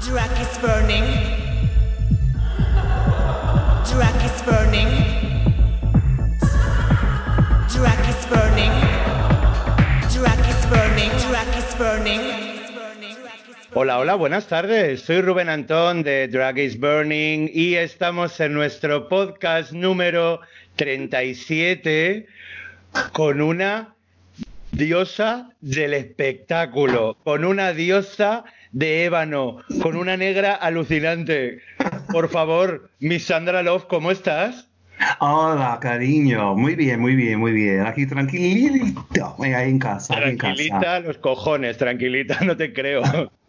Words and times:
Drag 0.00 0.30
is 0.40 0.58
burning. 0.62 1.04
Drag 3.84 4.24
is 4.24 4.42
burning. 4.42 4.88
Drag 7.68 8.08
is 8.08 8.26
burning. 8.32 8.72
Drag 10.08 10.40
is 10.48 10.66
burning. 10.72 11.10
Drag 11.28 11.54
is 11.54 11.74
burning. 11.76 12.20
Hola, 13.74 13.98
hola, 13.98 14.14
buenas 14.14 14.46
tardes. 14.46 15.02
Soy 15.02 15.20
Rubén 15.20 15.50
Antón 15.50 16.02
de 16.02 16.28
Drag 16.28 16.58
is 16.58 16.80
Burning 16.80 17.50
y 17.52 17.74
estamos 17.74 18.40
en 18.40 18.54
nuestro 18.54 19.06
podcast 19.06 19.72
número 19.72 20.40
37 20.76 22.26
con 23.12 23.42
una 23.42 23.94
diosa 24.72 25.50
del 25.60 25.92
espectáculo, 25.92 27.18
con 27.22 27.44
una 27.44 27.74
diosa 27.74 28.44
de 28.72 29.04
ébano, 29.04 29.58
con 29.82 29.96
una 29.96 30.16
negra 30.16 30.54
alucinante. 30.54 31.60
Por 32.12 32.28
favor, 32.28 32.90
Miss 33.00 33.24
Sandra 33.24 33.62
Love, 33.62 33.86
¿cómo 33.86 34.10
estás? 34.10 34.68
Hola, 35.18 35.78
cariño. 35.80 36.54
Muy 36.54 36.74
bien, 36.74 37.00
muy 37.00 37.14
bien, 37.14 37.38
muy 37.38 37.52
bien. 37.52 37.86
Aquí 37.86 38.06
tranquilito. 38.06 39.06
Ahí 39.38 39.70
en 39.70 39.78
casa. 39.78 40.14
aquí 40.14 40.30
en 40.30 40.36
casa. 40.36 40.54
Tranquilita 40.54 41.00
los 41.00 41.18
cojones, 41.18 41.78
tranquilita, 41.78 42.38
no 42.44 42.56
te 42.56 42.72
creo. 42.72 43.02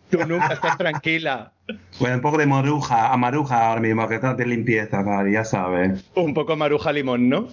Tú 0.09 0.19
nunca 0.27 0.53
estás 0.53 0.77
tranquila. 0.77 1.53
Bueno, 1.99 2.15
un 2.15 2.21
poco 2.21 2.37
de 2.37 2.45
maruja, 2.45 3.13
a 3.13 3.17
maruja 3.17 3.69
ahora 3.69 3.79
mismo, 3.79 4.07
que 4.09 4.15
está 4.15 4.33
de 4.33 4.45
limpieza, 4.45 5.03
ya 5.31 5.45
sabes. 5.45 6.03
Un 6.15 6.33
poco 6.33 6.57
maruja 6.57 6.91
limón, 6.91 7.29
¿no? 7.29 7.47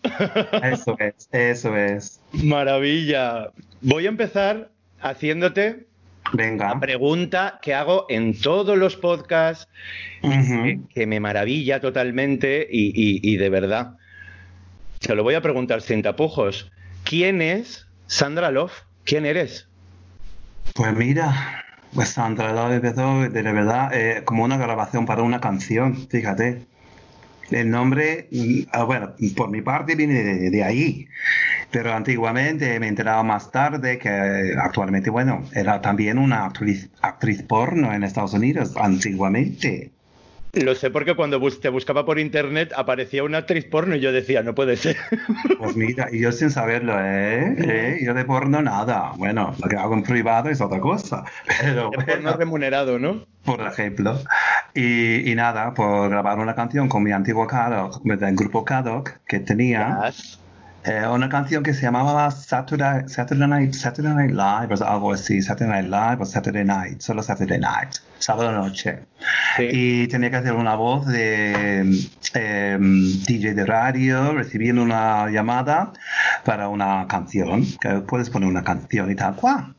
Eso 0.62 0.96
es, 0.98 1.28
eso 1.30 1.76
es. 1.76 2.20
Maravilla. 2.32 3.50
Voy 3.80 4.06
a 4.06 4.08
empezar 4.08 4.70
haciéndote 5.00 5.87
Venga. 6.32 6.68
la 6.74 6.80
pregunta 6.80 7.58
que 7.62 7.74
hago 7.74 8.06
en 8.08 8.38
todos 8.38 8.76
los 8.76 8.96
podcasts, 8.96 9.68
que 10.94 11.06
me 11.06 11.20
maravilla 11.20 11.80
totalmente 11.80 12.66
y, 12.70 12.88
y- 12.88 13.20
y 13.32 13.36
de 13.36 13.48
verdad. 13.50 13.92
Se 15.00 15.14
lo 15.14 15.22
voy 15.22 15.34
a 15.34 15.40
preguntar 15.40 15.80
sin 15.80 16.02
tapujos. 16.02 16.70
¿Quién 17.04 17.40
es 17.40 17.86
Sandra 18.06 18.50
Love? 18.50 18.72
¿Quién 19.04 19.24
eres? 19.26 19.68
Pues 20.74 20.94
mira, 20.94 21.64
pues 21.94 22.10
Sandra 22.10 22.52
Love 22.52 22.74
empezó 22.74 23.20
de 23.28 23.42
verdad 23.42 23.90
eh, 23.94 24.22
como 24.24 24.44
una 24.44 24.58
grabación 24.58 25.06
para 25.06 25.22
una 25.22 25.40
canción, 25.40 26.08
fíjate. 26.08 26.66
El 27.50 27.70
nombre, 27.70 28.28
mm, 28.30 28.60
ah, 28.72 28.84
bueno, 28.84 29.14
por 29.34 29.50
mi 29.50 29.62
parte 29.62 29.94
viene 29.94 30.22
de, 30.22 30.50
de 30.50 30.62
ahí, 30.64 31.08
pero 31.70 31.92
antiguamente 31.92 32.78
me 32.80 32.86
he 32.86 32.88
enterado 32.88 33.22
más 33.24 33.50
tarde 33.50 33.98
que 33.98 34.54
actualmente, 34.60 35.10
bueno, 35.10 35.42
era 35.54 35.80
también 35.80 36.18
una 36.18 36.46
actriz, 36.46 36.90
actriz 37.02 37.42
porno 37.42 37.92
en 37.92 38.04
Estados 38.04 38.32
Unidos, 38.34 38.74
antiguamente. 38.76 39.90
Lo 40.54 40.74
sé 40.74 40.90
porque 40.90 41.14
cuando 41.14 41.38
te 41.60 41.68
buscaba 41.68 42.06
por 42.06 42.18
internet 42.18 42.72
aparecía 42.74 43.22
una 43.22 43.38
actriz 43.38 43.66
porno 43.66 43.94
y 43.96 44.00
yo 44.00 44.12
decía, 44.12 44.42
no 44.42 44.54
puede 44.54 44.76
ser. 44.76 44.96
Pues 45.58 45.76
mira, 45.76 46.08
y 46.10 46.20
yo 46.20 46.32
sin 46.32 46.50
saberlo, 46.50 46.94
¿eh? 46.98 47.54
¿Eh? 47.58 47.98
Yo 48.02 48.14
de 48.14 48.24
porno 48.24 48.62
nada. 48.62 49.12
Bueno, 49.16 49.54
lo 49.62 49.68
que 49.68 49.76
hago 49.76 49.92
en 49.94 50.02
privado 50.02 50.48
es 50.48 50.60
otra 50.62 50.80
cosa, 50.80 51.24
pero 51.60 51.90
De 51.90 51.96
porno 51.98 52.22
bueno. 52.22 52.36
remunerado, 52.36 52.98
¿no? 52.98 53.26
por 53.44 53.60
ejemplo. 53.60 54.18
Y, 54.74 55.30
y 55.30 55.34
nada, 55.34 55.74
por 55.74 56.08
grabar 56.08 56.38
una 56.38 56.54
canción 56.54 56.88
con 56.88 57.02
mi 57.02 57.12
antiguo 57.12 57.46
Kadok, 57.46 58.02
del 58.02 58.34
grupo 58.34 58.64
Kadok, 58.64 59.10
que 59.26 59.40
tenía 59.40 59.98
Yes. 60.06 60.38
Eh, 60.88 61.06
una 61.06 61.28
canción 61.28 61.62
que 61.62 61.74
se 61.74 61.82
llamaba 61.82 62.30
Saturday, 62.30 63.06
Saturday, 63.08 63.46
Night, 63.46 63.74
Saturday 63.74 64.14
Night 64.14 64.30
Live, 64.30 64.74
o 64.74 64.84
algo 64.84 65.12
así, 65.12 65.42
Saturday 65.42 65.82
Night 65.82 65.90
Live 65.90 66.22
o 66.22 66.24
Saturday 66.24 66.64
Night, 66.64 67.00
solo 67.00 67.22
Saturday 67.22 67.58
Night, 67.58 67.96
sábado 68.18 68.52
noche. 68.52 69.00
Sí. 69.58 69.68
Y 69.70 70.08
tenía 70.08 70.30
que 70.30 70.36
hacer 70.36 70.54
una 70.54 70.76
voz 70.76 71.06
de 71.06 71.80
em, 72.32 73.24
DJ 73.26 73.54
de 73.54 73.66
radio, 73.66 74.32
recibiendo 74.32 74.82
una 74.82 75.28
llamada 75.28 75.92
para 76.44 76.68
una 76.68 77.06
canción, 77.06 77.66
que 77.80 78.00
puedes 78.00 78.30
poner 78.30 78.48
una 78.48 78.64
canción 78.64 79.10
y 79.10 79.14
tal 79.14 79.36
cual. 79.36 79.74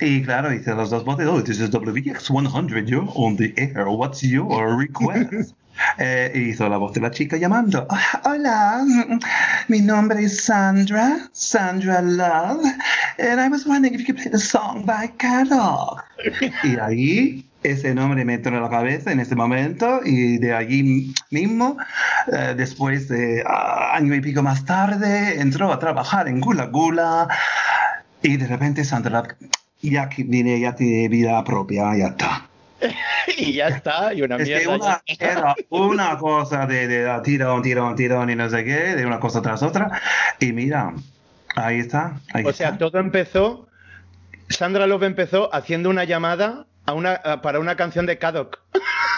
Y 0.00 0.22
claro, 0.22 0.52
hice 0.52 0.74
las 0.74 0.90
dos 0.90 1.04
voces, 1.04 1.28
oh, 1.28 1.42
this 1.42 1.60
is 1.60 1.70
WVX100, 1.70 2.86
you're 2.86 3.10
on 3.14 3.36
the 3.36 3.54
air, 3.56 3.86
what's 3.88 4.20
your 4.22 4.76
request? 4.76 5.54
Eh, 5.98 6.32
hizo 6.34 6.68
la 6.68 6.76
voz 6.76 6.92
de 6.94 7.00
la 7.00 7.10
chica 7.10 7.36
llamando. 7.36 7.86
"Ah, 7.90 8.20
Hola, 8.24 8.84
mi 9.68 9.80
nombre 9.80 10.24
es 10.24 10.44
Sandra, 10.44 11.28
Sandra 11.32 12.00
Love, 12.02 12.64
and 13.18 13.40
I 13.40 13.48
was 13.48 13.66
wondering 13.66 13.94
if 13.94 14.00
you 14.00 14.06
could 14.06 14.20
play 14.20 14.30
the 14.30 14.38
song 14.38 14.84
by 14.84 15.08
Carol. 15.18 15.98
Y 16.62 16.78
ahí 16.78 17.46
ese 17.62 17.94
nombre 17.94 18.24
me 18.24 18.34
entró 18.34 18.56
en 18.56 18.62
la 18.62 18.68
cabeza 18.70 19.12
en 19.12 19.20
ese 19.20 19.34
momento 19.36 20.00
y 20.04 20.38
de 20.38 20.52
allí 20.54 21.14
mismo, 21.30 21.76
eh, 22.32 22.54
después 22.56 23.08
de 23.08 23.42
ah, 23.46 23.94
año 23.94 24.14
y 24.14 24.20
pico 24.20 24.42
más 24.42 24.64
tarde, 24.64 25.40
entró 25.40 25.72
a 25.72 25.78
trabajar 25.78 26.28
en 26.28 26.40
Gula 26.40 26.66
Gula 26.66 27.28
y 28.22 28.36
de 28.36 28.46
repente 28.46 28.84
Sandra 28.84 29.22
ya 29.80 30.08
que 30.08 30.22
viene, 30.22 30.60
ya 30.60 30.74
tiene 30.74 31.08
vida 31.08 31.42
propia, 31.44 31.96
ya 31.96 32.06
está. 32.08 32.46
y 33.38 33.52
ya 33.52 33.68
está, 33.68 34.12
y 34.14 34.22
una 34.22 34.36
Es 34.36 34.48
que 34.48 34.66
una, 34.68 35.02
era 35.18 35.54
una 35.70 36.18
cosa 36.18 36.66
de, 36.66 36.88
de 36.88 37.20
tirón, 37.22 37.62
tirón, 37.62 37.94
tirón 37.96 38.30
y 38.30 38.34
no 38.36 38.48
sé 38.50 38.64
qué, 38.64 38.96
de 38.96 39.06
una 39.06 39.20
cosa 39.20 39.42
tras 39.42 39.62
otra. 39.62 40.00
Y 40.40 40.52
mira, 40.52 40.92
ahí 41.56 41.78
está. 41.78 42.20
Ahí 42.32 42.44
O 42.44 42.52
sea, 42.52 42.78
todo 42.78 42.98
empezó. 42.98 43.68
Sandra 44.48 44.86
Love 44.86 45.04
empezó 45.04 45.54
haciendo 45.54 45.88
una 45.90 46.04
llamada 46.04 46.66
a 46.86 46.92
una, 46.92 47.12
a- 47.12 47.40
para 47.42 47.60
una 47.60 47.76
canción 47.76 48.06
de 48.06 48.18
Kadok. 48.18 48.58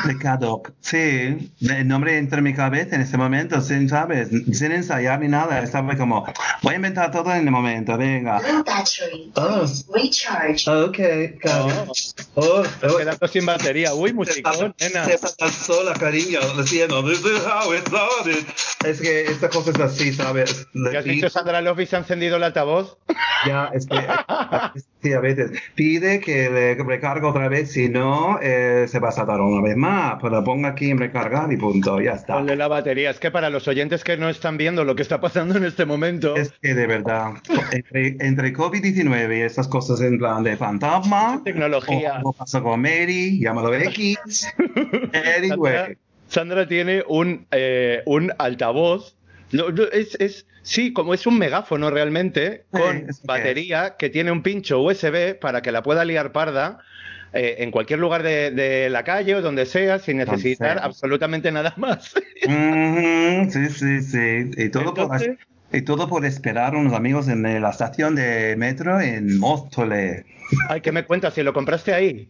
De 0.05 0.19
Kadok. 0.19 0.73
Sí, 0.81 1.53
el 1.61 1.89
nombre 1.89 2.19
entró 2.19 2.39
en 2.39 2.45
mi 2.45 2.55
cabeza 2.55 2.97
en 2.97 3.03
ese 3.03 3.17
momento, 3.17 3.61
sin, 3.61 3.89
¿sabes? 3.89 4.29
Sin 4.53 4.73
ensayar 4.73 5.21
ni 5.21 5.29
nada. 5.29 5.61
Estaba 5.63 5.97
como, 5.97 6.27
voy 6.63 6.73
a 6.73 6.77
inventar 6.77 7.11
todo 7.11 7.33
en 7.33 7.47
el 7.47 7.51
momento, 7.51 7.97
venga. 7.97 8.41
Low 8.41 8.65
battery. 8.65 9.33
Oh. 9.37 9.65
Recharge. 9.95 10.69
Ok, 10.71 10.99
Oh. 12.35 12.63
Oh, 12.83 12.97
Quedando 12.99 13.29
sin 13.29 13.47
batería. 13.47 13.95
Uy, 13.95 14.13
musicón, 14.13 14.75
nena. 14.81 15.05
Estás 15.05 15.53
sola, 15.53 15.95
cariño, 15.95 16.41
diciendo, 16.59 17.03
this 17.05 17.21
is 17.21 17.45
how 17.47 17.73
it 17.73 17.87
started. 17.87 18.45
Es 18.85 19.01
que 19.01 19.23
esta 19.27 19.49
cosa 19.49 19.71
es 19.71 19.81
así, 19.81 20.13
¿sabes? 20.13 20.67
¿Qué 20.91 20.99
has 20.99 21.05
dicho 21.05 21.31
Sandra 21.31 21.61
Love 21.61 21.81
y 21.81 21.87
se 21.87 21.97
ha 21.97 22.01
encendido 22.01 22.37
el 22.37 22.43
altavoz? 22.43 22.99
Ya, 23.47 23.71
es 23.73 23.87
que 23.87 23.97
sí, 25.03 25.13
a 25.13 25.21
veces 25.21 25.53
pide 25.75 26.21
que 26.21 26.51
le 26.51 26.75
recargue 26.75 27.27
otra 27.27 27.49
vez, 27.49 27.73
si 27.73 27.89
no, 27.89 28.39
eh, 28.43 28.87
se 28.89 28.99
va 28.99 29.09
a 29.11 29.13
saltar 29.13 29.41
una 29.47 29.63
vez 29.63 29.77
más. 29.77 30.17
Pero 30.21 30.43
ponga 30.45 30.71
aquí 30.71 30.91
en 30.91 30.99
recargar 30.99 31.53
y 31.53 31.57
punto, 31.57 32.01
ya 32.01 32.13
está. 32.13 32.35
Ponle 32.35 32.57
la 32.57 32.69
batería. 32.69 33.11
Es 33.11 33.19
que 33.19 33.31
para 33.31 33.51
los 33.51 33.69
oyentes 33.69 34.05
que 34.05 34.17
no 34.17 34.29
están 34.29 34.57
viendo 34.57 34.85
lo 34.85 34.95
que 34.97 35.03
está 35.03 35.21
pasando 35.21 35.57
en 35.57 35.65
este 35.65 35.85
momento. 35.85 36.37
Es 36.37 36.53
que 36.61 36.75
de 36.75 36.87
verdad, 36.87 37.33
entre, 37.73 38.17
entre 38.21 38.53
COVID-19 38.55 39.39
y 39.39 39.43
estas 39.43 39.69
cosas 39.69 40.01
en 40.01 40.19
plan 40.19 40.43
de 40.43 40.57
fantasma, 40.57 41.41
Tecnología. 41.45 42.21
como 42.23 42.33
pasó 42.33 42.63
con 42.63 42.81
Mary, 42.81 43.39
llámalo 43.41 43.75
X, 43.75 44.49
Sandra, 44.59 45.37
anyway. 45.39 45.99
Sandra 46.29 46.67
tiene 46.67 47.05
un, 47.09 47.47
eh, 47.51 48.03
un 48.07 48.33
altavoz. 48.39 49.17
Es, 49.93 50.17
es, 50.19 50.47
sí, 50.63 50.93
como 50.93 51.15
es 51.15 51.27
un 51.27 51.39
megáfono 51.39 51.91
realmente, 51.91 52.65
Sí, 52.73 52.81
con 52.81 52.97
es 53.09 53.21
que 53.21 53.27
batería 53.27 53.97
que 53.97 54.11
tiene 54.11 54.33
un 54.33 54.43
pincho 54.43 54.81
USB 54.81 55.39
para 55.39 55.63
que 55.63 55.71
la 55.71 55.83
pueda 55.83 56.05
liar 56.05 56.33
parda 56.33 56.81
eh, 57.35 57.57
en 57.59 57.71
cualquier 57.71 57.99
lugar 57.99 58.23
de, 58.23 58.51
de 58.53 58.89
la 58.91 59.03
calle 59.05 59.35
o 59.35 59.43
donde 59.43 59.67
sea, 59.67 59.99
sin 59.99 60.19
necesitar 60.19 60.79
sea. 60.79 60.85
absolutamente 60.87 61.51
nada 61.53 61.75
más. 61.77 62.15
Sí, 63.51 63.69
sí, 63.71 64.03
sí. 64.03 64.51
Y 64.57 64.69
todo, 64.71 64.95
por, 64.95 65.05
Entonces- 65.05 65.39
y 65.73 65.83
todo 65.83 66.09
por 66.09 66.25
esperar 66.25 66.75
a 66.75 66.79
unos 66.79 66.93
amigos 66.95 67.29
en 67.29 67.43
la 67.43 67.71
estación 67.71 68.15
de 68.15 68.55
metro 68.57 69.01
en 69.01 69.39
Móstoles. 69.39 70.25
Ay, 70.69 70.81
¿qué 70.81 70.93
me 70.93 71.05
cuentas? 71.05 71.35
Si 71.35 71.43
lo 71.43 71.53
compraste 71.53 71.93
ahí. 71.95 72.29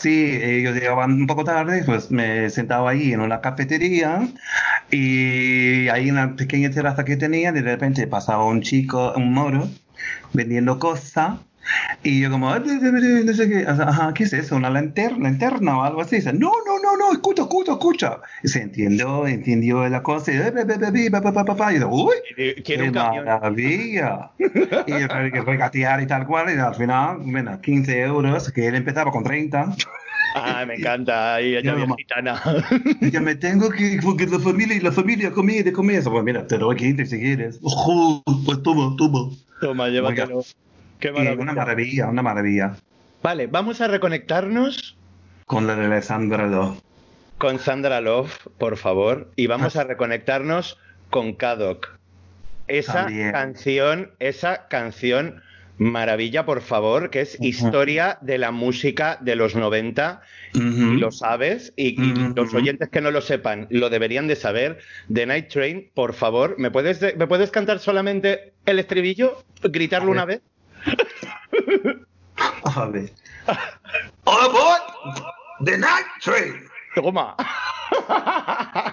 Sí, 0.00 0.36
ellos 0.42 0.74
llegaban 0.74 1.12
un 1.12 1.26
poco 1.28 1.44
tarde, 1.44 1.84
pues 1.86 2.10
me 2.10 2.50
sentaba 2.50 2.90
ahí 2.90 3.12
en 3.12 3.20
una 3.20 3.40
cafetería 3.40 4.26
y 4.90 5.88
ahí 5.88 6.08
en 6.08 6.14
una 6.14 6.34
pequeña 6.34 6.70
terraza 6.70 7.04
que 7.04 7.16
tenía, 7.16 7.52
de 7.52 7.62
repente 7.62 8.06
pasaba 8.08 8.44
un 8.46 8.62
chico, 8.62 9.12
un 9.16 9.32
moro, 9.32 9.68
vendiendo 10.32 10.78
cosas 10.80 11.34
y 12.02 12.20
yo 12.20 12.30
como, 12.30 12.50
"Ah, 12.50 12.58
no 12.60 13.32
sé 13.34 13.48
qué, 13.48 13.64
ajá, 13.66 14.12
¿qué 14.14 14.24
es 14.24 14.32
eso? 14.32 14.56
¿Una 14.56 14.70
lanterna, 14.70 15.24
lanterna 15.30 15.78
o 15.78 15.82
algo 15.82 16.00
así? 16.02 16.16
Dice, 16.16 16.32
no, 16.32 16.50
no, 16.66 16.78
no, 16.82 16.96
no, 16.96 17.12
escucha, 17.12 17.42
escucha, 17.42 17.72
escucha. 17.72 18.20
Y 18.42 18.48
se 18.48 18.62
entendió, 18.62 19.26
entendió 19.26 19.88
la 19.88 20.02
cosa 20.02 20.32
y, 20.32 20.36
"Eh, 20.36 20.50
be, 20.50 20.64
be, 20.64 20.76
be, 20.76 20.90
be, 20.90 21.10
pa, 21.10 21.20
pa, 21.20 21.32
pa, 21.32 21.44
pa, 21.44 21.56
pa", 21.56 21.70
y 21.72 21.74
dice, 21.74 21.86
uy, 21.86 22.14
¡Qué 22.64 22.90
maravilla! 22.90 24.30
y 24.86 24.92
hay 24.92 25.30
que 25.30 25.40
regatear 25.40 26.02
y 26.02 26.06
tal 26.06 26.26
cual, 26.26 26.54
y 26.54 26.58
al 26.58 26.74
final, 26.74 27.18
bueno, 27.20 27.60
15 27.60 28.00
euros, 28.00 28.50
que 28.52 28.66
él 28.66 28.74
empezaba 28.74 29.10
con 29.10 29.24
30. 29.24 29.74
Ah, 30.34 30.64
me 30.66 30.74
encanta. 30.74 31.36
Ahí 31.36 31.62
mamá. 31.62 31.96
gitana. 31.96 32.42
Y 33.00 33.10
ya 33.10 33.20
me 33.20 33.34
tengo 33.36 33.70
que, 33.70 33.98
porque 34.02 34.26
la 34.26 34.38
familia 34.38 34.76
y 34.76 34.80
la 34.80 34.92
familia 34.92 35.30
comida 35.30 35.62
de 35.62 35.72
comer. 35.72 36.02
Pues 36.04 36.24
mira, 36.24 36.46
te 36.46 36.58
doy 36.58 36.76
15 36.76 37.06
si 37.06 37.18
quieres. 37.18 37.58
Ujú, 37.62 38.22
pues 38.44 38.62
toma, 38.62 38.94
toma. 38.98 39.34
Toma, 39.60 39.88
llévatelo. 39.88 40.42
Qué 41.00 41.08
Y 41.08 41.12
maravilla. 41.12 41.42
una 41.42 41.52
maravilla, 41.52 42.06
una 42.08 42.22
maravilla. 42.22 42.76
Vale, 43.22 43.46
vamos 43.46 43.80
a 43.80 43.88
reconectarnos 43.88 44.96
con 45.46 45.66
la 45.66 45.74
de 45.76 45.86
Alessandra 45.86 46.46
Love. 46.46 46.78
Con 47.38 47.58
Sandra 47.58 48.00
Love, 48.00 48.48
por 48.58 48.76
favor. 48.76 49.30
Y 49.36 49.46
vamos 49.46 49.76
a 49.76 49.84
reconectarnos 49.84 50.78
con 51.10 51.34
Kadok. 51.34 51.88
Esa 52.66 53.04
También. 53.04 53.32
canción, 53.32 54.10
esa 54.18 54.66
canción 54.68 55.42
maravilla, 55.78 56.46
por 56.46 56.62
favor, 56.62 57.10
que 57.10 57.20
es 57.20 57.36
historia 57.40 58.16
de 58.22 58.38
la 58.38 58.50
música 58.50 59.18
de 59.20 59.36
los 59.36 59.54
90 59.54 60.22
Ujú. 60.54 60.64
y 60.64 60.96
lo 60.96 61.12
sabes, 61.12 61.74
y, 61.76 61.96
los 62.34 62.54
oyentes 62.54 62.88
que 62.88 63.02
no 63.02 63.10
lo 63.10 63.20
sepan 63.20 63.66
lo 63.70 63.90
deberían 63.90 64.26
de 64.26 64.36
saber. 64.36 64.78
The 65.12 65.26
Night 65.26 65.48
Train, 65.48 65.90
por 65.92 66.14
favor, 66.14 66.54
¿me 66.58 66.70
puedes, 66.70 66.98
de- 67.00 67.14
¿me 67.16 67.26
puedes 67.26 67.50
cantar 67.50 67.78
solamente 67.78 68.54
el 68.64 68.78
estribillo? 68.78 69.44
¿Gritarlo 69.62 70.10
una 70.10 70.24
vez? 70.24 70.40
A 72.64 72.86
ver. 72.86 73.10
All 74.24 74.44
aboard 74.50 74.82
the 75.64 75.78
night 75.78 76.06
train. 76.20 76.54
Toma. 76.94 77.34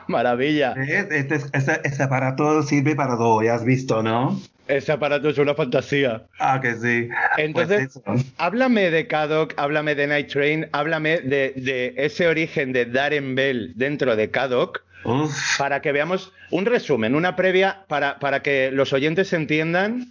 Maravilla. 0.08 0.74
¿Ves? 0.76 1.08
Este, 1.12 1.36
es- 1.36 1.50
este- 1.54 1.82
este 1.88 2.04
aparato 2.04 2.64
sirve 2.64 2.96
para 2.96 3.18
todo, 3.18 3.42
ya 3.44 3.56
has 3.56 3.66
visto, 3.66 4.04
¿no? 4.04 4.40
Ese 4.68 4.92
aparato 4.94 5.28
es 5.30 5.38
una 5.38 5.56
fantasía. 5.56 6.24
Ah, 6.40 6.60
que 6.62 6.76
sí. 6.76 7.10
Entonces, 7.38 8.00
Pues 8.06 8.26
háblame 8.38 8.92
de 8.92 9.08
Kadok, 9.08 9.54
háblame 9.58 9.94
de 9.96 10.08
Night 10.08 10.32
Train, 10.32 10.70
háblame 10.72 11.20
de, 11.20 11.54
de 11.58 11.94
ese 11.98 12.28
origen 12.28 12.72
de 12.72 12.86
Darren 12.86 13.36
Bell 13.36 13.74
dentro 13.76 14.16
de 14.16 14.32
Kadok, 14.32 14.82
Uf. 15.04 15.58
para 15.58 15.82
que 15.82 15.92
veamos 15.92 16.32
un 16.50 16.66
resumen, 16.66 17.14
una 17.14 17.36
previa, 17.36 17.84
para, 17.90 18.20
para 18.20 18.42
que 18.42 18.72
los 18.72 18.94
oyentes 18.94 19.34
entiendan 19.34 20.08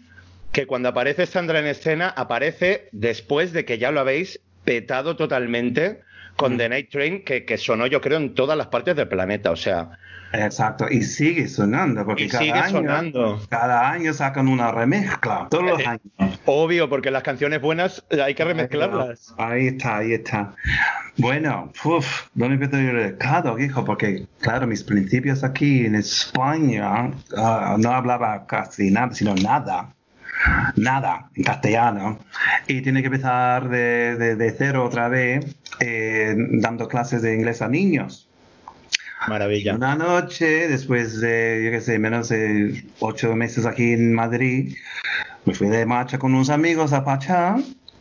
que 0.53 0.67
cuando 0.67 0.89
aparece 0.91 1.27
Sandra 1.27 1.59
en 1.59 1.67
escena, 1.67 2.09
aparece 2.09 2.89
después 2.93 3.53
de 3.53 3.65
que 3.65 3.79
ya 3.79 3.91
lo 3.91 4.01
habéis 4.01 4.41
petado 4.65 5.17
totalmente 5.17 6.01
con 6.37 6.57
The 6.57 6.69
Night 6.69 6.91
Train, 6.91 7.25
que, 7.25 7.45
que 7.45 7.59
sonó 7.59 7.87
yo 7.87 8.01
creo 8.01 8.19
en 8.19 8.35
todas 8.35 8.57
las 8.57 8.69
partes 8.69 8.97
del 8.97 9.09
planeta. 9.09 9.51
O 9.51 9.57
sea, 9.57 9.99
Exacto, 10.35 10.87
y 10.91 11.03
sigue 11.03 11.47
sonando, 11.47 12.07
porque 12.07 12.25
Y 12.25 12.29
cada, 12.29 12.43
sigue 12.43 12.53
año, 12.59 12.71
sonando. 12.71 13.43
cada 13.51 13.91
año 13.91 14.15
sacan 14.15 14.49
una 14.49 14.73
remezcla, 14.73 15.47
todos 15.51 15.65
los 15.65 15.81
Eh, 15.81 15.85
años. 15.87 16.41
obvio, 16.47 16.89
porque 16.89 17.11
las 17.11 17.23
canciones 17.23 17.61
buenas 17.61 18.03
eh, 18.09 18.23
hay 18.23 18.35
que 18.35 18.43
remezclarlas. 18.45 19.35
Ahí 19.37 19.67
está, 19.67 19.99
ahí 19.99 20.15
está. 20.15 20.55
Bueno, 21.19 21.71
uf, 21.85 22.29
¿dónde 22.33 22.55
empiezo 22.55 22.77
yo 22.83 22.91
el 22.93 23.11
recado, 23.11 23.59
hijo? 23.59 23.85
Porque, 23.85 24.27
claro, 24.41 24.67
mis 24.67 24.83
principios 24.83 25.45
aquí 25.45 25.85
en 25.85 25.97
España, 25.97 27.11
ah, 27.37 27.77
no 27.79 27.93
hablaba 27.93 28.47
casi 28.47 28.91
nada, 28.91 29.13
sino 29.13 29.35
nada. 29.35 29.95
Nada, 30.77 31.31
en 31.35 31.45
castellano. 31.45 32.19
Y 32.67 32.81
tiene 32.83 33.01
que 33.03 33.07
empezar 33.07 33.69
de, 33.69 34.17
de- 34.17 34.37
de 34.37 34.51
cero 34.53 34.85
otra 34.85 35.09
vez, 35.09 35.45
eh, 35.81 36.35
dando 36.37 36.89
clases 36.89 37.23
de 37.23 37.35
inglés 37.35 37.63
a 37.63 37.69
niños. 37.69 38.29
Maravilla. 39.29 39.75
Una 39.77 39.95
noche, 39.95 40.69
después 40.69 41.21
de, 41.21 41.63
yo 41.65 41.71
qué 41.71 41.81
sé, 41.81 41.99
menos 41.99 42.29
de 42.29 42.85
ocho 42.99 43.35
meses 43.37 43.67
aquí 43.67 43.93
en 43.93 44.13
Madrid, 44.13 44.75
me 45.45 45.55
fui 45.55 45.69
de 45.69 45.87
marcha 45.87 46.19
con 46.19 46.35
unos 46.35 46.51
amigos 46.51 46.93
a 46.93 47.05
Pachá 47.05 47.57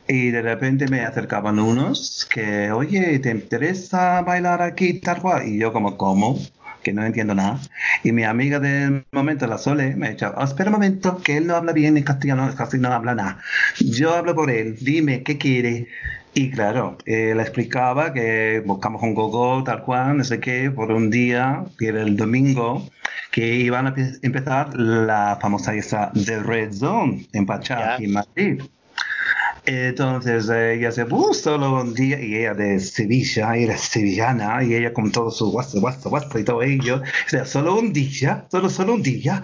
y 0.07 0.31
de 0.31 0.41
repente 0.41 0.87
me 0.87 1.01
acercaban 1.01 1.59
unos 1.59 2.27
que, 2.33 2.71
oye, 2.71 3.19
¿te 3.19 3.29
interesa 3.29 4.21
bailar 4.23 4.63
aquí 4.63 4.95
tal 4.99 5.21
cual? 5.21 5.47
Y 5.47 5.59
yo 5.59 5.71
como, 5.71 5.95
¿cómo? 5.95 6.39
Que 6.83 6.93
no 6.93 7.05
entiendo 7.05 7.35
nada. 7.35 7.59
Y 8.03 8.11
mi 8.11 8.23
amiga 8.23 8.59
del 8.59 9.05
momento, 9.11 9.45
la 9.47 9.57
Sole, 9.59 9.95
me 9.95 10.07
ha 10.07 10.09
dicho, 10.11 10.33
"Oh, 10.35 10.43
espera 10.43 10.69
un 10.69 10.73
momento, 10.73 11.21
que 11.23 11.37
él 11.37 11.45
no 11.47 11.55
habla 11.55 11.73
bien 11.73 11.95
en 11.97 12.03
castellano, 12.03 12.53
casi 12.55 12.77
no 12.79 12.89
habla 12.91 13.13
nada. 13.15 13.39
Yo 13.79 14.15
hablo 14.15 14.33
por 14.35 14.49
él, 14.49 14.75
dime, 14.81 15.23
¿qué 15.23 15.37
quiere? 15.37 15.87
Y 16.33 16.49
claro, 16.51 16.97
eh, 17.05 17.33
le 17.35 17.41
explicaba 17.41 18.13
que 18.13 18.61
buscamos 18.65 19.03
un 19.03 19.13
gogo 19.13 19.63
tal 19.63 19.83
cual, 19.83 20.17
no 20.17 20.23
sé 20.23 20.39
qué, 20.39 20.71
por 20.71 20.91
un 20.91 21.09
día, 21.09 21.65
que 21.77 21.87
era 21.89 22.01
el 22.01 22.15
domingo, 22.17 22.89
que 23.31 23.55
iban 23.57 23.87
a 23.87 23.93
empe- 23.95 24.19
empezar 24.21 24.73
la 24.75 25.37
famosa 25.41 25.75
esa 25.75 26.11
de 26.13 26.39
Red 26.41 26.73
Zone 26.73 27.27
en 27.33 27.45
Pachá, 27.45 27.85
aquí 27.85 28.05
en 28.05 28.13
Madrid. 28.13 28.61
Entonces 29.65 30.49
eh, 30.49 30.73
ella 30.75 30.91
se 30.91 31.05
puso 31.05 31.33
solo 31.33 31.81
un 31.81 31.93
día 31.93 32.19
y 32.19 32.35
ella 32.35 32.53
de 32.55 32.79
Sevilla, 32.79 33.55
es 33.55 33.81
sevillana 33.81 34.63
y 34.63 34.73
ella 34.73 34.91
con 34.91 35.11
todo 35.11 35.29
su 35.29 35.51
guasa, 35.51 35.79
guasa, 35.79 36.09
guasa 36.09 36.39
y 36.39 36.43
todo 36.43 36.63
ello. 36.63 37.01
O 37.01 37.29
sea, 37.29 37.45
solo 37.45 37.77
un 37.77 37.93
día, 37.93 38.47
solo, 38.49 38.69
solo 38.69 38.95
un 38.95 39.03
día. 39.03 39.43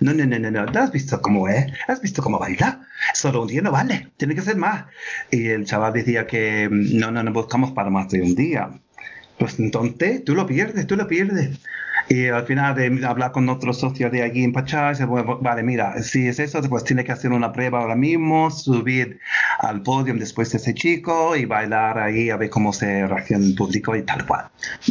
No, 0.00 0.14
no, 0.14 0.24
no, 0.26 0.38
no, 0.38 0.50
no, 0.50 0.64
¿no 0.64 0.80
has 0.80 0.92
visto 0.92 1.20
cómo 1.20 1.48
es? 1.48 1.66
¿Has 1.88 2.00
visto 2.00 2.22
cómo 2.22 2.38
baila? 2.38 2.86
Solo 3.14 3.42
un 3.42 3.48
día 3.48 3.62
no 3.62 3.72
vale, 3.72 4.08
tiene 4.16 4.34
que 4.34 4.42
ser 4.42 4.56
más. 4.56 4.86
Y 5.30 5.48
el 5.48 5.66
chaval 5.66 5.92
decía 5.92 6.26
que 6.26 6.68
mm, 6.70 6.98
no, 6.98 7.10
no, 7.10 7.22
no 7.22 7.32
buscamos 7.32 7.72
para 7.72 7.90
más 7.90 8.08
de 8.08 8.22
un 8.22 8.34
día. 8.34 8.70
Pues 9.38 9.58
entonces 9.58 10.24
tú 10.24 10.34
lo 10.34 10.46
pierdes, 10.46 10.86
tú 10.86 10.96
lo 10.96 11.06
pierdes. 11.06 11.58
Y 12.08 12.26
al 12.28 12.46
final 12.46 12.74
de 12.74 13.06
hablar 13.06 13.32
con 13.32 13.48
otro 13.48 13.72
socio 13.74 14.08
de 14.10 14.22
allí 14.22 14.42
en 14.44 14.52
Pachá, 14.52 14.90
dice, 14.90 15.04
bueno, 15.04 15.38
vale, 15.40 15.62
mira, 15.62 16.02
si 16.02 16.26
es 16.26 16.38
eso, 16.38 16.62
pues 16.62 16.84
tiene 16.84 17.04
que 17.04 17.12
hacer 17.12 17.32
una 17.32 17.52
prueba 17.52 17.80
ahora 17.80 17.96
mismo, 17.96 18.50
subir 18.50 19.20
al 19.58 19.82
podio 19.82 20.14
después 20.14 20.50
de 20.52 20.58
ese 20.58 20.72
chico 20.74 21.36
y 21.36 21.44
bailar 21.44 21.98
ahí 21.98 22.30
a 22.30 22.36
ver 22.36 22.48
cómo 22.50 22.72
se 22.72 23.06
reacciona 23.06 23.44
el 23.44 23.54
público 23.54 23.94
y 23.94 24.02
tal 24.02 24.26
cual. 24.26 24.46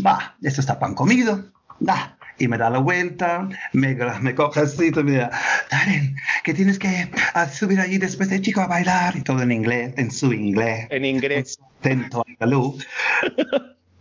Va, 0.05 0.35
eso 0.43 0.61
está 0.61 0.77
pan 0.77 0.93
comido. 0.93 1.43
Va. 1.87 2.13
Y 2.39 2.47
me 2.47 2.59
da 2.59 2.69
la 2.69 2.77
vuelta, 2.77 3.49
me, 3.73 3.95
me 4.21 4.35
coge 4.35 4.59
así, 4.59 4.89
y 4.89 5.03
me 5.03 5.11
dice, 5.13 5.29
Darren, 5.71 6.15
que 6.43 6.53
tienes 6.53 6.77
que 6.77 7.09
subir 7.51 7.79
allí 7.79 7.97
después 7.97 8.29
del 8.29 8.41
chico 8.43 8.61
a 8.61 8.67
bailar. 8.67 9.15
Y 9.17 9.21
todo 9.21 9.41
en 9.41 9.51
inglés, 9.51 9.95
en 9.97 10.11
su 10.11 10.31
inglés 10.33 10.85
En 10.91 11.03
inglés. 11.03 11.57
acento 11.81 12.23
andaluz. 12.27 12.85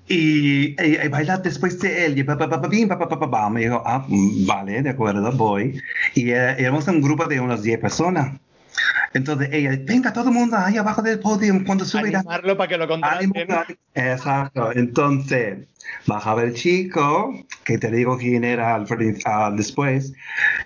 Y, 0.08 0.80
y, 0.80 0.96
y 1.04 1.08
bailar 1.08 1.42
después 1.42 1.78
de 1.80 2.06
él. 2.06 2.18
Y 2.18 2.24
pa, 2.24 2.36
pa, 2.36 2.48
pa. 2.48 3.50
Me 3.50 3.60
dijo, 3.62 3.82
ah, 3.84 4.04
mm, 4.06 4.46
vale, 4.46 4.82
de 4.82 4.90
acuerdo, 4.90 5.32
voy. 5.32 5.80
Y 6.14 6.30
eh, 6.30 6.56
éramos 6.58 6.86
un 6.88 7.00
grupo 7.00 7.26
de 7.26 7.40
unas 7.40 7.62
10 7.62 7.80
personas. 7.80 8.38
Entonces 9.14 9.48
ella, 9.52 9.78
venga, 9.84 10.12
todo 10.12 10.28
el 10.28 10.34
mundo 10.34 10.56
ahí 10.58 10.76
abajo 10.76 11.02
del 11.02 11.18
podio 11.18 11.54
cuando 11.64 11.84
subirá. 11.84 12.20
Animarlo 12.20 12.56
para 12.56 12.68
que 12.68 12.76
lo 12.76 12.86
contraten. 12.86 13.32
Exacto. 13.94 14.72
Entonces, 14.74 15.66
bajaba 16.06 16.42
el 16.42 16.54
chico, 16.54 17.32
que 17.64 17.78
te 17.78 17.90
digo 17.90 18.18
quién 18.18 18.44
era 18.44 18.74
al, 18.74 18.86
al 19.24 19.56
después, 19.56 20.12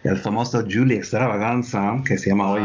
el 0.02 0.18
famoso 0.18 0.64
Julie 0.68 0.96
Extravaganza, 0.96 2.02
que 2.04 2.18
se 2.18 2.30
llama 2.30 2.50
hoy. 2.50 2.62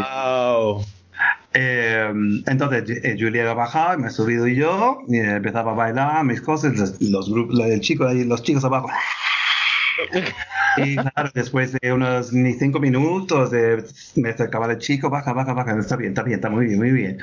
Eh, 1.55 2.11
entonces 2.47 2.83
eh, 3.03 3.15
Julia 3.17 3.53
bajaba, 3.53 3.97
me 3.97 4.07
he 4.07 4.11
subido 4.11 4.45
yo, 4.47 4.99
y 5.07 5.17
empezaba 5.17 5.71
a 5.71 5.75
bailar 5.75 6.23
mis 6.25 6.41
cosas, 6.41 6.75
los, 6.75 7.01
los 7.01 7.31
grupos, 7.31 7.59
el 7.61 7.79
chico 7.79 8.05
ahí, 8.05 8.25
los 8.25 8.43
chicos 8.43 8.63
abajo. 8.65 8.89
Y 10.77 10.95
claro, 10.95 11.31
después 11.33 11.71
de 11.81 11.93
unos 11.93 12.33
ni 12.33 12.53
cinco 12.53 12.79
minutos, 12.79 13.51
eh, 13.53 13.83
me 14.15 14.29
acercaba 14.29 14.69
el 14.71 14.77
chico, 14.77 15.09
baja, 15.09 15.31
baja, 15.31 15.53
baja, 15.53 15.79
está 15.79 15.95
bien, 15.95 16.09
está 16.11 16.23
bien, 16.23 16.39
está 16.39 16.49
muy 16.49 16.65
bien, 16.65 16.79
muy 16.79 16.91
bien. 16.91 17.19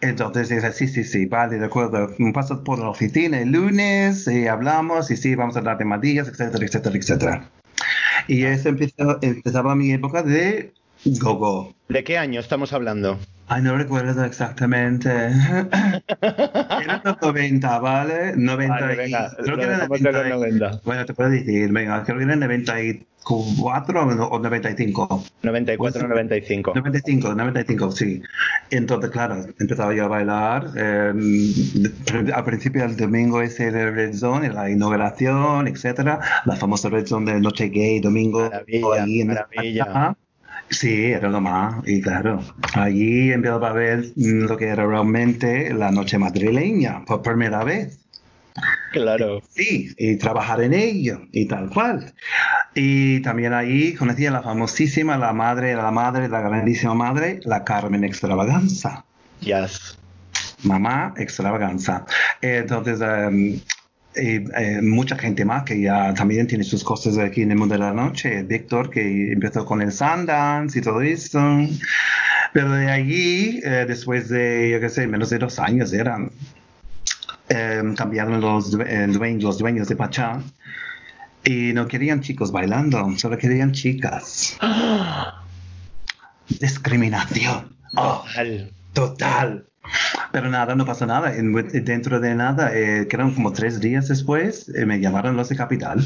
Entonces 0.00 0.48
dice, 0.48 0.72
sí, 0.72 0.86
sí, 0.86 1.02
sí, 1.02 1.26
vale, 1.26 1.58
de 1.58 1.66
acuerdo, 1.66 2.10
pasas 2.32 2.58
por 2.58 2.78
la 2.78 2.90
oficina 2.90 3.40
el 3.40 3.50
lunes 3.50 4.28
y 4.28 4.46
hablamos, 4.46 5.10
y 5.10 5.16
sí, 5.16 5.34
vamos 5.34 5.56
a 5.56 5.58
hablar 5.58 5.78
de 5.78 5.84
madillas, 5.86 6.28
etcétera, 6.28 6.64
etcétera, 6.64 6.96
etcétera. 6.96 7.50
Y 8.28 8.44
eso 8.44 8.68
empezó, 8.68 9.18
empezaba 9.22 9.74
mi 9.74 9.92
época 9.92 10.22
de 10.22 10.72
gogo. 11.04 11.74
¿De 11.88 12.04
qué 12.04 12.16
año 12.16 12.40
estamos 12.40 12.72
hablando? 12.72 13.18
Ay, 13.46 13.62
no 13.62 13.76
recuerdo 13.76 14.24
exactamente. 14.24 15.10
Era 16.20 17.02
los 17.04 17.20
90, 17.20 17.78
¿vale? 17.78 18.32
90 18.36 18.74
Vale, 18.80 18.94
y- 18.94 18.96
venga, 18.96 19.30
creo 19.36 19.46
lo 19.50 19.56
que 19.56 19.62
era 19.64 19.74
dejamos 19.74 20.00
de 20.00 20.12
los 20.12 20.22
90 20.22 20.28
y- 20.28 20.58
90. 20.58 20.80
Bueno, 20.84 21.04
te 21.04 21.14
puedo 21.14 21.30
decir, 21.30 21.70
venga, 21.72 22.02
creo 22.04 22.16
que 22.18 22.24
era 22.24 22.36
94 22.36 24.00
o 24.02 24.06
no- 24.14 24.26
o 24.28 24.38
95. 24.38 25.24
94, 25.42 26.08
95. 26.08 26.72
95, 26.74 27.34
95, 27.34 27.90
sí. 27.92 28.22
Entonces, 28.70 29.10
claro, 29.10 29.44
empezaba 29.60 29.94
yo 29.94 30.04
a 30.06 30.08
bailar. 30.08 30.70
eh, 30.76 31.12
al 32.34 32.44
principio 32.44 32.82
del 32.82 32.96
domingo 32.96 33.42
ese 33.42 33.70
de 33.70 33.90
Red 33.90 34.14
Zone, 34.14 34.48
la 34.50 34.70
inauguración, 34.70 35.68
etcétera. 35.68 36.18
La 36.46 36.56
famosa 36.56 36.88
Red 36.88 37.06
Zone 37.06 37.34
de 37.34 37.40
Noche 37.40 37.68
Gay, 37.68 38.00
domingo. 38.00 38.40
Maravilla, 38.50 39.02
ahí 39.04 39.20
en 39.20 39.28
maravilla. 39.28 40.16
Sí, 40.74 41.12
era 41.12 41.28
lo 41.28 41.40
más. 41.40 41.86
Y 41.86 42.00
claro, 42.00 42.42
allí 42.74 43.32
empezaba 43.32 43.70
a 43.70 43.72
ver 43.72 44.12
mm, 44.16 44.46
lo 44.46 44.56
que 44.56 44.66
era 44.66 44.86
realmente 44.86 45.72
la 45.72 45.90
noche 45.90 46.18
madrileña 46.18 47.04
por 47.04 47.22
primera 47.22 47.62
vez. 47.62 48.00
Claro. 48.92 49.40
Sí, 49.48 49.92
y 49.98 50.16
trabajar 50.16 50.62
en 50.62 50.74
ello 50.74 51.22
y 51.32 51.46
tal 51.46 51.68
cual. 51.70 52.12
Y 52.74 53.20
también 53.20 53.52
ahí 53.52 53.94
conocí 53.94 54.26
a 54.26 54.30
la 54.30 54.42
famosísima, 54.42 55.16
la 55.16 55.32
madre, 55.32 55.74
la 55.74 55.90
madre, 55.90 56.28
la 56.28 56.40
grandísima 56.40 56.94
madre, 56.94 57.40
la 57.44 57.64
Carmen 57.64 58.04
Extravaganza. 58.04 59.04
Yes. 59.40 59.98
Mamá 60.62 61.14
Extravaganza. 61.16 62.04
Entonces, 62.40 63.00
em, 63.00 63.60
y, 64.16 64.44
eh, 64.56 64.80
mucha 64.82 65.16
gente 65.16 65.44
más 65.44 65.64
que 65.64 65.80
ya 65.80 66.14
también 66.14 66.46
tiene 66.46 66.62
sus 66.64 66.84
cosas 66.84 67.18
aquí 67.18 67.42
en 67.42 67.50
el 67.52 67.58
mundo 67.58 67.74
de 67.74 67.80
la 67.80 67.92
noche. 67.92 68.42
Víctor, 68.44 68.90
que 68.90 69.32
empezó 69.32 69.64
con 69.64 69.82
el 69.82 69.90
Sundance 69.92 70.78
y 70.78 70.82
todo 70.82 71.00
eso. 71.00 71.40
Pero 72.52 72.72
de 72.72 72.90
allí, 72.90 73.60
eh, 73.64 73.84
después 73.88 74.28
de, 74.28 74.70
yo 74.70 74.80
qué 74.80 74.88
sé, 74.88 75.06
menos 75.06 75.30
de 75.30 75.38
dos 75.38 75.58
años 75.58 75.92
eran, 75.92 76.30
eh, 77.48 77.82
cambiaron 77.96 78.40
los, 78.40 78.72
due- 78.72 78.86
eh, 78.88 79.06
dueños, 79.08 79.42
los 79.42 79.58
dueños 79.58 79.88
de 79.88 79.96
Pachá 79.96 80.40
y 81.44 81.72
no 81.74 81.86
querían 81.88 82.20
chicos 82.22 82.52
bailando, 82.52 83.10
solo 83.18 83.36
querían 83.36 83.72
chicas. 83.72 84.56
Discriminación. 86.48 87.74
Oh, 87.96 88.24
Al- 88.36 88.70
total. 88.92 89.66
Pero 90.32 90.48
nada, 90.50 90.74
no 90.74 90.84
pasó 90.84 91.06
nada. 91.06 91.34
En- 91.36 91.52
dentro 91.84 92.18
de 92.20 92.34
nada, 92.34 92.70
eh, 92.74 93.06
que 93.08 93.16
eran 93.16 93.32
como 93.34 93.52
tres 93.52 93.80
días 93.80 94.08
después, 94.08 94.68
eh, 94.74 94.84
me 94.84 94.98
llamaron 95.00 95.36
los 95.36 95.48
de 95.48 95.56
Capital. 95.56 96.04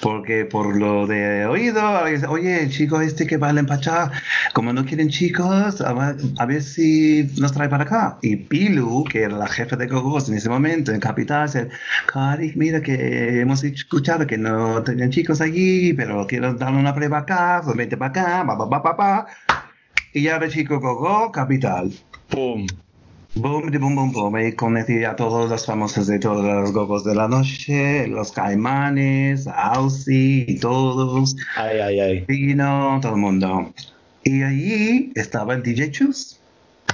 Porque 0.00 0.44
por 0.44 0.76
lo 0.76 1.06
de 1.06 1.46
oído, 1.46 1.82
oye, 2.28 2.62
el 2.64 2.70
chico 2.70 3.00
este 3.00 3.26
que 3.26 3.36
baila 3.36 3.60
en 3.60 3.66
Pachá, 3.66 4.10
como 4.52 4.72
no 4.72 4.84
quieren 4.84 5.08
chicos, 5.08 5.80
a 5.80 5.92
ver, 5.92 6.16
a 6.38 6.46
ver 6.46 6.62
si 6.62 7.30
nos 7.38 7.52
trae 7.52 7.68
para 7.68 7.84
acá. 7.84 8.18
Y 8.20 8.36
Pilu, 8.36 9.04
que 9.04 9.22
era 9.22 9.36
la 9.36 9.46
jefa 9.46 9.76
de 9.76 9.86
Gogos 9.86 10.28
en 10.28 10.36
ese 10.36 10.48
momento 10.48 10.92
en 10.92 11.00
Capital, 11.00 11.46
dice, 11.46 11.68
Cari, 12.12 12.52
mira 12.56 12.80
que 12.82 13.40
hemos 13.40 13.62
escuchado 13.62 14.26
que 14.26 14.36
no 14.36 14.82
tenían 14.82 15.10
chicos 15.10 15.40
allí, 15.40 15.92
pero 15.94 16.26
quiero 16.26 16.54
darle 16.54 16.80
una 16.80 16.94
prueba 16.94 17.18
acá, 17.18 17.60
pues 17.64 17.76
vente 17.76 17.96
para 17.96 18.10
acá, 18.10 18.44
pa, 18.46 18.58
pa, 18.58 18.68
pa, 18.68 18.82
pa, 18.82 18.96
pa. 18.96 19.26
Y 20.12 20.22
ya 20.22 20.36
el 20.36 20.50
chico 20.50 20.80
Gogo, 20.80 21.30
Capital. 21.32 21.92
¡Pum! 22.28 22.66
Boom, 23.36 23.68
de 23.72 23.78
boom, 23.78 23.96
boom, 23.96 24.12
boom. 24.12 24.38
Y 24.38 24.52
conocí 24.52 25.02
a 25.02 25.16
todos 25.16 25.50
los 25.50 25.66
famosos 25.66 26.06
de 26.06 26.20
todos 26.20 26.44
los 26.44 26.72
gogos 26.72 27.02
de 27.02 27.16
la 27.16 27.26
noche, 27.26 28.06
los 28.06 28.30
caimanes, 28.30 29.48
Aussie 29.48 30.44
y 30.46 30.60
todos. 30.60 31.34
Ay, 31.56 31.80
ay, 31.80 32.00
ay. 32.00 32.24
Vino, 32.28 33.00
todo 33.02 33.14
el 33.14 33.20
mundo. 33.20 33.74
Y 34.22 34.44
allí 34.44 35.12
estaba 35.16 35.54
el 35.54 35.64
DJ 35.64 35.90
Chus. 35.90 36.38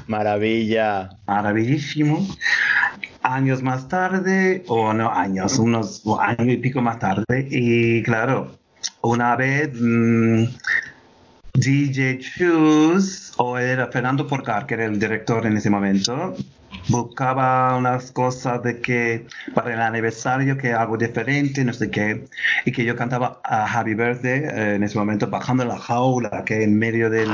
Maravilla. 0.06 1.10
Maravillísimo. 1.26 2.26
Años 3.22 3.62
más 3.62 3.88
tarde, 3.88 4.64
o 4.66 4.94
no 4.94 5.12
años, 5.12 5.58
unos 5.58 6.02
años 6.20 6.54
y 6.54 6.56
pico 6.56 6.80
más 6.80 6.98
tarde. 7.00 7.48
Y 7.50 8.02
claro, 8.02 8.52
una 9.02 9.36
vez 9.36 9.70
mm, 9.74 10.44
DJ 11.54 12.18
Chus, 12.18 13.32
o 13.36 13.58
era 13.58 13.88
Fernando 13.88 14.26
Porcar, 14.26 14.66
que 14.66 14.74
era 14.74 14.84
el 14.86 14.98
director 14.98 15.44
en 15.46 15.56
ese 15.56 15.70
momento, 15.70 16.34
buscaba 16.88 17.76
unas 17.76 18.12
cosas 18.12 18.62
de 18.62 18.80
que 18.80 19.26
para 19.54 19.74
el 19.74 19.80
aniversario 19.80 20.56
que 20.56 20.72
algo 20.72 20.96
diferente, 20.96 21.64
no 21.64 21.72
sé 21.72 21.90
qué, 21.90 22.24
y 22.64 22.72
que 22.72 22.84
yo 22.84 22.96
cantaba 22.96 23.40
a 23.44 23.66
Happy 23.66 23.94
Birthday 23.94 24.42
eh, 24.44 24.74
en 24.76 24.82
ese 24.82 24.98
momento 24.98 25.28
bajando 25.28 25.64
la 25.64 25.78
jaula 25.78 26.44
que 26.44 26.62
en 26.62 26.78
medio 26.78 27.10
del 27.10 27.28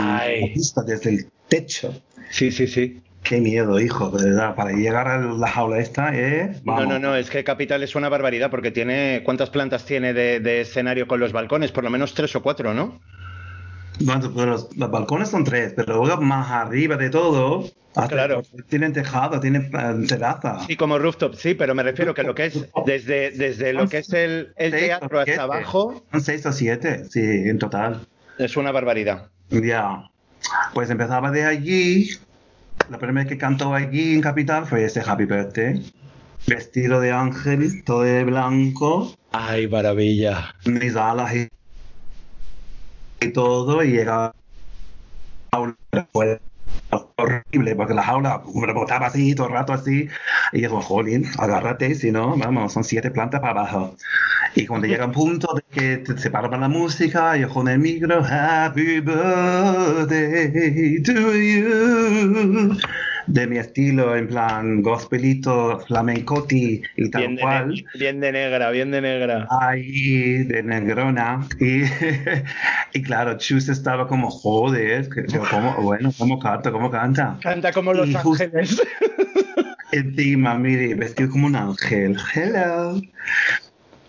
pista 0.55 0.83
desde 0.83 1.11
el 1.11 1.27
techo. 1.49 2.01
Sí, 2.31 2.51
sí, 2.51 2.67
sí. 2.67 3.03
Qué 3.23 3.41
miedo, 3.41 3.81
hijo, 3.81 4.11
de 4.11 4.31
verdad, 4.31 4.55
para 4.55 4.71
llegar 4.71 5.09
a 5.09 5.19
la 5.19 5.49
jaula 5.49 5.79
esta, 5.79 6.15
eh, 6.15 6.61
No, 6.65 6.87
no, 6.87 6.99
no, 7.01 7.17
es 7.17 7.29
que 7.29 7.43
Capital 7.43 7.83
es 7.83 7.97
una 7.97 8.09
barbaridad 8.09 8.51
porque 8.51 8.71
tiene. 8.71 9.23
¿Cuántas 9.25 9.51
plantas 9.51 9.85
tiene 9.85 10.13
de, 10.15 10.39
de 10.39 10.61
escenario 10.61 11.09
con 11.09 11.19
los 11.19 11.33
balcones? 11.33 11.73
Por 11.73 11.83
lo 11.83 11.91
menos 11.91 12.15
tres 12.15 12.37
o 12.37 12.43
cuatro, 12.43 12.73
¿no? 12.73 13.01
Bueno, 14.01 14.31
pues 14.33 14.47
los, 14.47 14.77
los 14.77 14.91
balcones 14.91 15.29
son 15.31 15.45
tres, 15.45 15.73
pero 15.75 16.05
luego 16.05 16.21
más 16.21 16.51
arriba 16.51 16.97
de 16.97 17.09
todo, 17.11 17.65
hasta- 17.95 18.09
Claro. 18.15 18.43
tienen 18.69 18.93
tejado, 18.93 19.41
tienen 19.41 19.71
eh, 19.73 20.07
terraza. 20.07 20.61
Sí, 20.67 20.77
como 20.77 20.99
rooftop, 20.99 21.35
sí, 21.35 21.55
pero 21.55 21.75
me 21.75 21.83
refiero 21.83 22.13
que 22.15 22.23
lo 22.23 22.35
que 22.35 22.47
es 22.47 22.67
desde, 22.85 23.31
desde 23.31 23.73
lo 23.73 23.89
que 23.89 23.99
es 23.99 24.13
el, 24.13 24.53
el 24.57 24.71
teatro 24.73 25.21
hasta 25.21 25.43
abajo 25.45 26.05
Son 26.13 26.21
seis 26.21 26.45
o 26.45 26.53
siete, 26.53 27.05
sí, 27.09 27.21
en 27.23 27.59
total. 27.59 28.07
es 28.39 28.57
una 28.57 28.71
barbaridad. 28.71 29.31
Ya. 29.51 30.11
Pues 30.75 30.91
empezaba 30.91 31.31
de 31.31 31.45
allí. 31.45 32.11
La 32.91 32.99
primera 32.99 33.23
vez 33.25 33.29
que 33.29 33.39
cantó 33.39 33.73
allí 33.75 34.15
en 34.15 34.21
Capital 34.21 34.67
fue 34.67 34.85
ese 34.85 35.01
Happy 35.05 35.25
Birthday. 35.25 35.91
Vestido 36.47 37.01
de 37.01 37.11
ángel, 37.13 37.83
todo 37.85 38.03
de 38.03 38.23
blanco, 38.25 39.13
Ay, 39.33 39.67
maravilla. 39.69 40.55
mis 40.67 40.95
alas 40.95 41.35
y, 41.35 41.49
y 43.21 43.33
todo, 43.33 43.83
y 43.83 43.93
llegaba 43.93 44.35
a 45.51 45.61
una 45.61 45.77
horrible, 47.17 47.75
porque 47.75 47.95
la 47.95 48.03
jaula 48.03 48.43
rebotaba 48.55 49.07
así, 49.07 49.35
todo 49.35 49.49
el 49.49 49.55
rato 49.55 49.73
así, 49.73 50.09
y 50.53 50.61
yo, 50.61 50.81
jolín, 50.81 51.27
agárrate, 51.39 51.95
si 51.95 52.11
no, 52.11 52.37
vamos, 52.37 52.73
son 52.73 52.85
siete 52.85 53.11
plantas 53.11 53.41
para 53.41 53.61
abajo. 53.61 53.97
Y 54.55 54.67
cuando 54.67 54.87
llega 54.87 55.07
un 55.07 55.13
punto 55.13 55.55
de 55.55 55.63
que 55.71 55.97
te 55.99 56.19
separa 56.19 56.55
la 56.57 56.69
música, 56.69 57.37
yo 57.37 57.49
con 57.49 57.69
el 57.69 57.79
micro, 57.79 58.23
Happy 58.25 59.01
Birthday 59.01 61.03
to 61.03 61.35
you, 61.35 62.77
de 63.27 63.47
mi 63.47 63.59
estilo, 63.59 64.17
en 64.17 64.29
plan 64.29 64.83
gospelito, 64.83 65.81
flamencoti 65.81 66.83
y 66.97 67.11
tal 67.11 67.21
Bien 67.23 67.37
cual. 67.39 67.85
bien 67.95 68.21
de 68.21 68.33
negra, 68.33 68.71
bien 68.71 68.91
de 68.91 69.01
negra. 69.01 69.47
Ahí, 69.61 70.45
de 70.45 70.63
Negrona. 70.63 71.47
Y, 71.61 71.83
y 72.99 73.03
claro, 73.03 73.37
Chus 73.39 73.69
estaba 73.69 74.07
como, 74.07 74.31
joder, 74.31 75.09
que 75.09 75.25
yo, 75.29 75.43
¿cómo, 75.51 75.75
bueno, 75.77 76.13
¿cómo 76.17 76.39
canta? 76.39 76.71
¿Cómo 76.71 76.91
canta? 76.91 77.39
Canta 77.43 77.73
como 77.73 77.93
Los 77.93 78.09
Y 78.09 78.17
Ángeles. 78.17 78.83
Encima, 79.93 80.59
mire, 80.59 80.95
vestido 80.95 81.31
como 81.31 81.47
un 81.47 81.57
ángel. 81.57 82.17
Hello. 82.35 83.01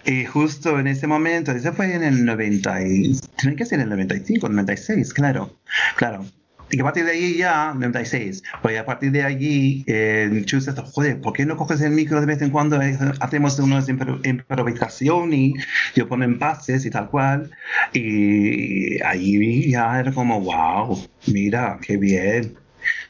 Y 0.06 0.26
justo 0.26 0.80
en 0.80 0.88
ese 0.88 1.06
momento, 1.06 1.52
eso 1.52 1.74
fue 1.74 1.94
en 1.94 2.02
el 2.02 2.24
90, 2.24 2.82
y, 2.88 3.20
tiene 3.36 3.58
que 3.58 3.66
ser 3.66 3.80
en 3.80 3.84
el 3.84 3.90
95, 3.90 4.48
96, 4.48 5.14
claro, 5.14 5.58
claro. 5.98 6.26
Y 6.70 6.82
a 6.82 6.84
partir 6.84 7.06
de 7.06 7.12
ahí 7.12 7.38
ya, 7.38 7.74
96, 7.74 8.44
pues 8.62 8.78
a 8.78 8.86
partir 8.86 9.12
de 9.12 9.24
allí, 9.24 9.86
eh, 9.88 10.42
Chus 10.46 10.70
joder, 10.94 11.22
¿por 11.22 11.34
qué 11.34 11.46
no 11.46 11.56
coges 11.56 11.80
el 11.82 11.92
micro 11.92 12.20
de 12.20 12.26
vez 12.26 12.42
en 12.42 12.50
cuando? 12.50 12.80
Hacemos 13.22 13.58
unas 13.60 13.88
impro- 13.88 14.20
improvisación 14.28 15.34
y 15.34 15.54
yo 15.96 16.08
pongo 16.10 16.26
en 16.26 16.38
pases 16.38 16.86
y 16.86 16.90
tal 16.90 17.10
cual. 17.10 17.50
Y 17.94 19.02
ahí 19.04 19.72
ya 19.72 20.00
era 20.00 20.12
como, 20.12 20.42
wow, 20.42 21.00
mira, 21.28 21.80
qué 21.82 21.96
bien. 21.98 22.56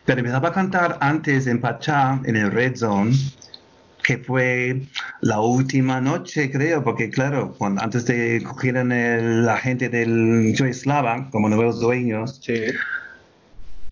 Pero 0.06 0.20
empezaba 0.20 0.50
a 0.50 0.54
cantar 0.54 0.98
antes 1.02 1.48
en 1.48 1.60
Pachá, 1.60 2.20
en 2.26 2.36
el 2.36 2.52
Red 2.52 2.76
Zone, 2.78 3.12
que 4.04 4.18
fue 4.20 4.84
la 5.22 5.40
última 5.42 6.00
noche, 6.00 6.50
creo, 6.52 6.84
porque 6.84 7.10
claro, 7.10 7.56
antes 7.60 8.06
de 8.06 8.42
cogieran 8.44 8.90
la 9.46 9.58
gente 9.58 9.90
del 9.90 10.54
Joy 10.56 10.74
Slava 10.74 11.28
como 11.32 11.50
nuevos 11.50 11.80
dueños, 11.82 12.40
Sí. 12.44 12.54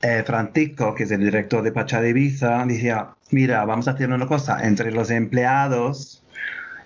Eh, 0.08 0.24
Francisco, 0.26 0.94
que 0.96 1.04
es 1.04 1.12
el 1.12 1.22
director 1.22 1.64
de 1.64 1.72
Pachá 1.72 2.00
de 2.02 2.10
Ibiza, 2.10 2.64
decía, 2.66 3.10
mira, 3.32 3.66
vamos 3.66 3.88
a 3.88 3.92
hacer 3.92 4.10
una 4.12 4.28
cosa, 4.28 4.66
entre 4.68 4.92
los 4.92 5.10
empleados, 5.10 6.22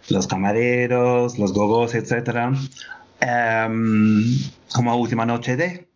los 0.09 0.25
camareros, 0.27 1.37
los 1.37 1.51
gogos, 1.53 1.95
etcétera, 1.95 2.51
em, 3.19 4.23
como 4.73 4.95
última 4.95 5.25
noche 5.25 5.55
de... 5.57 5.87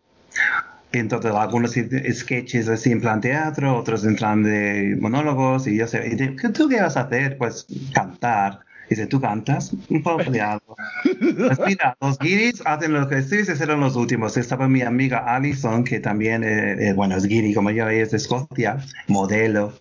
Entonces, 0.92 1.32
algunos 1.34 1.72
sketches 2.12 2.68
así 2.68 2.92
en 2.92 3.00
plan 3.00 3.20
teatro, 3.20 3.76
otros 3.76 4.04
en 4.04 4.14
plan 4.14 4.44
de 4.44 4.96
monólogos, 5.00 5.66
y 5.66 5.76
yo 5.76 5.88
sé, 5.88 6.06
y 6.06 6.14
de- 6.14 6.36
¿qué 6.36 6.50
tú 6.50 6.68
qué 6.68 6.80
vas 6.80 6.96
a 6.96 7.00
hacer? 7.02 7.36
Pues 7.36 7.66
cantar. 7.92 8.60
Dice, 8.88 9.06
¿tú 9.06 9.20
cantas? 9.20 9.72
Un 9.88 10.02
poco 10.02 10.30
de 10.30 10.40
algo. 10.40 10.76
Pues 11.02 11.58
mira, 11.66 11.96
los 12.00 12.18
guiris 12.18 12.62
hacen 12.64 12.92
lo 12.92 13.08
que 13.08 13.22
sí, 13.22 13.36
eran 13.60 13.80
los 13.80 13.96
últimos. 13.96 14.36
Estaba 14.36 14.68
mi 14.68 14.82
amiga 14.82 15.24
Alison, 15.34 15.84
que 15.84 16.00
también, 16.00 16.44
eh, 16.44 16.88
eh, 16.88 16.92
bueno, 16.92 17.16
es 17.16 17.26
guiri 17.26 17.54
como 17.54 17.70
yo, 17.70 17.88
es 17.88 18.10
de 18.10 18.18
Escocia, 18.18 18.78
modelo. 19.08 19.72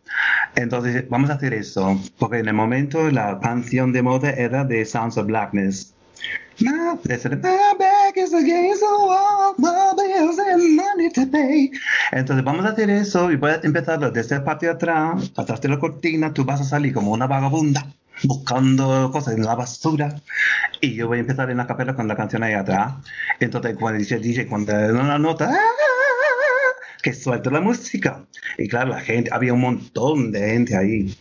Entonces, 0.56 1.08
vamos 1.10 1.30
a 1.30 1.34
hacer 1.34 1.54
eso, 1.54 2.00
porque 2.18 2.40
en 2.40 2.48
el 2.48 2.54
momento 2.54 3.10
la 3.12 3.40
canción 3.40 3.92
de 3.92 4.02
moda 4.02 4.30
era 4.32 4.64
de 4.64 4.86
Sounds 4.86 5.18
of 5.18 5.28
Blackness. 5.28 5.94
My, 6.60 6.98
ese 7.10 7.30
de, 7.30 7.36
"My 7.36 7.58
back 7.78 8.16
is 8.16 8.34
against 8.34 8.82
the 8.82 8.86
wall, 8.86 9.56
my 9.58 9.92
bills 9.98 10.40
and 10.40 10.76
money 10.76 11.10
to 11.12 11.30
pay". 11.30 11.72
Entonces 12.12 12.46
vamos 12.46 12.66
a 12.66 12.70
hacer 12.70 12.90
eso 12.90 13.32
y 13.32 13.36
voy 13.36 13.52
a 13.52 13.60
empezarlo 13.64 14.12
desde 14.12 14.36
el 14.36 14.44
patio 14.44 14.72
atrás, 14.72 15.34
atrás 15.36 15.60
de 15.60 15.70
la 15.70 15.80
cortina, 15.80 16.34
tú 16.34 16.46
vas 16.46 16.62
a 16.62 16.64
salir 16.64 16.94
como 16.94 17.12
una 17.12 17.28
vagabunda 17.28 17.86
buscando 18.24 19.12
cosas 19.12 19.36
en 19.36 19.44
la 19.44 19.56
basura 19.56 20.16
y 20.82 20.96
yo 20.96 21.08
voy 21.08 21.18
a 21.18 21.22
empezar 21.22 21.50
en 21.50 21.58
la 21.58 21.68
capela 21.68 21.96
con 21.96 22.08
la 22.08 22.16
canción 22.16 22.44
ahí 22.44 22.54
atrás. 22.54 22.94
Entonces 23.40 23.76
cuando 23.78 24.00
dice 24.00 24.20
DJ, 24.20 24.48
cuando 24.48 24.74
da 24.74 24.92
una 24.92 25.18
nota, 25.18 25.50
¡ah! 25.52 25.84
que 27.02 27.14
suelta 27.14 27.52
la 27.52 27.62
música. 27.62 28.26
Y 28.58 28.68
claro, 28.68 28.92
la 28.92 29.02
gente, 29.02 29.30
había 29.32 29.54
un 29.54 29.62
montón 29.62 30.32
de 30.32 30.40
gente 30.40 30.76
ahí. 30.76 31.16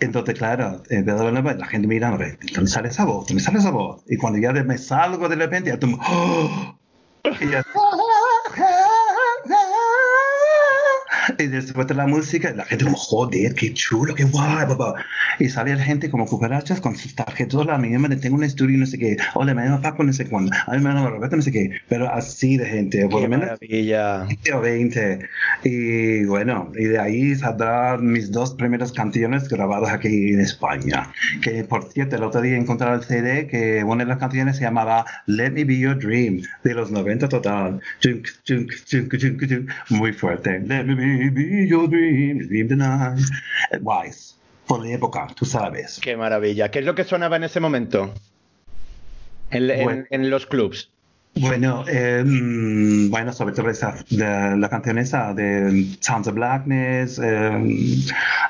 Entonces, 0.00 0.36
claro, 0.36 0.82
la, 0.90 1.66
gente 1.66 1.88
mirando, 1.88 2.22
¿dónde 2.54 2.70
sale 2.70 2.88
esa 2.88 3.04
voz? 3.04 3.26
¿Dónde 3.26 3.42
sale 3.42 3.58
esa 3.58 3.70
voz? 3.70 4.02
Y 4.06 4.16
cuando 4.18 4.38
ya 4.38 4.52
me 4.52 4.76
salgo 4.76 5.28
de 5.28 5.36
repente, 5.36 5.70
ya 5.70 5.78
tomo, 5.78 5.98
¡oh! 6.06 6.78
y 7.40 7.50
ya, 7.50 7.64
Y 11.38 11.46
después 11.46 11.86
de 11.86 11.94
la 11.94 12.06
música, 12.06 12.52
la 12.52 12.64
gente 12.64 12.84
como, 12.84 12.96
joder, 12.96 13.54
qué 13.54 13.72
chulo, 13.72 14.14
qué 14.14 14.24
guay, 14.24 14.66
papá. 14.66 14.94
Y 15.38 15.48
sale 15.48 15.74
la 15.76 15.82
gente 15.82 16.10
como 16.10 16.26
cucarachas 16.26 16.80
con 16.80 16.96
sus 16.96 17.14
tarjetas. 17.14 17.54
Hola, 17.54 17.78
mi 17.78 17.90
nombre 17.90 18.16
tengo 18.16 18.36
un 18.36 18.44
estudio, 18.44 18.78
no 18.78 18.86
sé 18.86 18.98
qué. 18.98 19.16
Hola, 19.34 19.54
me 19.54 19.64
llamo 19.64 19.80
Paco, 19.80 20.04
no 20.04 20.12
sé 20.12 20.26
cuándo. 20.26 20.52
A 20.66 20.72
mí 20.72 20.82
me 20.82 20.90
llamo 20.90 21.10
Roberto, 21.10 21.36
no 21.36 21.42
sé 21.42 21.52
qué. 21.52 21.70
Pero 21.88 22.12
así 22.12 22.56
de 22.56 22.66
gente, 22.66 23.08
por 23.08 23.22
lo 23.22 23.28
menos 23.28 23.46
maravilla. 23.46 24.24
20 24.24 24.52
o 24.52 24.60
20. 24.60 25.28
Y 25.64 26.24
bueno, 26.24 26.72
y 26.76 26.84
de 26.84 26.98
ahí 26.98 27.34
saldrán 27.34 28.06
mis 28.06 28.30
dos 28.30 28.54
primeras 28.54 28.92
canciones 28.92 29.48
grabadas 29.48 29.92
aquí 29.92 30.32
en 30.32 30.40
España. 30.40 31.12
Que 31.42 31.64
por 31.64 31.90
cierto, 31.90 32.16
el 32.16 32.24
otro 32.24 32.40
día 32.40 32.56
encontré 32.56 32.92
el 32.92 33.02
CD 33.02 33.46
que 33.46 33.84
una 33.84 34.04
de 34.04 34.08
las 34.08 34.18
canciones 34.18 34.56
se 34.56 34.62
llamaba 34.62 35.04
Let 35.26 35.50
Me 35.50 35.64
Be 35.64 35.78
Your 35.78 35.98
Dream, 35.98 36.42
de 36.64 36.74
los 36.74 36.90
90 36.90 37.28
total. 37.28 37.80
Chunk, 38.00 38.28
chunk, 38.44 38.70
chunk, 38.84 39.16
chunk, 39.16 39.46
chunk. 39.48 39.70
Muy 39.90 40.12
fuerte. 40.12 40.60
Let 40.60 40.84
me 40.84 41.30
be 41.30 41.66
your 41.66 41.88
dream, 41.88 42.46
dream 42.48 42.68
tonight. 42.68 43.18
Eh, 43.70 43.78
Wise. 43.80 44.41
Por 44.72 44.86
la 44.86 44.92
época, 44.94 45.26
tú 45.34 45.44
sabes. 45.44 46.00
Qué 46.00 46.16
maravilla. 46.16 46.70
¿Qué 46.70 46.78
es 46.78 46.86
lo 46.86 46.94
que 46.94 47.04
sonaba 47.04 47.36
en 47.36 47.44
ese 47.44 47.60
momento? 47.60 48.14
En, 49.50 49.68
en- 49.70 49.84
Bueno. 49.84 50.04
en 50.08 50.30
los 50.30 50.46
clubs. 50.46 50.90
Bueno, 51.34 51.84
eh, 51.86 52.22
mm, 52.24 53.10
bueno, 53.10 53.34
sobre 53.34 53.54
todo 53.54 53.68
esa, 53.68 53.94
de, 54.08 54.56
la 54.56 54.68
canción 54.70 54.96
esa 54.96 55.34
de 55.34 55.94
Sounds 56.00 56.26
of 56.28 56.34
Blackness, 56.36 57.20
eh, 57.22 57.96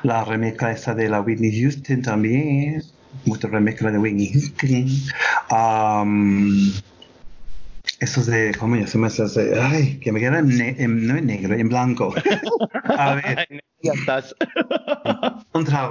la 0.03 0.23
remezcla 0.23 0.71
esa 0.71 0.95
de 0.95 1.09
la 1.09 1.19
Whitney 1.19 1.61
Houston 1.61 2.01
también, 2.01 2.81
mucha 3.25 3.49
remezcla 3.49 3.91
de 3.91 3.97
Whitney 3.97 4.31
Houston. 4.31 4.87
Esos 8.03 8.25
de, 8.27 8.53
¿cómo 8.59 8.75
se 8.75 8.85
llama? 8.85 9.07
Esos 9.07 9.33
de- 9.35 9.59
ay, 9.59 9.99
que 9.99 10.11
me 10.11 10.19
quedan 10.19 10.47
no 10.49 10.63
en 11.17 11.25
negro, 11.25 11.55
en 11.55 11.69
blanco. 11.69 12.13
A 12.97 13.15
ver, 13.15 13.47
Ya 13.81 13.93
estás. 13.99 14.35
a 15.53 15.87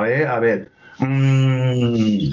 ver, 0.00 0.26
a 0.26 0.38
ver. 0.40 0.70
Mm, 0.98 2.30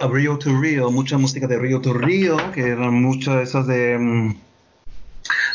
a 0.00 0.06
Rio 0.08 0.38
to 0.38 0.60
Rio, 0.60 0.90
mucha 0.90 1.18
música 1.18 1.46
de 1.48 1.58
Rio 1.58 1.80
to 1.80 1.92
Rio, 1.94 2.36
que 2.52 2.68
eran 2.68 3.02
muchos 3.02 3.34
esos 3.42 3.66
de, 3.66 3.98
mm, 3.98 4.34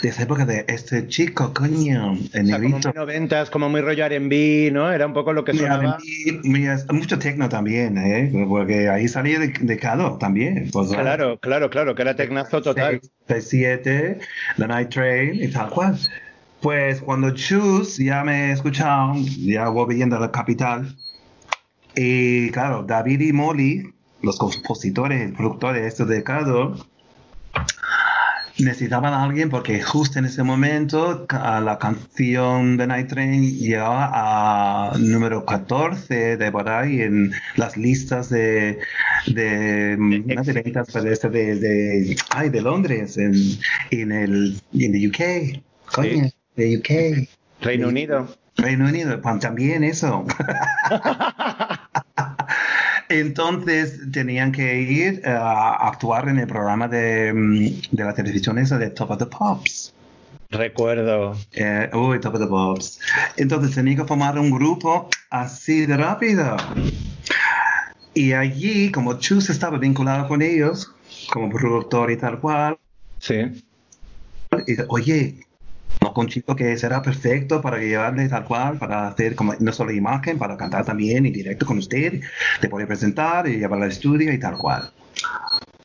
de 0.02 0.10
esa 0.10 0.24
época 0.24 0.46
de 0.46 0.66
este 0.68 1.08
chico, 1.08 1.54
coño, 1.54 2.18
el 2.34 2.46
O 2.46 2.48
sea, 2.48 2.58
como 2.58 2.70
negrito. 2.70 2.90
muy 2.90 2.96
noventas, 2.96 3.50
como 3.50 3.70
muy 3.70 3.82
rollo 3.82 4.06
R&B, 4.06 4.70
¿no? 4.72 4.92
Era 4.92 5.06
un 5.06 5.14
poco 5.14 5.34
lo 5.34 5.44
que 5.44 5.54
sonaba. 5.54 5.98
Mucho 6.92 7.20
techno 7.20 7.50
también, 7.50 7.98
¿eh? 7.98 8.46
Porque 8.48 8.90
ahí 8.90 9.08
salía 9.08 9.40
de, 9.40 9.50
de 9.50 9.78
Cado 9.78 10.18
también. 10.18 10.70
Pues, 10.72 10.90
Claro, 10.90 11.40
claro, 11.40 11.70
claro, 11.70 11.96
que 11.96 12.02
era 12.02 12.16
tecnazo 12.16 12.62
total. 12.62 13.02
7, 13.28 14.20
The 14.58 14.68
Night 14.68 14.90
Train 14.90 15.36
y 15.44 15.48
tal 15.50 15.70
cual. 15.70 15.98
Pues 16.62 17.02
cuando 17.02 17.32
Choose 17.32 18.04
ya 18.04 18.24
me 18.24 18.52
escucharon, 18.52 19.24
ya 19.26 19.70
voy 19.70 19.96
viendo 19.96 20.18
a 20.18 20.20
la 20.20 20.32
capital. 20.32 20.96
Y 21.96 22.50
claro, 22.52 22.84
David 22.84 23.22
y 23.22 23.34
Molly, 23.34 23.94
los 24.22 24.38
compositores, 24.38 25.32
productores 25.34 25.86
estos 25.86 26.08
de 26.08 26.24
Cado, 26.24 26.76
necesitaban 28.60 29.14
a 29.14 29.24
alguien 29.24 29.50
porque 29.50 29.82
justo 29.82 30.20
en 30.20 30.26
ese 30.26 30.44
momento 30.44 31.26
la 31.32 31.78
canción 31.80 32.78
The 32.78 32.88
Night 32.88 33.08
Train 33.10 33.58
llegaba 33.58 34.12
a 34.14 34.98
número 34.98 35.46
14 35.46 36.38
de 36.38 36.52
por 36.52 36.70
ahí 36.70 37.02
en 37.02 37.32
las 37.56 37.78
listas 37.78 38.30
de 38.30 38.80
de, 39.28 39.96
no 39.98 40.44
de 40.44 40.54
ventas, 40.54 40.90
pero 40.94 41.12
este 41.12 41.30
de, 41.30 41.56
de, 41.56 42.18
ay, 42.32 42.50
de 42.50 42.62
Londres 42.62 43.18
en, 43.18 43.34
en 43.92 44.12
el 44.12 44.62
en 44.74 44.92
the 44.92 45.08
UK 45.08 45.62
coño 45.94 46.26
Sí. 46.26 46.34
de 46.56 46.78
UK 46.78 47.28
Reino 47.62 47.88
Unido. 47.90 48.28
Reino 48.56 48.86
Unido, 48.88 49.22
pues, 49.22 49.40
también 49.40 49.84
eso. 49.84 50.26
Entonces 53.10 54.00
tenían 54.12 54.52
que 54.52 54.82
ir 54.82 55.22
eh, 55.26 55.30
a 55.30 55.88
actuar 55.88 56.30
en 56.30 56.40
el 56.40 56.48
programa 56.48 56.88
de, 56.88 57.34
mm, 57.34 57.96
de 57.96 58.04
la 58.04 58.14
televisión 58.14 58.58
esa 58.60 58.78
de 58.78 58.92
Top 58.92 59.12
of 59.12 59.18
the 59.18 59.26
Pops. 59.26 59.94
Recuerdo. 60.52 61.36
Eh, 61.54 61.90
uy, 61.94 62.20
Top 62.20 62.36
of 62.36 62.42
the 62.42 62.48
Pops. 62.48 63.00
Entonces 63.38 63.76
tenía 63.76 63.96
que 63.96 64.06
formar 64.06 64.38
un 64.40 64.52
grupo 64.52 65.10
así 65.30 65.86
de 65.86 65.98
rápido. 65.98 66.56
Y 68.14 68.34
allí, 68.34 68.92
como 68.92 69.20
Chus 69.20 69.50
estaba 69.50 69.78
vinculado 69.78 70.28
con 70.28 70.42
ellos, 70.42 70.92
como 71.32 71.50
productor 71.50 72.12
y 72.12 72.18
tal 72.18 72.40
cual, 72.40 72.78
Sí. 73.20 73.64
y 74.66 74.76
oye, 74.88 75.36
no 76.02 76.14
con 76.14 76.28
chico 76.28 76.56
que 76.56 76.78
será 76.78 77.02
perfecto 77.02 77.62
para 77.62 77.78
llevarle 77.78 78.30
tal 78.30 78.46
cual, 78.46 78.78
para 78.78 79.08
hacer 79.08 79.36
como 79.36 79.54
no 79.60 79.72
solo 79.72 79.92
imagen, 79.92 80.38
para 80.38 80.58
cantar 80.58 80.86
también 80.86 81.26
en 81.26 81.34
directo 81.34 81.66
con 81.66 81.78
usted, 81.78 82.22
te 82.62 82.70
puede 82.70 82.88
presentar 82.88 83.48
y 83.48 83.58
llevarla 83.58 83.86
al 83.86 83.92
estudio 83.92 84.32
y 84.32 84.40
tal 84.40 84.58
cual. 84.58 84.92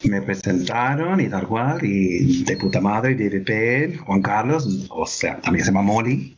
Me 0.05 0.21
presentaron 0.21 1.21
y 1.21 1.29
tal 1.29 1.47
cual, 1.47 1.79
y 1.83 2.45
de 2.45 2.57
puta 2.57 2.81
madre, 2.81 3.15
David 3.15 3.45
Penn, 3.45 3.99
Juan 3.99 4.21
Carlos, 4.21 4.87
o 4.91 5.07
sea, 5.07 5.41
también 5.41 5.65
se 5.65 5.71
llama 5.71 5.83
Molly. 5.83 6.37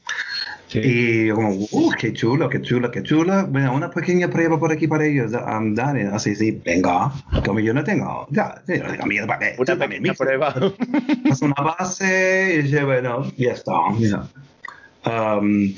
Sí. 0.69 0.81
Y 0.83 1.27
yo 1.27 1.35
como, 1.37 1.51
uh, 1.51 1.93
qué 1.99 2.13
chulo, 2.13 2.49
qué 2.49 2.61
chulo, 2.61 2.91
qué 2.91 3.03
chulo. 3.03 3.47
Bueno, 3.47 3.75
una 3.75 3.91
pequeña 3.91 4.29
prueba 4.29 4.59
por 4.59 4.73
aquí 4.73 4.87
para 4.87 5.07
ellos. 5.07 5.33
Um, 5.33 5.75
dale, 5.75 6.09
así, 6.09 6.35
sí, 6.35 6.61
venga. 6.65 7.13
Como 7.45 7.61
yo 7.61 7.73
no 7.75 7.85
tengo, 7.85 8.27
ya, 8.31 8.63
sí, 8.67 8.75
no 8.79 8.91
tengo 8.91 9.07
miedo 9.07 9.27
para 9.27 9.39
qué. 9.41 9.57
Una 9.59 9.77
pequeña 9.77 10.01
mijo. 10.01 10.15
prueba. 10.25 10.55
Haz 11.31 11.43
una 11.43 11.55
base 11.55 12.65
y 12.65 12.85
bueno, 12.85 13.31
ya 13.37 13.53
está. 13.53 13.73
ya. 13.99 14.29
Um, 15.07 15.73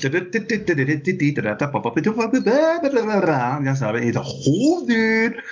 ya 3.62 3.76
sabes, 3.76 4.02
y 4.02 4.06
dice, 4.06 4.20
joder, 4.24 5.44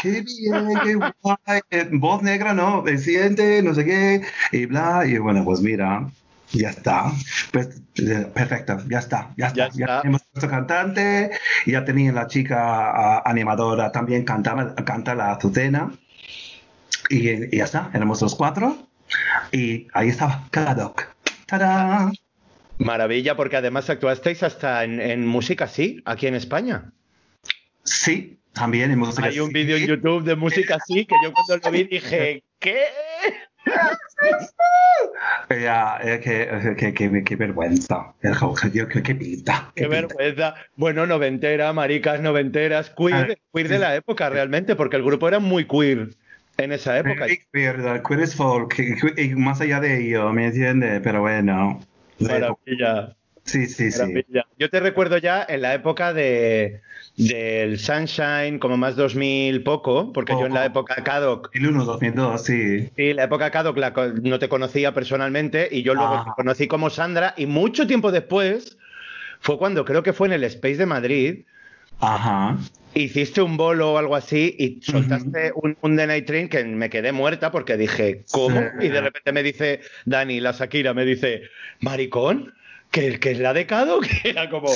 qué 0.00 0.22
bien, 0.22 0.68
qué 0.84 0.94
guay, 0.94 1.60
eh, 1.70 1.88
voz 1.90 2.22
negra, 2.22 2.54
no, 2.54 2.86
el 2.86 3.00
siguiente, 3.00 3.60
no 3.60 3.74
sé 3.74 3.84
qué, 3.84 4.22
y 4.52 4.66
bla, 4.66 5.02
y 5.04 5.18
bueno, 5.18 5.44
pues 5.44 5.60
mira, 5.60 6.08
ya 6.54 6.70
está, 6.70 7.12
pues, 7.52 7.82
eh, 7.96 8.26
perfecto, 8.32 8.78
ya 8.88 8.98
está, 8.98 9.32
ya 9.36 9.48
está, 9.48 9.68
Ya 9.74 10.00
tenemos 10.00 10.22
nuestro 10.32 10.50
cantante, 10.50 11.30
ya 11.66 11.84
tenía 11.84 12.12
la 12.12 12.26
chica 12.26 12.90
ah, 12.90 13.22
animadora, 13.24 13.92
también 13.92 14.24
cantaba, 14.24 14.74
canta 14.74 15.14
la 15.14 15.32
Azucena, 15.32 15.92
y, 17.10 17.54
y 17.54 17.58
ya 17.58 17.64
está, 17.64 17.90
éramos 17.92 18.22
los 18.22 18.34
cuatro, 18.34 18.88
y 19.52 19.88
ahí 19.92 20.08
estaba 20.08 20.46
Kadok. 20.50 21.02
¡Tarán! 21.46 22.12
Maravilla, 22.78 23.36
porque 23.36 23.56
además 23.56 23.88
actuasteis 23.88 24.42
hasta 24.42 24.84
en, 24.84 25.00
en 25.00 25.26
música 25.26 25.64
así, 25.64 26.02
aquí 26.04 26.26
en 26.26 26.34
España. 26.34 26.92
Sí, 27.84 28.38
también 28.52 28.90
en 28.90 28.98
música. 28.98 29.28
Hay 29.28 29.40
un 29.40 29.48
sí. 29.48 29.54
vídeo 29.54 29.76
en 29.76 29.86
YouTube 29.86 30.24
de 30.24 30.36
música 30.36 30.76
así 30.76 31.04
que 31.04 31.14
yo 31.22 31.32
cuando 31.32 31.56
lo 31.64 31.70
vi 31.70 31.84
dije, 31.84 32.42
¿qué? 32.58 32.84
Ya, 35.50 35.98
eh, 36.02 36.20
qué, 36.22 36.74
qué, 36.76 36.94
qué- 36.94 37.24
qué 37.24 37.36
vergüenza. 37.36 38.14
El 38.22 38.34
qué, 38.88 39.14
pinta. 39.14 39.72
Qué 39.74 39.86
vergüenza. 39.86 40.54
Bueno, 40.76 41.06
noventera, 41.06 41.72
maricas 41.72 42.20
noventeras, 42.20 42.90
queer, 42.90 43.38
Ah, 43.38 43.42
queer 43.52 43.68
de 43.68 43.78
la 43.78 43.94
época 43.96 44.28
realmente, 44.30 44.76
porque 44.76 44.96
el 44.96 45.02
grupo 45.04 45.28
era 45.28 45.38
muy 45.38 45.66
queer 45.66 46.10
en 46.58 46.72
esa 46.72 46.98
época. 46.98 47.26
Queer, 47.52 47.82
queer 48.02 48.20
as 48.20 48.34
folk, 48.34 48.78
y 49.16 49.34
más 49.34 49.60
allá 49.60 49.80
de 49.80 50.00
ello, 50.06 50.32
¿me 50.32 50.46
entiendes? 50.46 51.00
Pero 51.02 51.20
bueno. 51.20 51.80
Maravilla, 52.18 53.16
Sí, 53.44 53.66
sí, 53.66 53.90
sí. 53.90 54.24
Yo 54.58 54.70
te 54.70 54.80
recuerdo 54.80 55.18
ya 55.18 55.44
en 55.48 55.62
la 55.62 55.74
época 55.74 56.12
de 56.12 56.80
del 57.16 57.78
Sunshine, 57.78 58.58
como 58.58 58.76
más 58.76 58.96
2000 58.96 59.62
poco, 59.62 60.12
porque 60.12 60.32
yo 60.32 60.46
en 60.46 60.54
la 60.54 60.64
época 60.64 60.96
Cadoc, 61.04 61.44
2001, 61.54 61.84
2002, 61.84 62.42
sí. 62.42 62.88
sí, 62.96 63.12
la 63.12 63.24
época 63.24 63.50
Cadoc 63.52 63.76
la 63.78 63.92
no 64.22 64.38
te 64.40 64.48
conocía 64.48 64.92
personalmente 64.94 65.68
y 65.70 65.82
yo 65.82 65.94
luego 65.94 66.14
Ah. 66.14 66.24
te 66.24 66.30
conocí 66.34 66.66
como 66.66 66.90
Sandra 66.90 67.34
y 67.36 67.46
mucho 67.46 67.86
tiempo 67.86 68.10
después 68.10 68.78
fue 69.38 69.58
cuando 69.58 69.84
creo 69.84 70.02
que 70.02 70.12
fue 70.12 70.26
en 70.26 70.32
el 70.32 70.44
Space 70.44 70.76
de 70.76 70.86
Madrid 70.86 71.44
Ajá. 72.00 72.56
hiciste 72.94 73.42
un 73.42 73.56
bolo 73.56 73.92
o 73.92 73.98
algo 73.98 74.16
así 74.16 74.56
y 74.58 74.82
soltaste 74.82 75.52
un, 75.54 75.76
un 75.82 75.96
The 75.96 76.06
Night 76.08 76.26
Train 76.26 76.48
que 76.48 76.64
me 76.64 76.90
quedé 76.90 77.12
muerta 77.12 77.52
porque 77.52 77.76
dije, 77.76 78.24
¿cómo? 78.32 78.60
Sí. 78.80 78.86
Y 78.86 78.88
de 78.88 79.00
repente 79.00 79.30
me 79.32 79.44
dice 79.44 79.82
Dani, 80.04 80.40
la 80.40 80.50
Shakira, 80.50 80.94
me 80.94 81.04
dice, 81.04 81.42
maricón, 81.80 82.52
que, 82.94 83.18
que 83.18 83.34
la 83.34 83.52
de 83.52 83.66
Cado, 83.66 84.00
que 84.22 84.30
era 84.30 84.48
como, 84.48 84.68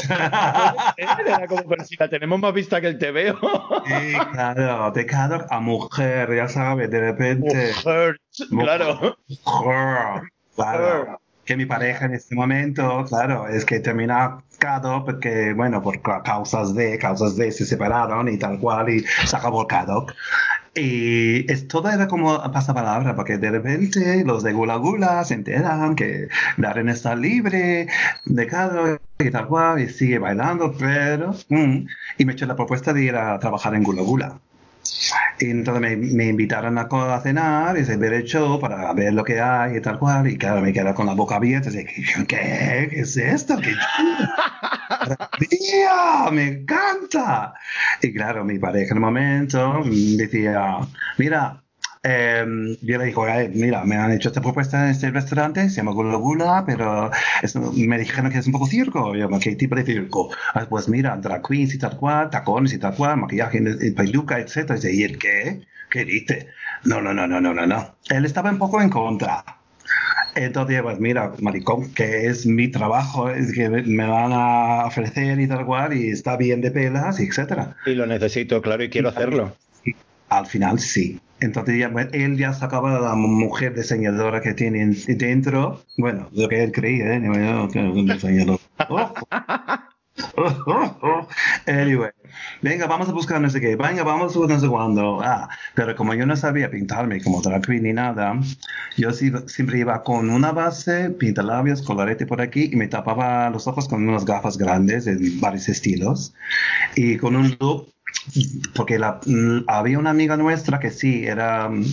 era 0.96 1.46
como, 1.46 1.62
pero 1.68 1.85
si 1.85 1.96
la 1.96 2.09
tenemos 2.09 2.40
más 2.40 2.52
vista 2.52 2.81
que 2.81 2.88
el 2.88 2.98
TVO. 2.98 3.38
Sí, 3.87 4.16
claro, 4.33 4.90
de 4.90 5.07
cada 5.07 5.46
a 5.48 5.61
mujer, 5.61 6.35
ya 6.35 6.48
sabes, 6.48 6.90
de 6.90 7.00
repente. 7.00 7.72
Mujer, 7.85 8.16
claro. 8.50 9.16
Mujer, 9.44 10.22
claro. 10.57 11.20
Que 11.44 11.57
mi 11.57 11.64
pareja 11.64 12.04
en 12.04 12.12
este 12.14 12.35
momento, 12.35 13.07
claro, 13.09 13.48
es 13.48 13.64
que 13.64 13.81
termina 13.81 14.38
Cado 14.59 15.04
porque, 15.04 15.54
bueno, 15.54 15.81
por 15.81 16.02
ca- 16.02 16.20
causas 16.22 16.74
de, 16.74 16.98
causas 16.98 17.37
de, 17.37 17.50
se 17.52 17.64
separaron 17.64 18.28
y 18.28 18.37
tal 18.38 18.59
cual, 18.59 18.90
y 18.90 19.00
se 19.00 19.35
acabó 19.37 19.62
el 19.62 19.66
Cado. 19.68 20.07
Y 20.79 21.51
es, 21.51 21.67
todo 21.69 21.91
era 21.91 22.09
como 22.09 22.41
pasapalabra, 22.53 23.14
porque 23.17 23.38
de 23.38 23.51
repente 23.51 24.25
los 24.25 24.43
de 24.43 24.53
Gula 24.53 24.77
Gula 24.77 25.25
se 25.25 25.35
enteran 25.35 25.97
que 25.97 26.29
Darren 26.57 26.88
está 26.88 27.17
libre 27.17 27.88
de 28.25 28.47
cada 28.47 28.99
y 29.19 29.31
tal 29.31 29.49
cual, 29.49 29.81
y 29.81 29.88
sigue 29.88 30.19
bailando, 30.19 30.73
pero... 30.79 31.35
mm, 31.49 31.87
y 32.19 32.25
me 32.25 32.33
echó 32.33 32.47
la 32.47 32.57
propuesta 32.57 32.93
de 32.93 33.03
ir 33.03 33.17
a 33.17 33.38
trabajar 33.38 33.75
en 33.75 33.83
Gula 33.83 34.03
Gula. 34.03 34.41
Y 35.40 35.51
entonces 35.51 35.81
me, 35.81 35.96
me 35.96 36.27
invitaron 36.27 36.79
a, 36.79 36.83
a 36.83 37.20
cenar 37.20 37.79
y 37.79 37.85
se 37.85 37.96
ver 37.96 38.12
el 38.12 38.24
show 38.24 38.59
para 38.61 38.92
ver 38.92 39.12
lo 39.12 39.24
que 39.24 39.40
hay 39.40 39.77
y 39.77 39.81
tal 39.81 39.98
cual. 39.98 40.27
Y 40.29 40.37
claro, 40.37 40.61
me 40.61 40.72
quedé 40.72 40.92
con 40.94 41.07
la 41.07 41.14
boca 41.14 41.37
abierta. 41.37 41.70
Dije, 41.70 41.87
¿qué, 42.27 42.88
qué, 42.90 43.01
es 43.01 43.16
esto? 43.16 43.57
¡Qué! 43.59 43.74
¡Maravilla! 44.90 46.31
¡Me 46.33 46.48
encanta! 46.48 47.55
Y 48.03 48.12
claro, 48.12 48.44
mi 48.44 48.59
pareja 48.59 48.90
en 48.90 48.96
el 48.96 49.01
momento 49.01 49.83
mm, 49.85 50.16
decía, 50.16 50.79
mira, 51.18 51.62
em, 52.02 52.76
yo 52.82 52.98
le 52.98 53.14
"Oye, 53.14 53.50
mira, 53.54 53.84
me 53.84 53.96
han 53.96 54.12
hecho 54.12 54.28
esta 54.28 54.40
propuesta 54.40 54.84
en 54.84 54.90
este 54.90 55.11
restaurante, 55.11 55.68
se 55.68 55.76
llama 55.76 55.92
Gula 55.92 56.16
Gula, 56.16 56.64
pero 56.66 57.11
es- 57.42 57.56
me 57.56 57.98
dijeron 57.98 58.30
que 58.30 58.38
es 58.38 58.46
un 58.46 58.52
poco 58.52 58.66
circo. 58.66 59.14
Yo, 59.16 59.28
¿qué 59.40 59.56
tipo 59.56 59.74
de 59.76 59.84
circo? 59.84 60.30
"Ah, 60.54 60.66
pues 60.68 60.88
mira, 60.88 61.16
drag 61.16 61.42
queens 61.46 61.74
y 61.74 61.78
tal 61.78 61.96
cual, 61.96 62.30
tacones 62.30 62.72
y 62.72 62.78
tal 62.78 62.94
cual, 62.94 63.16
maquillaje, 63.18 63.62
y 63.80 63.90
peluca, 63.92 64.38
etc. 64.38 64.72
Y 64.72 64.74
dice, 64.76 64.92
¿y 64.94 65.02
el 65.04 65.18
qué? 65.18 65.61
¿Qué 65.90 66.04
dice? 66.04 66.48
No, 66.84 67.00
no, 67.00 67.12
no, 67.14 67.26
no, 67.26 67.40
no, 67.40 67.54
no, 67.54 67.66
no. 67.66 67.96
Él 68.11 68.24
estaba 68.24 68.50
un 68.50 68.58
poco 68.58 68.80
en 68.82 68.90
contra. 68.90 69.44
Entonces, 70.34 70.82
pues 70.82 71.00
mira, 71.00 71.32
maricón, 71.40 71.92
que 71.94 72.26
es 72.26 72.46
mi 72.46 72.68
trabajo, 72.68 73.28
es 73.30 73.52
que 73.52 73.68
me 73.68 74.06
van 74.06 74.32
a 74.32 74.84
ofrecer 74.87 75.40
y 75.40 75.48
tal 75.48 75.64
cual, 75.66 75.94
y 75.96 76.11
está 76.11 76.37
bien 76.37 76.61
de 76.61 76.70
pelas, 76.70 77.18
y 77.18 77.24
etcétera. 77.24 77.76
Y 77.87 77.94
lo 77.94 78.06
necesito, 78.06 78.62
claro, 78.62 78.84
y 78.84 78.90
quiero 78.90 79.08
hacerlo. 79.08 79.56
Y 79.84 79.96
al 80.28 80.46
final 80.46 80.78
sí. 80.78 81.18
Entonces 81.40 81.79
ya, 81.79 81.88
él 82.12 82.37
ya 82.37 82.53
sacaba 82.53 82.96
a 82.96 83.01
la 83.01 83.14
mujer 83.14 83.74
diseñadora 83.74 84.40
que 84.40 84.55
tiene 84.55 84.83
en- 84.83 85.18
dentro, 85.18 85.83
bueno, 85.96 86.29
lo 86.33 86.48
que 86.48 86.62
él 86.64 86.72
creía, 86.72 87.14
¿eh? 87.14 87.20
Bueno, 87.27 87.68
que 87.68 87.79
un 87.79 88.07
diseñador. 88.07 88.59
Anyway, 91.66 92.11
venga, 92.62 92.87
vamos 92.87 93.09
a 93.09 93.12
buscar 93.12 93.40
no 93.40 93.48
sé 93.51 93.61
qué, 93.61 93.77
venga, 93.77 94.03
vamos 94.03 94.37
a 94.37 94.38
no 94.40 94.61
sé 94.61 94.68
cuándo. 94.68 95.20
Ah, 95.22 95.48
pero 95.74 95.94
como 95.94 96.14
yo 96.14 96.27
no 96.27 96.37
sabía 96.37 96.70
pintarme 96.70 97.20
como 97.22 97.40
drag 97.40 97.64
queen 97.64 97.83
ni 97.85 97.92
nada, 97.92 98.38
yo 98.96 99.12
siempre 99.12 99.79
iba 99.79 100.03
con 100.03 100.31
una 100.31 100.53
base, 100.53 101.11
pintalabios, 101.11 101.83
colorete 101.83 102.27
por 102.27 102.40
aquí 102.40 102.70
y 102.72 102.77
me 102.77 102.88
tapaba 102.88 103.51
los 103.51 103.66
ojos 103.66 103.88
con 103.88 104.09
unas 104.09 104.24
gafas 104.24 104.59
grandes 104.59 105.05
de 105.05 105.16
varios 105.40 105.68
estilos 105.68 106.35
y 106.96 107.16
con 107.16 107.37
un 107.37 107.57
look 107.61 107.88
porque 108.75 108.99
la- 108.99 109.21
mm, 109.25 109.64
había 109.66 109.99
una 109.99 110.11
amiga 110.11 110.37
nuestra 110.37 110.79
que 110.81 110.90
sí 110.90 111.25
era 111.27 111.68
mm, 111.68 111.85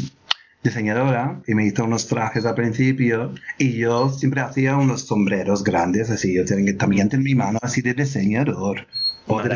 diseñadora 0.64 1.42
y 1.48 1.54
me 1.54 1.66
hizo 1.66 1.84
unos 1.84 2.08
trajes 2.08 2.46
al 2.46 2.56
principio 2.56 3.34
y 3.58 3.74
yo 3.78 4.10
siempre 4.10 4.42
hacía 4.42 4.76
unos 4.78 5.02
sombreros 5.02 5.64
grandes 5.64 6.10
así 6.10 6.34
yo 6.34 6.46
tenía, 6.46 6.76
también 6.78 7.10
tenía 7.10 7.24
mi 7.24 7.36
mano 7.36 7.60
así 7.62 7.82
de 7.82 7.94
diseñador 7.94 8.88
o 9.28 9.42
de 9.44 9.50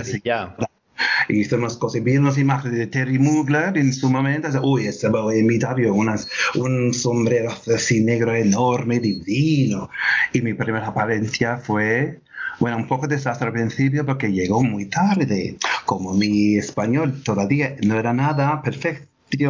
y 1.27 1.41
hice 1.41 1.55
unas 1.55 1.77
cosas, 1.77 2.03
vi 2.03 2.17
unas 2.17 2.37
imágenes 2.37 2.77
de 2.77 2.87
Terry 2.87 3.19
Mugler 3.19 3.77
en 3.77 3.93
su 3.93 4.09
momento, 4.09 4.47
así, 4.47 4.57
uy, 4.61 4.87
este 4.87 5.07
voy 5.09 5.35
a 5.35 5.39
imitar 5.39 5.79
unas, 5.91 6.27
un 6.55 6.93
sombrero 6.93 7.51
así 7.75 8.01
negro 8.01 8.35
enorme, 8.35 8.99
divino. 8.99 9.89
Y 10.33 10.41
mi 10.41 10.53
primera 10.55 10.87
apariencia 10.87 11.57
fue, 11.57 12.19
bueno, 12.59 12.77
un 12.77 12.87
poco 12.87 13.07
desastre 13.07 13.47
al 13.47 13.53
principio 13.53 14.05
porque 14.05 14.31
llegó 14.31 14.61
muy 14.63 14.85
tarde. 14.85 15.57
Como 15.85 16.13
mi 16.13 16.57
español 16.57 17.21
todavía 17.23 17.75
no 17.83 17.97
era 17.99 18.13
nada 18.13 18.61
perfecto 18.61 19.07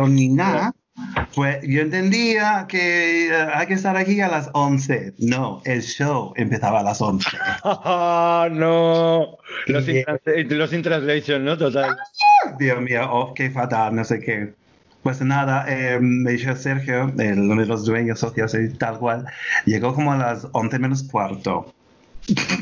ni 0.07 0.27
nada, 0.29 0.73
pues 1.33 1.59
yo 1.63 1.81
entendía 1.81 2.65
que 2.67 3.27
eh, 3.29 3.47
hay 3.53 3.67
que 3.67 3.73
estar 3.75 3.95
aquí 3.95 4.19
a 4.21 4.27
las 4.27 4.49
11. 4.53 5.13
No, 5.19 5.61
el 5.65 5.81
show 5.81 6.33
empezaba 6.35 6.81
a 6.81 6.83
las 6.83 7.01
11. 7.01 7.29
Ah, 7.63 8.47
no. 8.51 9.37
Los 9.67 9.87
Y- 9.87 9.97
in, 9.99 10.03
trans- 10.03 10.51
los 10.51 10.73
in 10.73 10.81
translation, 10.81 11.45
¿no? 11.45 11.57
Total. 11.57 11.95
Dios 12.59 12.81
mío, 12.81 13.07
oh, 13.09 13.33
qué 13.33 13.49
fatal, 13.49 13.95
no 13.95 14.03
sé 14.03 14.19
qué. 14.19 14.53
Pues 15.01 15.21
nada, 15.21 15.65
eh, 15.69 15.97
me 16.01 16.31
dijo 16.33 16.53
Sergio, 16.57 17.11
el, 17.17 17.39
uno 17.39 17.61
de 17.61 17.67
los 17.67 17.85
dueños 17.85 18.19
socios 18.19 18.53
y 18.53 18.69
tal 18.77 18.99
cual, 18.99 19.25
llegó 19.65 19.93
como 19.95 20.11
a 20.11 20.17
las 20.17 20.47
11 20.51 20.77
menos 20.77 21.03
cuarto. 21.03 21.73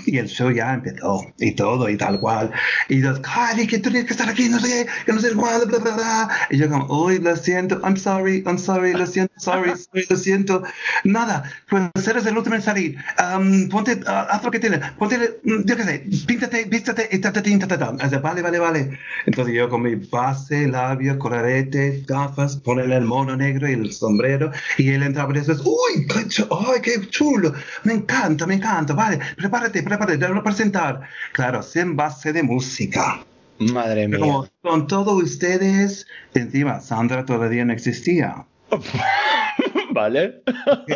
Y 0.05 0.17
el 0.17 0.27
show 0.27 0.51
ya 0.51 0.73
empezó, 0.73 1.21
y 1.39 1.51
todo, 1.51 1.89
y 1.89 1.97
tal 1.97 2.19
cual. 2.19 2.51
Y 2.89 3.01
yo, 3.01 3.21
Cari, 3.21 3.67
que 3.67 3.79
tienes 3.79 4.05
que 4.05 4.11
estar 4.13 4.29
aquí, 4.29 4.47
no 4.49 4.59
sé 4.59 4.87
que 5.05 5.13
no 5.13 5.19
sé 5.19 5.33
cuándo, 5.33 5.65
bla, 5.67 5.79
bla, 5.79 5.95
bla. 5.95 6.29
Y 6.49 6.57
yo 6.57 6.69
como, 6.69 6.85
uy, 7.05 7.19
lo 7.19 7.35
siento, 7.35 7.79
I'm 7.83 7.97
sorry, 7.97 8.43
I'm 8.45 8.57
sorry, 8.57 8.93
lo 8.93 9.05
siento, 9.05 9.33
sorry, 9.37 9.71
sorry, 9.75 10.05
lo 10.09 10.15
siento. 10.15 10.63
Nada, 11.03 11.43
pues 11.69 12.07
eres 12.07 12.25
el 12.25 12.37
último 12.37 12.55
en 12.55 12.61
salir. 12.61 12.97
Am, 13.17 13.67
ponte, 13.69 13.99
ah, 14.07 14.27
haz 14.29 14.43
lo 14.43 14.51
que 14.51 14.59
tienes, 14.59 14.79
ponte, 14.97 15.17
mm, 15.43 15.63
yo 15.65 15.75
qué 15.75 15.83
sé, 15.83 16.05
píntate, 16.25 16.63
vístate, 16.65 17.09
y 17.11 17.19
ta, 17.19 17.33
ta, 17.33 17.41
ta, 17.43 17.67
ta, 17.67 17.77
ta. 18.09 18.19
Vale, 18.19 18.41
vale, 18.41 18.59
vale. 18.59 18.99
Entonces 19.25 19.53
yo 19.55 19.69
con 19.69 19.81
mi 19.81 19.95
base, 19.95 20.67
labio, 20.67 21.17
colorete, 21.19 22.03
gafas, 22.07 22.55
ponerle 22.57 22.95
el 22.97 23.05
mono 23.05 23.35
negro 23.35 23.69
y 23.69 23.73
el 23.73 23.91
sombrero, 23.91 24.51
y 24.77 24.89
él 24.89 25.03
entraba 25.03 25.31
y 25.31 25.37
después, 25.39 25.59
uy, 25.65 26.07
qué, 26.07 26.27
chu- 26.27 26.47
ay, 26.51 26.81
qué 26.81 27.07
chulo, 27.09 27.53
me 27.83 27.93
encanta, 27.93 28.45
me 28.47 28.55
encanta, 28.55 28.93
vale, 28.93 29.19
prepárate, 29.35 29.56
prepárate, 29.61 30.17
te 30.17 30.27
voy 30.27 30.37
a 30.37 30.43
presentar. 30.43 31.01
Claro, 31.33 31.61
sin 31.63 31.95
base 31.95 32.33
de 32.33 32.43
música. 32.43 33.19
Madre 33.59 34.07
mía. 34.07 34.19
Con 34.61 34.87
todos 34.87 35.21
ustedes, 35.21 36.05
encima 36.33 36.79
Sandra 36.79 37.25
todavía 37.25 37.65
no 37.65 37.73
existía. 37.73 38.45
¿Vale? 39.91 40.41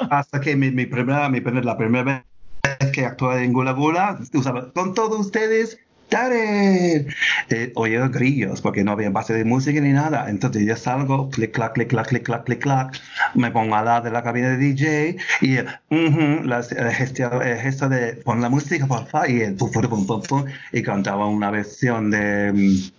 Hasta 0.09 0.39
que 0.39 0.55
mi, 0.55 0.71
mi 0.71 0.85
primera, 0.85 1.27
mi 1.29 1.39
la 1.39 1.77
primera 1.77 2.03
vez 2.03 2.91
que 2.91 3.05
actué 3.05 3.43
en 3.43 3.53
Gula 3.53 3.71
Gula, 3.71 4.19
usaba 4.33 4.71
con 4.73 4.93
todos 4.93 5.19
ustedes, 5.19 5.79
Darren. 6.11 7.07
Eh, 7.49 7.73
grillos 8.11 8.61
porque 8.61 8.83
no 8.83 8.91
había 8.91 9.09
base 9.09 9.33
de 9.33 9.45
música 9.45 9.79
ni 9.81 9.93
nada. 9.93 10.29
Entonces 10.29 10.65
yo 10.65 10.75
salgo, 10.75 11.29
clic, 11.29 11.51
clac, 11.53 11.73
clic, 11.73 11.87
clac, 11.89 12.07
clic, 12.07 12.23
clac, 12.23 12.43
clic, 12.43 12.59
clac, 12.59 12.99
me 13.33 13.49
pongo 13.49 13.75
al 13.75 13.85
lado 13.85 14.03
de 14.03 14.11
la 14.11 14.21
cabina 14.21 14.49
de 14.49 14.57
DJ 14.57 15.15
y 15.41 15.55
el, 15.55 15.67
ujú, 15.89 16.43
las- 16.45 16.71
el, 16.73 16.89
gesto, 16.91 17.41
el 17.41 17.57
gesto 17.59 17.87
de 17.89 18.15
pon 18.15 18.41
la 18.41 18.49
música, 18.49 18.85
por 18.85 19.07
favor, 19.07 19.29
y 19.29 19.41
el 19.41 19.55
pum, 19.55 19.71
pum, 19.71 20.05
pum, 20.05 20.21
pum, 20.21 20.45
y 20.73 20.83
cantaba 20.83 21.25
una 21.27 21.49
versión 21.49 22.11
de. 22.11 22.51
mm, 22.53 22.91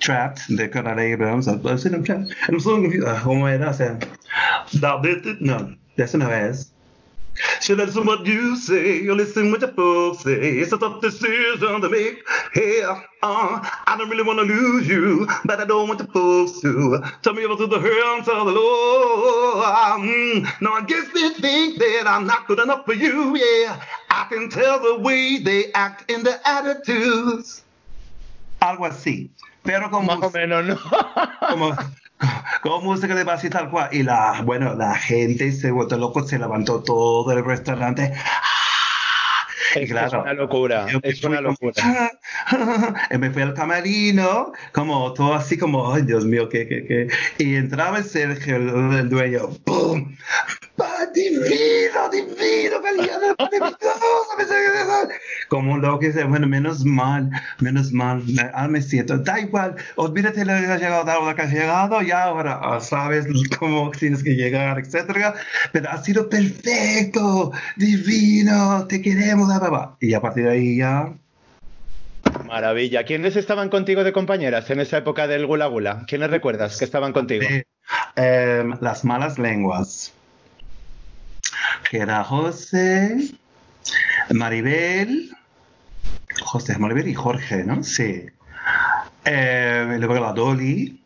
Trapped 0.00 0.42
de 0.48 0.68
Carl 0.68 0.98
Abrams, 0.98 1.46
I 1.48 1.52
was 1.62 1.86
in 1.86 1.94
a 1.94 2.02
trap. 2.02 2.26
I'm 2.48 2.60
so 2.60 2.72
confused. 2.76 3.06
Ah, 3.08 3.20
¿Cómo 3.24 3.48
era? 3.48 3.70
O 3.70 3.72
sea, 3.74 3.98
no, 5.40 5.76
eso 5.96 6.18
no 6.18 6.30
es. 6.32 6.73
I 7.36 7.72
listen 7.72 8.06
what 8.06 8.24
you 8.26 8.56
say 8.56 9.06
or 9.08 9.14
listen 9.14 9.50
what 9.50 9.60
your 9.60 9.72
folks 9.72 10.22
say? 10.22 10.58
It's 10.58 10.72
a 10.72 10.78
tough 10.78 11.00
decision 11.00 11.80
to 11.80 11.88
make. 11.88 12.22
Hey, 12.52 12.82
uh, 12.82 13.00
I 13.22 13.96
don't 13.98 14.08
really 14.08 14.22
want 14.22 14.38
to 14.38 14.44
lose 14.44 14.86
you, 14.86 15.26
but 15.44 15.60
I 15.60 15.64
don't 15.64 15.88
want 15.88 15.98
the 15.98 16.06
folks 16.06 16.60
to. 16.60 17.02
Tell 17.22 17.34
me 17.34 17.44
over 17.44 17.56
to 17.56 17.66
the 17.66 17.80
hands 17.80 18.28
of 18.28 18.46
the 18.46 18.52
Lord. 18.52 19.64
Mm, 20.00 20.60
no, 20.60 20.72
I 20.72 20.84
guess 20.86 21.06
they 21.12 21.30
think 21.40 21.78
that 21.78 22.04
I'm 22.06 22.26
not 22.26 22.46
good 22.46 22.60
enough 22.60 22.84
for 22.84 22.94
you, 22.94 23.36
yeah. 23.36 23.82
I 24.10 24.26
can 24.28 24.48
tell 24.50 24.78
the 24.80 25.00
way 25.00 25.38
they 25.38 25.72
act 25.72 26.10
in 26.10 26.22
their 26.22 26.40
attitudes. 26.44 27.64
Algo 28.60 28.86
así. 28.86 29.30
Pero 29.64 29.90
como 29.90 30.16
Más 30.16 30.22
o 30.22 30.30
menos, 30.30 30.66
¿no? 30.66 30.76
como, 31.48 31.74
como 32.62 32.80
música 32.80 33.14
de 33.14 33.24
base 33.24 33.48
y 33.48 33.50
tal 33.50 33.70
cual. 33.70 33.88
Y 33.92 34.02
la, 34.02 34.42
bueno, 34.44 34.74
la 34.74 34.94
gente 34.94 35.52
se 35.52 35.70
volvió 35.70 35.96
loco, 35.96 36.26
se 36.26 36.38
levantó 36.38 36.82
todo 36.82 37.30
el 37.32 37.44
restaurante. 37.44 38.12
Y 39.76 39.80
Es, 39.80 39.90
claro, 39.90 40.18
es 40.18 40.22
una 40.22 40.32
locura. 40.34 40.86
Es 41.02 41.24
una 41.24 41.40
locura. 41.40 42.10
y 43.10 43.18
me 43.18 43.30
fui 43.30 43.42
al 43.42 43.54
camerino, 43.54 44.52
como 44.72 45.12
todo 45.14 45.34
así 45.34 45.58
como, 45.58 45.92
ay 45.92 46.02
Dios 46.02 46.24
mío, 46.24 46.48
qué, 46.48 46.68
qué, 46.68 46.84
qué. 46.86 47.08
Y 47.44 47.56
entraba 47.56 47.98
el 47.98 48.04
Sergio, 48.04 48.56
el, 48.56 48.68
el 48.68 49.08
dueño, 49.08 49.48
¡pum! 49.64 50.16
¡Pa, 50.76 50.93
divino, 51.12 52.08
divino, 52.10 52.80
maravilloso! 52.80 53.34
Como 55.48 55.76
loco, 55.78 56.04
y 56.04 56.06
dice, 56.08 56.24
bueno, 56.24 56.46
menos 56.46 56.84
mal, 56.84 57.30
menos 57.60 57.92
mal, 57.92 58.22
me- 58.26 58.42
ahora 58.54 58.68
me 58.68 58.82
siento, 58.82 59.18
da 59.18 59.40
igual, 59.40 59.76
olvídate 59.96 60.44
lo 60.44 60.52
que 60.52 60.66
has 60.66 60.80
llegado, 60.80 61.24
lo 61.24 61.34
que 61.34 61.42
has 61.42 61.52
llegado, 61.52 62.02
ya 62.02 62.24
ahora 62.24 62.60
ah, 62.62 62.80
sabes 62.80 63.26
cómo 63.58 63.90
tienes 63.90 64.22
que 64.22 64.30
llegar, 64.34 64.78
etcétera, 64.78 65.34
pero 65.72 65.90
ha 65.90 66.02
sido 66.02 66.28
perfecto, 66.28 67.52
divino, 67.76 68.86
te 68.86 69.00
queremos, 69.02 69.46
bla. 69.46 69.96
Y 70.00 70.14
a 70.14 70.20
partir 70.20 70.44
de 70.44 70.50
ahí 70.50 70.76
ya, 70.78 71.12
Maravilla. 72.46 73.04
¿Quiénes 73.04 73.36
estaban 73.36 73.68
contigo 73.68 74.04
de 74.04 74.12
compañeras 74.12 74.68
en 74.70 74.80
esa 74.80 74.98
época 74.98 75.26
del 75.26 75.46
Gula 75.46 75.66
Gula? 75.66 76.04
¿Quiénes 76.06 76.30
recuerdas 76.30 76.78
que 76.78 76.84
estaban 76.84 77.12
contigo? 77.12 77.44
Eh, 77.48 77.64
em, 78.16 78.76
las 78.80 79.04
malas 79.04 79.38
lenguas. 79.38 80.12
Que 81.90 81.98
era 81.98 82.24
José, 82.24 83.30
Maribel, 84.30 85.30
José, 86.42 86.78
Maribel 86.78 87.08
y 87.08 87.14
Jorge, 87.14 87.64
¿no? 87.64 87.82
Sí. 87.84 88.24
Eh, 89.24 89.96
luego 89.98 90.14
la 90.14 90.32
Dolly. 90.32 91.00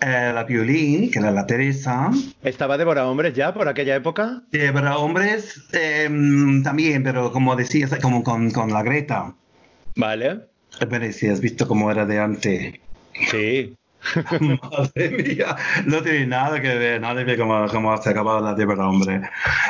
eh, 0.00 0.30
la 0.32 0.44
violín, 0.44 1.10
que 1.10 1.18
era 1.18 1.30
la 1.32 1.46
Teresa. 1.46 2.10
¿Estaba 2.42 2.78
Débora 2.78 3.06
Hombres 3.08 3.34
ya 3.34 3.52
por 3.52 3.66
aquella 3.68 3.96
época? 3.96 4.42
Para 4.72 4.96
hombres 4.98 5.60
eh, 5.72 6.08
también, 6.62 7.02
pero 7.02 7.32
como 7.32 7.56
decías, 7.56 7.92
como 8.00 8.22
con, 8.22 8.50
con 8.52 8.72
la 8.72 8.82
Greta. 8.82 9.34
Vale. 9.96 10.42
Pero 10.78 11.12
si 11.12 11.26
has 11.26 11.40
visto 11.40 11.66
cómo 11.66 11.90
era 11.90 12.06
de 12.06 12.20
antes. 12.20 12.74
Sí. 13.30 13.74
Madre 14.40 15.10
mía, 15.10 15.56
no 15.86 16.02
tiene 16.02 16.26
nada 16.26 16.60
que 16.60 16.74
ver, 16.74 17.00
nada 17.00 17.20
que 17.20 17.24
ver 17.24 17.38
cómo, 17.38 17.66
cómo 17.68 17.96
se 17.96 18.10
acababa 18.10 18.40
la 18.40 18.54
de 18.54 18.66
para 18.66 18.88
hombre. 18.88 19.22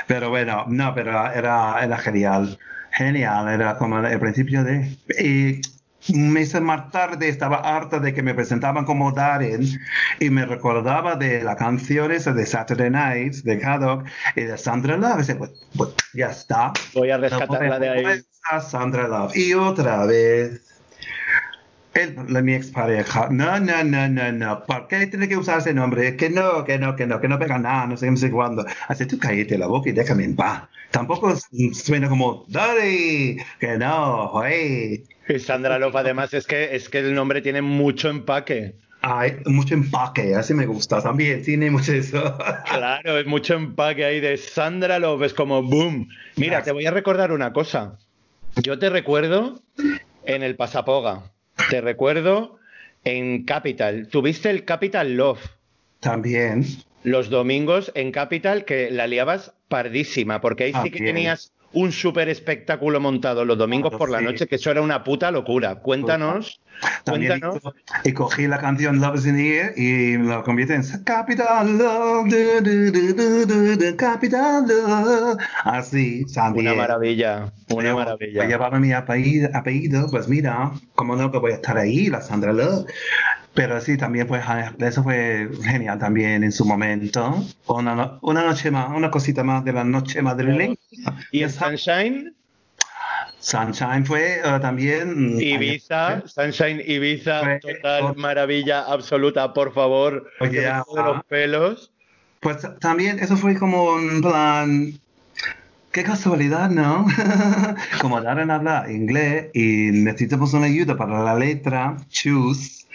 Pero 0.06 0.30
bueno, 0.30 0.64
no, 0.68 0.94
pero 0.94 1.32
era, 1.32 1.82
era 1.82 1.98
genial. 1.98 2.58
Genial, 2.92 3.48
era 3.48 3.76
como 3.76 3.98
el 3.98 4.18
principio 4.20 4.64
de... 4.64 4.96
Y 5.18 5.60
meses 6.14 6.60
más 6.60 6.90
tarde 6.90 7.28
estaba 7.28 7.56
harta 7.56 7.98
de 7.98 8.14
que 8.14 8.22
me 8.22 8.34
presentaban 8.34 8.84
como 8.84 9.12
Darren 9.12 9.66
y 10.20 10.30
me 10.30 10.46
recordaba 10.46 11.16
de 11.16 11.42
las 11.42 11.56
canciones 11.56 12.24
de 12.24 12.46
Saturday 12.46 12.90
Night, 12.90 13.34
de 13.44 13.64
Haddock 13.64 14.06
y 14.36 14.42
de 14.42 14.56
Sandra 14.56 14.96
Love. 14.96 15.16
Y 15.16 15.18
dice, 15.18 15.34
pues, 15.36 15.50
pues, 15.76 15.90
ya 16.14 16.28
está. 16.28 16.72
Voy 16.94 17.10
a 17.10 17.18
rescatarla 17.18 17.78
de 17.78 17.88
ahí. 17.88 18.22
A 18.50 18.60
Sandra 18.60 19.08
Love. 19.08 19.36
Y 19.36 19.54
otra 19.54 20.06
vez. 20.06 20.67
El, 21.94 22.16
la, 22.28 22.42
mi 22.42 22.54
expareja, 22.54 23.28
no, 23.30 23.58
no, 23.58 23.82
no, 23.82 24.08
no, 24.08 24.32
no, 24.32 24.64
¿por 24.66 24.86
qué 24.88 25.06
tiene 25.06 25.28
que 25.28 25.36
usar 25.36 25.58
ese 25.58 25.74
nombre? 25.74 26.16
Que 26.16 26.30
no, 26.30 26.64
que 26.64 26.78
no, 26.78 26.94
que 26.94 27.06
no, 27.06 27.20
que 27.20 27.28
no 27.28 27.38
pega 27.38 27.58
nada, 27.58 27.86
no 27.86 27.96
sé, 27.96 28.10
no 28.10 28.16
sé 28.16 28.30
cuándo. 28.30 28.64
Así 28.88 29.06
tú 29.06 29.18
cállate 29.18 29.58
la 29.58 29.66
boca 29.66 29.88
y 29.88 29.92
déjame 29.92 30.24
en 30.24 30.36
paz. 30.36 30.64
Tampoco 30.90 31.34
suena 31.72 32.08
como, 32.08 32.44
dale, 32.48 33.44
que 33.58 33.78
no, 33.78 34.32
hey. 34.42 35.04
Y 35.28 35.38
Sandra 35.38 35.78
Love, 35.78 35.96
además, 35.96 36.32
es 36.32 36.46
que, 36.46 36.74
es 36.74 36.88
que 36.88 37.00
el 37.00 37.14
nombre 37.14 37.42
tiene 37.42 37.62
mucho 37.62 38.08
empaque. 38.08 38.76
Hay 39.02 39.36
mucho 39.46 39.74
empaque, 39.74 40.34
así 40.34 40.54
me 40.54 40.66
gusta 40.66 41.00
también, 41.02 41.42
tiene 41.42 41.70
mucho 41.70 41.92
eso. 41.92 42.36
Claro, 42.64 43.18
es 43.18 43.26
mucho 43.26 43.54
empaque 43.54 44.04
ahí 44.04 44.20
de 44.20 44.36
Sandra 44.36 44.98
Love, 44.98 45.24
es 45.24 45.34
como 45.34 45.62
boom. 45.62 46.08
Mira, 46.36 46.62
te 46.62 46.72
voy 46.72 46.86
a 46.86 46.90
recordar 46.90 47.32
una 47.32 47.52
cosa. 47.52 47.98
Yo 48.56 48.78
te 48.78 48.90
recuerdo 48.90 49.62
en 50.24 50.42
el 50.42 50.56
Pasapoga, 50.56 51.30
te 51.66 51.80
recuerdo 51.80 52.58
en 53.04 53.44
Capital. 53.44 54.08
Tuviste 54.08 54.50
el 54.50 54.64
Capital 54.64 55.16
Love 55.16 55.40
También, 56.00 56.64
los 57.02 57.30
domingos 57.30 57.92
en 57.94 58.12
Capital 58.12 58.64
que 58.64 58.90
la 58.90 59.06
liabas 59.06 59.54
pardísima, 59.68 60.40
porque 60.40 60.64
ahí 60.64 60.72
sí 60.82 60.90
que 60.90 60.98
tenías 60.98 61.52
un 61.72 61.92
súper 61.92 62.28
espectáculo 62.28 63.00
montado 63.00 63.44
los 63.44 63.58
domingos 63.58 63.94
por 63.94 64.10
la 64.10 64.20
noche, 64.20 64.46
que 64.46 64.56
eso 64.56 64.70
era 64.70 64.80
una 64.80 65.04
puta 65.04 65.30
locura. 65.30 65.76
Cuéntanos, 65.76 66.60
también 67.04 67.40
cuéntanos. 67.40 67.74
y 68.04 68.12
cogí 68.12 68.46
la 68.46 68.58
canción 68.58 69.00
Love 69.00 69.16
is 69.16 69.26
in 69.26 69.36
the 69.36 69.58
Air 69.58 69.74
y 69.76 70.16
lo 70.16 70.42
convierte 70.44 70.74
en 70.74 70.82
Capital 71.04 71.78
Love, 71.78 72.28
du, 72.28 73.96
Capital 73.96 74.66
Love. 74.66 75.38
Así, 75.64 76.24
también. 76.32 76.68
Una 76.68 76.76
maravilla, 76.76 77.52
una 77.68 77.94
maravilla. 77.94 78.44
yo 78.44 78.48
Llevaba 78.48 78.78
mi 78.78 78.92
apellido, 78.92 79.50
apellido, 79.52 80.08
pues 80.10 80.28
mira, 80.28 80.72
como 80.94 81.16
no 81.16 81.30
que 81.30 81.38
voy 81.38 81.52
a 81.52 81.56
estar 81.56 81.76
ahí, 81.76 82.06
la 82.06 82.22
Sandra 82.22 82.52
Love. 82.52 82.86
Pero 83.58 83.80
sí, 83.80 83.96
también 83.96 84.28
pues 84.28 84.44
eso 84.78 85.02
fue 85.02 85.50
genial 85.64 85.98
también 85.98 86.44
en 86.44 86.52
su 86.52 86.64
momento. 86.64 87.44
Una, 87.66 87.92
no- 87.96 88.18
una 88.22 88.44
noche 88.44 88.70
más, 88.70 88.88
una 88.96 89.10
cosita 89.10 89.42
más 89.42 89.64
de 89.64 89.72
la 89.72 89.82
noche 89.82 90.22
madrileña. 90.22 90.76
Y 91.32 91.42
Esa- 91.42 91.66
Sunshine, 91.66 92.36
Sunshine 93.40 94.06
fue 94.06 94.38
eh, 94.44 94.58
también... 94.60 95.34
mm, 95.34 95.40
Ibiza, 95.40 96.22
Sunshine 96.28 96.80
Ibiza, 96.86 97.40
Fue- 97.40 97.58
total 97.58 98.14
maravilla 98.14 98.84
absoluta, 98.84 99.52
por 99.52 99.74
favor. 99.74 100.30
Oye, 100.38 100.64
ah. 100.64 100.84
los 100.94 101.24
pelos. 101.24 101.90
Pues 102.38 102.58
también 102.78 103.18
eso 103.18 103.36
fue 103.36 103.56
como 103.56 103.86
un 103.92 104.20
plan... 104.20 104.92
Qué 105.90 106.04
casualidad, 106.04 106.70
¿no? 106.70 107.06
como 108.00 108.20
Darren 108.20 108.52
habla 108.52 108.86
inglés 108.88 109.48
y 109.52 109.90
necesitamos 109.90 110.52
una 110.52 110.66
ayuda 110.66 110.96
para 110.96 111.24
la 111.24 111.34
letra, 111.34 111.96
choose. 112.08 112.86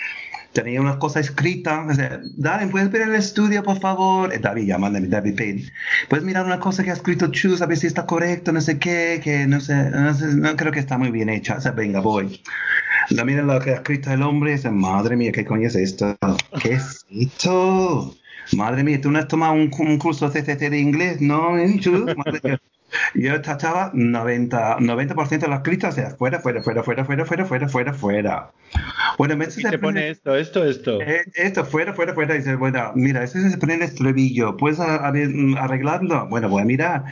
Tenía 0.53 0.79
unas 0.79 0.97
cosas 0.97 1.25
escritas. 1.25 1.91
O 1.91 1.93
sea, 1.93 2.21
Darren, 2.37 2.69
¿puedes 2.69 2.91
ver 2.91 3.03
el 3.03 3.15
estudio, 3.15 3.63
por 3.63 3.79
favor? 3.79 4.33
Eh, 4.33 4.39
David, 4.39 4.67
llamándome 4.67 5.07
David 5.07 5.35
Payne. 5.35 5.63
¿Puedes 6.09 6.23
mirar 6.23 6.45
una 6.45 6.59
cosa 6.59 6.83
que 6.83 6.91
ha 6.91 6.93
escrito 6.93 7.31
choose, 7.31 7.63
a 7.63 7.67
ver 7.67 7.77
si 7.77 7.87
está 7.87 8.05
correcto, 8.05 8.51
no 8.51 8.61
sé 8.61 8.77
qué, 8.77 9.19
que 9.23 9.47
no 9.47 9.59
sé, 9.59 9.89
no, 9.89 10.13
sé, 10.13 10.27
no 10.35 10.55
creo 10.55 10.71
que 10.71 10.79
está 10.79 10.97
muy 10.97 11.11
bien 11.11 11.29
hecha. 11.29 11.57
O 11.57 11.61
sea, 11.61 11.71
venga, 11.71 11.99
voy. 11.99 12.41
La 13.09 13.25
mira 13.25 13.41
lo 13.41 13.59
que 13.59 13.71
ha 13.71 13.75
escrito 13.75 14.11
el 14.11 14.21
hombre 14.21 14.59
y 14.63 14.69
madre 14.69 15.17
mía, 15.17 15.31
¿qué 15.31 15.43
coño 15.43 15.67
es 15.67 15.75
esto? 15.75 16.15
¿Qué 16.61 16.73
es 16.73 17.05
esto? 17.09 18.15
Madre 18.53 18.83
mía, 18.83 19.01
¿tú 19.01 19.11
no 19.11 19.19
has 19.19 19.27
tomado 19.27 19.53
un, 19.53 19.71
un 19.77 19.97
curso 19.97 20.29
CCC 20.29 20.69
de 20.69 20.79
inglés? 20.79 21.19
No, 21.19 21.57
¿eh? 21.57 21.79
Tú, 21.83 22.05
madre 22.15 22.39
mía. 22.43 22.61
Yo 23.15 23.41
tachaba 23.41 23.91
90%, 23.93 24.79
90 24.79 25.37
de 25.37 25.47
las 25.47 25.59
escritas, 25.59 25.93
o 25.93 25.95
sea, 25.95 26.09
fuera, 26.11 26.39
fuera, 26.39 26.61
fuera, 26.63 26.83
fuera, 26.83 27.05
fuera, 27.05 27.25
fuera, 27.25 27.45
fuera, 27.45 27.69
fuera, 27.69 27.93
fuera. 27.93 28.51
Bueno, 29.17 29.37
me 29.37 29.47
te 29.47 29.77
pone 29.77 30.09
esto, 30.09 30.35
esto, 30.35 30.65
esto. 30.65 31.01
eh, 31.01 31.23
esto, 31.35 31.65
fuera, 31.65 31.93
fuera, 31.93 32.13
fuera. 32.13 32.33
Dice, 32.33 32.55
bueno, 32.55 32.91
mira, 32.95 33.23
ese 33.23 33.49
se 33.49 33.57
pone 33.57 33.75
el 33.75 33.83
estribillo. 33.83 34.57
¿Puedes 34.57 34.79
arreglarlo? 34.79 36.27
Bueno, 36.27 36.49
voy 36.49 36.63
a 36.63 36.65
mirar. 36.65 37.03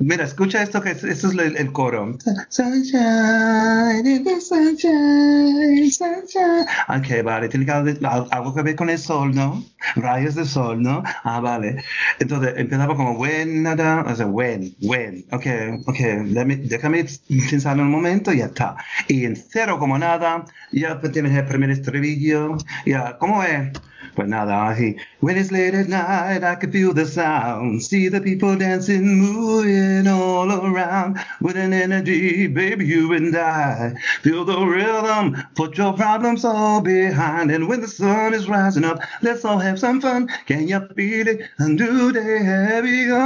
Mira, 0.00 0.24
escucha 0.24 0.62
esto, 0.62 0.80
que 0.80 0.90
es, 0.90 1.02
esto 1.02 1.28
es 1.28 1.34
el, 1.34 1.56
el 1.56 1.72
coro. 1.72 2.16
Sunshine, 2.48 4.24
sunshine, 4.40 5.90
sunshine. 5.90 6.66
Ok, 6.88 7.24
vale, 7.24 7.48
tiene 7.48 7.66
que 7.66 7.72
algo 7.72 8.54
que 8.54 8.62
ver 8.62 8.76
con 8.76 8.90
el 8.90 8.98
sol, 8.98 9.34
¿no? 9.34 9.64
Rayos 9.96 10.36
de 10.36 10.44
sol, 10.44 10.82
¿no? 10.82 11.02
Ah, 11.24 11.40
vale. 11.40 11.82
Entonces 12.20 12.54
empezaba 12.56 12.94
como, 12.96 13.12
when, 13.12 13.62
nada, 13.64 14.04
o 14.06 14.14
sea, 14.14 14.26
when, 14.26 14.74
when. 14.82 15.24
Ok, 15.32 15.46
ok, 15.86 15.98
déjame, 16.26 16.56
déjame 16.56 17.04
pensar 17.50 17.78
un 17.80 17.90
momento 17.90 18.32
y 18.32 18.38
ya 18.38 18.46
está. 18.46 18.76
Y 19.08 19.24
en 19.24 19.36
cero 19.36 19.78
como 19.78 19.98
nada, 19.98 20.44
ya 20.70 21.00
tienes 21.00 21.36
el 21.36 21.44
primer 21.46 21.70
estribillo. 21.70 22.56
Ya, 22.86 23.18
¿cómo 23.18 23.42
es? 23.42 23.72
Pues 24.18 24.28
nada, 24.28 24.66
así. 24.70 24.96
When 25.20 25.36
it's 25.36 25.52
late 25.52 25.74
at 25.74 25.86
night, 25.88 26.42
I 26.42 26.56
can 26.56 26.72
feel 26.72 26.92
the 26.92 27.06
sound. 27.06 27.80
See 27.84 28.08
the 28.08 28.20
people 28.20 28.56
dancing, 28.58 29.16
moving 29.16 30.08
all 30.08 30.50
around. 30.50 31.20
With 31.40 31.56
an 31.56 31.72
energy, 31.72 32.48
baby, 32.48 32.84
you 32.84 33.12
and 33.12 33.36
I. 33.36 33.94
Feel 34.22 34.44
the 34.44 34.58
rhythm, 34.58 35.36
put 35.54 35.78
your 35.78 35.92
problems 35.92 36.44
all 36.44 36.80
behind. 36.80 37.52
And 37.52 37.68
when 37.68 37.80
the 37.80 37.86
sun 37.86 38.34
is 38.34 38.48
rising 38.48 38.82
up, 38.84 38.98
let's 39.22 39.44
all 39.44 39.58
have 39.60 39.78
some 39.78 40.00
fun. 40.00 40.26
Can 40.46 40.66
you 40.66 40.80
feel 40.96 41.28
it? 41.28 41.42
A 41.60 41.68
new 41.68 42.10
day 42.10 42.42
have 42.42 42.82
begun. 42.82 43.18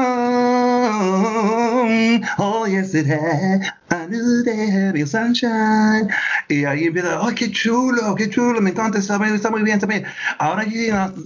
Oh, 2.39 2.67
yes, 2.67 2.95
it 2.95 3.07
has. 3.07 3.67
A 3.91 4.07
new 4.09 4.43
day 4.45 4.67
have 4.71 4.93
begun, 4.93 5.07
sunshine. 5.07 6.11
Y 6.51 6.65
ahí 6.65 6.85
empieza, 6.87 7.19
¡ay, 7.19 7.33
oh, 7.33 7.35
qué 7.35 7.51
chulo, 7.51 8.15
qué 8.15 8.29
chulo! 8.29 8.61
Me 8.61 8.71
encanta, 8.71 8.99
está, 8.99 9.19
muy- 9.19 9.35
está 9.35 9.51
muy 9.51 9.63
bien, 9.63 9.79
está 9.79 9.87
bien. 9.87 10.05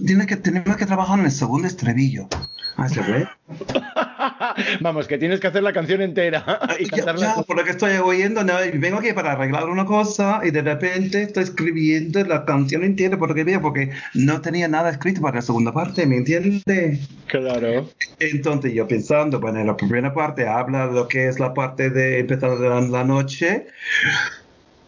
Tiene 0.05 0.25
que, 0.25 0.35
tenemos 0.35 0.77
que 0.77 0.85
trabajar 0.85 1.19
en 1.19 1.25
el 1.25 1.31
segundo 1.31 1.67
estribillo. 1.67 2.27
Ah, 2.79 2.87
¿se 2.87 3.01
ve? 3.01 3.27
Vamos, 4.81 5.07
que 5.07 5.17
tienes 5.17 5.39
que 5.39 5.47
hacer 5.47 5.63
la 5.63 5.73
canción 5.73 5.99
entera 6.01 6.59
y 6.79 6.83
Ya, 6.85 6.97
cantarla. 6.97 7.35
ya, 7.37 7.41
por 7.41 7.57
lo 7.57 7.63
que 7.63 7.71
estoy 7.71 7.97
oyendo, 7.97 8.43
no, 8.43 8.53
vengo 8.75 8.99
aquí 8.99 9.13
para 9.13 9.31
arreglar 9.31 9.67
una 9.67 9.85
cosa 9.85 10.41
y 10.43 10.51
de 10.51 10.61
repente 10.61 11.23
estoy 11.23 11.43
escribiendo 11.43 12.23
la 12.23 12.45
canción 12.45 12.83
entera 12.83 13.17
por 13.17 13.29
lo 13.29 13.35
que 13.35 13.43
veo, 13.43 13.61
porque 13.63 13.89
no 14.13 14.41
tenía 14.41 14.67
nada 14.67 14.91
escrito 14.91 15.21
para 15.21 15.37
la 15.37 15.41
segunda 15.41 15.73
parte, 15.73 16.05
¿me 16.05 16.17
entiendes? 16.17 16.63
Claro. 17.25 17.89
Entonces 18.19 18.73
yo 18.73 18.87
pensando, 18.87 19.39
bueno, 19.39 19.59
en 19.59 19.65
la 19.67 19.75
primera 19.75 20.13
parte 20.13 20.47
habla 20.47 20.87
de 20.87 20.93
lo 20.93 21.07
que 21.07 21.27
es 21.27 21.39
la 21.39 21.55
parte 21.55 21.89
de 21.89 22.19
empezar 22.19 22.51
la 22.59 23.03
noche, 23.03 23.65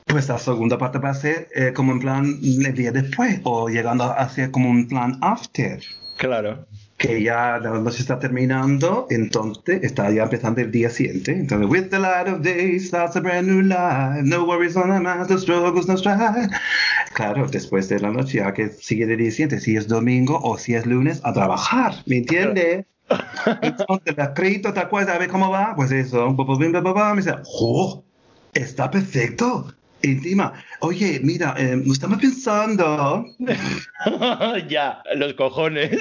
pues 0.10 0.28
la 0.28 0.40
segunda 0.40 0.78
parte 0.78 0.98
va 0.98 1.12
a 1.12 1.14
ser 1.14 1.48
eh, 1.54 1.72
como 1.74 1.92
en 1.92 2.00
plan 2.00 2.40
el 2.42 2.74
día 2.74 2.92
después 2.92 3.40
o 3.44 3.70
llegando 3.70 4.06
a 4.06 4.28
ser 4.28 4.50
como 4.50 4.70
un 4.70 4.88
plan 4.88 5.18
after. 5.22 5.80
Claro. 6.18 6.66
Que 6.98 7.22
ya 7.24 7.60
la 7.60 7.80
noche 7.80 8.02
está 8.02 8.20
terminando, 8.20 9.08
entonces 9.10 9.84
está 9.84 10.12
ya 10.12 10.24
empezando 10.24 10.60
el 10.62 10.72
día 10.72 10.90
siguiente. 10.90 11.32
Entonces, 11.32 11.70
with 11.70 11.90
the 11.90 12.00
light 12.00 12.28
of 12.28 12.42
day 12.42 12.78
starts 12.80 13.16
a 13.16 13.22
brand 13.22 13.48
new 13.48 13.62
life. 13.62 14.22
No 14.24 14.46
worries 14.46 14.76
on 14.76 14.90
the 14.90 15.00
mind, 15.00 15.28
the 15.28 15.38
struggles 15.38 15.88
no 15.88 15.96
strife. 15.96 16.50
Claro, 17.14 17.48
después 17.48 17.88
de 17.88 18.00
la 18.00 18.10
noche, 18.12 18.40
ya 18.40 18.54
que 18.54 18.70
sigue 18.70 19.06
el 19.06 19.16
día 19.16 19.32
siguiente, 19.32 19.60
si 19.60 19.78
es 19.78 19.88
domingo 19.88 20.40
o 20.42 20.58
si 20.58 20.74
es 20.74 20.86
lunes, 20.86 21.22
a 21.24 21.32
trabajar, 21.32 21.94
¿me 22.06 22.18
entiendes? 22.18 22.86
Entonces, 23.62 24.18
la 24.18 24.26
escrito 24.26 24.74
tal 24.74 24.90
cual, 24.90 25.10
a 25.10 25.18
ver 25.18 25.30
cómo 25.30 25.50
va, 25.50 25.76
pues 25.76 25.92
eso, 25.92 26.36
me 26.36 27.16
dice, 27.16 27.36
¡oh! 27.46 28.04
Está 28.54 28.92
perfecto. 28.92 29.74
Encima, 30.02 30.54
oye, 30.80 31.20
mira, 31.24 31.56
eh, 31.58 31.82
estamos 31.92 32.20
pensando, 32.20 33.26
ya, 34.70 35.04
los 35.16 35.34
cojones. 35.34 35.92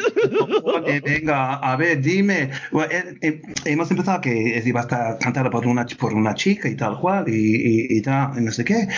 Eh, 0.87 1.01
venga, 1.05 1.55
a 1.55 1.77
ver, 1.77 2.01
dime. 2.01 2.51
Bueno, 2.71 2.93
eh, 2.93 3.19
eh, 3.23 3.43
hemos 3.65 3.91
empezado 3.91 4.21
que 4.21 4.63
iba 4.65 4.81
a 4.81 4.83
estar 4.85 5.19
cantada 5.19 5.51
por 5.51 5.67
una, 5.67 5.85
por 5.99 6.15
una 6.15 6.35
chica 6.35 6.69
y 6.69 6.77
tal 6.77 6.99
cual, 7.01 7.29
y, 7.29 7.33
y, 7.33 7.99
y 7.99 8.03
tal, 8.03 8.39
y 8.39 8.43
no 8.43 8.53
sé 8.53 8.65
qué. 8.65 8.89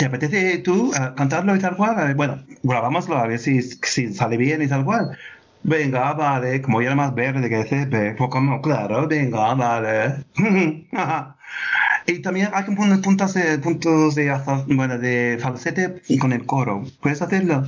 ¿te 0.00 0.06
apetece 0.06 0.58
tú 0.58 0.92
eh, 0.94 1.12
cantarlo 1.14 1.54
y 1.54 1.58
tal 1.58 1.76
cual? 1.76 2.10
Eh, 2.10 2.14
Bueno, 2.14 2.42
grabámoslo 2.62 3.16
a 3.18 3.26
ver 3.26 3.38
si, 3.38 3.60
si 3.60 4.12
sale 4.14 4.38
bien 4.38 4.62
y 4.62 4.66
tal 4.66 4.82
cual. 4.84 5.10
Venga, 5.62 6.14
vale, 6.14 6.62
como 6.62 6.80
ya 6.80 6.86
era 6.86 6.96
más 6.96 7.14
verde 7.14 7.50
que 7.50 7.64
césped, 7.64 8.16
pues 8.16 8.30
como, 8.30 8.62
claro, 8.62 9.06
venga, 9.06 9.52
vale. 9.54 10.24
y 12.10 12.22
también 12.22 12.50
hay 12.52 12.64
que 12.64 12.72
poner 12.72 13.00
puntos 13.00 13.34
de, 13.34 13.58
puntos 13.58 14.14
de, 14.14 14.30
aza- 14.30 14.64
bueno, 14.66 14.98
de 14.98 15.38
falsete 15.40 16.02
con 16.20 16.32
el 16.32 16.44
coro. 16.46 16.84
¿Puedes 17.00 17.20
hacerlo? 17.22 17.64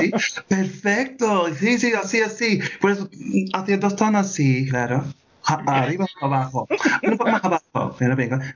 Sí, 0.00 0.10
perfecto. 0.48 1.54
Sí, 1.54 1.78
sí, 1.78 1.92
así, 1.92 2.20
así. 2.20 2.60
Puedes 2.80 3.00
hacer 3.52 3.80
dos 3.80 3.96
tonos 3.96 4.26
así, 4.26 4.68
claro. 4.68 5.04
Arriba 5.44 6.06
o 6.20 6.24
abajo. 6.26 6.66
Un 7.02 7.16
poco 7.18 7.30
más 7.30 7.44
abajo. 7.44 7.94
Pero 7.98 8.16
venga. 8.16 8.54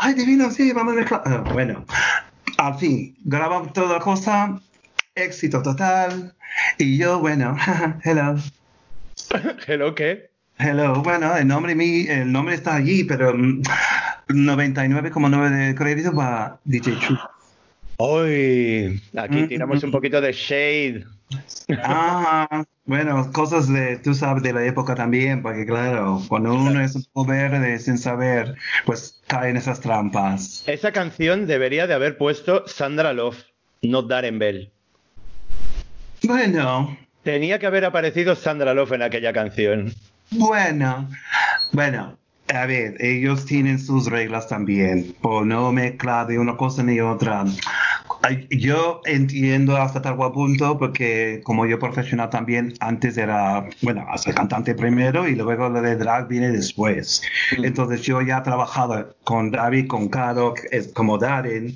Ay, 0.00 0.14
divino, 0.14 0.50
sí, 0.50 0.72
vamos 0.72 0.94
a 0.94 0.96
mezclar. 0.96 1.22
Ah, 1.24 1.44
Bueno, 1.52 1.84
al 2.58 2.74
fin, 2.78 3.16
grabamos 3.24 3.72
toda 3.72 3.94
la 3.98 4.00
cosa. 4.00 4.60
Éxito 5.14 5.62
total. 5.62 6.34
Y 6.78 6.96
yo, 6.98 7.20
bueno, 7.20 7.56
hello. 8.04 8.34
Hello, 9.66 9.94
¿qué? 9.94 10.30
Hello, 10.58 11.02
bueno, 11.02 11.36
el 11.36 11.46
nombre, 11.46 11.74
mi, 11.74 12.06
el 12.06 12.30
nombre 12.30 12.54
está 12.54 12.76
allí, 12.76 13.04
pero 13.04 13.34
mm, 13.34 13.62
99,9 14.28 15.50
de 15.68 15.74
crédito 15.74 16.14
para 16.14 16.58
DJ 16.64 16.96
True. 16.96 17.18
Hoy, 17.96 19.00
aquí 19.16 19.42
Mm, 19.42 19.48
tiramos 19.48 19.82
mm, 19.82 19.86
un 19.86 19.92
poquito 19.92 20.20
de 20.20 20.32
shade. 20.32 21.04
Ah, 21.82 22.64
bueno, 22.84 23.32
cosas 23.32 23.68
de, 23.72 23.96
tú 23.98 24.12
sabes, 24.14 24.42
de 24.42 24.52
la 24.52 24.64
época 24.66 24.94
también, 24.94 25.42
porque 25.42 25.64
claro, 25.64 26.20
cuando 26.28 26.54
uno 26.54 26.80
es 26.80 26.94
un 26.94 27.04
poco 27.12 27.30
verde 27.30 27.78
sin 27.78 27.96
saber, 27.96 28.54
pues 28.84 29.22
caen 29.28 29.56
esas 29.56 29.80
trampas. 29.80 30.62
Esa 30.66 30.92
canción 30.92 31.46
debería 31.46 31.86
de 31.86 31.94
haber 31.94 32.18
puesto 32.18 32.66
Sandra 32.66 33.12
Love, 33.12 33.38
no 33.82 34.02
Darren 34.02 34.38
Bell. 34.38 34.70
Bueno, 36.24 36.96
Tenía 37.22 37.58
que 37.58 37.66
haber 37.66 37.84
aparecido 37.84 38.34
Sandra 38.34 38.74
Love 38.74 38.92
en 38.92 39.02
aquella 39.02 39.32
canción. 39.32 39.92
bueno, 40.32 41.08
bueno, 41.72 42.16
a 42.52 42.66
ver, 42.66 42.96
ellos 42.98 43.44
tienen 43.46 43.78
sus 43.78 44.06
reglas 44.10 44.48
también, 44.48 45.14
por 45.20 45.46
no 45.46 45.72
mezclar 45.72 46.26
de 46.26 46.38
una 46.38 46.56
cosa 46.56 46.82
ni 46.82 47.00
otra. 47.00 47.44
Yo 48.50 49.00
entiendo 49.04 49.76
hasta 49.76 50.00
tal 50.02 50.16
punto 50.16 50.78
porque 50.78 51.40
como 51.44 51.66
yo 51.66 51.78
profesional 51.78 52.30
también 52.30 52.74
antes 52.80 53.16
era, 53.16 53.66
bueno, 53.82 54.06
ser 54.16 54.34
cantante 54.34 54.74
primero 54.74 55.26
y 55.28 55.34
luego 55.34 55.68
lo 55.68 55.80
de 55.82 55.96
drag 55.96 56.28
viene 56.28 56.50
después. 56.50 57.22
Entonces 57.56 58.02
yo 58.02 58.20
ya 58.22 58.38
he 58.38 58.42
trabajado 58.42 59.16
con 59.24 59.50
David, 59.50 59.86
con 59.88 60.08
Caro, 60.08 60.54
como 60.94 61.18
Darren, 61.18 61.74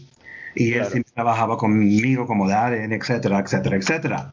y 0.55 0.69
él 0.69 0.75
Claro. 0.75 0.91
siempre 0.91 1.13
trabajaba 1.15 1.57
conmigo 1.59 2.27
como 2.27 2.49
Darren, 2.49 2.93
etcétera, 2.93 3.41
etcétera, 3.41 3.77
etcétera. 3.77 4.33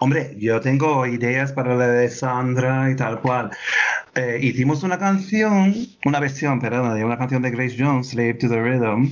Hombre, 0.00 0.36
yo 0.38 0.60
tengo 0.60 1.06
ideas 1.06 1.52
para 1.52 1.74
la 1.74 1.88
de 1.88 2.08
Sandra 2.08 2.90
y 2.90 2.96
tal 2.96 3.20
cual. 3.20 3.50
Eh, 4.14 4.38
hicimos 4.42 4.82
una 4.84 4.98
canción, 4.98 5.74
una 6.04 6.20
versión, 6.20 6.60
perdón, 6.60 6.94
de 6.94 7.04
una 7.04 7.18
canción 7.18 7.42
de 7.42 7.50
Grace 7.50 7.76
Jones, 7.78 8.10
Slave 8.10 8.34
to 8.34 8.48
the 8.48 8.62
Rhythm, 8.62 9.08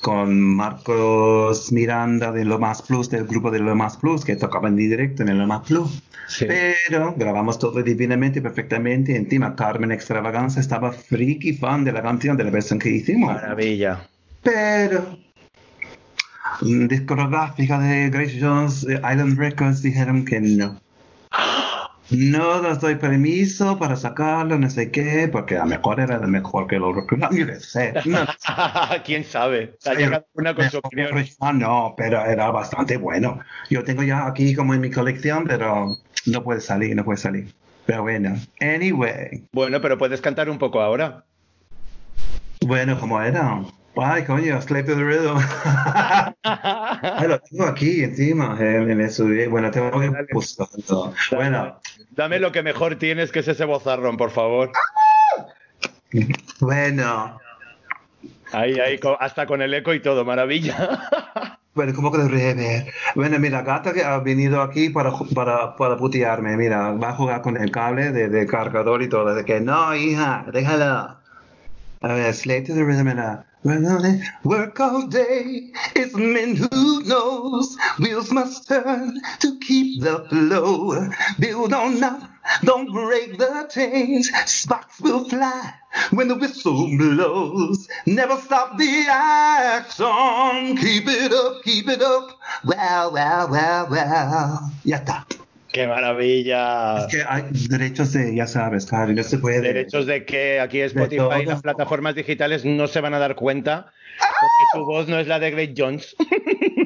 con 0.00 0.40
Marcos 0.40 1.70
Miranda 1.70 2.32
de 2.32 2.44
Lo 2.44 2.58
Más 2.58 2.82
Plus, 2.82 3.10
del 3.10 3.26
grupo 3.26 3.50
de 3.50 3.60
Lo 3.60 3.76
Más 3.76 3.96
Plus, 3.96 4.24
que 4.24 4.34
tocaba 4.34 4.68
en 4.68 4.76
directo 4.76 5.22
en 5.22 5.28
el 5.28 5.38
Lo 5.38 5.46
Más 5.46 5.66
Plus. 5.66 6.02
Sí. 6.26 6.46
Pero 6.46 7.14
grabamos 7.16 7.58
todo 7.58 7.82
divinamente, 7.82 8.42
perfectamente. 8.42 9.16
Encima, 9.16 9.54
Carmen 9.54 9.92
Extravaganza 9.92 10.60
estaba 10.60 10.92
freaky 10.92 11.54
fan 11.54 11.84
de 11.84 11.92
la 11.92 12.02
canción, 12.02 12.36
de 12.36 12.44
la 12.44 12.50
versión 12.50 12.78
que 12.78 12.88
hicimos. 12.90 13.34
Maravilla. 13.34 14.08
Pero 14.42 15.18
discográfica 16.60 17.78
de 17.78 18.10
Grace 18.10 18.38
Jones, 18.40 18.82
Island 18.84 19.38
Records, 19.38 19.82
dijeron 19.82 20.24
que 20.24 20.40
no. 20.40 20.80
No 22.10 22.60
nos 22.60 22.80
doy 22.80 22.96
permiso 22.96 23.78
para 23.78 23.94
sacarlo, 23.94 24.58
no 24.58 24.68
sé 24.68 24.90
qué, 24.90 25.28
porque 25.30 25.56
a 25.56 25.60
lo 25.60 25.66
mejor 25.66 26.00
era 26.00 26.18
mejor 26.18 26.66
que 26.66 26.76
lo 26.78 26.88
original. 26.88 27.30
Yo 27.32 27.46
qué 27.46 27.60
sé. 27.60 27.94
No, 28.04 28.18
¿Quién 29.04 29.22
sabe? 29.22 29.76
Una 30.34 30.54
con 30.54 30.68
su 30.70 30.80
no, 31.54 31.94
pero 31.96 32.24
era 32.24 32.50
bastante 32.50 32.96
bueno. 32.96 33.38
Yo 33.70 33.84
tengo 33.84 34.02
ya 34.02 34.26
aquí 34.26 34.56
como 34.56 34.74
en 34.74 34.80
mi 34.80 34.90
colección, 34.90 35.44
pero 35.46 35.96
no 36.26 36.42
puede 36.42 36.60
salir, 36.60 36.96
no 36.96 37.04
puede 37.04 37.18
salir. 37.18 37.54
Pero 37.86 38.02
bueno, 38.02 38.36
anyway. 38.60 39.44
Bueno, 39.52 39.80
pero 39.80 39.96
puedes 39.96 40.20
cantar 40.20 40.50
un 40.50 40.58
poco 40.58 40.80
ahora. 40.80 41.24
Bueno, 42.60 42.98
¿cómo 42.98 43.22
era? 43.22 43.62
Ay, 43.96 44.24
coño, 44.24 44.60
Slave 44.62 44.84
to 44.84 44.94
the 44.94 45.04
Rhythm. 45.04 45.38
Ay, 46.42 47.28
lo 47.28 47.38
tengo 47.40 47.64
aquí 47.66 48.04
encima, 48.04 48.56
en, 48.58 48.90
en 48.90 49.00
eso. 49.00 49.26
Bueno, 49.50 49.70
tengo 49.70 49.90
que 50.00 50.10
buscarlo. 50.32 51.12
Bueno, 51.32 51.80
Dame 52.10 52.38
lo 52.38 52.52
que 52.52 52.62
mejor 52.62 52.96
tienes, 52.96 53.30
que 53.32 53.40
es 53.40 53.48
ese 53.48 53.64
bozarrón, 53.64 54.16
por 54.16 54.30
favor. 54.30 54.70
bueno. 56.60 57.38
Ahí, 58.52 58.78
ahí, 58.80 58.98
hasta 59.20 59.46
con 59.46 59.62
el 59.62 59.72
eco 59.74 59.94
y 59.94 60.00
todo, 60.00 60.24
maravilla. 60.24 61.08
Bueno, 61.72 61.92
¿cómo 61.94 62.10
que 62.10 62.18
de 62.18 62.28
rever? 62.28 62.92
Bueno, 63.14 63.38
mira, 63.38 63.62
Gata 63.62 63.92
que 63.92 64.02
ha 64.02 64.18
venido 64.18 64.60
aquí 64.60 64.90
para, 64.90 65.12
para, 65.34 65.76
para 65.76 65.96
putearme. 65.96 66.56
Mira, 66.56 66.90
va 66.92 67.10
a 67.10 67.14
jugar 67.14 67.42
con 67.42 67.56
el 67.56 67.70
cable 67.70 68.10
de, 68.10 68.28
de 68.28 68.46
cargador 68.46 69.02
y 69.02 69.08
todo. 69.08 69.32
De 69.34 69.44
que, 69.44 69.60
no, 69.60 69.94
hija, 69.94 70.44
déjala. 70.52 71.20
A 72.00 72.08
ver, 72.12 72.34
Slave 72.34 72.62
to 72.62 72.74
the 72.74 72.82
Rhythm 72.82 73.08
era... 73.08 73.46
Well, 73.62 74.18
work 74.42 74.80
all 74.80 75.06
day. 75.06 75.70
It's 75.94 76.14
men 76.14 76.56
who 76.56 77.02
knows 77.02 77.76
wheels 77.98 78.32
must 78.32 78.66
turn 78.66 79.20
to 79.40 79.58
keep 79.58 80.00
the 80.00 80.24
flow. 80.30 81.10
Build 81.38 81.74
on 81.74 82.02
up, 82.02 82.22
don't 82.64 82.90
break 82.90 83.36
the 83.36 83.68
chains. 83.70 84.30
Sparks 84.46 84.98
will 85.02 85.28
fly 85.28 85.74
when 86.10 86.28
the 86.28 86.36
whistle 86.36 86.88
blows. 86.96 87.86
Never 88.06 88.38
stop 88.38 88.78
the 88.78 89.04
action. 89.10 90.78
Keep 90.78 91.08
it 91.08 91.32
up, 91.32 91.62
keep 91.62 91.86
it 91.86 92.00
up. 92.00 92.38
Wow, 92.64 93.10
wow, 93.12 93.46
wow, 93.46 93.86
wow. 93.90 94.70
Ya 94.84 94.96
está. 95.04 95.26
¡Qué 95.72 95.86
maravilla! 95.86 96.98
Es 96.98 97.06
que 97.06 97.22
hay 97.26 97.44
derechos 97.68 98.12
de, 98.12 98.34
ya 98.34 98.46
sabes, 98.46 98.86
claro, 98.86 99.12
no 99.12 99.22
se 99.22 99.38
puede. 99.38 99.60
Derechos 99.60 100.06
de 100.06 100.24
que 100.24 100.58
aquí 100.58 100.80
Spotify 100.80 101.42
y 101.42 101.46
las 101.46 101.62
plataformas 101.62 102.14
digitales 102.14 102.64
no 102.64 102.88
se 102.88 103.00
van 103.00 103.14
a 103.14 103.18
dar 103.18 103.36
cuenta 103.36 103.92
porque 104.18 104.64
tu 104.74 104.84
voz 104.84 105.08
no 105.08 105.18
es 105.18 105.26
la 105.26 105.38
de 105.38 105.50
Great 105.50 105.74
Jones. 105.76 106.16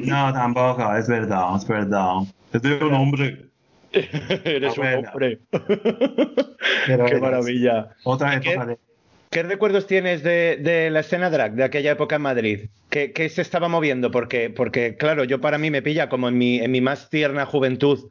No, 0.05 0.31
tampoco, 0.35 0.95
es 0.97 1.09
verdad, 1.09 1.57
es 1.57 1.67
verdad. 1.67 2.17
Es 2.53 2.61
de 2.61 2.75
un 2.75 2.93
hombre. 2.93 3.47
Eres 3.91 4.77
un 4.77 4.87
hombre. 4.87 5.39
Pero 6.87 7.07
¡Qué 7.07 7.19
maravilla! 7.19 7.89
Otra 8.03 8.35
época 8.35 8.67
de. 8.67 8.79
¿Qué 9.31 9.43
recuerdos 9.43 9.87
tienes 9.87 10.23
de, 10.23 10.59
de 10.61 10.91
la 10.91 11.01
escena 11.01 11.31
drag 11.31 11.55
de 11.55 11.65
aquella 11.65 11.93
época 11.93 12.17
en 12.17 12.23
Madrid? 12.23 12.61
¿Qué, 12.91 13.13
qué 13.13 13.29
se 13.31 13.41
estaba 13.41 13.69
moviendo? 13.69 14.11
Porque, 14.11 14.51
porque, 14.51 14.97
claro, 14.97 15.25
yo 15.25 15.41
para 15.41 15.57
mí 15.57 15.71
me 15.71 15.81
pilla 15.81 16.11
como 16.11 16.29
en 16.29 16.37
mi, 16.37 16.59
en 16.59 16.71
mi 16.71 16.83
más 16.83 17.09
tierna 17.09 17.47
juventud, 17.47 18.11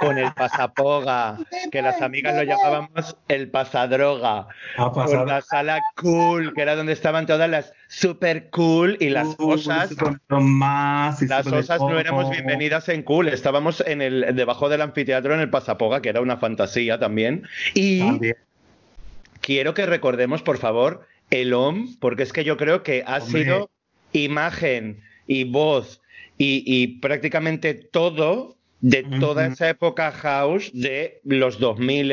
con 0.00 0.18
el 0.18 0.32
pasapoga, 0.32 1.38
que 1.70 1.82
las 1.82 2.00
amigas 2.02 2.34
lo 2.34 2.42
llamábamos 2.42 3.16
el 3.28 3.50
pasadroga, 3.50 4.48
con 4.76 5.26
la 5.26 5.42
sala 5.42 5.78
cool, 5.96 6.54
que 6.54 6.62
era 6.62 6.74
donde 6.74 6.92
estaban 6.94 7.26
todas 7.26 7.48
las 7.50 7.72
super 7.88 8.48
cool 8.50 8.96
y 8.98 9.10
las 9.10 9.28
Uh, 9.38 9.50
osas. 9.52 9.94
más, 10.28 11.20
y 11.22 11.26
Las 11.26 11.46
osas 11.46 11.80
no 11.80 11.98
éramos 12.00 12.30
bienvenidas 12.30 12.88
en 12.88 13.02
cool, 13.02 13.28
estábamos 13.28 13.82
en 13.86 14.00
el 14.02 14.34
debajo 14.34 14.68
del 14.68 14.80
anfiteatro 14.80 15.34
en 15.34 15.40
el 15.40 15.50
pasapoga, 15.50 16.00
que 16.02 16.08
era 16.08 16.20
una 16.20 16.38
fantasía 16.38 16.98
también. 16.98 17.44
Y 17.74 18.00
También. 18.00 18.36
quiero 19.40 19.74
que 19.74 19.86
recordemos, 19.86 20.42
por 20.42 20.58
favor, 20.58 21.06
el 21.30 21.52
OM, 21.52 21.96
porque 22.00 22.22
es 22.22 22.32
que 22.32 22.42
yo 22.44 22.56
creo 22.56 22.82
que 22.82 23.04
ha 23.06 23.18
Hombre. 23.18 23.44
sido 23.44 23.70
imagen 24.12 25.02
y 25.26 25.44
voz 25.44 26.00
y, 26.38 26.64
y 26.66 26.98
prácticamente 26.98 27.74
todo 27.74 28.56
de 28.80 29.02
toda 29.02 29.46
esa 29.46 29.68
época 29.68 30.10
house 30.12 30.70
de 30.72 31.20
los 31.24 31.58
2000 31.58 32.12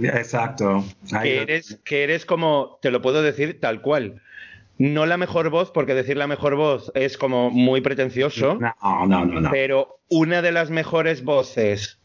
Exacto. 0.00 0.84
Que 1.22 1.42
eres, 1.42 1.80
que 1.84 2.02
eres 2.02 2.26
como, 2.26 2.78
te 2.82 2.90
lo 2.90 3.00
puedo 3.00 3.22
decir 3.22 3.60
tal 3.60 3.80
cual. 3.80 4.20
No 4.76 5.06
la 5.06 5.16
mejor 5.16 5.50
voz, 5.50 5.70
porque 5.70 5.94
decir 5.94 6.16
la 6.16 6.26
mejor 6.26 6.56
voz 6.56 6.90
es 6.96 7.16
como 7.16 7.50
muy 7.50 7.80
pretencioso, 7.80 8.58
No, 8.60 9.06
no, 9.06 9.24
no, 9.24 9.40
no. 9.40 9.50
pero 9.50 10.00
una 10.08 10.42
de 10.42 10.50
las 10.50 10.70
mejores 10.70 11.22
voces 11.22 12.00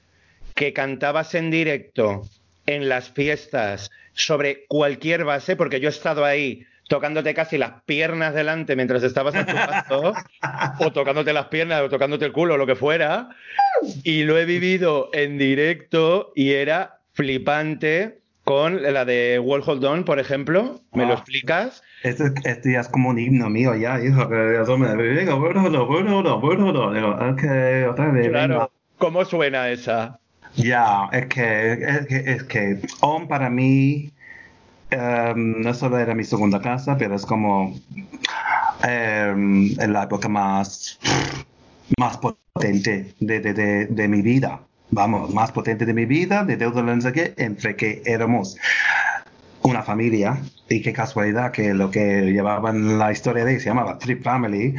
que 0.53 0.71
cantabas 0.71 1.33
en 1.33 1.49
directo 1.49 2.21
en 2.67 2.87
las 2.87 3.09
fiestas 3.09 3.89
sobre 4.13 4.65
cualquier 4.67 5.23
base, 5.23 5.55
porque 5.55 5.79
yo 5.79 5.89
he 5.89 5.91
estado 5.91 6.25
ahí 6.25 6.63
tocándote 6.89 7.33
casi 7.33 7.57
las 7.57 7.83
piernas 7.85 8.33
delante 8.33 8.75
mientras 8.75 9.03
estabas 9.03 9.35
actuando, 9.35 10.13
o 10.79 10.91
tocándote 10.91 11.31
las 11.31 11.45
piernas, 11.45 11.81
o 11.81 11.87
tocándote 11.89 12.25
el 12.25 12.33
culo, 12.33 12.57
lo 12.57 12.65
que 12.67 12.75
fuera, 12.75 13.29
y 14.03 14.23
lo 14.23 14.37
he 14.37 14.43
vivido 14.45 15.09
en 15.13 15.37
directo 15.37 16.33
y 16.35 16.51
era 16.51 16.97
flipante 17.13 18.19
con 18.43 18.81
la 18.81 19.05
de 19.05 19.37
Wall 19.39 19.61
Hold 19.65 19.85
On, 19.85 20.03
por 20.03 20.19
ejemplo. 20.19 20.81
¿Me 20.93 21.05
lo 21.05 21.11
Ah. 21.13 21.17
explicas? 21.17 21.83
Esto, 22.01 22.23
esto 22.43 22.69
ya 22.69 22.79
es 22.79 22.87
como 22.89 23.09
un 23.09 23.19
himno 23.19 23.49
mío 23.49 23.75
ya, 23.75 23.99
hijo, 24.03 24.27
que 24.27 24.59
eso 24.61 24.77
me 24.77 24.95
venga, 24.95 25.35
bueno, 25.35 25.61
bueno, 25.61 25.85
bueno, 25.85 26.39
bueno, 26.39 26.93
digo, 26.93 27.09
ok, 27.09 27.91
otra 27.91 28.05
vez, 28.11 28.25
venga. 28.25 28.29
Claro. 28.29 28.71
¿Cómo 28.97 29.23
suena 29.25 29.69
esa? 29.69 30.19
Ya, 30.55 31.07
es 31.13 31.27
que, 31.27 31.73
es 31.73 32.07
que, 32.07 32.15
es 32.31 32.43
que 32.45 32.79
OM 33.01 33.27
para 33.27 33.49
mí 33.51 34.09
em, 34.89 35.61
no 35.61 35.73
solo 35.73 35.97
era 35.97 36.13
mi 36.15 36.23
segunda 36.23 36.61
casa, 36.61 36.97
pero 36.97 37.15
es 37.15 37.25
como 37.25 37.79
em, 38.83 39.79
en 39.79 39.93
la 39.93 40.03
época 40.03 40.29
más, 40.29 40.99
más 41.97 42.17
potente 42.17 43.13
de, 43.19 43.39
de, 43.39 43.53
de, 43.53 43.85
de 43.87 44.07
mi 44.07 44.21
vida. 44.21 44.61
Vamos, 44.91 45.33
más 45.33 45.51
potente 45.51 45.85
de 45.85 45.93
mi 45.93 46.05
vida, 46.05 46.43
de 46.43 46.57
lo 46.57 47.13
que 47.13 47.33
entre 47.37 47.75
que 47.75 48.01
éramos 48.05 48.57
una 49.61 49.83
familia 49.83 50.37
y 50.69 50.81
qué 50.81 50.93
casualidad 50.93 51.51
que 51.51 51.73
lo 51.73 51.91
que 51.91 52.31
llevaban 52.31 52.97
la 52.97 53.11
historia 53.11 53.43
de 53.45 53.59
se 53.59 53.65
llamaba 53.65 53.97
Trip 53.97 54.23
Family 54.23 54.75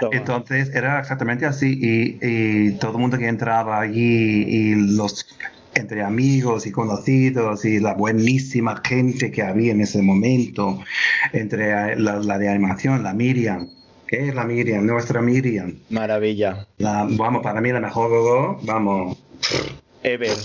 Toma. 0.00 0.16
entonces 0.16 0.74
era 0.74 1.00
exactamente 1.00 1.46
así 1.46 1.78
y, 1.80 2.18
y 2.20 2.72
todo 2.72 2.92
el 2.92 2.98
mundo 2.98 3.18
que 3.18 3.28
entraba 3.28 3.80
allí 3.80 4.44
y 4.46 4.74
los 4.74 5.26
entre 5.74 6.02
amigos 6.02 6.66
y 6.66 6.72
conocidos 6.72 7.64
y 7.64 7.80
la 7.80 7.94
buenísima 7.94 8.80
gente 8.84 9.30
que 9.30 9.42
había 9.42 9.72
en 9.72 9.80
ese 9.80 10.02
momento 10.02 10.80
entre 11.32 11.70
eh, 11.70 11.96
la, 11.96 12.16
la 12.16 12.38
de 12.38 12.48
animación 12.48 13.02
la 13.02 13.12
Miriam 13.12 13.68
¿qué 14.06 14.28
es 14.28 14.34
la 14.34 14.44
Miriam? 14.44 14.86
nuestra 14.86 15.20
Miriam 15.20 15.74
Maravilla. 15.90 16.66
la, 16.78 17.06
vamos 17.10 17.42
para 17.42 17.60
mí 17.60 17.72
la 17.72 17.80
mejor 17.80 18.10
gogo, 18.10 18.60
vamos 18.62 19.18
Ever. 20.04 20.36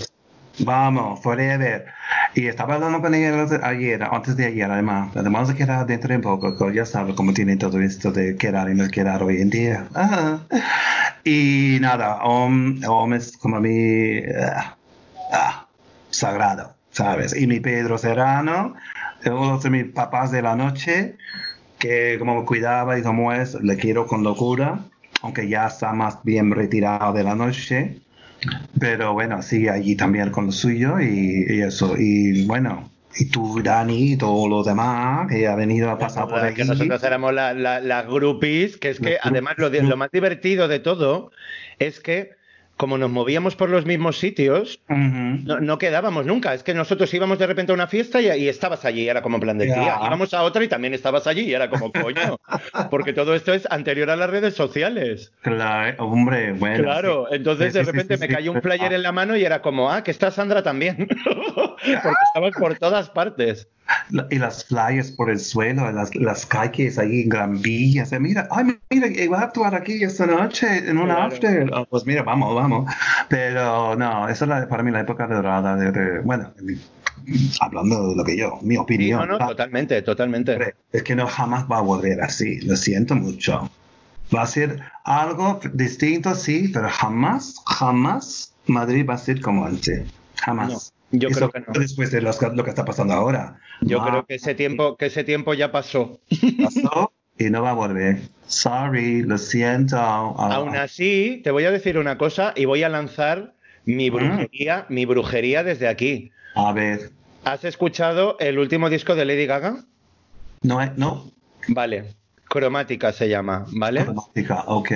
Vamos, 0.60 1.20
forever. 1.20 1.86
Y 2.34 2.46
estaba 2.46 2.74
hablando 2.74 3.00
con 3.00 3.14
ella 3.14 3.46
ayer, 3.62 4.02
antes 4.02 4.36
de 4.36 4.46
ayer, 4.46 4.70
además. 4.70 5.14
Además 5.16 5.48
de 5.48 5.54
quedar 5.54 5.86
dentro 5.86 6.08
de 6.08 6.16
un 6.16 6.22
poco, 6.22 6.56
que 6.56 6.74
ya 6.74 6.84
sabes 6.84 7.14
cómo 7.14 7.32
tiene 7.32 7.56
todo 7.56 7.80
esto 7.80 8.10
de 8.10 8.36
quedar 8.36 8.70
y 8.70 8.74
no 8.74 8.88
quedar 8.88 9.22
hoy 9.22 9.40
en 9.40 9.50
día. 9.50 9.86
Ajá. 9.94 10.40
Y 11.24 11.78
nada, 11.80 12.22
Om, 12.22 12.82
Om 12.86 13.14
es 13.14 13.36
como 13.36 13.60
mi 13.60 14.18
ah, 14.18 14.76
ah, 15.32 15.66
sagrado, 16.10 16.74
¿sabes? 16.90 17.34
Y 17.36 17.46
mi 17.46 17.60
Pedro 17.60 17.98
Serrano, 17.98 18.74
uno 19.26 19.58
de 19.58 19.70
mis 19.70 19.84
papás 19.86 20.30
de 20.30 20.42
la 20.42 20.56
noche, 20.56 21.16
que 21.78 22.16
como 22.18 22.44
cuidaba 22.44 22.98
y 22.98 23.02
como 23.02 23.32
es, 23.32 23.54
le 23.54 23.76
quiero 23.76 24.06
con 24.06 24.22
locura, 24.22 24.80
aunque 25.22 25.48
ya 25.48 25.66
está 25.66 25.92
más 25.92 26.18
bien 26.24 26.50
retirado 26.50 27.12
de 27.12 27.24
la 27.24 27.34
noche. 27.34 28.00
Pero 28.78 29.12
bueno, 29.12 29.42
sigue 29.42 29.68
allí 29.70 29.96
también 29.96 30.30
con 30.30 30.46
lo 30.46 30.52
suyo 30.52 30.98
y, 30.98 31.44
y 31.48 31.60
eso. 31.60 31.94
Y 31.98 32.46
bueno, 32.46 32.90
y 33.14 33.26
tú, 33.26 33.60
Dani, 33.62 34.12
y 34.12 34.16
todos 34.16 34.48
los 34.48 34.64
demás 34.64 35.28
que 35.28 35.46
ha 35.46 35.54
venido 35.56 35.90
a 35.90 35.98
pasar 35.98 36.26
por 36.28 36.40
que 36.40 36.46
aquí. 36.62 36.64
nosotros 36.64 37.02
éramos 37.04 37.34
la- 37.34 37.52
la- 37.52 37.80
las 37.80 38.06
groupies, 38.06 38.78
que 38.78 38.90
es 38.90 38.98
que 39.00 39.12
Las 39.22 39.26
además 39.26 39.54
lo, 39.58 39.68
lo 39.68 39.96
más 39.98 40.10
divertido 40.10 40.68
de 40.68 40.80
todo 40.80 41.32
es 41.78 42.00
que 42.00 42.30
como 42.80 42.96
nos 42.96 43.10
movíamos 43.10 43.56
por 43.56 43.68
los 43.68 43.84
mismos 43.84 44.16
sitios, 44.18 44.80
no, 44.88 45.60
no 45.60 45.76
quedábamos 45.76 46.24
nunca. 46.24 46.54
Es 46.54 46.62
que 46.62 46.72
nosotros 46.72 47.12
íbamos 47.12 47.38
de 47.38 47.46
repente 47.46 47.72
a 47.72 47.74
una 47.74 47.86
fiesta 47.86 48.22
y, 48.22 48.26
y 48.42 48.48
estabas 48.48 48.86
allí, 48.86 49.02
y 49.02 49.08
era 49.10 49.20
como 49.20 49.36
en 49.36 49.40
plan 49.42 49.58
de 49.58 49.66
Ya. 49.68 49.74
tía. 49.74 49.98
Íbamos 50.06 50.32
a 50.32 50.42
otra 50.44 50.64
y 50.64 50.68
también 50.68 50.94
estabas 50.94 51.26
allí, 51.26 51.42
y 51.42 51.52
era 51.52 51.68
como 51.68 51.92
coño. 51.92 52.38
Porque 52.90 53.12
todo 53.12 53.34
esto 53.34 53.52
es 53.52 53.68
anterior 53.70 54.08
a 54.08 54.16
las 54.16 54.30
redes 54.30 54.54
sociales. 54.54 55.30
Claro, 55.42 55.94
hombre, 56.06 56.52
bueno. 56.52 56.82
Claro, 56.84 57.26
sí. 57.28 57.36
entonces 57.36 57.72
Sí, 57.74 57.78
de 57.80 57.84
repente 57.84 58.16
sí, 58.16 58.20
me 58.22 58.28
cayó 58.28 58.50
un 58.52 58.62
sí. 58.62 58.62
flyer 58.62 58.94
en 58.94 59.02
la 59.02 59.12
mano 59.12 59.36
y 59.36 59.44
era 59.44 59.60
como, 59.60 59.90
ah, 59.92 60.02
que 60.02 60.10
está 60.10 60.30
Sandra 60.30 60.62
también. 60.62 61.06
Porque 61.84 62.24
estabas 62.28 62.52
por 62.58 62.78
todas 62.78 63.10
partes. 63.10 63.68
Y 64.30 64.38
las 64.38 64.64
flyers 64.64 65.10
por 65.12 65.30
el 65.30 65.38
suelo, 65.40 65.90
las, 65.92 66.14
las 66.16 66.46
calles 66.46 66.98
ahí 66.98 67.22
en 67.22 67.28
Gran 67.28 67.60
Villa. 67.62 68.02
o 68.02 68.06
sea, 68.06 68.18
mira, 68.20 68.48
ay, 68.50 68.76
mira, 68.90 69.06
iba 69.08 69.38
a 69.40 69.44
actuar 69.44 69.74
aquí 69.74 70.02
esta 70.02 70.26
noche 70.26 70.88
en 70.88 70.98
un 70.98 71.04
Claro. 71.06 71.22
after. 71.22 71.70
Ah, 71.72 71.84
pues 71.88 72.04
mira, 72.06 72.22
vamos, 72.22 72.54
vamos. 72.54 72.92
Pero 73.28 73.96
no, 73.96 74.28
esa 74.28 74.44
es 74.44 74.48
la- 74.48 74.68
para 74.68 74.82
mí 74.82 74.90
la 74.90 75.00
época 75.00 75.26
dorada 75.26 75.76
de, 75.76 75.92
de- 75.92 76.20
bueno, 76.20 76.52
hablando 77.60 78.08
de 78.10 78.16
lo 78.16 78.24
que 78.24 78.36
yo, 78.36 78.58
mi 78.62 78.76
opinión. 78.76 79.20
no, 79.28 79.38
no, 79.38 79.46
totalmente, 79.48 80.00
totalmente. 80.02 80.74
Es 80.92 81.02
que 81.02 81.14
no 81.14 81.26
jamás 81.26 81.66
va 81.70 81.78
a 81.78 81.82
volver 81.82 82.20
así, 82.22 82.60
lo 82.62 82.76
siento 82.76 83.14
mucho. 83.14 83.70
Va 84.34 84.42
a 84.42 84.46
ser 84.46 84.80
algo 85.04 85.60
distinto, 85.72 86.34
sí, 86.34 86.70
pero 86.72 86.88
jamás, 86.88 87.56
jamás 87.66 88.52
Madrid 88.66 89.04
va 89.08 89.14
a 89.14 89.18
ser 89.18 89.40
como 89.40 89.66
antes. 89.66 90.08
Jamás. 90.36 90.92
No, 91.12 91.18
yo 91.18 91.28
Eso 91.28 91.36
creo 91.38 91.50
que 91.50 91.60
no. 91.60 91.80
Después 91.80 92.10
de 92.12 92.20
los- 92.22 92.40
lo 92.40 92.62
que 92.64 92.70
está 92.70 92.84
pasando 92.84 93.14
ahora. 93.14 93.56
Yo 93.82 93.98
Va, 93.98 94.10
creo 94.10 94.26
que 94.26 94.34
ese 94.34 94.54
tiempo, 94.54 94.96
que 94.96 95.06
ese 95.06 95.24
tiempo 95.24 95.54
ya 95.54 95.72
pasó. 95.72 96.20
pasó 96.62 97.12
y 97.38 97.44
no 97.50 97.62
va 97.62 97.70
a 97.70 97.74
volver. 97.74 98.18
Sorry, 98.46 99.22
lo 99.22 99.38
siento. 99.38 99.96
Ah, 99.96 100.56
Aún 100.56 100.76
así, 100.76 101.40
te 101.44 101.50
voy 101.50 101.64
a 101.64 101.70
decir 101.70 101.96
una 101.98 102.18
cosa 102.18 102.52
y 102.56 102.64
voy 102.64 102.82
a 102.82 102.88
lanzar 102.88 103.54
mi 103.84 104.10
brujería, 104.10 104.86
mi 104.88 105.06
brujería 105.06 105.62
desde 105.64 105.88
aquí. 105.88 106.30
A 106.54 106.72
ver, 106.72 107.10
¿Has 107.44 107.64
escuchado 107.64 108.36
el 108.38 108.58
último 108.58 108.90
disco 108.90 109.14
de 109.14 109.24
Lady 109.24 109.46
Gaga? 109.46 109.84
no, 110.62 110.82
es- 110.82 110.96
no, 110.98 111.30
Vale, 111.68 112.14
cromática 112.48 113.12
se 113.12 113.28
llama, 113.30 113.64
¿vale? 113.72 114.00
automática, 114.00 114.64
ok. 114.66 114.90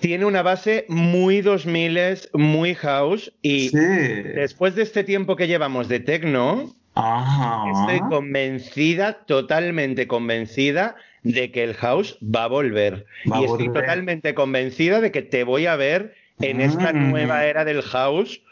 Tiene 0.00 0.24
una 0.24 0.42
base 0.42 0.86
muy 0.88 1.42
2000 1.42 1.98
muy 2.32 2.74
house 2.74 3.32
y 3.42 3.68
Sí. 3.68 3.76
después 3.76 4.74
de 4.74 4.82
este 4.82 5.04
tiempo 5.04 5.36
que 5.36 5.46
llevamos 5.46 5.88
de 5.88 6.00
techno, 6.00 6.74
Ajá. 6.94 7.64
estoy 7.70 8.08
convencida, 8.08 9.24
totalmente 9.24 10.06
convencida 10.06 10.96
de 11.22 11.50
que 11.50 11.64
el 11.64 11.74
house 11.74 12.18
va 12.22 12.44
a 12.44 12.48
volver. 12.48 13.06
Va 13.30 13.38
a 13.38 13.40
y 13.40 13.44
estoy 13.44 13.68
volver. 13.68 13.82
totalmente 13.82 14.34
convencida 14.34 15.00
de 15.00 15.10
que 15.10 15.22
te 15.22 15.44
voy 15.44 15.66
a 15.66 15.76
ver 15.76 16.14
en 16.40 16.60
esta 16.60 16.92
Mm. 16.92 17.10
nueva 17.10 17.44
era 17.46 17.64
del 17.64 17.82
house 17.82 18.42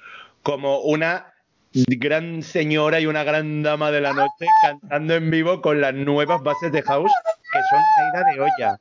como 0.43 0.81
una 0.81 1.35
gran 1.73 2.43
señora 2.43 3.01
y 3.01 3.07
una 3.07 3.25
gran 3.25 3.63
dama 3.63 3.91
de 3.91 4.01
la 4.01 4.13
noche 4.13 4.47
cantando 4.63 5.15
en 5.15 5.31
vivo 5.31 5.61
con 5.61 5.81
las 5.81 5.95
nuevas 5.95 6.43
bases 6.43 6.73
de 6.73 6.83
house 6.83 7.13
que 7.53 7.63
son 7.63 7.81
una 7.81 8.09
ida 8.09 8.25
de 8.25 8.41
olla. 8.41 8.81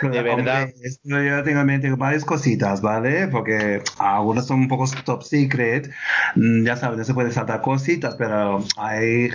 De 0.00 0.22
verdad. 0.22 0.68
esto 0.82 1.22
yo 1.22 1.42
tengo 1.44 1.60
en 1.60 1.66
mente 1.66 1.90
varias 1.94 2.24
cositas, 2.24 2.80
¿vale? 2.80 3.28
Porque 3.28 3.82
algunas 3.98 4.46
son 4.46 4.60
un 4.60 4.68
poco 4.68 4.84
top 5.04 5.22
secret. 5.22 5.90
Mm, 6.36 6.64
Ya 6.64 6.76
sabes, 6.76 6.98
no 6.98 7.04
se 7.04 7.14
puede 7.14 7.30
saltar 7.30 7.60
cositas, 7.62 8.14
pero 8.16 8.62
hay, 8.76 9.30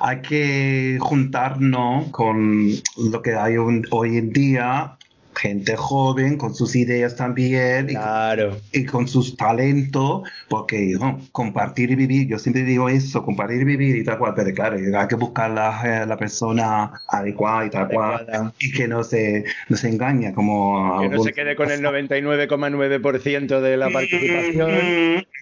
hay 0.00 0.20
que 0.22 0.98
juntarnos 1.00 2.08
con 2.10 2.68
lo 3.10 3.22
que 3.22 3.34
hay 3.34 3.56
un- 3.56 3.86
hoy 3.90 4.18
en 4.18 4.32
día. 4.32 4.96
Gente 5.36 5.76
joven 5.76 6.36
con 6.36 6.54
sus 6.54 6.76
ideas 6.76 7.16
también 7.16 7.90
y, 7.90 7.94
Claro. 7.94 8.56
y 8.72 8.84
con 8.84 9.08
sus 9.08 9.36
talentos, 9.36 10.22
porque 10.48 10.96
compartir 11.32 11.90
y 11.90 11.94
vivir, 11.96 12.28
yo 12.28 12.38
siempre 12.38 12.62
digo 12.62 12.88
eso, 12.88 13.24
compartir 13.24 13.62
y 13.62 13.64
vivir 13.64 13.96
y 13.96 14.04
tal 14.04 14.18
cual, 14.18 14.34
pero 14.36 14.54
claro, 14.54 14.76
hay 14.76 15.08
que 15.08 15.14
buscar 15.16 15.50
la, 15.50 16.02
eh, 16.02 16.06
la 16.06 16.16
persona 16.16 16.92
adecuada 17.08 17.66
y 17.66 17.70
tal 17.70 17.88
cual, 17.88 18.52
y 18.58 18.72
que 18.72 18.88
no 18.88 19.02
se, 19.04 19.44
no 19.68 19.76
se 19.76 19.88
engaña 19.88 20.32
como... 20.32 21.00
Que 21.00 21.08
no 21.08 21.22
se 21.22 21.32
quede 21.32 21.56
con 21.56 21.70
el 21.70 21.80
99,9% 21.82 23.60
de 23.60 23.76
la 23.76 23.90
participación. 23.90 24.70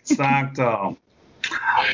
Exacto. 0.00 0.98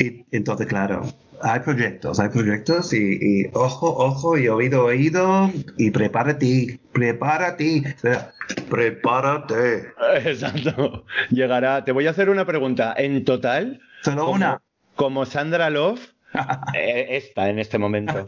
Y 0.01 0.25
entonces, 0.31 0.67
claro, 0.67 1.03
hay 1.43 1.61
proyectos, 1.61 2.21
hay 2.21 2.29
proyectos 2.29 2.93
y, 2.93 3.19
y 3.21 3.51
ojo, 3.53 3.95
ojo 3.97 4.37
y 4.39 4.49
oído, 4.49 4.85
oído 4.85 5.51
y 5.77 5.91
prepárate, 5.91 6.81
prepárate, 6.93 7.95
o 7.97 8.01
sea, 8.01 8.33
prepárate. 8.69 9.89
Exacto. 10.25 11.05
Llegará. 11.31 11.85
Te 11.85 11.93
voy 11.93 12.07
a 12.07 12.11
hacer 12.11 12.31
una 12.31 12.45
pregunta. 12.45 12.95
En 12.97 13.25
total, 13.25 13.81
Solo 14.03 14.23
como, 14.23 14.33
una. 14.33 14.63
como 14.97 15.25
Sandra 15.27 15.71
Love, 15.71 16.01
eh, 16.75 17.07
esta 17.11 17.49
en 17.49 17.59
este 17.59 17.79
momento, 17.79 18.25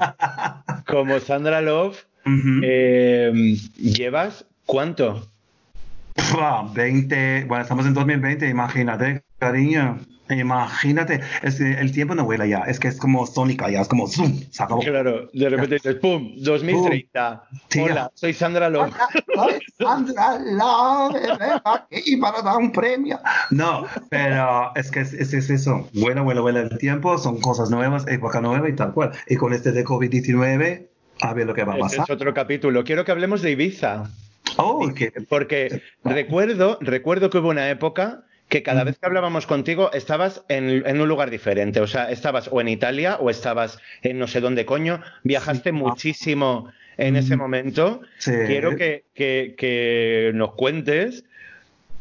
como 0.86 1.18
Sandra 1.20 1.60
Love, 1.60 2.06
eh, 2.62 3.56
¿llevas 3.76 4.46
cuánto? 4.66 5.26
Pua, 6.32 6.70
20, 6.74 7.44
bueno, 7.48 7.62
estamos 7.62 7.86
en 7.86 7.94
2020, 7.94 8.48
imagínate, 8.48 9.22
cariño. 9.38 9.98
Imagínate, 10.30 11.20
es 11.42 11.60
el 11.60 11.92
tiempo 11.92 12.14
no 12.14 12.24
vuela 12.24 12.46
ya, 12.46 12.60
es 12.60 12.78
que 12.80 12.88
es 12.88 12.98
como 12.98 13.26
Sónica 13.26 13.68
ya, 13.70 13.80
es 13.80 13.88
como 13.88 14.06
zoom, 14.06 14.38
se 14.50 14.62
acabó. 14.62 14.80
Claro, 14.80 15.28
de 15.32 15.48
repente 15.48 15.74
dices, 15.76 15.96
¡pum! 15.96 16.32
2030. 16.38 17.44
Tía. 17.68 17.84
Hola, 17.84 18.10
soy 18.14 18.32
Sandra 18.32 18.68
Love. 18.70 18.92
Sandra 19.78 20.38
Love, 20.38 21.16
aquí 21.90 22.16
para 22.16 22.42
dar 22.42 22.56
un 22.58 22.72
premio. 22.72 23.18
No, 23.50 23.86
pero 24.08 24.72
es 24.74 24.90
que 24.90 25.00
es, 25.00 25.12
es- 25.12 25.32
es 25.32 25.50
eso. 25.50 25.88
Vuela, 25.94 26.22
vuela, 26.22 26.40
vuela 26.40 26.60
el 26.60 26.78
tiempo, 26.78 27.18
son 27.18 27.40
cosas 27.40 27.70
nuevas, 27.70 28.06
época 28.08 28.40
nueva 28.40 28.68
y 28.68 28.74
tal 28.74 28.92
cual. 28.92 29.12
Y 29.28 29.36
con 29.36 29.52
este 29.52 29.72
de 29.72 29.84
COVID-19, 29.84 30.86
a 31.22 31.34
ver 31.34 31.46
lo 31.46 31.54
que 31.54 31.64
va 31.64 31.74
a 31.74 31.78
pasar. 31.78 32.04
es 32.04 32.10
otro 32.10 32.32
capítulo. 32.34 32.84
Quiero 32.84 33.04
que 33.04 33.12
hablemos 33.12 33.42
de 33.42 33.50
Ibiza. 33.52 34.04
Oh, 34.56 34.88
que 34.94 35.12
Porque 35.28 35.82
recuerdo, 36.04 36.78
recuerdo 36.80 37.30
que 37.30 37.38
hubo 37.38 37.48
una 37.50 37.70
época 37.70 38.24
que 38.50 38.62
cada 38.62 38.84
vez 38.84 38.98
que 38.98 39.06
hablábamos 39.06 39.46
contigo 39.46 39.90
estabas 39.94 40.44
en, 40.48 40.86
en 40.86 41.00
un 41.00 41.08
lugar 41.08 41.30
diferente. 41.30 41.80
O 41.80 41.86
sea, 41.86 42.10
estabas 42.10 42.48
o 42.52 42.60
en 42.60 42.68
Italia 42.68 43.16
o 43.20 43.30
estabas 43.30 43.78
en 44.02 44.18
no 44.18 44.26
sé 44.26 44.40
dónde 44.42 44.66
coño. 44.66 45.00
Viajaste 45.24 45.72
muchísimo 45.72 46.70
en 46.98 47.16
ese 47.16 47.36
momento. 47.36 48.02
Sí. 48.18 48.32
Quiero 48.46 48.76
que, 48.76 49.04
que- 49.14 49.54
que 49.56 50.32
nos 50.34 50.52
cuentes 50.54 51.24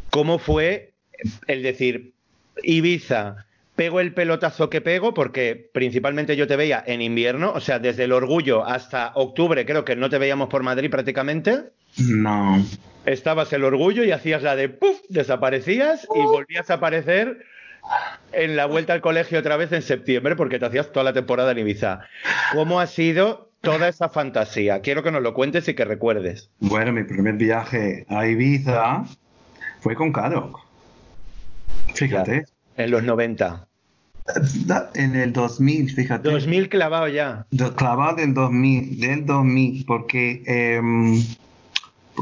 cómo 0.09 0.39
fue 0.39 0.91
el 1.47 1.63
decir 1.63 2.13
Ibiza. 2.63 3.45
Pego 3.75 4.01
el 4.01 4.13
pelotazo 4.13 4.69
que 4.69 4.81
pego 4.81 5.13
porque 5.13 5.69
principalmente 5.73 6.35
yo 6.35 6.47
te 6.47 6.57
veía 6.57 6.83
en 6.85 7.01
invierno, 7.01 7.53
o 7.55 7.61
sea, 7.61 7.79
desde 7.79 8.03
el 8.03 8.11
orgullo 8.11 8.65
hasta 8.65 9.13
octubre 9.15 9.65
creo 9.65 9.85
que 9.85 9.95
no 9.95 10.09
te 10.09 10.17
veíamos 10.17 10.49
por 10.49 10.63
Madrid 10.63 10.89
prácticamente. 10.89 11.69
No. 12.07 12.63
Estabas 13.05 13.51
el 13.53 13.63
orgullo 13.63 14.03
y 14.03 14.11
hacías 14.11 14.43
la 14.43 14.55
de 14.55 14.69
¡puf! 14.69 14.97
desaparecías 15.09 16.07
y 16.15 16.19
volvías 16.21 16.69
a 16.69 16.75
aparecer 16.75 17.39
en 18.33 18.55
la 18.55 18.65
vuelta 18.65 18.93
al 18.93 19.01
colegio 19.01 19.39
otra 19.39 19.57
vez 19.57 19.71
en 19.71 19.81
septiembre 19.81 20.35
porque 20.35 20.59
te 20.59 20.65
hacías 20.65 20.91
toda 20.91 21.05
la 21.05 21.13
temporada 21.13 21.51
en 21.51 21.59
Ibiza. 21.59 22.01
¿Cómo 22.53 22.79
ha 22.79 22.87
sido 22.87 23.49
toda 23.61 23.87
esa 23.87 24.09
fantasía? 24.09 24.81
Quiero 24.81 25.01
que 25.01 25.11
nos 25.11 25.23
lo 25.23 25.33
cuentes 25.33 25.67
y 25.67 25.73
que 25.73 25.85
recuerdes. 25.85 26.49
Bueno, 26.59 26.91
mi 26.91 27.03
primer 27.03 27.35
viaje 27.35 28.05
a 28.09 28.27
Ibiza 28.27 29.05
fue 29.79 29.95
con 29.95 30.11
Caro. 30.11 30.53
Fíjate. 31.95 32.45
En 32.77 32.91
los 32.91 33.03
90. 33.03 33.65
Da- 34.67 34.91
En 34.93 35.15
el 35.15 35.33
2000, 35.33 35.89
fíjate. 35.95 36.29
2000 36.29 36.69
clavado 36.69 37.07
ya. 37.07 37.45
Do- 37.49 37.75
Clavado 37.75 38.17
del 38.17 38.33
2000, 38.33 38.99
del 38.99 39.25
2000, 39.25 39.85
porque 39.85 40.43
em, 40.45 41.23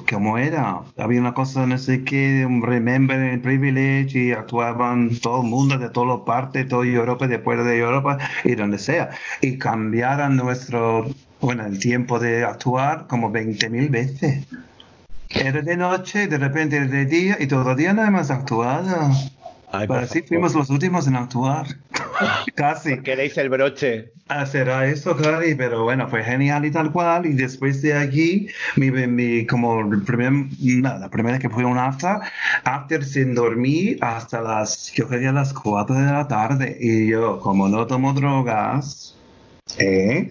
como 0.10 0.38
era, 0.38 0.82
había 0.98 1.20
una 1.20 1.34
cosa, 1.34 1.66
no 1.66 1.78
sé 1.78 2.04
qué, 2.04 2.46
un 2.46 2.62
Remember 2.62 3.18
and 3.18 3.42
Privilege 3.42 4.20
y 4.20 4.32
actuaban 4.32 5.18
todo 5.20 5.42
el 5.42 5.50
mundo 5.50 5.78
de 5.78 5.90
todas 5.90 6.22
partes, 6.26 6.68
toda 6.68 6.86
Europa, 6.86 7.28
de 7.28 7.40
fuera 7.40 7.64
de 7.64 7.80
Europa 7.80 8.18
y 8.44 8.56
donde 8.56 8.78
sea. 8.78 9.10
Y 9.42 9.58
cambiaron 9.58 10.36
nuestro, 10.36 11.08
bueno, 11.42 11.66
el 11.66 11.80
tiempo 11.80 12.20
de 12.20 12.44
actuar 12.44 13.08
como 13.08 13.32
20.000 13.32 13.90
veces. 13.90 14.48
Era 15.30 15.62
de 15.62 15.78
noche, 15.78 16.28
de 16.28 16.38
repente 16.38 16.78
era 16.78 16.88
de 16.88 17.06
día 17.06 17.38
y 17.40 17.48
todavía 17.48 17.94
no 17.94 18.04
hemos 18.04 18.32
actuado. 18.32 19.12
Ay, 19.72 19.88
Pero 19.88 20.08
sí 20.08 20.22
fuimos 20.22 20.56
los 20.56 20.70
últimos 20.70 21.08
en 21.08 21.16
actuar. 21.18 21.68
Casi. 22.56 22.98
Queréis 23.02 23.38
el 23.38 23.50
broche. 23.50 24.12
Ah, 24.30 24.46
será 24.46 24.86
eso, 24.88 25.16
Cari, 25.16 25.56
pero 25.56 25.84
bueno, 25.84 26.08
fue 26.10 26.24
genial 26.24 26.66
y 26.66 26.72
tal 26.72 26.92
cual. 26.92 27.26
Y 27.26 27.34
después 27.34 27.82
de 27.82 27.94
allí, 27.94 28.48
mi, 28.76 28.92
mi- 28.92 29.46
como 29.46 29.82
el 29.82 30.02
primer, 30.04 30.32
no, 30.60 30.98
la 31.00 31.10
primera 31.10 31.40
que 31.40 31.50
fue 31.50 31.64
un 31.66 31.78
after, 31.78 32.18
after 32.64 33.04
sin 33.06 33.36
dormir 33.36 33.98
hasta 34.02 34.42
las, 34.42 34.92
yo 34.94 35.08
quería 35.08 35.32
las 35.32 35.54
4 35.54 35.96
de 35.96 36.12
la 36.12 36.28
tarde. 36.28 36.78
Y 36.80 37.08
yo, 37.08 37.40
como 37.40 37.70
no 37.70 37.88
tomo 37.88 38.14
drogas, 38.14 39.16
¿eh? 39.80 40.30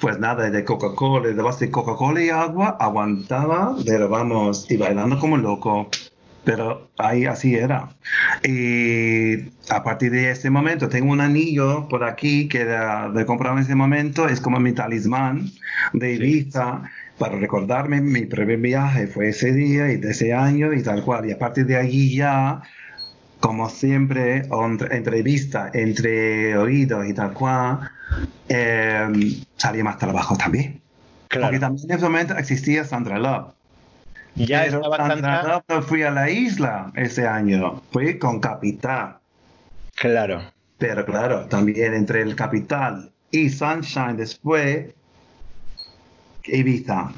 pues 0.00 0.18
nada, 0.18 0.50
de 0.50 0.64
Coca-Cola, 0.64 1.28
de 1.28 1.42
base 1.42 1.66
de 1.66 1.70
Coca-Cola 1.72 2.22
y 2.22 2.30
agua, 2.30 2.76
aguantaba, 2.78 3.74
pero 3.86 4.08
vamos, 4.08 4.70
y 4.70 4.76
bailando 4.76 5.18
como 5.18 5.36
loco. 5.36 5.88
Pero 6.44 6.90
ahí 6.98 7.24
así 7.26 7.54
era. 7.54 7.90
Y 8.42 9.50
a 9.70 9.84
partir 9.84 10.10
de 10.10 10.30
ese 10.32 10.50
momento, 10.50 10.88
tengo 10.88 11.12
un 11.12 11.20
anillo 11.20 11.86
por 11.88 12.02
aquí 12.02 12.48
que 12.48 12.62
era 12.62 13.08
de 13.10 13.24
comprar 13.24 13.52
en 13.52 13.60
ese 13.60 13.74
momento, 13.76 14.28
es 14.28 14.40
como 14.40 14.58
mi 14.58 14.72
talismán 14.72 15.50
de 15.92 16.14
Ibiza 16.14 16.82
para 17.18 17.38
recordarme 17.38 18.00
mi 18.00 18.26
primer 18.26 18.58
viaje 18.58 19.06
fue 19.06 19.28
ese 19.28 19.52
día 19.52 19.92
y 19.92 19.96
de 19.98 20.10
ese 20.10 20.32
año 20.32 20.72
y 20.72 20.82
tal 20.82 21.04
cual. 21.04 21.28
Y 21.28 21.32
a 21.32 21.38
partir 21.38 21.66
de 21.66 21.76
allí 21.76 22.16
ya, 22.16 22.62
como 23.38 23.68
siempre, 23.68 24.42
entre- 24.50 24.96
entrevista, 24.96 25.70
entre 25.72 26.56
oídos 26.56 27.06
y 27.06 27.14
tal 27.14 27.32
cual, 27.34 27.88
eh, 28.48 29.06
salía 29.56 29.84
más 29.84 29.98
trabajo 29.98 30.36
también. 30.36 30.80
Porque 31.28 31.38
Claro. 31.38 31.60
también 31.60 31.88
en 31.88 31.96
ese 31.96 32.04
momento 32.04 32.36
existía 32.36 32.82
Sandra 32.84 33.18
Love. 33.18 33.54
Ya 34.34 34.64
Pero 34.64 34.78
estaba 34.78 34.96
Sandra. 34.96 35.42
Love 35.42 35.64
no 35.68 35.82
fui 35.82 36.02
a 36.02 36.10
la 36.10 36.30
isla 36.30 36.92
ese 36.96 37.26
año, 37.26 37.82
fui 37.90 38.18
con 38.18 38.40
Capital. 38.40 39.18
Claro. 39.94 40.42
Pero 40.78 41.04
claro, 41.04 41.46
también 41.46 41.94
entre 41.94 42.22
el 42.22 42.34
Capital 42.34 43.12
y 43.30 43.48
Sunshine 43.50 44.16
después, 44.16 44.92
Ibiza, 46.44 47.12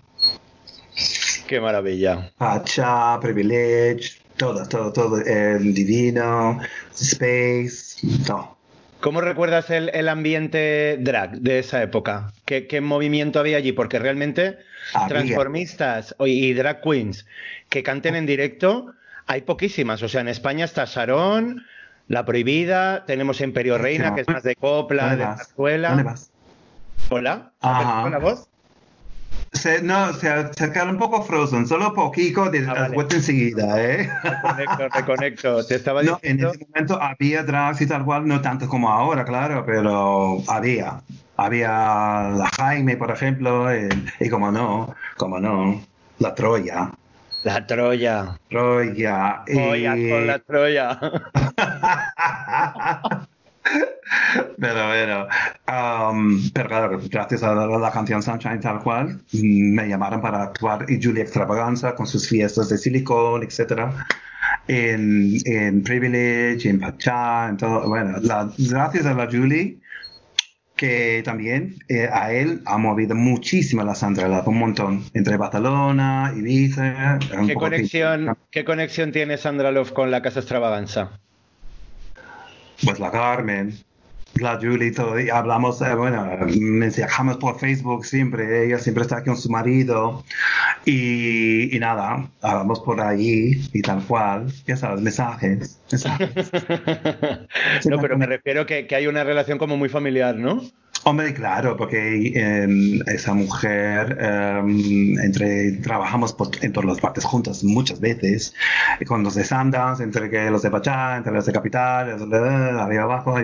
Qué 1.47 1.61
maravilla. 1.61 2.31
Pacha, 2.39 3.19
Privilege, 3.21 4.19
todo, 4.37 4.67
todo, 4.67 4.93
todo, 4.93 5.21
eh, 5.21 5.59
Divino, 5.61 6.59
Space, 6.95 8.07
todo. 8.27 8.57
¿Cómo 9.01 9.21
recuerdas 9.21 9.69
el, 9.69 9.91
el 9.93 10.09
ambiente 10.09 10.97
drag 10.99 11.41
de 11.41 11.59
esa 11.59 11.83
época? 11.83 12.33
¿Qué, 12.47 12.67
qué 12.67 12.81
movimiento 12.81 13.39
había 13.39 13.59
allí? 13.59 13.73
Porque 13.73 13.99
realmente 13.99 14.57
Transformistas 15.09 16.15
y 16.21 16.53
drag 16.55 16.81
queens 16.83 17.27
que 17.69 17.83
canten 17.83 18.15
en 18.17 18.27
directo 18.27 18.93
hay 19.27 19.43
poquísimas. 19.43 20.03
O 20.03 20.09
sea, 20.09 20.21
en 20.21 20.29
España 20.29 20.65
está 20.65 20.87
Sarón, 20.87 21.65
La 22.09 22.25
Prohibida, 22.25 23.05
tenemos 23.07 23.41
Imperio 23.41 23.79
Reina, 23.79 24.15
que 24.15 24.21
es 24.23 24.29
más 24.29 24.43
de 24.43 24.55
copla, 24.57 25.09
¿Dónde 25.11 25.17
de 25.27 25.37
zarzuela. 25.37 25.89
¿Dónde 25.91 26.03
vas? 26.05 26.31
Hola, 27.11 27.53
Ajá. 27.61 27.79
¿has 27.81 28.03
perdido 28.05 28.11
la 28.11 28.19
voz? 28.19 28.49
Se, 29.53 29.83
no, 29.83 30.13
se, 30.15 30.73
queda 30.73 30.85
un 30.85 30.99
poco 30.99 31.23
frozen, 31.23 31.67
solo 31.69 31.95
poquito, 31.95 32.51
de, 32.51 32.67
Ah, 32.67 32.75
vale. 32.75 32.95
vuelta 32.97 33.15
enseguida, 33.17 33.81
¿eh? 33.81 34.11
Reconecto, 34.25 34.89
reconecto. 34.89 35.65
Te 35.69 35.77
estaba 35.77 36.03
No, 36.03 36.19
en 36.23 36.37
diciendo... 36.39 36.51
ese 36.51 36.67
momento 36.67 37.01
había 37.01 37.45
drags 37.45 37.81
y 37.81 37.87
tal 37.87 38.05
cual, 38.05 38.27
no 38.27 38.41
tanto 38.41 38.69
como 38.69 38.91
ahora, 38.91 39.25
claro, 39.25 39.65
pero 39.65 40.43
había. 40.49 41.01
Había 41.37 41.69
la 41.69 42.49
Jaime, 42.57 42.97
por 42.97 43.11
ejemplo, 43.11 43.75
y, 43.75 43.89
y 44.21 44.29
como 44.29 44.51
no, 44.53 44.95
como 45.17 45.41
no, 45.41 45.83
la 46.19 46.35
Troya. 46.35 46.91
La 47.43 47.67
Troya. 47.67 48.39
Troya. 48.49 49.43
y- 49.47 49.55
Troya 49.55 49.91
con 49.93 50.27
la 50.27 50.39
Troya. 50.39 50.99
pero 54.59 54.87
bueno, 54.89 55.27
um, 55.69 56.51
pero 56.53 56.69
claro, 56.69 57.01
gracias 57.11 57.43
a 57.43 57.55
la, 57.55 57.67
la 57.79 57.91
canción 57.91 58.23
Sunshine 58.23 58.61
tal 58.61 58.81
cual, 58.83 59.21
me 59.33 59.89
llamaron 59.89 60.21
para 60.21 60.43
actuar 60.43 60.85
y 60.89 61.03
Julia 61.03 61.23
Extravaganza 61.25 61.95
con 61.95 62.07
sus 62.07 62.29
fiestas 62.29 62.69
de 62.69 62.79
silicón, 62.79 63.43
etcétera. 63.43 64.07
En, 64.69 65.35
en 65.47 65.83
Privilege, 65.83 66.69
en 66.69 66.81
Pachá, 66.81 67.49
en 67.49 67.57
todo. 67.57 67.89
Bueno, 67.89 68.19
la- 68.23 68.51
gracias 68.57 69.07
a 69.07 69.15
la 69.15 69.27
Julie, 69.27 69.79
que 70.77 71.23
también 71.25 71.77
eh, 71.89 72.09
a 72.13 72.33
él 72.33 72.63
ha 72.67 72.79
movido 72.79 73.15
muchísimo 73.15 73.85
la 73.85 73.95
Sandra 73.95 74.29
Love, 74.29 74.49
un 74.49 74.59
montón. 74.59 75.05
Entre 75.15 75.37
Barcelona, 75.37 76.33
Ibiza. 76.37 77.19
¿Qué 77.47 77.55
conexión, 77.55 78.37
¿Qué 78.51 78.65
conexión 78.65 79.13
tiene 79.13 79.37
Sandra 79.39 79.71
Love 79.71 79.93
con 79.93 80.11
la 80.11 80.23
Casa 80.23 80.41
Extravaganza? 80.41 81.21
Pues 82.85 82.99
la 82.99 83.11
Carmen, 83.11 83.73
la 84.41 84.59
Julie, 84.61 84.93
todo, 84.93 85.19
y 85.21 85.31
hablamos, 85.31 85.81
eh, 85.81 85.95
bueno, 85.95 86.27
mensajamos 86.59 87.37
por 87.39 87.59
Facebook 87.59 88.05
siempre, 88.05 88.67
ella 88.67 88.79
siempre 88.79 89.03
está 89.03 89.23
con 89.23 89.37
su 89.37 89.51
marido 89.51 90.25
y, 90.85 91.75
y 91.75 91.79
nada, 91.79 92.29
hablamos 92.43 92.81
por 92.81 93.01
ahí 93.01 93.53
y 93.73 93.83
tal 93.83 94.03
cual, 94.05 94.53
ya 94.67 94.77
sabes, 94.77 95.01
mensajes, 95.01 95.81
mensajes. 95.91 96.31
no, 97.87 97.99
pero 98.01 98.19
me 98.19 98.27
refiero 98.27 98.67
que, 98.67 98.87
que 98.87 98.97
hay 98.97 99.07
una 99.07 99.25
relación 99.25 99.59
como 99.59 99.77
muy 99.77 99.89
familiar, 99.89 100.37
¿no? 100.37 100.63
Hombre, 101.03 101.35
claro, 101.35 101.77
porque 101.77 102.33
eh, 102.35 102.67
esa 103.09 103.35
mujer, 103.35 104.17
eh, 104.19 104.63
entre 105.23 105.73
trabajamos 105.73 106.33
por- 106.33 106.49
en 106.63 106.73
todas 106.73 106.89
las 106.89 106.99
partes 107.01 107.25
juntas 107.25 107.63
muchas 107.63 108.01
veces, 108.01 108.55
con 109.07 109.23
los 109.23 109.35
de 109.35 109.45
Sundance, 109.45 110.03
entre 110.03 110.31
que 110.31 110.51
los 110.51 110.63
de 110.63 110.71
Pachá, 110.71 111.19
entre 111.19 111.33
los 111.35 111.45
de 111.45 111.53
Capital, 111.53 112.31
de 112.31 112.39
arriba 112.81 113.03
abajo, 113.03 113.35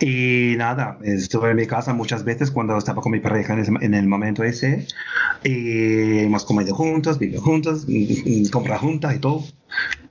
y, 0.00 0.52
y 0.52 0.56
nada, 0.56 0.98
estuve 1.02 1.50
en 1.50 1.56
mi 1.56 1.66
casa 1.66 1.92
muchas 1.94 2.22
veces 2.24 2.52
cuando 2.52 2.78
estaba 2.78 3.02
con 3.02 3.10
mi 3.10 3.18
pareja 3.18 3.54
en, 3.54 3.58
ese- 3.60 3.72
en 3.80 3.94
el 3.94 4.06
momento 4.06 4.44
ese, 4.44 4.86
y 5.42 6.20
hemos 6.20 6.44
comido 6.44 6.76
juntos, 6.76 7.18
vivido 7.18 7.40
juntos, 7.42 7.86
mm, 7.88 8.42
mm, 8.44 8.50
comprar 8.50 8.78
juntas 8.78 9.16
y 9.16 9.18
todo. 9.18 9.42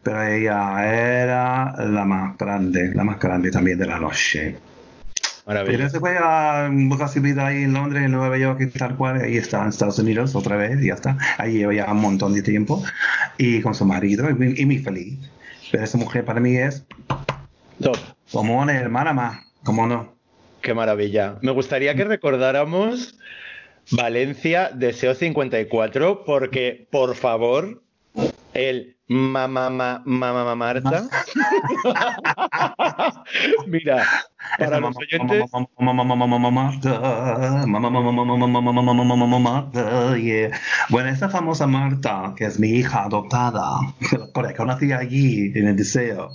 Pero 0.03 0.21
ella 0.21 0.86
era 0.86 1.76
la 1.86 2.03
más 2.03 2.38
grande, 2.38 2.91
la 2.93 3.05
más 3.05 3.17
grande 3.21 3.51
también 3.51 3.78
de 3.80 3.86
la 3.88 3.99
noche. 3.99 4.57
Pero 5.45 5.59
Maravilloso. 5.59 5.89
se 5.89 5.99
fue 5.99 6.17
a 6.17 6.69
buscar 6.71 7.09
su 7.09 7.21
vida 7.21 7.47
ahí 7.47 7.63
en 7.63 7.73
Londres, 7.73 8.03
en 8.03 8.11
Nueva 8.11 8.37
York 8.37 8.61
y 8.61 8.67
tal 8.67 8.95
cual. 8.95 9.21
Ahí 9.21 9.37
está 9.37 9.61
en 9.63 9.69
Estados 9.69 9.99
Unidos 9.99 10.35
otra 10.35 10.55
vez 10.55 10.81
y 10.81 10.87
ya 10.87 10.93
está. 10.93 11.17
Ahí 11.37 11.53
lleva 11.57 11.73
ya 11.73 11.91
un 11.91 11.99
montón 11.99 12.33
de 12.33 12.41
tiempo. 12.41 12.81
Y 13.37 13.61
con 13.61 13.75
su 13.75 13.85
marido 13.85 14.27
y, 14.29 14.61
y 14.61 14.65
muy 14.65 14.77
feliz. 14.79 15.19
Pero 15.71 15.83
esa 15.83 15.97
mujer 15.97 16.23
para 16.23 16.39
mí 16.39 16.55
es 16.55 16.85
Top. 17.81 17.97
como 18.31 18.61
una 18.61 18.73
hermana 18.73 19.11
más. 19.11 19.39
¿Cómo 19.63 19.85
no? 19.87 20.15
Qué 20.61 20.73
maravilla. 20.73 21.37
Me 21.41 21.51
gustaría 21.51 21.93
que 21.95 22.05
recordáramos 22.05 23.17
Valencia 23.91 24.71
Deseo 24.73 25.13
54 25.13 26.23
porque, 26.25 26.87
por 26.89 27.15
favor, 27.15 27.81
el 28.53 28.92
mamá, 29.08 29.70
mamá, 29.70 30.01
mamá 30.06 30.56
Marta. 30.56 31.04
Mira, 33.68 34.04
para 34.58 34.80
los 34.80 34.95
oyentes, 34.97 35.43
Bueno, 40.89 41.10
esa 41.10 41.30
famosa 41.30 41.68
Marta, 41.68 42.34
que 42.36 42.45
es 42.45 42.60
mi 42.60 42.70
hija 42.70 43.04
adoptada, 43.04 43.80
que 43.99 44.56
conocí 44.56 44.91
allí 44.91 45.51
en 45.56 45.68
el 45.68 45.76
deseo, 45.76 46.30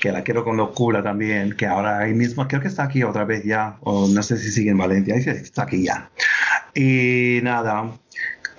que 0.00 0.12
la 0.12 0.22
quiero 0.22 0.44
con 0.44 0.56
locura 0.56 1.02
también, 1.02 1.56
que 1.56 1.66
ahora 1.66 1.98
ahí 1.98 2.14
mismo, 2.14 2.46
creo 2.48 2.60
que 2.60 2.68
está 2.68 2.84
aquí 2.84 3.02
otra 3.02 3.24
vez 3.24 3.44
ya, 3.44 3.76
o 3.80 4.08
no 4.08 4.22
sé 4.22 4.36
si 4.36 4.50
sigue 4.50 4.70
en 4.70 4.78
Valencia, 4.78 5.14
está 5.14 5.62
aquí 5.62 5.84
ya. 5.84 6.10
Y 6.74 7.40
nada, 7.42 7.90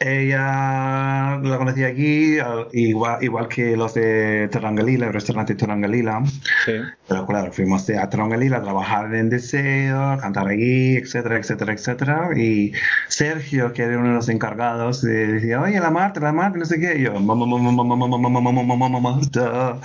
ella 0.04 1.40
la 1.44 1.58
conocí 1.60 1.84
aquí, 1.84 2.38
igual, 2.74 3.24
igual 3.24 3.48
que 3.48 3.78
los 3.78 3.94
de 3.94 4.48
Tarangalila, 4.52 5.06
el 5.06 5.14
restaurante 5.14 5.54
Tarangalila. 5.54 6.24
Sí. 6.66 6.74
Pero 7.08 7.28
claro, 7.28 7.52
fuimos 7.52 7.88
a 7.90 8.10
Tarangalila 8.10 8.58
a 8.58 8.64
trabajar 8.64 9.14
en 9.14 9.30
Deseo, 9.30 10.18
cantar 10.20 10.48
allí, 10.48 10.98
etcétera, 10.98 11.38
etcétera, 11.38 11.74
etcétera. 11.74 12.30
Y 12.36 12.74
Sergio, 13.10 13.74
que 13.74 13.84
era 13.84 14.00
uno 14.00 14.08
de 14.10 14.16
los 14.16 14.30
encargados, 14.30 15.04
decía, 15.04 15.62
oye, 15.62 15.80
la 15.80 15.92
Marta, 15.92 16.20
la 16.20 16.32
Marta, 16.32 16.58
no 16.58 16.66
sé 16.66 16.80
qué. 16.80 16.98
Y 16.98 17.04
yo, 17.04 17.14
mamá, 17.20 17.46
mamá, 17.46 17.72
mamá, 17.72 17.96
mamá, 17.96 18.18
mamá, 18.18 18.52
mamá, 18.52 18.90
mamá, 18.90 19.00
Marta. 19.00 19.78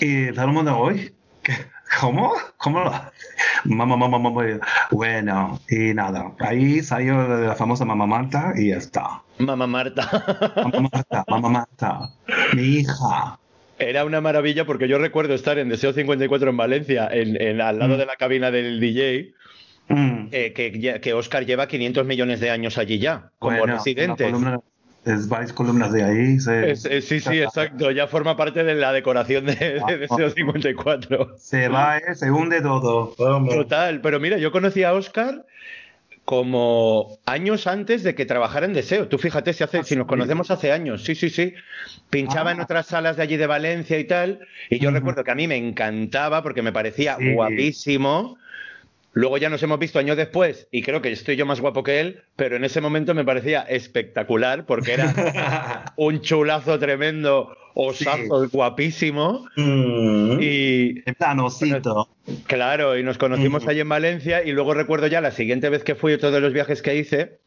Y 0.00 0.32
todo 0.32 0.46
el 0.46 0.52
mundo, 0.52 0.76
oye, 0.78 1.14
¿qué? 1.44 1.54
¿Cómo? 1.98 2.32
¿Cómo 2.58 2.80
lo? 2.84 2.92
Mamá, 3.64 3.96
mamá, 3.96 4.18
mamá. 4.18 4.42
Bueno, 4.90 5.58
y 5.68 5.94
nada, 5.94 6.32
ahí 6.40 6.80
salió 6.82 7.26
la 7.26 7.54
famosa 7.54 7.84
mamá 7.84 8.06
Marta 8.06 8.52
y 8.56 8.68
ya 8.68 8.76
está. 8.76 9.22
mamá 9.38 9.66
Marta. 9.66 10.52
Mamá 10.56 10.88
Marta, 10.92 11.24
mamá 11.28 11.48
Marta, 11.48 11.98
mi 12.54 12.62
hija. 12.62 13.38
Era 13.78 14.04
una 14.04 14.20
maravilla 14.20 14.66
porque 14.66 14.88
yo 14.88 14.98
recuerdo 14.98 15.32
estar 15.34 15.58
en 15.58 15.70
Deseo 15.70 15.92
54 15.94 16.50
en 16.50 16.56
Valencia, 16.56 17.08
en, 17.10 17.40
en- 17.40 17.60
al 17.62 17.78
lado 17.78 17.94
Mm. 17.94 17.98
de 17.98 18.06
la 18.06 18.16
cabina 18.16 18.50
del 18.50 18.78
DJ, 18.80 19.32
Mm. 19.88 20.28
eh, 20.30 20.52
que, 20.52 21.00
que 21.00 21.14
Oscar 21.14 21.44
lleva 21.46 21.66
500 21.66 22.06
millones 22.06 22.40
de 22.40 22.50
años 22.50 22.78
allí 22.78 22.98
ya, 22.98 23.30
como 23.38 23.58
Bueno, 23.58 23.74
residente. 23.74 24.24
una 24.26 24.32
columna- 24.52 24.60
es 25.12 25.28
varias 25.28 25.52
columnas 25.52 25.92
de 25.92 26.02
ahí. 26.04 26.38
Se, 26.40 26.70
Es- 26.70 26.84
es- 26.84 27.06
sí, 27.06 27.20
sí, 27.20 27.40
exacto. 27.40 27.90
Ya 27.90 28.06
forma 28.06 28.36
parte 28.36 28.64
de 28.64 28.74
la 28.74 28.92
decoración 28.92 29.46
de, 29.46 29.80
de 29.86 29.98
Deseo 29.98 30.30
54. 30.30 31.36
se 31.38 31.68
va, 31.68 31.98
eh, 31.98 32.14
se 32.14 32.30
hunde 32.30 32.60
todo. 32.60 33.14
Vamos. 33.18 33.54
Total. 33.54 34.00
Pero 34.00 34.20
mira, 34.20 34.38
yo 34.38 34.50
conocí 34.52 34.82
a 34.84 34.92
Oscar 34.92 35.44
como 36.24 37.18
años 37.26 37.66
antes 37.66 38.02
de 38.02 38.14
que 38.14 38.24
trabajara 38.26 38.66
en 38.66 38.72
Deseo. 38.72 39.08
Tú 39.08 39.18
fíjate 39.18 39.52
si, 39.52 39.64
hace, 39.64 39.82
si 39.82 39.96
nos 39.96 40.06
conocemos 40.06 40.50
hace 40.50 40.70
años. 40.70 41.02
Sí, 41.04 41.14
sí, 41.14 41.28
sí. 41.30 41.54
Pinchaba 42.08 42.50
Ah. 42.50 42.52
en 42.54 42.60
otras 42.60 42.86
salas 42.86 43.16
de 43.16 43.22
allí 43.24 43.36
de 43.36 43.46
Valencia 43.46 43.98
y 43.98 44.04
tal. 44.04 44.40
Y 44.68 44.78
yo 44.78 44.90
recuerdo 44.90 45.24
que 45.24 45.30
a 45.30 45.34
mí 45.34 45.48
me 45.48 45.56
encantaba 45.56 46.42
porque 46.42 46.62
me 46.62 46.72
parecía 46.72 47.16
Sí. 47.18 47.32
guapísimo. 47.32 48.38
Luego 49.12 49.38
ya 49.38 49.48
nos 49.50 49.62
hemos 49.62 49.78
visto 49.80 49.98
años 49.98 50.16
después 50.16 50.68
y 50.70 50.82
creo 50.82 51.02
que 51.02 51.10
estoy 51.10 51.34
yo 51.36 51.44
más 51.44 51.60
guapo 51.60 51.82
que 51.82 51.98
él, 52.00 52.22
pero 52.36 52.54
en 52.56 52.64
ese 52.64 52.80
momento 52.80 53.12
me 53.14 53.24
parecía 53.24 53.62
espectacular 53.62 54.66
porque 54.66 54.92
era 54.92 55.12
un 55.96 56.20
chulazo 56.20 56.78
tremendo, 56.78 57.56
osazo, 57.74 58.48
guapísimo. 58.50 59.48
Mm. 59.56 60.38
Y 60.40 61.02
En 61.06 61.14
planocito. 61.18 62.08
claro, 62.46 62.96
y 62.96 63.02
nos 63.02 63.18
conocimos 63.18 63.62
Ujú. 63.62 63.70
allí 63.70 63.80
en 63.80 63.88
Valencia 63.88 64.44
y 64.44 64.52
luego 64.52 64.74
recuerdo 64.74 65.08
ya 65.08 65.20
la 65.20 65.32
siguiente 65.32 65.68
vez 65.70 65.82
que 65.82 65.96
fui, 65.96 66.16
todos 66.16 66.40
los 66.40 66.52
viajes 66.52 66.80
que 66.80 66.94
hice, 66.94 67.40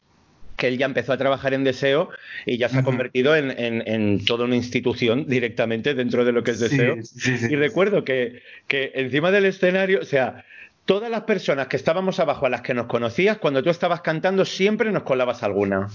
que 0.57 0.67
él 0.67 0.77
ya 0.77 0.85
empezó 0.85 1.13
a 1.13 1.17
trabajar 1.17 1.53
en 1.53 1.63
Deseo 1.63 2.09
y 2.45 2.57
ya 2.57 2.67
se 2.69 2.79
ha 2.79 2.83
convertido 2.83 3.35
en, 3.37 3.51
en- 3.57 3.83
en 3.87 4.25
toda 4.25 4.43
una 4.45 4.55
institución 4.57 5.25
directamente 5.27 5.93
dentro 5.95 6.25
de 6.25 6.31
lo 6.33 6.43
que 6.43 6.51
es 6.51 6.59
Sí, 6.59 6.63
Deseo. 6.65 6.97
sí, 7.03 7.37
sí. 7.37 7.47
Y 7.51 7.55
recuerdo 7.55 8.03
que, 8.03 8.41
que 8.67 8.91
encima 8.95 9.31
del 9.31 9.45
escenario, 9.45 10.01
o 10.01 10.05
sea, 10.05 10.43
todas 10.85 11.09
las 11.09 11.21
personas 11.21 11.67
que 11.67 11.77
estábamos 11.77 12.19
abajo 12.19 12.45
a 12.45 12.49
las 12.49 12.61
que 12.61 12.73
nos 12.73 12.87
conocías, 12.87 13.37
cuando 13.37 13.63
tú 13.63 13.69
estabas 13.69 14.01
cantando, 14.01 14.45
siempre 14.45 14.91
nos 14.91 15.03
colabas 15.03 15.43
alguna. 15.43 15.87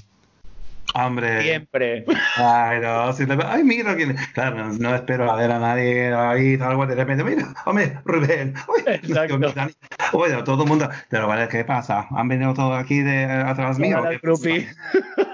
Hombre. 0.95 1.43
Siempre. 1.43 2.07
Ay, 2.36 2.80
no, 2.80 3.12
si 3.12 3.26
le- 3.26 3.36
ay, 3.45 3.62
mira 3.62 3.95
quién. 3.95 4.16
Claro, 4.32 4.72
no, 4.72 4.95
espero 4.95 5.30
a 5.30 5.36
ver 5.36 5.51
a 5.53 5.59
nadie 5.59 6.14
ahí, 6.14 6.57
algo 6.59 6.86
de 6.86 6.95
repente. 6.95 7.22
Mira, 7.24 7.53
hombre, 7.66 7.99
Rubén. 8.07 8.55
Dani. 9.55 9.72
Bueno, 10.14 10.43
todo 10.45 10.62
el 10.62 10.68
mundo. 10.68 10.89
Pero 11.11 11.28
vale, 11.28 11.47
¿qué 11.49 11.62
pasa? 11.62 12.07
¿Han 12.11 12.28
venido 12.28 12.55
todos 12.55 12.78
aquí 12.82 13.01
de 13.03 13.24
atrás 13.24 13.78
mío? 13.78 13.99
Hola, 14.01 14.11
¿Qué 14.12 14.18
Grupi. 14.22 14.66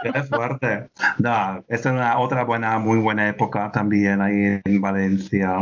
Qué 0.03 0.23
fuerte. 0.25 0.89
No, 1.19 1.65
esta 1.69 1.89
es 1.91 1.95
una 1.95 2.19
otra 2.19 2.43
buena, 2.43 2.77
muy 2.81 2.99
buena 2.99 3.29
época 3.29 3.71
también 3.71 4.21
ahí 4.23 4.61
en 4.65 4.81
Valencia. 4.81 5.59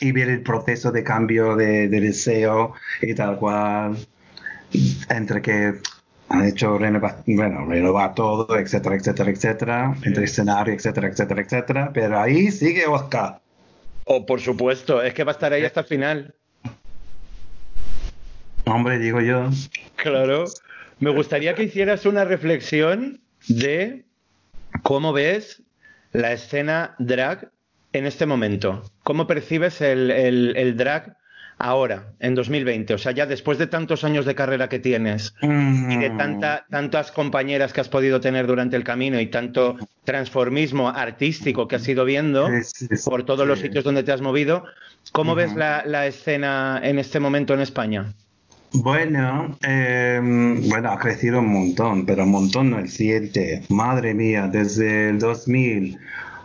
Y 0.00 0.12
ver 0.12 0.28
el 0.28 0.42
proceso 0.42 0.92
de 0.92 1.02
cambio 1.02 1.56
de, 1.56 1.88
de 1.88 2.00
deseo 2.00 2.74
y 3.02 3.14
tal 3.14 3.36
cual. 3.36 3.96
Entre 5.08 5.42
que 5.42 5.74
han 6.28 6.44
hecho 6.44 6.78
renovar, 6.78 7.22
bueno, 7.26 7.64
renovar 7.66 8.14
todo, 8.14 8.58
etcétera, 8.58 8.96
etcétera, 8.96 9.30
etcétera. 9.30 9.96
Entre 10.02 10.24
escenario, 10.24 10.74
etcétera, 10.74 11.08
etcétera, 11.08 11.42
etcétera. 11.42 11.90
Pero 11.92 12.20
ahí 12.20 12.50
sigue 12.50 12.86
Oscar. 12.86 13.40
O 14.04 14.24
por 14.24 14.40
supuesto, 14.40 15.02
es 15.02 15.14
que 15.14 15.24
va 15.24 15.32
a 15.32 15.34
estar 15.34 15.52
ahí 15.52 15.64
hasta 15.64 15.80
el 15.80 15.86
final. 15.86 16.34
Hombre, 18.64 18.98
digo 18.98 19.20
yo. 19.20 19.50
Claro. 19.96 20.44
Me 21.00 21.10
gustaría 21.10 21.54
que 21.54 21.64
hicieras 21.64 22.06
una 22.06 22.24
reflexión 22.24 23.20
de 23.48 24.04
cómo 24.82 25.12
ves 25.12 25.62
la 26.12 26.32
escena 26.32 26.94
drag 26.98 27.50
en 27.92 28.06
este 28.06 28.26
momento. 28.26 28.82
¿Cómo 29.08 29.26
percibes 29.26 29.80
el, 29.80 30.10
el- 30.10 30.54
el 30.54 30.76
drag 30.76 31.16
ahora, 31.56 32.12
en 32.20 32.34
2020? 32.34 32.92
O 32.92 32.98
sea, 32.98 33.12
ya 33.12 33.24
después 33.24 33.56
de 33.56 33.66
tantos 33.66 34.04
años 34.04 34.26
de 34.26 34.34
carrera 34.34 34.68
que 34.68 34.78
tienes 34.80 35.34
y 35.40 35.96
de 35.96 36.10
tanta- 36.10 36.66
tantas 36.68 37.10
compañeras 37.10 37.72
que 37.72 37.80
has 37.80 37.88
podido 37.88 38.20
tener 38.20 38.46
durante 38.46 38.76
el 38.76 38.84
camino 38.84 39.18
y 39.18 39.28
tanto 39.28 39.76
transformismo 40.04 40.90
artístico 40.90 41.66
que 41.66 41.76
has 41.76 41.88
ido 41.88 42.04
viendo 42.04 42.48
Sí, 42.48 42.86
sí, 42.90 42.96
sí, 42.98 43.08
por 43.08 43.22
todos 43.24 43.48
los 43.48 43.60
sitios 43.60 43.82
donde 43.82 44.02
te 44.02 44.12
has 44.12 44.20
movido, 44.20 44.64
¿cómo 45.12 45.34
ves 45.34 45.56
la, 45.56 45.84
la 45.86 46.06
escena 46.06 46.78
en 46.82 46.98
este 46.98 47.18
momento 47.18 47.54
en 47.54 47.60
España? 47.60 48.12
Bueno, 48.74 49.56
eh, 49.66 50.20
bueno, 50.68 50.90
ha 50.92 50.98
crecido 50.98 51.38
un 51.38 51.50
montón, 51.50 52.04
pero 52.04 52.24
un 52.24 52.30
montón 52.30 52.68
no 52.68 52.78
el 52.78 52.90
7. 52.90 53.62
Madre 53.70 54.12
mía, 54.12 54.48
desde 54.52 55.08
el 55.08 55.18
2000 55.18 55.98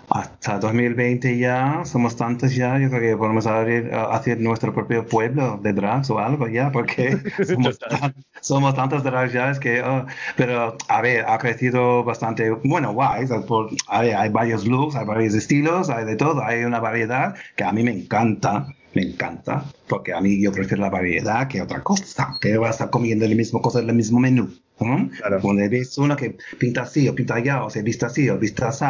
hasta 0.09 0.59
2020 0.59 1.37
ya 1.37 1.81
somos 1.85 2.15
tantos 2.15 2.55
ya, 2.55 2.77
yo 2.77 2.89
creo 2.89 3.01
que 3.01 3.17
podemos 3.17 3.47
abrir, 3.47 3.93
a- 3.93 4.15
hacer 4.15 4.39
nuestro 4.39 4.73
propio 4.73 5.05
pueblo 5.05 5.59
de 5.61 5.73
drags 5.73 6.09
o 6.09 6.19
algo 6.19 6.47
ya, 6.47 6.71
porque 6.71 7.17
somos, 7.47 7.79
Total. 7.79 7.99
tan- 7.99 8.15
somos 8.41 8.75
tantos 8.75 9.03
drags 9.03 9.33
ya, 9.33 9.49
es 9.51 9.59
que, 9.59 9.81
oh, 9.81 10.05
pero 10.35 10.77
a 10.87 11.01
ver, 11.01 11.25
ha 11.27 11.37
crecido 11.37 12.03
bastante, 12.03 12.49
bueno, 12.51 12.93
guay. 12.93 13.25
Por- 13.47 13.69
a 13.87 14.01
ver, 14.01 14.15
hay 14.15 14.29
varios 14.29 14.65
looks, 14.67 14.95
hay 14.95 15.05
varios 15.05 15.33
estilos, 15.33 15.89
hay 15.89 16.05
de 16.05 16.15
todo, 16.15 16.43
hay 16.43 16.63
una 16.63 16.79
variedad 16.79 17.35
que 17.55 17.63
a 17.63 17.71
mí 17.71 17.83
me 17.83 17.91
encanta. 17.91 18.67
Me 18.93 19.01
encanta, 19.01 19.65
porque 19.87 20.13
a 20.13 20.21
mí 20.21 20.41
yo 20.41 20.51
prefiero 20.51 20.83
la 20.83 20.89
variedad 20.89 21.47
que 21.47 21.61
otra 21.61 21.81
cosa, 21.81 22.37
que 22.39 22.57
vas 22.57 22.69
a 22.69 22.71
estar 22.73 22.89
comiendo 22.91 23.27
la 23.27 23.35
misma 23.35 23.61
cosa 23.61 23.79
en 23.79 23.89
el 23.89 23.95
mismo 23.95 24.19
menú. 24.19 24.53
¿no? 24.79 25.09
Claro. 25.17 25.39
Cuando 25.39 25.67
ves 25.69 25.97
una 25.97 26.15
que 26.15 26.35
pinta 26.59 26.81
así 26.81 27.07
o 27.07 27.15
pinta 27.15 27.35
allá, 27.35 27.63
o 27.63 27.69
se 27.69 27.81
viste 27.83 28.05
así 28.05 28.27
o 28.29 28.37
viste 28.37 28.65
así, 28.65 28.85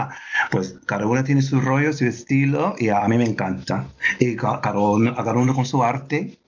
pues 0.49 0.75
cada 0.85 1.05
uno 1.05 1.23
tiene 1.23 1.41
su 1.41 1.61
rollo, 1.61 1.93
su 1.93 2.05
estilo, 2.05 2.73
y 2.79 2.89
a 2.89 3.01
mí 3.07 3.17
me 3.17 3.25
encanta. 3.25 3.87
Y 4.19 4.35
ca- 4.35 4.59
cada 4.61 4.79
uno, 4.79 5.13
cada 5.15 5.33
uno 5.33 5.53
con 5.53 5.65
su 5.65 5.83
arte 5.83 6.39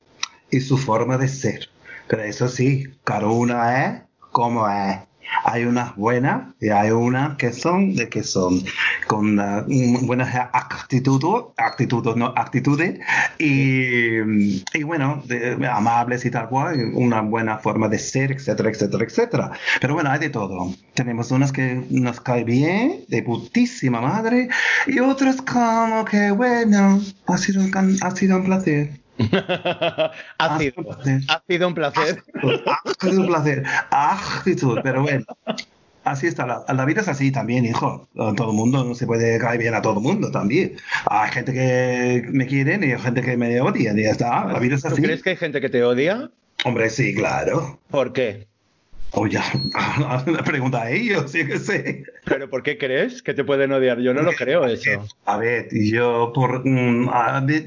y 0.50 0.60
su 0.62 0.78
forma 0.78 1.18
de 1.18 1.28
ser. 1.28 1.70
Pero 2.08 2.24
eso 2.24 2.48
sí, 2.48 2.86
cada 3.04 3.28
una 3.28 3.86
es 3.86 4.02
como 4.32 4.68
es. 4.70 4.98
Hay 5.44 5.66
unas 5.66 5.96
buenas 5.96 6.54
y 6.60 6.70
hay 6.70 6.92
unas 6.92 7.38
que 7.38 7.52
son 7.54 7.96
de 7.96 8.10
que 8.10 8.24
son 8.24 8.64
con 9.08 9.40
uh, 9.40 10.06
buenas 10.06 10.36
actitudes, 10.54 11.46
actitudes, 11.58 12.16
no 12.16 12.34
actitudes, 12.36 13.00
y, 13.38 14.64
y 14.74 14.84
bueno, 14.84 15.24
amables 15.72 16.26
y 16.26 16.32
tal 16.32 16.50
cual, 16.50 16.92
una 16.94 17.22
buena 17.22 17.58
forma 17.58 17.88
de 17.88 18.00
ser, 18.00 18.32
etcétera, 18.32 18.70
etcétera, 18.70 19.04
etcétera. 19.04 19.52
Pero 19.82 19.94
bueno, 19.94 20.12
hay 20.12 20.20
de 20.20 20.30
todo. 20.30 20.74
Tenemos 20.94 21.32
unas 21.32 21.52
que 21.52 21.84
nos 21.90 22.22
cae 22.22 22.44
bien, 22.44 23.02
de 23.08 23.22
putísima 23.24 24.02
madre, 24.02 24.50
y 24.88 25.00
otras 25.00 25.42
como 25.42 26.06
que, 26.06 26.32
bueno, 26.32 27.02
ha 27.28 27.38
sido 27.38 27.64
ha 28.02 28.12
sido 28.12 28.38
un 28.38 28.46
placer. 28.46 29.05
ha, 30.38 30.58
sido, 30.60 30.74
un 30.78 30.86
placer. 30.86 31.22
ha 31.30 31.44
sido 31.48 31.68
un 31.68 31.74
placer. 31.74 32.24
Ha 32.66 33.06
sido 33.06 33.22
un 33.22 33.28
placer. 33.28 33.64
Actitud, 33.90 34.80
pero 34.84 35.02
bueno. 35.04 35.26
Así 36.04 36.28
está, 36.28 36.46
la, 36.46 36.64
la 36.72 36.86
vida 36.86 37.02
es 37.02 37.08
así 37.08 37.32
también, 37.32 37.66
hijo. 37.66 38.08
Todo 38.14 38.52
el 38.52 38.56
mundo 38.56 38.84
no 38.84 38.94
se 38.94 39.08
puede 39.08 39.40
caer 39.40 39.60
bien 39.60 39.74
a 39.74 39.82
todo 39.82 39.94
el 39.94 40.02
mundo 40.02 40.30
también. 40.30 40.76
Hay 41.08 41.32
gente 41.32 41.52
que 41.52 42.28
me 42.30 42.46
quieren 42.46 42.84
y 42.84 42.92
hay 42.92 43.00
gente 43.00 43.22
que 43.22 43.36
me 43.36 43.60
odian 43.60 43.98
y 43.98 44.04
ya 44.04 44.12
está. 44.12 44.46
La 44.46 44.60
vida 44.60 44.76
es 44.76 44.84
¿Tú 44.84 44.90
así. 44.90 45.02
crees 45.02 45.24
que 45.24 45.32
hay 45.32 45.38
gente 45.38 45.60
que 45.62 45.70
te 45.70 45.84
odia? 45.84 46.30
Hombre, 46.64 46.90
sí, 46.92 47.16
claro. 47.16 47.80
¿Por 47.90 48.14
qué? 48.14 48.48
O 49.12 49.28
ya, 49.28 49.44
la 50.26 50.44
pregunta 50.44 50.82
a 50.84 50.92
ellos, 50.92 51.32
sí 51.32 51.46
que 51.48 51.58
sé. 51.58 52.04
¿Pero 52.26 52.50
por 52.50 52.64
qué 52.64 52.78
crees 52.78 53.22
que 53.22 53.34
te 53.34 53.46
pueden 53.46 53.72
odiar? 53.72 54.00
Yo 54.00 54.14
no 54.14 54.22
lo 54.22 54.34
creo 54.34 54.66
eso. 54.66 55.08
A 55.26 55.38
ver, 55.38 55.70
yo 55.72 56.32
por 56.36 56.68
mm, 56.68 57.10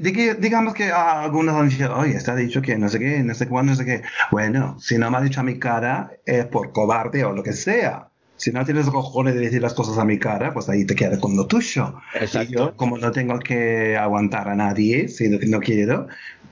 que- 0.03 0.35
digamos 0.35 0.75
que 0.75 0.91
algunos 0.91 1.55
han 1.55 1.69
dicho, 1.69 1.91
oye, 1.97 2.15
está 2.15 2.35
dicho 2.35 2.61
que 2.61 2.77
no 2.77 2.87
sé 2.87 2.99
qué, 2.99 3.23
no 3.23 3.33
sé 3.33 3.47
cuándo, 3.47 3.71
no 3.71 3.75
sé 3.75 3.85
qué. 3.85 4.03
Bueno, 4.31 4.79
si 4.79 4.97
no 4.99 5.09
me 5.09 5.17
ha 5.17 5.21
dicho 5.21 5.39
a 5.39 5.43
mi 5.43 5.57
cara 5.57 6.11
es 6.25 6.45
por 6.45 6.71
cobarde 6.71 7.23
o 7.23 7.33
lo 7.33 7.41
que 7.41 7.53
sea. 7.53 8.09
Si 8.35 8.51
no 8.51 8.63
tienes 8.63 8.85
cojones 8.89 9.33
de 9.33 9.41
decir 9.41 9.61
las 9.61 9.73
cosas 9.73 9.97
a 9.97 10.05
mi 10.05 10.17
cara, 10.19 10.53
pues 10.53 10.69
ahí 10.69 10.85
te 10.85 10.95
quedas 10.95 11.19
con 11.19 11.35
lo 11.35 11.47
tuyo. 11.47 11.99
Exacto. 12.13 12.51
Y 12.53 12.55
yo, 12.55 12.75
como 12.75 12.97
no 12.97 13.11
tengo 13.11 13.37
que 13.39 13.97
aguantar 13.97 14.47
a 14.49 14.55
nadie, 14.55 15.07
si 15.09 15.27
no, 15.29 15.39
no 15.47 15.59
quiero, 15.59 16.07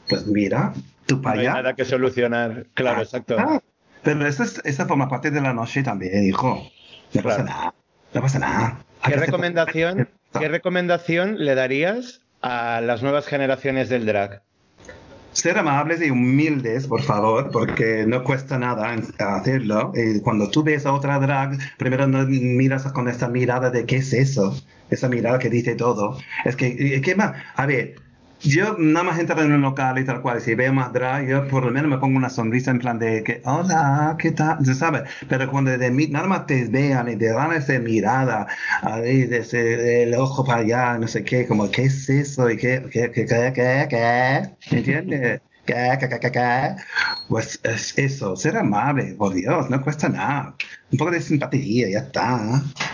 pues 0.10 0.26
mira, 0.26 0.74
tú 1.06 1.18
No 1.18 1.22
para 1.22 1.40
hay 1.42 1.46
allá. 1.48 1.54
nada 1.62 1.76
que 1.76 1.86
solucionar. 1.86 2.66
Claro, 2.74 3.00
Ah, 3.00 3.04
exacto. 3.04 3.36
ah, 3.40 3.62
pero 4.16 4.26
eso, 4.26 4.43
es, 4.43 4.62
eso 4.64 4.86
forma 4.86 5.10
parte 5.10 5.32
de 5.32 5.41
la 5.41 5.51
noche 5.51 5.84
también, 5.84 6.24
hijo. 6.24 6.64
No 7.14 7.22
pasa 7.24 7.43
Claro. 7.43 7.43
nada. 7.43 7.74
No 8.14 8.22
pasa 8.22 8.39
nada. 8.39 8.80
¿Qué 9.05 9.16
recomendación, 9.18 10.08
¿Qué 10.39 10.47
recomendación 10.47 11.43
le 11.43 11.55
darías 11.55 12.22
a 12.41 12.80
las 12.80 13.03
nuevas 13.03 13.28
generaciones 13.28 13.89
del 13.89 14.05
drag? 14.05 14.43
Ser 15.34 15.58
amables 15.58 16.01
y 16.01 16.10
humildes, 16.10 16.88
por 16.88 17.01
favor, 17.01 17.51
porque 17.51 18.05
no 18.08 18.24
cuesta 18.24 18.58
nada 18.58 18.95
hacerlo. 19.20 19.91
Y 19.93 20.22
cuando 20.22 20.49
tú 20.49 20.64
ves 20.64 20.86
a 20.86 20.93
otra 20.93 21.20
drag, 21.20 21.58
primero 21.78 22.08
no 22.08 22.26
miras 22.26 22.84
con 22.93 23.10
esa 23.10 23.28
mirada 23.28 23.70
de 23.72 23.86
¿qué 23.86 23.97
es 23.97 24.14
eso? 24.14 24.55
Esa 24.89 25.10
mirada 25.10 25.38
que 25.38 25.49
dice 25.49 25.76
todo. 25.76 26.18
Es 26.45 26.55
que, 26.55 27.01
¿qué 27.01 27.16
más? 27.16 27.34
A 27.58 27.66
ver, 27.66 27.95
yo 28.42 28.76
nada 28.78 29.04
más 29.06 29.20
entro 29.20 29.42
en 29.42 29.52
un 29.52 29.62
local 29.62 29.98
y 30.00 30.06
tal 30.06 30.22
cual, 30.22 30.42
si 30.42 30.56
veo 30.56 30.74
más 30.74 30.94
drag, 30.94 31.28
yo 31.28 31.48
por 31.48 31.66
lo 31.66 31.72
menos 31.72 31.90
me 31.90 31.98
pongo 31.98 32.18
una 32.18 32.30
sonrisa 32.30 32.72
en 32.72 32.80
plan 32.80 33.00
de 33.00 33.24
que, 33.24 33.42
hola, 33.46 34.16
¿qué 34.20 34.32
tal? 34.32 34.58
¿Tú 34.64 34.74
¿Sabes? 34.74 35.04
Pero 35.28 35.50
cuando 35.50 35.78
de 35.78 35.92
mí, 35.92 36.08
nada 36.08 36.28
más 36.28 36.46
te 36.46 36.66
vean 36.68 37.10
y 37.10 37.16
te 37.18 37.28
dan 37.32 37.54
esa 37.54 37.80
mirada, 37.80 38.48
ahí, 38.82 39.26
desde 39.26 40.04
el 40.04 40.14
ojo 40.16 40.44
para 40.46 40.62
allá, 40.62 40.98
no 40.98 41.08
sé 41.08 41.24
qué, 41.24 41.48
como, 41.48 41.70
¿qué 41.72 41.84
es 41.86 42.10
eso? 42.10 42.50
¿Y 42.50 42.58
qué, 42.58 42.84
qué, 42.92 43.12
qué, 43.12 43.26
qué, 43.26 43.52
qué, 43.54 43.88
qué? 43.90 44.58
¿Me 44.72 44.78
entiendes? 44.80 45.42
Pues 47.28 47.59
es 47.63 47.97
eso, 47.97 48.36
ser 48.36 48.57
amable, 48.57 49.15
por 49.15 49.34
Dios, 49.34 49.70
no 49.70 49.82
cuesta 49.82 50.09
nada. 50.09 50.55
Un 50.91 50.97
poco 50.97 51.11
de 51.11 51.22
simpatía, 51.22 51.89
ya 51.89 51.99
está. 51.99 52.38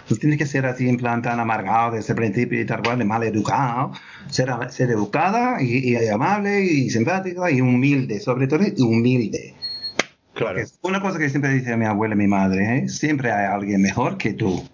No 0.10 0.18
tienes 0.18 0.38
que 0.38 0.46
ser 0.46 0.66
así 0.66 0.90
en 0.90 0.98
plan 0.98 1.22
tan 1.22 1.40
amargado 1.40 1.96
desde 1.96 2.14
el 2.14 2.18
principio 2.18 2.60
y 2.60 2.66
tal 2.66 2.82
cual, 2.82 3.00
de 3.00 3.06
mal 3.06 3.24
educado. 3.24 3.92
Ser, 4.30 4.50
ser 4.70 4.90
educada 4.92 5.62
y, 5.62 5.94
y 5.94 6.08
amable 6.08 6.62
y 6.62 6.90
simpática 6.90 7.50
y 7.52 7.62
humilde, 7.62 8.20
sobre 8.20 8.48
todo 8.48 8.64
humilde. 8.80 9.56
Claro. 10.34 10.62
Una 10.82 11.00
cosa 11.00 11.20
que 11.20 11.30
siempre 11.30 11.54
dice 11.54 11.78
mi 11.78 11.86
abuela 11.86 12.16
y 12.16 12.18
mi 12.18 12.28
madre, 12.28 12.78
¿eh? 12.78 12.90
siempre 12.90 13.32
hay 13.32 13.46
alguien 13.46 13.82
mejor 13.82 14.18
que 14.18 14.34
tú. 14.34 14.68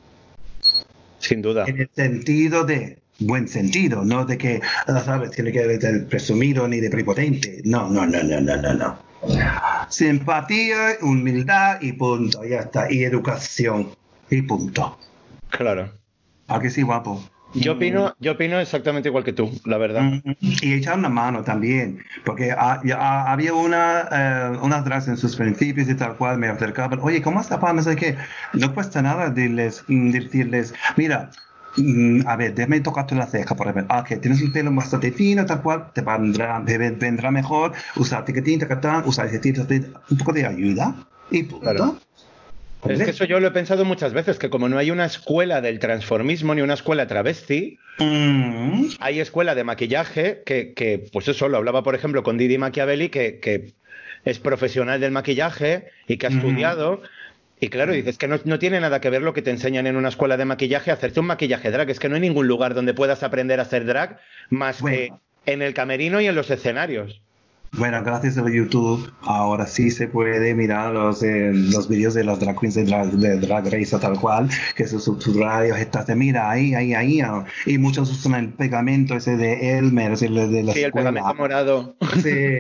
Sin 1.20 1.42
duda. 1.42 1.66
En 1.68 1.82
el 1.82 1.90
sentido 1.94 2.64
de 2.64 3.00
buen 3.20 3.48
sentido, 3.48 4.04
no 4.04 4.26
de 4.26 4.38
que, 4.38 4.62
ah, 4.88 5.00
sabes, 5.04 5.32
tiene 5.32 5.52
que 5.52 5.80
ser 5.80 6.08
presumido 6.08 6.68
ni 6.68 6.80
de 6.80 6.90
prepotente. 6.90 7.62
No, 7.66 7.90
no, 7.90 8.06
no, 8.06 8.24
no, 8.24 8.40
no, 8.42 8.58
no, 8.58 8.74
no. 8.74 8.98
Simpatía, 9.90 10.98
humildad 11.02 11.82
y 11.82 11.94
punto, 11.94 12.44
ya 12.46 12.60
está. 12.62 12.92
Y 12.92 13.04
educación 13.04 13.90
y 14.30 14.42
punto. 14.42 14.98
Claro. 15.50 15.92
¿A 16.48 16.60
que 16.60 16.70
sí, 16.70 16.82
guapo? 16.82 17.24
Yo 17.56 17.74
opino, 17.74 18.14
yo 18.20 18.34
opino 18.34 18.60
exactamente 18.60 19.10
igual 19.10 19.24
que 19.24 19.34
tú, 19.34 19.50
la 19.66 19.80
verdad. 19.80 20.04
Mm, 20.04 20.22
Y 20.62 20.74
echar 20.74 21.00
una 21.00 21.10
mano 21.10 21.44
también, 21.44 22.00
porque 22.24 22.52
ha- 22.52 22.80
había 23.32 23.56
una, 23.56 24.08
eh, 24.12 24.58
drags 24.86 25.08
en 25.08 25.18
sus 25.18 25.36
principios 25.36 25.90
y 25.90 25.96
tal 25.96 26.16
cual 26.16 26.38
me 26.38 26.48
acercaban, 26.48 27.00
oye, 27.02 27.24
¿cómo 27.24 27.42
está 27.42 27.60
para 27.60 27.74
no 28.54 28.74
cuesta 28.76 29.02
nada 29.02 29.32
decirles, 29.32 29.84
mm, 29.88 30.12
decirles 30.12 30.76
mira, 30.96 31.32
mm, 31.82 32.28
a 32.28 32.36
ver, 32.36 32.54
déjame 32.54 32.80
tocarte 32.82 33.16
la 33.16 33.28
ceja, 33.28 33.56
por 33.56 33.68
ejemplo, 33.68 33.86
ah, 33.90 34.04
que 34.04 34.18
tienes 34.18 34.42
un 34.42 34.52
pelo 34.52 34.72
bastante 34.74 35.12
fino, 35.12 35.46
tal 35.46 35.62
cual, 35.62 35.92
te 35.94 36.02
vendrá, 36.02 36.60
vendrá 36.60 37.32
mejor 37.32 37.74
usar 37.96 38.26
tiquetín, 38.26 38.60
tacatán, 38.60 39.04
usar 39.06 39.28
ese 39.28 39.40
tiro, 39.40 39.66
un 40.10 40.18
poco 40.18 40.34
de 40.34 40.46
ayuda 40.46 40.96
y 41.32 41.44
punto. 41.44 41.62
Claro. 41.62 42.00
Es 42.88 43.04
que 43.04 43.12
eso 43.12 43.26
yo 43.26 43.40
lo 43.40 43.48
he 43.48 43.52
pensado 43.52 43.84
muchas 43.84 44.14
veces, 44.14 44.40
que 44.40 44.50
como 44.50 44.70
no 44.70 44.78
hay 44.78 44.90
una 44.90 45.06
escuela 45.06 45.60
del 45.60 45.80
transformismo 45.80 46.56
ni 46.56 46.62
una 46.62 46.76
escuela 46.76 47.08
travesti, 47.08 47.78
Mm, 48.00 48.86
hay 49.02 49.20
escuela 49.20 49.56
de 49.56 49.66
maquillaje 49.66 50.42
que, 50.46 50.74
que, 50.74 51.10
pues 51.12 51.28
eso, 51.28 51.50
lo 51.50 51.58
hablaba 51.58 51.84
por 51.84 51.96
ejemplo 51.96 52.24
con 52.24 52.38
Didi 52.38 52.58
Machiavelli, 52.58 53.10
que, 53.10 53.40
que 53.40 53.74
es 54.24 54.40
profesional 54.40 55.02
del 55.02 55.12
maquillaje 55.12 55.90
y 56.08 56.18
que 56.18 56.28
ha 56.28 56.30
Ujú. 56.30 56.38
estudiado. 56.40 57.02
Y 57.60 57.68
claro, 57.70 57.92
dices 57.92 58.18
que 58.18 58.28
no, 58.28 58.40
no 58.46 58.58
tiene 58.58 58.80
nada 58.80 59.02
que 59.02 59.10
ver 59.10 59.22
lo 59.22 59.34
que 59.34 59.42
te 59.42 59.52
enseñan 59.52 59.86
en 59.86 59.98
una 59.98 60.10
escuela 60.10 60.38
de 60.38 60.46
maquillaje, 60.46 60.92
hacerte 60.92 61.20
un 61.20 61.26
maquillaje 61.26 61.72
drag. 61.72 61.90
Es 61.90 62.00
que 62.00 62.08
no 62.08 62.16
hay 62.16 62.22
ningún 62.22 62.48
lugar 62.48 62.74
donde 62.74 62.94
puedas 62.94 63.22
aprender 63.22 63.60
a 63.60 63.64
hacer 63.64 63.86
drag 63.86 64.20
más 64.50 64.82
Bueno. 64.82 64.98
que 64.98 65.52
en 65.52 65.62
el 65.62 65.74
camerino 65.74 66.22
y 66.22 66.28
en 66.28 66.36
los 66.36 66.50
escenarios. 66.52 67.22
Bueno, 67.74 68.04
gracias 68.04 68.38
a 68.38 68.50
YouTube, 68.50 69.12
ahora 69.22 69.68
sí 69.68 69.92
se 69.92 70.08
puede 70.08 70.56
mirar 70.56 70.92
los, 70.92 71.22
eh, 71.24 71.52
los 71.54 71.88
vídeos 71.88 72.14
de 72.14 72.24
los 72.24 72.40
drag 72.40 72.60
queens 72.60 72.76
de 72.76 72.84
drag, 72.84 73.12
de 73.12 73.40
drag 73.40 73.66
Race 73.72 73.98
tal 74.00 74.20
cual, 74.20 74.50
que 74.76 74.88
sus 74.88 75.04
subtutoriales 75.04 75.78
estás 75.78 76.08
de 76.08 76.16
mira 76.16 76.50
ahí, 76.50 76.74
ahí, 76.74 76.94
ahí, 76.94 77.22
ah, 77.22 77.46
y 77.66 77.78
muchos 77.78 78.12
usan 78.12 78.34
el 78.36 78.50
pegamento 78.50 79.16
ese 79.16 79.38
de 79.38 79.78
Elmer, 79.78 80.14
ese 80.14 80.30
de, 80.30 80.48
de 80.48 80.64
la 80.64 80.74
Sí, 80.74 80.82
el 80.82 80.92
pegamento 80.92 81.34
morado. 81.36 81.96
Sí, 82.24 82.60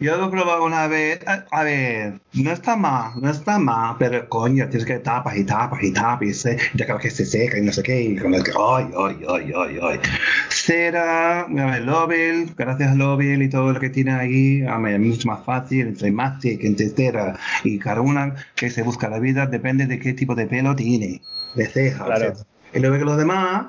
yo 0.00 0.16
lo 0.16 0.26
he 0.26 0.30
probado 0.30 0.64
una 0.64 0.86
vez. 0.88 1.20
A, 1.26 1.44
a 1.50 1.62
ver, 1.62 2.20
no 2.34 2.50
está 2.52 2.76
mal, 2.76 3.12
no 3.20 3.30
está 3.30 3.58
mal, 3.58 3.96
pero 3.98 4.28
coño, 4.28 4.68
tienes 4.68 4.86
que 4.86 4.98
tapas 4.98 5.36
y 5.36 5.44
tapas 5.44 5.82
y 5.82 5.92
tapas 5.92 6.28
y 6.28 6.34
se, 6.34 6.58
ya 6.74 6.98
que 6.98 7.10
se 7.10 7.24
seca 7.24 7.58
y 7.58 7.62
no 7.62 7.72
sé 7.72 7.82
qué, 7.82 8.02
y 8.02 8.16
con 8.16 8.34
el 8.34 8.42
que, 8.42 8.50
ay, 8.50 8.86
ay, 8.98 9.16
ay, 9.28 9.52
ay, 9.56 9.78
ay. 9.82 10.00
Cera, 10.48 11.40
a 11.42 11.46
ver, 11.46 11.82
Lobel, 11.82 12.50
gracias 12.56 12.92
a 12.92 12.94
Lobel 12.94 13.42
y 13.42 13.48
todo 13.48 13.72
lo 13.72 13.80
que 13.80 13.90
tiene 13.90 14.12
ahí, 14.12 14.47
a 14.68 14.78
ver, 14.78 14.94
es 14.94 15.00
mucho 15.00 15.28
más 15.28 15.44
fácil, 15.44 15.88
entre 15.88 16.10
Mastic, 16.10 16.62
entre 16.64 16.88
Cera 16.88 17.38
y 17.64 17.78
Caruna, 17.78 18.34
que 18.56 18.70
se 18.70 18.82
busca 18.82 19.08
la 19.08 19.18
vida, 19.18 19.46
depende 19.46 19.86
de 19.86 19.98
qué 19.98 20.12
tipo 20.14 20.34
de 20.34 20.46
pelo 20.46 20.74
tiene, 20.76 21.20
de 21.54 21.66
ceja, 21.66 22.04
Claro. 22.04 22.24
etc. 22.26 22.38
Y 22.74 22.78
luego 22.80 22.98
que 22.98 23.04
los 23.04 23.16
demás, 23.16 23.66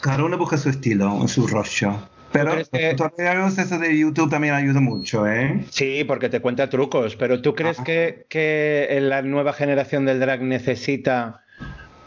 cada 0.00 0.24
uno 0.24 0.38
busca 0.38 0.56
su 0.56 0.68
estilo, 0.70 1.26
su 1.28 1.46
rostro. 1.46 2.08
Pero 2.32 2.52
que- 2.70 2.94
tutoriales 2.94 3.56
eso 3.56 3.78
de 3.78 3.96
YouTube 3.98 4.28
también 4.28 4.52
ayuda 4.54 4.80
mucho, 4.80 5.26
¿eh? 5.26 5.64
Sí, 5.70 6.04
porque 6.04 6.28
te 6.28 6.40
cuenta 6.40 6.68
trucos, 6.68 7.16
pero 7.16 7.40
¿tú 7.40 7.54
crees 7.54 7.76
Ajá. 7.78 7.84
que, 7.84 8.26
que 8.28 8.98
la 9.00 9.22
nueva 9.22 9.52
generación 9.52 10.04
del 10.04 10.20
drag 10.20 10.42
necesita 10.42 11.42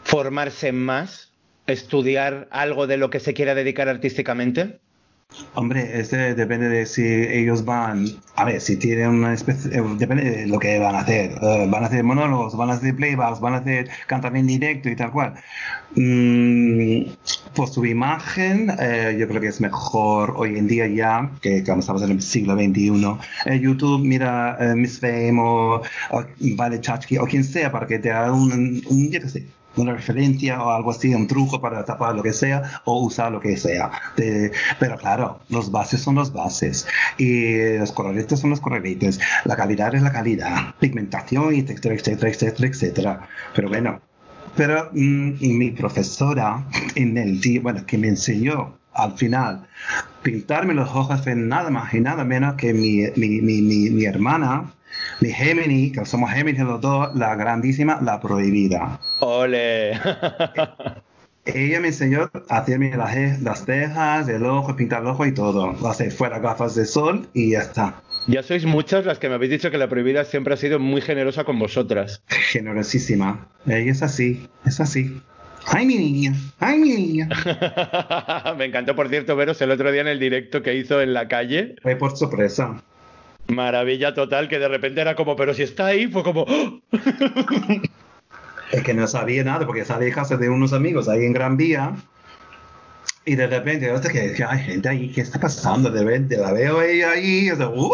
formarse 0.04 0.72
más, 0.72 1.32
estudiar 1.66 2.48
algo 2.52 2.86
de 2.86 2.96
lo 2.96 3.10
que 3.10 3.18
se 3.20 3.34
quiera 3.34 3.54
dedicar 3.54 3.88
artísticamente? 3.88 4.80
Hombre, 5.54 6.00
ese 6.00 6.34
depende 6.34 6.68
de 6.68 6.86
si 6.86 7.02
ellos 7.04 7.64
van, 7.64 8.06
a 8.36 8.44
ver, 8.44 8.60
si 8.60 8.76
tienen 8.76 9.08
una 9.08 9.34
especie, 9.34 9.76
eh, 9.76 9.82
depende 9.96 10.30
de 10.30 10.46
lo 10.46 10.58
que 10.58 10.78
van 10.78 10.94
a 10.94 11.00
hacer. 11.00 11.32
Eh, 11.42 11.66
van 11.68 11.82
a 11.82 11.86
hacer 11.86 12.04
monólogos, 12.04 12.56
van 12.56 12.70
a 12.70 12.74
hacer 12.74 12.94
playbacks, 12.96 13.40
van 13.40 13.54
a 13.54 13.58
hacer 13.58 13.88
cantar 14.06 14.36
en 14.36 14.46
directo 14.46 14.88
y 14.88 14.96
tal 14.96 15.10
cual. 15.10 15.34
Mm, 15.96 17.10
por 17.54 17.68
su 17.68 17.84
imagen, 17.84 18.70
eh, 18.78 19.16
yo 19.18 19.26
creo 19.28 19.40
que 19.40 19.48
es 19.48 19.60
mejor 19.60 20.34
hoy 20.36 20.56
en 20.56 20.68
día 20.68 20.86
ya, 20.86 21.30
que 21.42 21.64
como 21.64 21.80
estamos 21.80 22.02
en 22.02 22.12
el 22.12 22.22
siglo 22.22 22.54
XXI, 22.54 23.16
en 23.46 23.60
YouTube, 23.60 24.04
mira 24.04 24.56
eh, 24.60 24.74
Miss 24.76 25.00
Fame 25.00 25.36
o, 25.40 25.82
Vale 26.56 26.80
Chachki 26.80 27.18
o 27.18 27.26
quien 27.26 27.44
sea 27.44 27.72
para 27.72 27.86
que 27.86 27.98
te 27.98 28.10
haga 28.10 28.32
un, 28.32 28.82
un 28.88 29.10
yo 29.10 29.20
qué 29.20 29.28
una 29.76 29.92
referencia 29.92 30.62
o 30.62 30.70
algo 30.70 30.90
así, 30.90 31.14
un 31.14 31.26
truco 31.26 31.60
para 31.60 31.84
tapar 31.84 32.14
lo 32.14 32.22
que 32.22 32.32
sea 32.32 32.80
o 32.84 33.00
usar 33.04 33.30
lo 33.32 33.40
que 33.40 33.56
sea. 33.56 33.90
De- 34.16 34.52
pero 34.78 34.96
claro, 34.96 35.40
los 35.48 35.70
bases 35.70 36.00
son 36.00 36.16
los 36.16 36.32
bases 36.32 36.86
y 37.18 37.76
los 37.78 37.92
coloritos 37.92 38.40
son 38.40 38.50
los 38.50 38.60
coloritos. 38.60 39.20
La 39.44 39.56
calidad 39.56 39.94
es 39.94 40.02
la 40.02 40.12
calidad, 40.12 40.74
pigmentación, 40.80 41.54
etcétera, 41.54 41.94
etcétera, 41.94 42.30
etcétera, 42.30 42.68
etcétera. 42.68 43.28
Pero 43.54 43.68
bueno, 43.68 44.00
pero 44.56 44.90
mm, 44.92 45.32
mi 45.40 45.70
profesora 45.70 46.64
en 46.96 47.16
el 47.16 47.40
día, 47.40 47.60
bueno, 47.62 47.86
que 47.86 47.96
me 47.98 48.08
enseñó 48.08 48.74
al 48.92 49.16
final 49.16 49.68
pintarme 50.22 50.74
los 50.74 50.90
ojos 50.90 51.22
fue 51.22 51.34
nada 51.36 51.70
más 51.70 51.94
y 51.94 52.00
nada 52.00 52.24
menos 52.24 52.54
que 52.56 52.74
mi, 52.74 53.04
mi, 53.16 53.40
mi, 53.40 53.62
mi 53.90 54.04
hermana, 54.04 54.72
mi 55.20 55.30
Gemini, 55.30 55.92
que 55.92 56.04
somos 56.06 56.30
Gemini 56.30 56.58
los 56.58 56.80
dos, 56.80 57.14
la 57.14 57.34
grandísima, 57.34 58.00
la 58.02 58.20
prohibida. 58.20 58.98
¡Ole! 59.20 59.92
Ella 61.44 61.80
me 61.80 61.88
enseñó 61.88 62.30
a 62.48 62.58
hacerme 62.58 62.94
las, 62.96 63.40
las 63.42 63.64
cejas, 63.64 64.28
el 64.28 64.44
ojo, 64.44 64.76
pintar 64.76 65.02
el 65.02 65.08
ojo 65.08 65.26
y 65.26 65.32
todo. 65.32 65.74
Hacer 65.88 66.12
fuera 66.12 66.38
gafas 66.38 66.74
de 66.74 66.84
sol 66.84 67.28
y 67.32 67.52
ya 67.52 67.60
está. 67.60 68.02
ya 68.26 68.42
sois 68.42 68.64
muchas 68.66 69.06
las 69.06 69.18
que 69.18 69.28
me 69.28 69.34
habéis 69.34 69.50
dicho 69.50 69.70
que 69.70 69.78
la 69.78 69.88
prohibida 69.88 70.24
siempre 70.24 70.54
ha 70.54 70.56
sido 70.56 70.78
muy 70.78 71.00
generosa 71.00 71.44
con 71.44 71.58
vosotras. 71.58 72.22
Generosísima. 72.28 73.48
Ella 73.66 73.90
es 73.90 74.02
así, 74.02 74.48
es 74.64 74.80
así. 74.80 75.20
¡Ay, 75.66 75.86
mi 75.86 75.96
niña! 75.96 76.34
¡Ay, 76.58 76.78
mi 76.78 76.90
niña! 76.94 77.28
me 78.58 78.64
encantó, 78.66 78.94
por 78.96 79.08
cierto, 79.08 79.36
veros 79.36 79.60
el 79.60 79.70
otro 79.70 79.92
día 79.92 80.00
en 80.00 80.08
el 80.08 80.18
directo 80.18 80.62
que 80.62 80.74
hizo 80.74 81.00
en 81.00 81.12
la 81.12 81.28
calle. 81.28 81.76
Fue 81.82 81.96
por 81.96 82.16
sorpresa. 82.16 82.82
Maravilla 83.50 84.14
total, 84.14 84.48
que 84.48 84.58
de 84.58 84.68
repente 84.68 85.00
era 85.00 85.14
como, 85.14 85.36
pero 85.36 85.54
si 85.54 85.62
está 85.62 85.86
ahí, 85.86 86.06
fue 86.08 86.22
como. 86.22 86.42
¡oh! 86.42 86.80
Es 88.72 88.82
que 88.84 88.94
no 88.94 89.06
sabía 89.06 89.42
nada 89.42 89.66
porque 89.66 89.84
salí 89.84 90.06
de 90.06 90.12
casa 90.12 90.36
de 90.36 90.48
unos 90.48 90.72
amigos 90.72 91.08
ahí 91.08 91.24
en 91.24 91.32
Gran 91.32 91.56
Vía. 91.56 91.94
Y 93.24 93.34
de 93.34 93.46
repente, 93.46 93.92
que 94.12 94.44
hay 94.44 94.58
gente 94.60 94.88
ahí, 94.88 95.08
¿qué 95.12 95.20
está 95.20 95.38
pasando? 95.38 95.90
De 95.90 96.02
repente 96.02 96.36
la 96.36 96.52
veo 96.52 96.80
ella 96.80 97.10
ahí, 97.10 97.50
y 97.52 97.58
yo, 97.58 97.70
¡uh! 97.70 97.92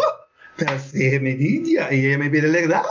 Pero 0.55 0.79
sí, 0.79 1.05
es 1.05 1.21
mi 1.21 1.35
niña. 1.35 1.87
Y 1.91 2.05
ella 2.05 2.17
me 2.17 2.29
pide 2.29 2.47
el 2.47 2.73
¡ay! 2.73 2.81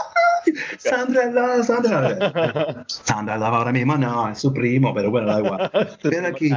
Sandra 0.77 1.25
la, 1.31 1.63
Sandra. 1.63 2.85
Sandra 2.87 3.37
la 3.37 3.47
ahora 3.47 3.71
mismo, 3.71 3.97
no, 3.97 4.29
es 4.29 4.39
su 4.39 4.53
primo, 4.53 4.93
pero 4.93 5.11
bueno, 5.11 5.27
da 5.27 5.39
igual. 5.39 5.71
Ven 6.03 6.25
aquí. 6.25 6.51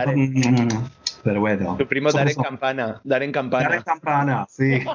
Pero 1.22 1.40
bueno. 1.40 1.76
Tu 1.78 1.86
primo 1.86 2.10
somos- 2.10 2.24
Darren 2.34 2.42
Campana. 2.42 3.00
Darren 3.04 3.32
Campana. 3.32 3.64
Darren 3.64 3.82
Campana, 3.82 4.46
sí. 4.48 4.80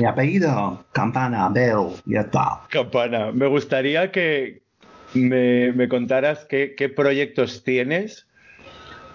Mi 0.00 0.06
apellido, 0.06 0.84
Campana, 0.92 1.48
Bell, 1.48 1.88
ya 2.06 2.20
está. 2.22 2.60
Campana. 2.70 3.30
Me 3.32 3.46
gustaría 3.46 4.10
que 4.10 4.62
me, 5.14 5.72
me 5.72 5.88
contaras 5.88 6.46
qué, 6.48 6.74
qué 6.76 6.88
proyectos 6.88 7.62
tienes 7.64 8.26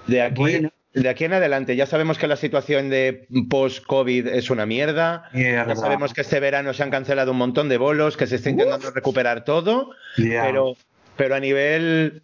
de 0.08 0.22
aquí, 0.22 0.40
Bueno. 0.42 0.70
de 0.94 1.10
aquí 1.10 1.26
en 1.26 1.34
adelante. 1.34 1.76
Ya 1.76 1.86
sabemos 1.86 2.18
que 2.18 2.28
la 2.28 2.36
situación 2.36 2.90
de 2.90 3.28
post-COVID 3.50 4.28
es 4.28 4.50
una 4.50 4.66
mierda. 4.66 5.30
Mierda. 5.34 5.68
Ya 5.74 5.76
sabemos 5.76 6.14
que 6.14 6.22
este 6.22 6.40
verano 6.40 6.74
se 6.74 6.84
han 6.84 6.92
cancelado 6.92 7.32
un 7.32 7.38
montón 7.38 7.70
de 7.70 7.78
bolos, 7.78 8.18
que 8.18 8.28
se 8.28 8.36
está 8.36 8.50
intentando 8.50 8.92
recuperar 8.92 9.44
todo. 9.44 9.92
Pero, 10.16 10.76
pero 11.18 11.36
a 11.36 11.40
nivel 11.40 12.24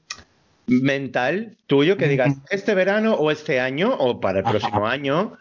mental 0.68 1.57
tuyo, 1.68 1.97
que 1.97 2.07
digas, 2.07 2.36
este 2.49 2.74
verano 2.76 3.13
o 3.16 3.32
este 3.32 3.59
año 3.59 3.93
o 3.93 4.20
para 4.20 4.39
el 4.39 4.45
próximo 4.45 4.88
año, 4.88 5.34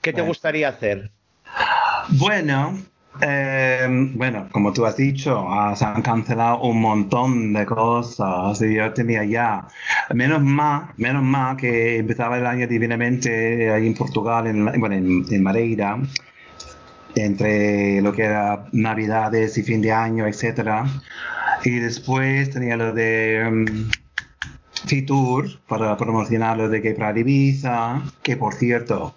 ¿qué 0.00 0.12
te 0.12 0.20
Bueno. 0.20 0.28
gustaría 0.28 0.68
hacer? 0.68 1.10
Bueno, 2.10 2.78
eh, 3.20 3.86
bueno, 4.14 4.48
como 4.52 4.72
tú 4.72 4.86
has 4.86 4.96
dicho, 4.96 5.46
se 5.74 5.84
han 5.84 6.02
cancelado 6.02 6.62
un 6.62 6.80
montón 6.80 7.52
de 7.52 7.66
cosas 7.66 8.60
y 8.62 8.74
yo 8.74 8.92
tenía 8.92 9.24
ya, 9.24 9.66
menos 10.14 10.42
mal, 10.42 10.92
menos 10.96 11.22
mal 11.22 11.56
que 11.56 11.98
empezaba 11.98 12.38
el 12.38 12.46
año 12.46 12.66
divinamente 12.66 13.70
ahí 13.72 13.86
en 13.86 13.94
Portugal, 13.94 14.46
en, 14.46 14.64
bueno, 14.64 14.94
en, 14.94 15.24
en 15.30 15.42
Madeira, 15.42 15.98
entre 17.14 18.00
lo 18.00 18.12
que 18.12 18.22
era 18.22 18.66
Navidades 18.72 19.58
y 19.58 19.62
fin 19.62 19.82
de 19.82 19.92
año, 19.92 20.26
etcétera. 20.26 20.84
Y 21.64 21.70
después 21.78 22.50
tenía 22.50 22.76
lo 22.76 22.92
de 22.92 23.44
um, 23.46 23.90
Fitur 24.86 25.60
para 25.66 25.96
promocionar 25.96 26.56
lo 26.56 26.68
de 26.68 26.80
Gay 26.80 26.94
Pride 26.94 27.20
Ibiza, 27.20 28.02
que 28.22 28.36
por 28.36 28.54
cierto, 28.54 29.14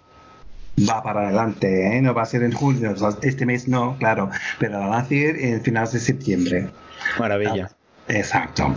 va 0.88 1.02
para 1.02 1.28
adelante, 1.28 1.96
¿eh? 1.96 2.02
no 2.02 2.14
va 2.14 2.22
a 2.22 2.26
ser 2.26 2.42
en 2.42 2.52
julio, 2.52 2.92
o 2.92 2.96
sea, 2.96 3.10
este 3.22 3.46
mes 3.46 3.68
no, 3.68 3.96
claro, 3.98 4.30
pero 4.58 4.78
va 4.80 4.98
a 4.98 5.04
ser 5.04 5.36
en 5.38 5.62
finales 5.62 5.92
de 5.92 6.00
septiembre. 6.00 6.68
Maravilla. 7.18 7.70
Exacto. 8.08 8.74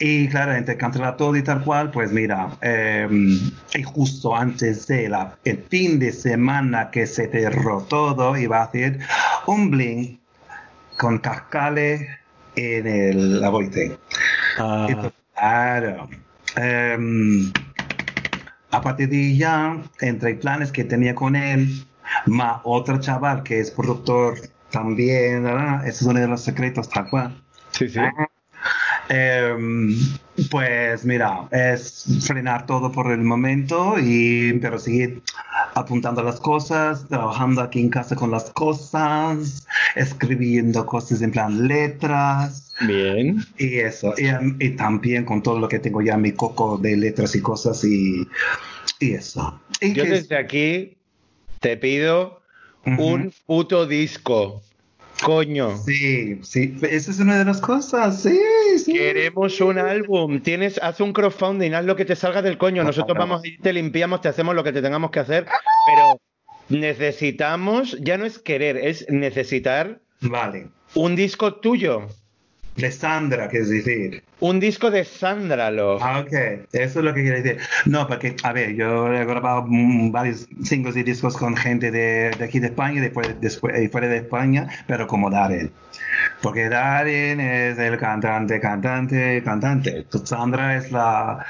Y 0.00 0.28
claro, 0.28 0.52
entre 0.52 0.76
cancelar 0.76 1.16
todo 1.16 1.36
y 1.36 1.42
tal 1.42 1.62
cual, 1.62 1.92
pues 1.92 2.10
mira, 2.10 2.48
eh, 2.60 3.06
y 3.72 3.82
justo 3.84 4.34
antes 4.34 4.88
de 4.88 5.08
la, 5.08 5.36
el 5.44 5.62
fin 5.70 6.00
de 6.00 6.12
semana 6.12 6.90
que 6.90 7.06
se 7.06 7.28
cerró 7.28 7.82
todo, 7.82 8.36
iba 8.36 8.58
a 8.58 8.64
hacer 8.64 8.98
un 9.46 9.70
bling 9.70 10.18
con 10.98 11.18
cascales 11.18 12.08
en 12.56 12.86
el 12.86 13.40
la 13.40 13.48
boite. 13.50 13.96
Ah, 14.58 14.88
Claro. 15.34 16.08
Em, 16.56 17.52
a 18.70 18.80
partir 18.82 19.08
de 19.08 19.36
ya, 19.36 19.82
entre 20.00 20.34
planes 20.34 20.72
que 20.72 20.84
tenía 20.84 21.14
con 21.14 21.36
él, 21.36 21.86
más 22.26 22.60
otro 22.64 22.98
chaval 23.00 23.42
que 23.42 23.60
es 23.60 23.70
productor 23.70 24.38
también, 24.70 25.44
¿verdad? 25.44 25.86
Ese 25.86 25.90
es 25.90 26.02
uno 26.02 26.20
de 26.20 26.28
los 26.28 26.42
secretos, 26.42 26.88
tal 26.88 27.08
cual. 27.08 27.44
sí, 27.70 27.88
sí. 27.88 28.00
Em, 29.08 29.94
pues 30.50 31.04
mira, 31.04 31.46
es 31.50 32.06
frenar 32.26 32.66
todo 32.66 32.90
por 32.90 33.12
el 33.12 33.20
momento, 33.20 33.96
y, 33.98 34.54
pero 34.60 34.78
seguir 34.78 35.22
apuntando 35.74 36.22
las 36.22 36.40
cosas, 36.40 37.06
trabajando 37.08 37.60
aquí 37.60 37.80
en 37.80 37.90
casa 37.90 38.14
con 38.16 38.30
las 38.30 38.50
cosas, 38.50 39.66
escribiendo 39.96 40.86
cosas 40.86 41.20
en 41.22 41.30
plan 41.32 41.66
letras. 41.68 42.74
Bien. 42.80 43.44
Y 43.58 43.76
eso, 43.78 44.14
y, 44.16 44.26
em, 44.26 44.56
y 44.60 44.70
también 44.70 45.24
con 45.24 45.42
todo 45.42 45.58
lo 45.58 45.68
que 45.68 45.78
tengo 45.78 46.02
ya 46.02 46.16
mi 46.16 46.32
coco 46.32 46.78
de 46.78 46.96
letras 46.96 47.34
y 47.34 47.40
cosas 47.40 47.84
y, 47.84 48.26
y 49.00 49.12
eso. 49.14 49.60
Y 49.80 49.92
Yo 49.94 50.04
que- 50.04 50.10
desde 50.10 50.36
aquí 50.36 50.96
te 51.60 51.76
pido 51.76 52.40
un 52.86 53.32
puto 53.46 53.86
disco. 53.86 54.62
Coño. 55.22 55.76
Sí, 55.78 56.40
sí, 56.42 56.76
esa 56.82 57.10
es 57.10 57.20
una 57.20 57.38
de 57.38 57.44
las 57.44 57.60
cosas, 57.60 58.22
sí, 58.22 58.38
sí. 58.78 58.92
Queremos 58.92 59.60
un 59.60 59.78
álbum. 59.78 60.40
Tienes, 60.40 60.78
haz 60.82 61.00
un 61.00 61.12
crowdfunding, 61.12 61.72
haz 61.72 61.84
lo 61.84 61.96
que 61.96 62.04
te 62.04 62.16
salga 62.16 62.42
del 62.42 62.58
coño. 62.58 62.82
Nosotros 62.84 63.14
Claro. 63.14 63.30
vamos 63.30 63.46
y 63.46 63.58
te 63.58 63.72
limpiamos, 63.72 64.20
te 64.20 64.28
hacemos 64.28 64.54
lo 64.54 64.64
que 64.64 64.72
te 64.72 64.82
tengamos 64.82 65.10
que 65.10 65.20
hacer. 65.20 65.46
Pero 65.86 66.20
necesitamos, 66.68 67.96
ya 68.00 68.18
no 68.18 68.24
es 68.24 68.38
querer, 68.38 68.76
es 68.76 69.06
necesitar 69.08 70.00
Vale, 70.20 70.68
un 70.94 71.16
disco 71.16 71.54
tuyo. 71.56 72.08
De 72.76 72.90
Sandra, 72.90 73.48
que 73.48 73.58
es 73.58 73.68
decir. 73.70 74.24
Un 74.40 74.58
disco 74.60 74.90
de 74.90 75.04
Sandra 75.04 75.70
Love. 75.70 76.02
Ah, 76.02 76.20
ok, 76.20 76.32
eso 76.72 76.98
es 76.98 77.04
lo 77.04 77.14
que 77.14 77.22
quiero 77.22 77.40
decir. 77.40 77.58
No, 77.86 78.06
porque, 78.06 78.36
a 78.42 78.52
ver, 78.52 78.74
yo 78.74 79.12
he 79.12 79.24
grabado 79.24 79.64
mm, 79.66 80.10
varios 80.10 80.46
singles 80.64 80.96
y 80.96 81.02
discos 81.02 81.36
con 81.36 81.56
gente 81.56 81.90
de, 81.90 82.30
de 82.36 82.44
aquí 82.44 82.58
de 82.58 82.66
España 82.66 82.98
y 82.98 83.00
después, 83.00 83.40
después, 83.40 83.80
y 83.82 83.88
fuera 83.88 84.08
de 84.08 84.18
España, 84.18 84.68
pero 84.86 85.06
como 85.06 85.30
Darren. 85.30 85.70
Porque 86.42 86.68
Darren 86.68 87.40
es 87.40 87.78
el 87.78 87.96
cantante, 87.98 88.60
cantante, 88.60 89.42
cantante. 89.44 90.04
Sandra 90.24 90.76
es 90.76 90.90
la, 90.92 91.46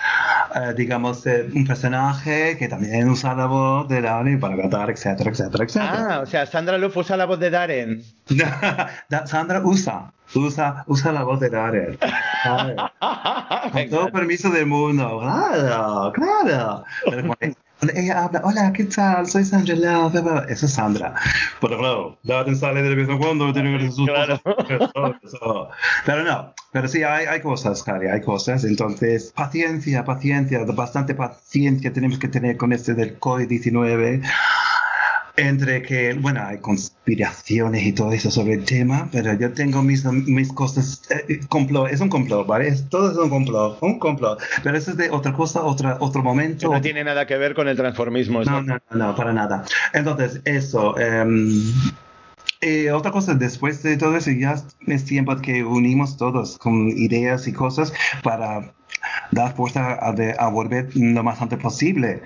eh, 0.55 0.75
digamos, 0.77 1.27
eh, 1.27 1.47
un 1.55 1.66
personaje 1.66 2.57
que 2.59 2.68
también 2.68 3.09
usa 3.09 3.35
la 3.35 3.47
voz 3.47 3.89
de 3.89 4.03
Darren 4.03 4.39
para 4.39 4.57
cantar, 4.57 4.91
etcétera, 4.91 5.31
etcétera, 5.31 5.64
etcétera. 5.64 6.07
Ah, 6.16 6.20
o 6.20 6.27
sea, 6.27 6.47
Sandra 6.47 6.79
Love 6.79 6.97
usa 6.99 7.16
la 7.16 7.25
voz 7.25 7.41
de 7.41 7.51
Darren. 7.51 8.03
Da- 9.09 9.27
Sandra 9.27 9.61
usa, 9.64 10.12
usa, 10.35 10.85
usa 10.87 11.12
la 11.12 11.22
voz 11.22 11.41
de 11.41 11.51
Darren. 11.51 11.99
Con 13.72 13.91
todo 13.91 14.11
permiso 14.12 14.51
del 14.51 14.66
mundo, 14.66 15.20
claro, 15.20 16.12
claro. 16.12 16.85
Pero 17.05 17.22
cuando, 17.27 17.57
ella 17.95 18.25
habla, 18.25 18.41
hola, 18.45 18.72
¿qué 18.72 18.85
tal? 18.85 19.27
Soy 19.27 19.45
Sandra 19.45 19.75
Love, 19.75 20.47
Eso 20.49 20.66
es 20.66 20.72
Sandra. 20.72 21.14
Pero 21.61 21.79
claro, 21.79 22.18
Darren 22.22 22.57
sale 22.57 22.83
de 22.83 22.95
vez 22.95 23.09
en 23.09 23.18
cuando, 23.18 23.53
tiene 23.53 23.79
que 23.79 23.91
sus 23.91 24.07
Claro. 24.09 24.41
cosas. 24.43 25.68
Pero 26.07 26.22
no, 26.25 26.55
pero 26.72 26.89
sí, 26.89 27.03
hay, 27.03 27.27
hay 27.27 27.41
cosas, 27.41 27.83
Cari, 27.83 28.09
hay 28.09 28.20
cosas. 28.22 28.64
Entonces, 28.64 29.33
paciencia, 29.37 30.05
paciencia, 30.05 30.64
bastante 30.64 31.14
paciencia 31.14 31.93
tenemos 31.93 32.18
que 32.18 32.29
tener 32.29 32.57
con 32.57 32.72
este 32.72 32.95
del 32.95 33.18
COVID-19 33.20 34.22
entre 35.37 35.82
que, 35.82 36.14
bueno, 36.14 36.43
hay 36.45 36.59
conspiraciones 36.59 37.82
y 37.85 37.93
todo 37.93 38.12
eso 38.12 38.30
sobre 38.30 38.55
el 38.55 38.64
tema, 38.64 39.09
pero 39.11 39.32
yo 39.35 39.53
tengo 39.53 39.82
mis, 39.82 40.05
mis 40.05 40.53
cosas, 40.53 41.03
eh, 41.11 41.41
complot, 41.49 41.91
es 41.91 42.01
un 42.01 42.09
complot, 42.09 42.47
¿vale? 42.47 42.68
Es- 42.68 42.89
todo 42.89 43.11
es 43.11 43.16
un 43.16 43.30
complot, 43.30 43.78
un 43.82 43.99
complot, 43.99 44.41
pero 44.62 44.76
eso 44.78 44.93
es 44.93 44.97
de 44.97 45.11
otra 45.11 45.32
cosa, 45.32 45.64
otra, 45.64 45.97
otro 46.01 46.22
momento. 46.22 46.70
No 46.72 46.80
tiene 46.80 47.03
nada 47.03 47.26
que 47.26 47.37
ver 47.37 47.55
con 47.55 47.66
el 47.68 47.76
transformismo. 47.76 48.45
No, 48.45 48.62
¿no? 48.62 48.62
no, 48.62 48.78
no, 48.91 49.07
no, 49.09 49.14
para 49.16 49.32
nada. 49.32 49.64
Entonces, 49.93 50.41
eso. 50.45 50.97
em, 50.99 51.62
eh, 52.61 52.93
otra 52.93 53.11
cosa, 53.11 53.35
después 53.35 53.82
de 53.82 53.97
todo 53.97 54.16
eso, 54.16 54.30
ya 54.30 54.55
es 54.87 55.05
tiempo 55.05 55.37
que 55.37 55.64
unimos 55.64 56.16
todos 56.16 56.57
con 56.59 56.89
ideas 56.89 57.47
y 57.49 57.53
cosas 57.53 57.93
para 58.22 58.72
dar 59.32 59.55
fuerza 59.55 59.99
a, 60.01 60.12
de- 60.12 60.35
a 60.39 60.49
volver 60.49 60.89
lo 60.95 61.22
más 61.22 61.43
antes 61.43 61.59
posible. 61.59 62.22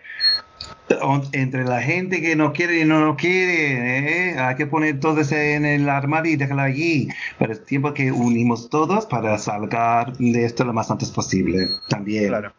Entre 1.32 1.64
la 1.64 1.82
gente 1.82 2.20
que 2.22 2.34
no 2.36 2.52
quiere 2.52 2.80
y 2.80 2.84
no 2.84 3.00
lo 3.04 3.16
quiere, 3.16 4.30
¿eh? 4.32 4.38
hay 4.38 4.56
que 4.56 4.66
poner 4.66 5.00
todo 5.00 5.20
eso 5.20 5.34
en 5.36 5.64
el 5.66 5.88
armario 5.88 6.32
y 6.32 6.36
dejarlo 6.36 6.62
allí. 6.62 7.08
Pero 7.38 7.52
es 7.52 7.64
tiempo 7.64 7.92
que 7.94 8.10
unimos 8.10 8.70
todos 8.70 9.06
para 9.06 9.36
salgar 9.38 10.16
de 10.16 10.44
esto 10.44 10.64
lo 10.64 10.72
más 10.72 10.90
antes 10.90 11.10
posible. 11.10 11.66
También. 11.88 12.28
Claro. 12.28 12.52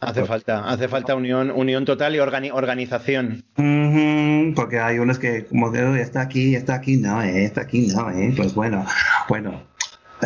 Hace 0.00 0.24
falta, 0.26 0.68
hace 0.68 0.88
falta 0.88 1.14
unión, 1.14 1.50
unión 1.50 1.84
total 1.86 2.14
y 2.14 2.18
organi- 2.18 2.50
organización. 2.52 3.42
Ujú, 3.56 4.52
porque 4.54 4.78
hay 4.78 4.98
unos 4.98 5.18
que 5.18 5.46
como 5.46 5.70
de, 5.70 5.84
"Oh, 5.84 5.94
está 5.96 6.20
aquí, 6.20 6.54
está 6.54 6.74
aquí, 6.74 6.96
no, 6.98 7.22
eh, 7.22 7.44
está 7.44 7.62
aquí, 7.62 7.86
no, 7.94 8.10
eh. 8.10 8.32
pues 8.36 8.54
bueno, 8.54 8.84
bueno, 9.28 9.62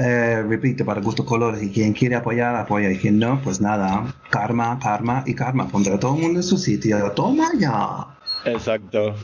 eh, 0.03 0.43
repito, 0.43 0.85
para 0.85 1.01
gusto 1.01 1.25
colores, 1.25 1.63
y 1.63 1.71
quien 1.71 1.93
quiere 1.93 2.17
apoyar, 2.17 2.57
apoya, 2.57 2.91
y 2.91 2.99
quien 2.99 3.19
no, 3.19 3.41
pues 3.43 3.61
nada, 3.61 4.15
karma, 4.31 4.79
karma 4.83 5.23
y 5.27 5.35
karma, 5.35 5.69
pondrá 5.69 5.97
a 5.97 6.01
todo 6.01 6.17
el 6.17 6.23
mundo 6.23 6.39
en 6.39 6.43
su 6.43 6.57
sitio, 6.57 6.99
toma 7.13 7.51
ya. 7.59 8.07
Exacto. 8.45 9.15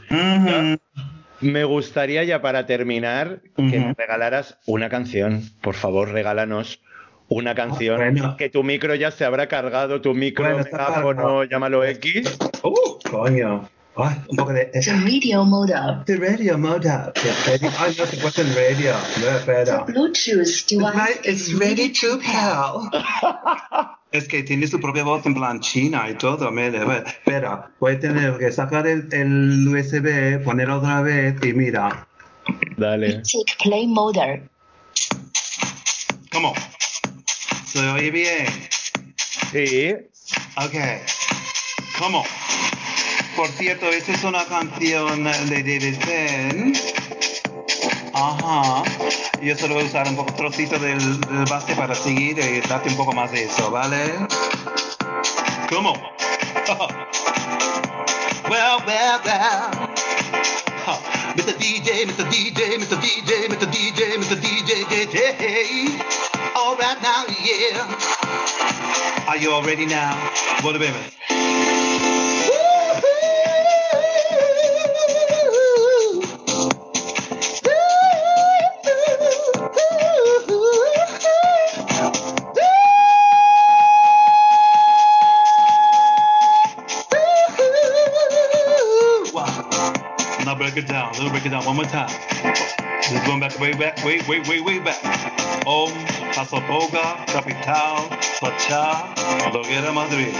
Me 1.40 1.64
gustaría 1.64 2.24
ya 2.24 2.40
para 2.40 2.66
terminar 2.66 3.40
que 3.56 3.78
me 3.78 3.94
regalaras 3.94 4.58
una 4.66 4.88
canción. 4.88 5.42
Por 5.60 5.74
favor, 5.74 6.10
regálanos 6.10 6.80
una 7.28 7.54
canción. 7.54 8.00
Ah, 8.00 8.10
bueno. 8.10 8.36
Que 8.36 8.48
tu 8.48 8.62
micro 8.62 8.94
ya 8.94 9.10
se 9.10 9.24
habrá 9.24 9.46
cargado, 9.46 10.00
tu 10.00 10.14
micro, 10.14 10.44
Bueno, 10.44 10.64
megáfono, 10.64 11.44
llámalo 11.44 11.84
X. 11.84 12.38
Uh, 12.62 12.98
coño. 13.10 13.68
Ay, 13.98 14.14
un 14.28 14.36
poco 14.36 14.52
de... 14.52 14.66
The 14.66 14.92
radio 14.92 15.44
mode 15.44 15.72
up. 15.72 16.04
The 16.04 16.16
radio 16.16 16.58
mode 16.58 16.86
up. 16.86 17.14
The 17.14 17.32
radio, 17.50 17.70
ay, 17.78 17.96
no 17.98 18.04
se 18.06 18.16
puede 18.18 18.42
en 18.42 18.54
radio. 18.54 18.92
No, 18.92 19.24
The 19.24 19.36
espera. 19.38 19.84
Bluetooth 19.86 20.66
device 20.68 21.20
It's 21.24 21.48
is 21.48 21.58
ready 21.58 21.90
to 21.92 22.18
pal. 22.18 22.90
Es 24.12 24.28
que 24.28 24.42
tiene 24.42 24.66
su 24.66 24.78
propia 24.80 25.02
voz 25.02 25.24
en 25.24 25.34
plan 25.34 25.60
china 25.60 26.08
y 26.10 26.14
todo. 26.14 26.52
Ver, 26.52 26.74
espera, 27.06 27.70
voy 27.80 27.94
a 27.94 28.00
tener 28.00 28.38
que 28.38 28.52
sacar 28.52 28.86
el, 28.86 29.08
el 29.12 29.66
USB, 29.68 30.42
poner 30.44 30.70
otra 30.70 31.00
vez 31.02 31.34
y 31.42 31.52
mira. 31.54 32.06
Dale. 32.76 33.22
Take 33.22 33.56
play 33.62 33.86
mode. 33.86 34.42
¿Cómo? 36.32 36.54
¿Se 37.64 37.80
oye 37.80 38.10
bien? 38.10 38.46
Sí. 39.52 39.94
Ok. 40.56 40.74
¿Cómo? 41.98 42.24
Por 43.36 43.48
cierto, 43.48 43.86
esta 43.90 44.12
es 44.12 44.24
una 44.24 44.44
canción 44.46 45.24
de 45.24 45.62
David 45.62 45.98
Penn. 46.06 46.72
Ajá. 48.14 48.82
Yo 49.42 49.54
solo 49.54 49.74
voy 49.74 49.84
a 49.84 49.86
usar 49.86 50.08
un 50.08 50.16
poco 50.16 50.32
trocito 50.32 50.78
del, 50.78 51.20
del 51.20 51.44
base 51.44 51.74
para 51.76 51.94
seguir 51.94 52.38
y 52.38 52.60
darte 52.66 52.88
un 52.88 52.96
poco 52.96 53.12
más 53.12 53.30
de 53.32 53.44
eso, 53.44 53.70
¿vale? 53.70 54.14
¿Cómo? 55.68 55.92
well, 58.48 58.80
well, 58.86 59.20
well. 59.22 59.70
Huh. 60.86 60.96
Mr. 61.36 61.52
DJ, 61.58 62.06
Mr. 62.06 62.24
DJ, 62.30 62.78
Mr. 62.78 62.96
DJ, 62.96 63.48
Mr. 63.50 63.66
DJ, 63.66 64.16
Mr. 64.16 64.36
DJ, 64.40 64.86
DJ. 64.88 66.00
All 66.54 66.74
right 66.76 66.96
now, 67.02 67.26
yeah. 67.44 67.84
Are 69.28 69.36
you 69.36 69.52
all 69.52 69.62
ready 69.62 69.84
now? 69.84 70.16
Volvemos. 70.62 71.12
Wow. 71.28 71.35
Let's 91.18 91.30
break 91.30 91.46
it 91.46 91.48
down 91.48 91.64
one 91.64 91.76
more 91.76 91.86
time. 91.86 92.10
Just 93.00 93.24
going 93.24 93.40
back, 93.40 93.58
way 93.58 93.72
back, 93.72 94.04
way, 94.04 94.20
way, 94.28 94.40
way, 94.40 94.60
way 94.60 94.78
back. 94.78 95.00
Oh, 95.66 95.86
Om, 95.86 95.92
Paso 96.34 96.58
Boga, 96.58 97.24
Capital, 97.26 98.08
Pacha, 98.38 99.14
Loguera 99.50 99.94
Madrid. 99.94 100.34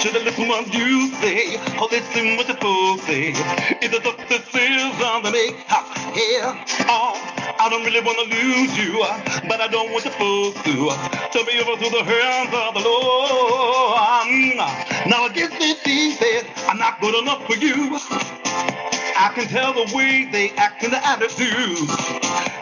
Should 0.00 0.16
I 0.16 0.24
listen 0.24 0.46
what 0.48 0.72
you 0.74 1.08
say, 1.24 1.56
or 1.80 1.88
listen 1.88 2.36
what 2.36 2.46
the 2.48 2.54
fools 2.60 3.02
say? 3.04 3.32
It's 3.80 3.88
the 3.88 4.00
doctor 4.00 4.38
says 4.52 5.02
on 5.02 5.22
the 5.22 5.30
make 5.30 5.56
ha, 5.66 5.80
yeah, 6.14 6.64
oh, 6.88 7.16
I 7.58 7.68
don't 7.70 7.84
really 7.84 8.00
wanna 8.00 8.28
lose 8.28 8.76
you, 8.76 9.04
but 9.48 9.60
I 9.60 9.68
don't 9.68 9.90
want 9.90 10.04
the 10.04 10.10
fools 10.10 10.54
to 10.64 10.72
turn 11.32 11.46
me 11.46 11.60
over 11.60 11.82
to 11.82 11.90
the 11.90 12.04
hands 12.04 12.52
of 12.52 12.74
the 12.74 12.80
Lord. 12.80 14.56
Now 15.08 15.24
I 15.24 15.30
guess 15.34 15.50
that 15.50 16.44
I'm 16.58 16.59
not 16.80 16.98
good 16.98 17.14
enough 17.14 17.46
for 17.46 17.54
you. 17.56 17.98
I 19.20 19.30
can 19.34 19.46
tell 19.48 19.74
the 19.74 19.94
way 19.94 20.24
they 20.32 20.48
act 20.56 20.82
and 20.82 20.90
the 20.92 21.06
attitudes. 21.06 21.92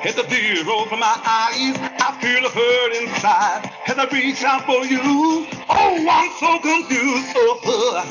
Hit 0.03 0.17
the 0.17 0.25
tears 0.25 0.67
roll 0.67 0.87
from 0.87 0.99
my 0.99 1.15
eyes. 1.25 1.79
I 2.03 2.19
feel 2.21 2.45
a 2.45 2.51
hurt 2.51 2.93
inside. 3.01 3.71
As 3.87 3.97
I 3.97 4.07
reach 4.11 4.43
out 4.43 4.67
for 4.67 4.85
you. 4.85 5.47
Oh, 5.71 6.07
I'm 6.11 6.33
so 6.35 6.59
confused. 6.59 7.31
Oh, 7.37 7.61
oh. 7.65 8.03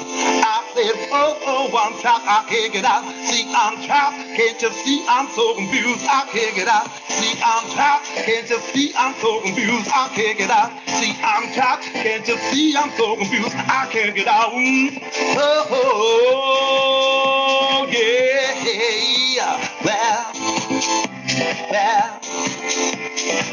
I 0.45 0.63
said, 0.73 1.09
oh, 1.11 1.37
oh, 1.45 1.75
I'm 1.75 1.99
trapped. 1.99 2.25
I 2.25 2.45
can't 2.47 2.71
get 2.71 2.85
out. 2.85 3.03
See, 3.25 3.43
I'm 3.53 3.83
trapped. 3.85 4.26
Can't 4.37 4.61
you 4.61 4.71
see? 4.71 5.03
I'm 5.09 5.27
so 5.29 5.55
confused. 5.55 6.05
I 6.07 6.29
can't 6.31 6.55
get 6.55 6.67
out. 6.67 6.91
See, 7.09 7.41
I'm 7.43 7.67
trapped. 7.71 8.05
Can't 8.05 8.47
you 8.47 8.59
see? 8.59 8.93
I'm 8.95 9.15
so 9.15 9.41
confused. 9.41 9.89
I 9.91 10.09
can't 10.13 10.37
get 10.37 10.51
out. 10.51 10.71
See, 10.87 11.15
I'm 11.23 11.51
trapped. 11.53 11.85
Can't 11.85 12.27
you 12.27 12.37
see? 12.37 12.77
I'm 12.77 12.91
so 12.91 13.15
confused. 13.15 13.55
I 13.55 13.87
can't 13.91 14.15
get 14.15 14.27
out. 14.27 14.51
Oh, 14.53 15.67
oh, 17.81 17.87
yeah. 17.89 19.69
Well, 19.83 20.31
well, 21.71 22.21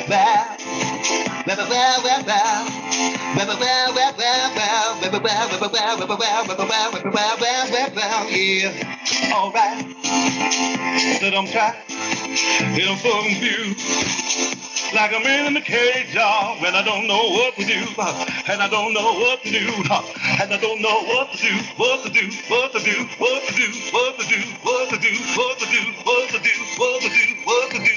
well, 0.08 0.53
yeah. 8.30 9.34
All 9.34 9.52
right. 9.52 9.84
So 11.20 11.30
don't 11.30 11.50
try. 11.50 11.74
Get 12.74 12.86
them 12.86 12.96
so 12.96 13.22
confused. 13.22 13.80
Like 14.94 15.10
man 15.24 15.46
in 15.46 15.56
a 15.56 15.60
cage, 15.60 16.14
y'all, 16.14 16.60
when 16.62 16.74
I 16.74 16.82
don't 16.84 17.08
know 17.08 17.18
what 17.34 17.56
to 17.56 17.64
do, 17.64 17.82
and 18.46 18.62
I 18.62 18.68
don't 18.70 18.94
know 18.94 19.12
what 19.18 19.42
to 19.42 19.50
do, 19.50 19.66
and 19.66 20.52
I 20.54 20.58
don't 20.60 20.80
know 20.80 21.02
what 21.10 21.32
to 21.32 21.38
do, 21.38 21.54
what 21.76 22.04
to 22.04 22.10
do, 22.10 22.30
what 22.48 22.72
to 22.72 22.78
do, 22.78 22.94
what 23.18 23.42
to 23.42 23.54
do, 23.54 23.66
what 23.90 24.18
to 24.18 24.24
do, 24.28 24.38
what 24.62 24.88
to 24.90 24.96
do, 25.02 25.10
what 25.34 25.58
to 25.58 25.66
do, 25.66 25.82
what 26.06 26.30
to 26.30 26.38
do, 26.38 26.54
what 26.78 27.02
to 27.02 27.08
do, 27.10 27.34
what 27.44 27.70
to 27.72 27.78
do, 27.78 27.93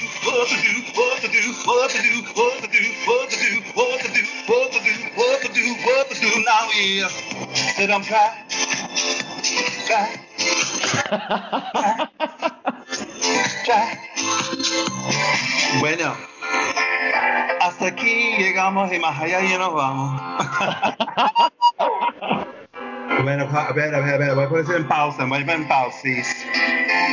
what 0.48 1.20
to 1.20 1.28
do, 1.28 1.52
what 1.66 1.90
to 1.90 2.00
do, 2.00 2.22
what 2.34 2.58
to 2.62 2.68
do, 2.68 2.84
what 3.06 3.28
to 3.30 3.36
do, 3.36 3.60
what 3.74 4.00
to 4.00 4.08
do, 4.08 4.22
what 4.46 4.72
to 4.72 4.80
do, 4.80 4.94
what 5.14 5.42
to 5.42 5.48
do, 5.52 5.74
what 5.84 6.08
to 6.08 6.14
do 6.20 6.30
now, 6.46 6.68
yeah. 6.74 7.08
Said 7.76 7.90
I'm 7.90 8.02
trying, 8.02 8.48
try, 9.86 10.08
try. 13.64 13.98
Bueno, 15.80 16.16
hasta 17.60 17.86
aquí 17.88 18.36
llegamos 18.38 18.92
y 18.92 18.98
más 18.98 19.20
allá 19.20 19.42
ya 19.42 19.58
nos 19.58 19.74
vamos. 19.74 20.20
bueno, 23.22 23.48
a 23.52 23.72
ver, 23.72 23.94
a 23.94 24.00
ver, 24.00 24.14
a 24.14 24.18
ver, 24.18 24.34
voy 24.34 24.44
a 24.44 24.48
poner 24.48 24.76
en 24.76 24.88
pausa, 24.88 25.24
voy 25.26 25.38
a 25.38 25.40
poner 25.42 25.56
en 25.56 25.68
pausis. 25.68 26.46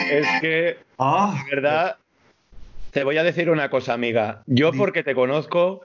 Es 0.09 0.27
que, 0.39 0.77
de 0.97 1.55
verdad, 1.55 1.97
te 2.95 3.03
voy 3.03 3.17
a 3.17 3.25
decir 3.25 3.49
una 3.49 3.69
cosa, 3.69 3.91
amiga. 3.91 4.41
Yo, 4.45 4.71
porque 4.71 5.03
te 5.03 5.13
conozco, 5.13 5.81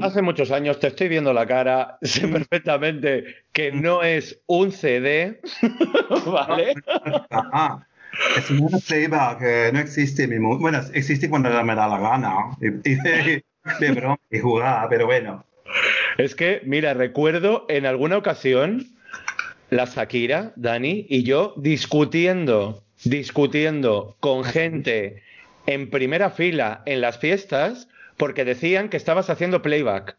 hace 0.00 0.22
muchos 0.22 0.50
años, 0.52 0.80
te 0.80 0.86
estoy 0.86 1.08
viendo 1.08 1.34
la 1.34 1.46
cara, 1.46 1.98
sé 2.00 2.26
perfectamente 2.28 3.26
que 3.52 3.72
no 3.72 4.02
es 4.02 4.40
un 4.46 4.72
CD, 4.72 5.42
¿vale? 6.26 6.76
Ajá. 7.28 7.86
Es 8.38 8.50
una 8.50 8.78
playback 8.78 9.38
que 9.38 9.70
no 9.74 9.80
existe 9.80 10.26
mi 10.26 10.38
mundo. 10.38 10.60
Bueno, 10.60 10.80
existe 10.94 11.28
cuando 11.28 11.50
me 11.62 11.74
da 11.74 11.86
la 11.86 11.98
gana. 11.98 12.34
Y, 12.58 12.68
y 12.68 12.94
de, 12.94 13.44
de 13.80 13.92
broma 13.92 14.18
y 14.30 14.38
jugar, 14.38 14.86
pero 14.88 15.04
bueno. 15.04 15.44
Es 16.16 16.34
que, 16.34 16.62
mira, 16.64 16.94
recuerdo 16.94 17.66
en 17.68 17.84
alguna 17.84 18.16
ocasión 18.16 18.86
la 19.68 19.84
Shakira, 19.84 20.54
Dani, 20.56 21.04
y 21.06 21.22
yo 21.24 21.52
discutiendo, 21.58 22.82
discutiendo 23.04 24.16
con 24.20 24.42
gente 24.44 25.23
en 25.66 25.90
primera 25.90 26.30
fila 26.30 26.82
en 26.86 27.00
las 27.00 27.18
fiestas 27.18 27.88
porque 28.16 28.44
decían 28.44 28.88
que 28.88 28.96
estabas 28.96 29.30
haciendo 29.30 29.62
playback. 29.62 30.16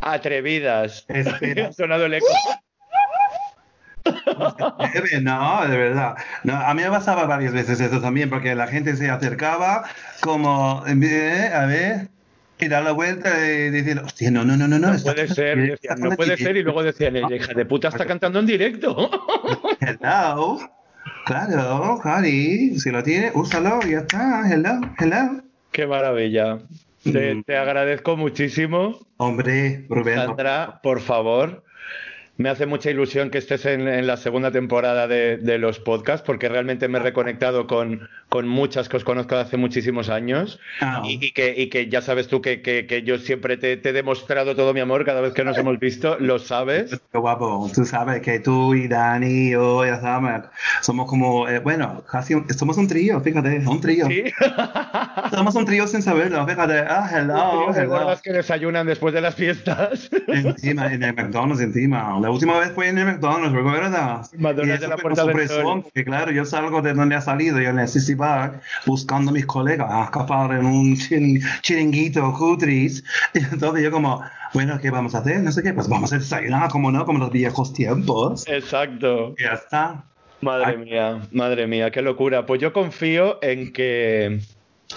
Atrevidas. 0.00 1.04
Espera. 1.08 1.68
Ha 1.68 1.72
sonado 1.72 2.06
el 2.06 2.14
eco. 2.14 2.26
No, 5.20 5.66
de 5.66 5.76
verdad. 5.76 6.16
No, 6.44 6.54
a 6.54 6.72
mí 6.74 6.82
me 6.82 6.90
pasaba 6.90 7.26
varias 7.26 7.52
veces 7.52 7.80
eso 7.80 8.00
también, 8.00 8.30
porque 8.30 8.54
la 8.54 8.68
gente 8.68 8.94
se 8.96 9.10
acercaba 9.10 9.84
como, 10.20 10.84
eh, 10.86 11.50
a 11.52 11.66
ver, 11.66 12.08
y 12.58 12.68
dar 12.68 12.84
la 12.84 12.92
vuelta 12.92 13.28
y 13.44 13.70
decir, 13.70 13.98
hostia, 13.98 14.30
no, 14.30 14.44
no, 14.44 14.56
no, 14.56 14.68
no, 14.68 14.78
no. 14.78 14.88
No 14.88 14.94
está 14.94 15.12
puede 15.12 15.28
ser, 15.28 15.58
decían, 15.58 15.98
no 15.98 16.10
puede 16.10 16.34
aquí". 16.34 16.44
ser, 16.44 16.56
y 16.56 16.62
luego 16.62 16.84
decían, 16.84 17.16
"Ella, 17.16 17.34
hija 17.34 17.52
de 17.52 17.64
puta 17.64 17.88
está 17.88 18.06
cantando 18.06 18.38
en 18.38 18.46
directo. 18.46 19.10
Hello. 19.80 20.58
Claro, 21.30 21.98
Cari, 22.00 22.78
si 22.78 22.88
lo 22.92 23.02
tiene, 23.02 23.32
úsalo, 23.34 23.80
ya 23.82 23.98
está. 23.98 24.48
Hello, 24.48 24.78
hello. 24.96 25.42
Qué 25.72 25.84
maravilla. 25.84 26.58
Te, 27.02 27.34
Mm. 27.34 27.42
te 27.42 27.56
agradezco 27.56 28.16
muchísimo. 28.16 28.96
Hombre, 29.16 29.86
Rubén. 29.88 30.14
Sandra, 30.14 30.78
por 30.84 31.00
favor, 31.00 31.64
me 32.36 32.48
hace 32.48 32.66
mucha 32.66 32.90
ilusión 32.92 33.30
que 33.30 33.38
estés 33.38 33.66
en, 33.66 33.88
en 33.88 34.06
la 34.06 34.16
segunda 34.16 34.52
temporada 34.52 35.08
de, 35.08 35.36
de 35.38 35.58
los 35.58 35.80
podcasts 35.80 36.24
porque 36.24 36.48
realmente 36.48 36.86
me 36.86 36.98
he 36.98 37.02
reconectado 37.02 37.66
con, 37.66 38.08
con 38.36 38.46
muchas 38.48 38.88
que 38.90 38.98
os 38.98 39.04
conozco 39.04 39.34
de 39.34 39.40
hace 39.40 39.56
muchísimos 39.56 40.10
años 40.10 40.60
Ah. 40.82 41.00
y, 41.04 41.24
y 41.24 41.32
que, 41.32 41.54
y 41.56 41.68
que 41.70 41.88
ya 41.88 42.02
sabes 42.02 42.28
tú 42.28 42.42
que, 42.42 42.60
que- 42.60 42.86
que 42.86 43.02
yo 43.02 43.16
siempre 43.18 43.56
te, 43.56 43.78
te 43.78 43.88
he 43.88 43.92
demostrado 43.94 44.54
todo 44.54 44.74
mi 44.74 44.80
amor 44.80 45.04
cada 45.06 45.22
vez 45.22 45.32
que 45.32 45.42
nos 45.42 45.56
hemos 45.56 45.78
visto, 45.78 46.18
lo 46.20 46.38
sabes. 46.38 47.00
Qué 47.12 47.18
guapo. 47.18 47.70
Tú 47.74 47.84
sabes 47.86 48.20
que 48.20 48.40
tú 48.40 48.74
y 48.74 48.88
Dani 48.88 49.26
y 49.48 49.50
yo, 49.52 49.86
ya 49.86 49.98
sabes, 50.00 50.42
somos 50.82 51.08
como, 51.08 51.48
eh, 51.48 51.60
bueno, 51.60 52.02
casi 52.10 52.34
un- 52.34 52.46
somos 52.52 52.76
un 52.76 52.86
trío, 52.88 53.20
fíjate, 53.22 53.62
un 53.66 53.80
trío. 53.80 54.06
Sí. 54.06 54.24
Somos 55.30 55.54
un 55.54 55.64
trío 55.64 55.86
sin 55.86 56.02
saberlo, 56.02 56.46
fíjate. 56.46 56.78
Ah, 56.88 57.08
hello, 57.12 57.72
¿Te 57.72 57.80
hello. 57.80 57.94
acuerdas 57.94 58.22
que 58.22 58.32
desayunan 58.32 58.86
después 58.86 59.12
de 59.14 59.20
las 59.20 59.34
fiestas? 59.34 60.10
Encima, 60.28 60.92
en 60.92 61.02
el 61.02 61.14
McDonald's 61.14 61.62
encima. 61.62 62.18
La 62.20 62.30
última 62.30 62.58
vez 62.58 62.70
fue 62.72 62.88
en 62.88 62.98
el 62.98 63.06
McDonald's, 63.06 63.52
¿recuerdas? 63.54 64.30
McDonald's 64.34 64.78
Y 64.78 64.82
de 64.82 64.88
la 64.88 64.96
Puerta 64.96 65.24
del 65.24 65.48
Sol. 65.48 65.82
Porque 65.82 66.04
claro, 66.04 66.30
yo 66.32 66.44
salgo 66.44 66.80
de 66.82 66.94
donde 66.94 67.14
ha 67.16 67.20
salido, 67.20 67.60
yo 67.60 67.70
en 67.70 67.78
buscando 68.86 69.30
a 69.30 69.34
mis 69.34 69.46
colegas 69.46 69.88
a 69.90 70.04
escapar 70.04 70.52
en 70.52 70.66
un 70.66 70.96
chirin- 70.96 71.40
chiringuito 71.62 72.32
cutris. 72.32 73.02
Y 73.34 73.38
entonces 73.38 73.82
yo 73.84 73.90
como, 73.90 74.22
bueno, 74.54 74.78
¿qué 74.80 74.90
vamos 74.90 75.14
a 75.14 75.18
hacer? 75.18 75.40
No 75.42 75.52
sé 75.52 75.62
qué, 75.62 75.72
pues 75.72 75.88
vamos 75.88 76.12
a 76.12 76.18
desayunar, 76.18 76.70
como 76.70 76.90
no, 76.90 77.04
como 77.04 77.18
los 77.18 77.30
viejos 77.30 77.72
tiempos. 77.72 78.44
Exacto. 78.48 79.34
Y 79.38 79.42
ya 79.42 79.52
está. 79.54 80.04
Madre 80.40 80.66
Ay. 80.72 80.76
mía, 80.78 81.20
madre 81.32 81.66
mía, 81.66 81.90
qué 81.90 82.02
locura. 82.02 82.44
Pues 82.46 82.60
yo 82.60 82.72
confío 82.72 83.38
en 83.42 83.72
que, 83.72 84.40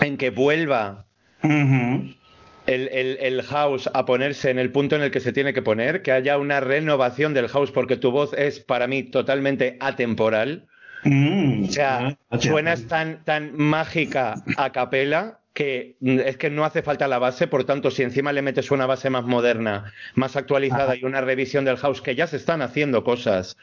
en 0.01 0.17
que 0.17 0.29
vuelva 0.31 1.05
el, 1.41 2.87
el- 2.91 3.17
el 3.19 3.41
house 3.43 3.89
a 3.93 4.05
ponerse 4.05 4.49
en 4.51 4.59
el 4.59 4.71
punto 4.71 4.95
en 4.95 5.01
el 5.01 5.11
que 5.11 5.19
se 5.21 5.31
tiene 5.33 5.53
que 5.53 5.61
poner, 5.61 6.01
que 6.01 6.11
haya 6.11 6.37
una 6.37 6.59
renovación 6.59 7.33
del 7.33 7.47
house, 7.47 7.71
porque 7.71 7.95
tu 7.97 8.11
voz 8.11 8.33
es 8.33 8.59
para 8.59 8.87
mí 8.87 9.03
totalmente 9.03 9.77
atemporal. 9.79 10.67
Mm. 11.03 11.63
O 11.65 11.71
sea, 11.71 12.17
Ah, 12.29 12.37
suenas 12.39 12.83
tan, 12.87 13.23
tan 13.23 13.55
mágica 13.55 14.35
a 14.57 14.71
capela 14.71 15.39
que 15.53 15.95
mm, 15.99 16.19
es 16.19 16.37
que 16.37 16.49
no 16.49 16.63
hace 16.65 16.83
falta 16.83 17.07
la 17.07 17.19
base, 17.19 17.47
por 17.47 17.63
tanto, 17.63 17.89
si 17.91 18.03
encima 18.03 18.31
le 18.33 18.41
metes 18.41 18.71
una 18.71 18.85
base 18.85 19.09
más 19.09 19.23
moderna, 19.25 19.91
más 20.15 20.35
actualizada 20.35 20.95
y 20.95 21.03
una 21.05 21.21
revisión 21.21 21.65
del 21.65 21.77
house, 21.77 22.01
que 22.01 22.15
ya 22.15 22.27
se 22.27 22.37
están 22.37 22.61
haciendo 22.61 23.03
cosas, 23.03 23.57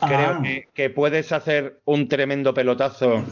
creo 0.00 0.18
Ah. 0.38 0.40
que, 0.42 0.68
que 0.74 0.90
puedes 0.90 1.30
hacer 1.32 1.80
un 1.84 2.08
tremendo 2.08 2.52
pelotazo 2.54 3.24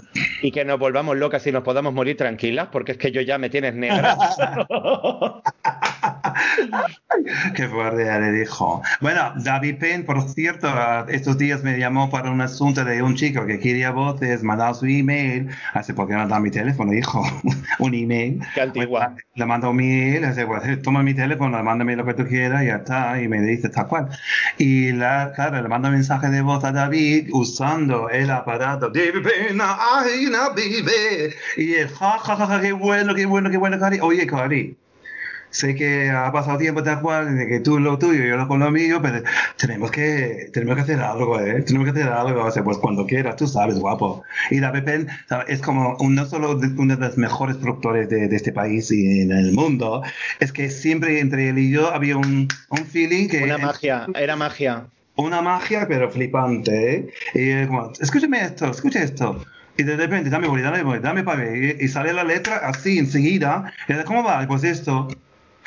y 0.43 0.51
que 0.53 0.65
nos 0.65 0.79
volvamos 0.79 1.17
locas 1.17 1.47
y 1.47 1.53
nos 1.53 1.65
podamos 1.65 1.93
morir 1.93 2.17
tranquilas, 2.17 2.69
porque 2.73 2.93
es 2.93 2.99
que 2.99 3.11
yo 3.13 3.21
ya 3.21 3.39
me 3.39 3.51
tienes 3.51 3.75
negra. 3.75 4.17
Qué 7.55 7.69
fuerte 7.69 8.05
ya 8.05 8.19
le 8.19 8.33
dijo. 8.33 8.83
Bueno, 9.01 9.33
David 9.37 9.79
Penn, 9.79 10.05
por 10.05 10.23
cierto, 10.29 10.69
estos 11.09 11.39
días 11.39 11.63
me 11.63 11.79
llamó 11.79 12.11
para 12.11 12.31
un 12.31 12.41
asunto 12.41 12.85
de 12.85 13.03
un 13.03 13.15
chico 13.15 13.47
que 13.47 13.59
quería 13.59 13.91
voces, 13.91 14.43
mandaba 14.43 14.75
su 14.75 14.87
email. 14.87 15.49
Hace 15.75 15.95
porque 15.95 16.15
no 16.15 16.27
da 16.27 16.41
mi 16.41 16.51
teléfono, 16.51 16.93
hijo. 16.93 17.23
un 17.79 17.95
email. 17.95 18.41
Qué 18.55 18.63
antigua. 18.63 19.15
Le 19.35 19.47
mando 19.47 19.71
un 19.71 19.81
email, 19.81 20.25
hace, 20.25 20.47
pues, 20.47 20.83
toma 20.83 21.03
mi 21.03 21.15
teléfono, 21.15 21.63
mándame 21.63 21.97
lo 21.97 22.05
que 22.05 22.15
tú 22.15 22.27
quieras 22.27 22.63
y 22.63 22.67
ya 22.67 22.77
está. 22.77 23.21
Y 23.21 23.29
me 23.29 23.41
dice 23.41 23.69
tal 23.69 23.89
cual. 23.89 24.09
Y 24.59 24.93
la, 24.93 25.33
claro, 25.35 25.61
le 25.61 25.69
mando 25.69 25.91
mensaje 25.91 26.29
de 26.29 26.41
voz 26.41 26.65
a 26.65 26.73
David 26.73 27.29
usando 27.33 28.09
el 28.09 28.31
aparato. 28.31 28.91
David 28.91 29.23
Penn, 29.23 29.61
ay, 29.61 30.27
no 30.31 30.55
vive. 30.55 31.35
Y 31.57 31.75
él, 31.75 31.89
ja, 31.89 32.19
ja, 32.19 32.37
ja, 32.37 32.47
ja, 32.47 32.61
qué 32.61 32.73
bueno, 32.73 33.15
qué 33.15 33.27
bueno, 33.27 33.51
qué 33.51 33.57
bueno, 33.57 33.79
Cari. 33.79 33.99
Oye, 34.01 34.27
Cari 34.27 34.77
sé 35.53 35.75
que 35.75 36.11
ha 36.11 36.33
pasado 36.33 36.59
tiempo 36.59 36.83
tal 36.83 37.01
cual, 37.01 37.37
de 37.37 37.47
que 37.47 37.61
tú 37.61 37.79
lo 37.79 37.99
tuyo 37.99 38.25
y 38.25 38.29
yo 38.29 38.37
lo 38.37 38.49
con 38.49 38.59
lo 38.61 38.71
mío, 38.71 39.01
pero 39.01 39.23
tenemos 39.57 39.91
que, 39.91 40.51
tenemos 40.53 40.75
que 40.77 40.81
hacer 40.83 41.01
algo, 41.01 41.39
¿eh? 41.39 41.63
Tenemos 41.63 41.85
que 41.93 42.01
hacer 42.01 42.13
algo, 42.13 42.45
o 42.45 42.51
sea, 42.51 42.65
pues 42.65 42.79
cuando 42.79 43.07
quieras, 43.07 43.37
tú 43.37 43.47
sabes, 43.47 43.79
guapo. 43.79 44.25
Y 44.51 44.61
Penn 44.61 45.07
¿sabes? 45.29 45.47
es 45.49 45.61
como 45.61 45.97
un- 46.01 46.15
no 46.15 46.25
solo 46.27 46.57
de- 46.57 46.69
uno 46.81 46.97
de 46.97 47.07
los 47.07 47.17
mejores 47.17 47.57
productores 47.57 48.09
de, 48.09 48.27
de 48.29 48.37
este 48.37 48.53
país 48.53 48.91
y 48.91 49.21
en 49.21 49.31
el 49.31 49.53
mundo, 49.53 50.03
es 50.41 50.53
que 50.53 50.71
siempre 50.71 51.21
entre 51.21 51.51
él 51.51 51.59
y 51.59 51.71
yo 51.71 51.93
había 51.93 52.17
un, 52.17 52.49
un 52.71 52.87
feeling 52.87 53.29
que... 53.29 53.43
Una 53.45 53.59
magia, 53.59 54.07
era 54.15 54.35
magia. 54.37 54.87
Una 55.17 55.43
magia, 55.43 55.87
pero 55.87 56.11
flipante, 56.11 56.95
¿eh? 56.95 57.09
Y 57.35 57.51
es 57.51 57.67
como, 57.69 57.93
escúchame 58.01 58.43
esto, 58.43 58.71
escucha 58.71 59.03
esto. 59.03 59.45
Y 59.77 59.85
de 59.85 59.97
repente, 59.97 60.31
dame 60.31 60.49
boli, 60.49 60.63
dame 60.63 60.83
boli, 60.83 61.01
dame 61.01 61.23
para 61.23 61.41
ver. 61.45 61.83
Y, 61.83 61.89
sale 61.89 62.13
la 62.13 62.25
letra 62.25 62.57
así 62.57 62.99
enseguida. 62.99 63.73
Y 63.89 63.93
dice, 63.93 64.05
¿cómo 64.05 64.23
va? 64.23 64.47
Pues 64.47 64.65
esto. 64.65 65.09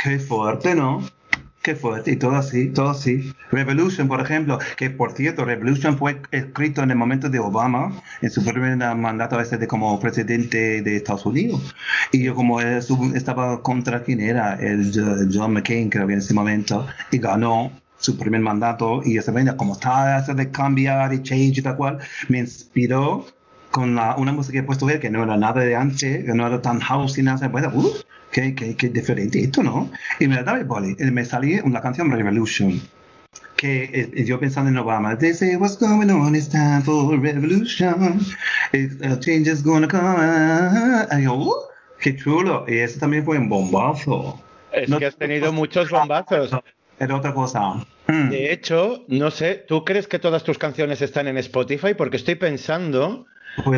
Qué 0.01 0.19
fuerte, 0.19 0.75
¿no? 0.75 1.01
Qué 1.61 1.75
fuerte. 1.75 2.11
Y 2.11 2.15
todo 2.17 2.35
así, 2.35 2.69
todo 2.69 2.89
así. 2.91 3.33
Revolution, 3.51 4.07
por 4.07 4.21
ejemplo, 4.21 4.59
que 4.77 4.89
por 4.91 5.13
cierto, 5.13 5.45
Revolution 5.45 5.97
fue 5.97 6.21
escrito 6.31 6.83
en 6.83 6.91
el 6.91 6.97
momento 6.97 7.27
de 7.29 7.39
Obama, 7.39 7.91
en 8.21 8.29
su 8.29 8.43
primer 8.45 8.77
mandato 8.95 9.39
este 9.39 9.57
de 9.57 9.67
como 9.67 9.99
presidente 9.99 10.81
de 10.83 10.95
Estados 10.97 11.25
Unidos. 11.25 11.75
Y 12.11 12.23
yo 12.23 12.35
como 12.35 12.61
estaba 12.61 13.61
contra 13.63 14.03
quién 14.03 14.19
era, 14.21 14.55
el 14.55 14.91
John 15.33 15.53
McCain, 15.53 15.89
creo 15.89 16.05
que 16.05 16.13
en 16.13 16.19
ese 16.19 16.33
momento, 16.35 16.85
y 17.11 17.17
ganó 17.17 17.71
su 17.97 18.17
primer 18.17 18.41
mandato 18.41 19.01
y 19.03 19.17
esa 19.17 19.31
vaina, 19.31 19.57
como 19.57 19.73
estaba 19.73 20.19
eso 20.19 20.35
de 20.35 20.51
cambiar 20.51 21.13
y 21.13 21.23
change 21.23 21.57
y 21.59 21.61
tal 21.63 21.77
cual, 21.77 21.97
me 22.29 22.39
inspiró 22.39 23.25
con 23.71 23.95
la- 23.95 24.15
una 24.17 24.31
música 24.31 24.53
que 24.53 24.59
he 24.59 24.63
puesto 24.63 24.87
él, 24.89 24.99
que 24.99 25.09
no 25.09 25.23
era 25.23 25.35
nada 25.37 25.61
de 25.61 25.75
antes, 25.75 26.23
que 26.25 26.33
no 26.33 26.45
era 26.45 26.61
tan 26.61 26.79
house 26.79 27.17
y 27.17 27.23
nada, 27.23 27.51
pues, 27.51 27.65
uh, 27.73 27.93
qué, 28.36 28.53
qué, 28.53 28.75
qué 28.75 28.89
diferente 28.89 29.39
esto, 29.39 29.63
¿no? 29.63 29.89
Y 30.19 30.27
me 30.27 30.43
daba 30.43 30.61
boli, 30.63 30.95
y 30.99 31.05
me 31.11 31.23
salía 31.23 31.63
una 31.63 31.79
canción 31.79 32.11
Revolution, 32.11 32.81
que 33.55 33.83
eh, 34.17 34.25
yo 34.25 34.38
pensando 34.39 34.69
en 34.69 34.77
Obama, 34.77 35.17
they 35.17 35.33
say 35.33 35.55
what's 35.55 35.77
going 35.79 36.09
on, 36.09 36.36
it's 36.36 36.49
time 36.49 36.81
for 36.83 37.17
revolution, 37.17 38.19
It's, 38.73 38.95
uh, 39.01 39.17
change 39.19 39.47
is 39.47 39.63
gonna 39.63 39.88
come, 39.88 41.07
y 41.17 41.23
yo, 41.23 41.33
uh, 41.33 41.53
qué 42.01 42.15
chulo, 42.17 42.65
y 42.67 42.79
eso 42.79 42.99
también 42.99 43.23
fue 43.23 43.38
un 43.38 43.47
bombazo. 43.49 44.41
Es 44.73 44.89
No 44.89 44.99
que 44.99 45.05
has 45.05 45.15
te- 45.15 45.27
tenido 45.27 45.53
muchos 45.53 45.89
bombazos. 45.89 46.51
Era 46.99 47.15
otra 47.15 47.33
cosa. 47.33 47.75
Mm. 48.07 48.29
De 48.29 48.51
hecho, 48.51 49.05
no 49.07 49.31
sé, 49.31 49.63
¿tú 49.67 49.83
crees 49.86 50.07
que 50.07 50.19
todas 50.19 50.43
tus 50.43 50.57
canciones 50.57 51.01
están 51.01 51.27
en 51.27 51.38
Spotify? 51.38 51.93
Porque 51.93 52.17
estoy 52.17 52.36
pensando 52.36 53.25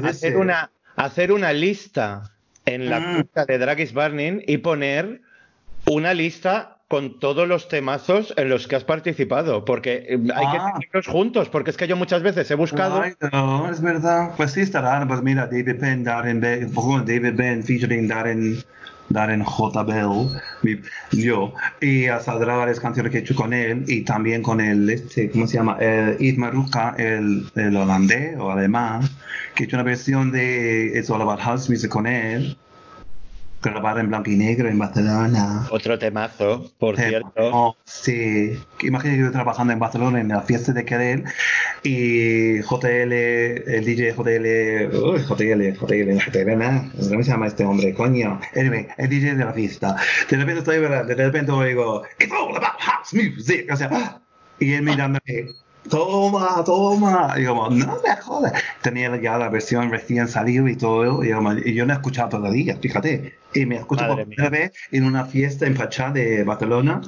hacer 0.04 0.14
ser. 0.16 0.38
una, 0.38 0.72
hacer 0.96 1.32
una 1.32 1.54
lista 1.54 2.34
en 2.68 2.90
la 2.90 3.00
Mm. 3.00 3.14
cuenta 3.14 3.46
de 3.46 3.58
Drag 3.58 3.80
is 3.80 3.94
Burning 3.94 4.42
y 4.46 4.58
poner 4.58 5.22
una 5.90 6.14
lista 6.14 6.74
con 6.90 7.20
todos 7.20 7.48
los 7.48 7.68
temazos 7.68 8.34
en 8.38 8.48
los 8.50 8.68
que 8.68 8.76
has 8.78 8.84
participado, 8.86 9.66
porque 9.66 10.06
eh, 10.08 10.20
hay 10.36 10.46
Ah. 10.48 10.74
que 10.80 10.88
tenerlos 10.88 11.08
juntos, 11.08 11.50
porque 11.50 11.72
es 11.72 11.78
que 11.78 11.88
yo 11.88 11.98
muchas 11.98 12.24
veces 12.24 12.50
he 12.52 12.56
buscado 12.56 13.02
Ay, 13.02 13.14
no, 13.34 13.70
es 13.70 13.82
verdad. 13.82 14.32
Pues 14.38 14.52
sí 14.52 14.62
estará. 14.62 15.06
Pues 15.08 15.22
mira, 15.22 15.48
David 15.48 15.80
Penn, 15.80 16.04
Darren 16.06 16.40
David 16.40 17.36
Penn 17.36 17.64
featuring 17.64 18.08
Darren, 18.08 18.58
Darren 19.10 19.44
J. 19.44 19.84
Bell, 19.84 20.30
yo, 21.12 21.54
y 21.82 22.08
ah, 22.08 22.20
saldrá 22.20 22.58
varias 22.58 22.80
canciones 22.80 23.12
que 23.12 23.20
he 23.20 23.22
hecho 23.22 23.36
con 23.36 23.54
él 23.54 23.86
y 23.88 24.02
también 24.02 24.44
con 24.44 24.60
el, 24.60 24.90
este, 24.90 25.30
¿cómo 25.32 25.48
se 25.48 25.58
llama? 25.58 25.78
El 25.80 26.18
Yves 26.18 26.38
Maruca, 26.38 26.96
el, 26.98 27.46
el 27.56 27.76
holandés 27.76 28.38
o 28.38 28.52
alemán, 28.52 29.02
que 29.56 29.64
he 29.64 29.66
hecho 29.68 29.78
una 29.78 29.84
versión 29.84 30.32
de 30.32 30.94
It's 30.96 31.10
All 31.10 31.22
About 31.22 31.40
House 31.40 31.70
Music 31.70 31.90
con 31.90 32.08
él, 32.08 32.58
grabada 33.72 34.02
en 34.02 34.08
blanco 34.10 34.30
y 34.30 34.36
negro 34.36 34.68
en 34.70 34.78
Barcelona. 34.80 35.68
otro 35.72 35.98
temazo, 36.00 36.72
por 36.78 37.00
Eh, 37.00 37.10
cierto. 37.10 37.76
sí, 37.86 38.60
imagínate 38.82 39.18
que 39.20 39.24
yo 39.26 39.32
trabajando 39.32 39.74
en 39.74 39.80
Barcelona 39.80 40.20
en 40.20 40.30
la 40.30 40.42
fiesta 40.42 40.74
de 40.74 40.86
Querer 40.86 41.24
y 41.84 42.62
JL, 42.62 43.12
el 43.14 43.86
DJ 43.86 44.14
JL, 44.14 44.96
uy, 44.98 45.20
JL, 45.22 45.74
JL, 45.78 46.20
JL, 46.32 46.58
nada, 46.58 46.86
¿cómo 47.10 47.24
se 47.24 47.30
llama 47.32 47.48
este 47.48 47.64
hombre? 47.64 47.94
Coño, 47.94 48.40
anyway, 48.56 48.88
el 48.98 49.10
DJ 49.10 49.36
de 49.36 49.46
la 49.46 49.54
fiesta. 49.54 49.96
De 50.30 50.38
repente 50.38 50.60
estoy, 50.60 50.80
de 50.80 51.16
repente 51.16 51.52
oigo, 51.52 52.04
it's 52.20 52.32
all 52.32 52.56
about 52.56 52.80
house 52.80 53.14
music, 53.14 53.68
o 53.72 53.76
sea, 53.76 54.20
y 54.60 54.74
él 54.74 54.84
mirándome, 54.84 55.22
toma, 55.90 56.64
toma, 56.64 57.34
y 57.38 57.46
como, 57.46 57.70
no 57.70 57.98
me 58.04 58.16
jodas. 58.22 58.54
Tenía 58.82 59.16
ya 59.22 59.38
la 59.38 59.50
versión 59.50 59.90
recién 59.92 60.28
salido 60.28 60.68
y 60.68 60.76
todo, 60.76 61.24
y, 61.24 61.32
como, 61.32 61.54
y 61.54 61.74
yo 61.74 61.86
no 61.86 61.94
he 61.94 61.96
escuchado 61.96 62.30
todavía, 62.30 62.78
fíjate, 62.78 63.38
y 63.54 63.66
me 63.66 63.78
escucho 63.78 64.04
Madre 64.04 64.16
por 64.16 64.28
primera 64.28 64.50
vez 64.50 64.72
en 64.92 65.06
una 65.06 65.26
fiesta 65.26 65.66
en 65.66 65.76
Pachá 65.76 66.12
de 66.12 66.44
Barcelona, 66.44 67.02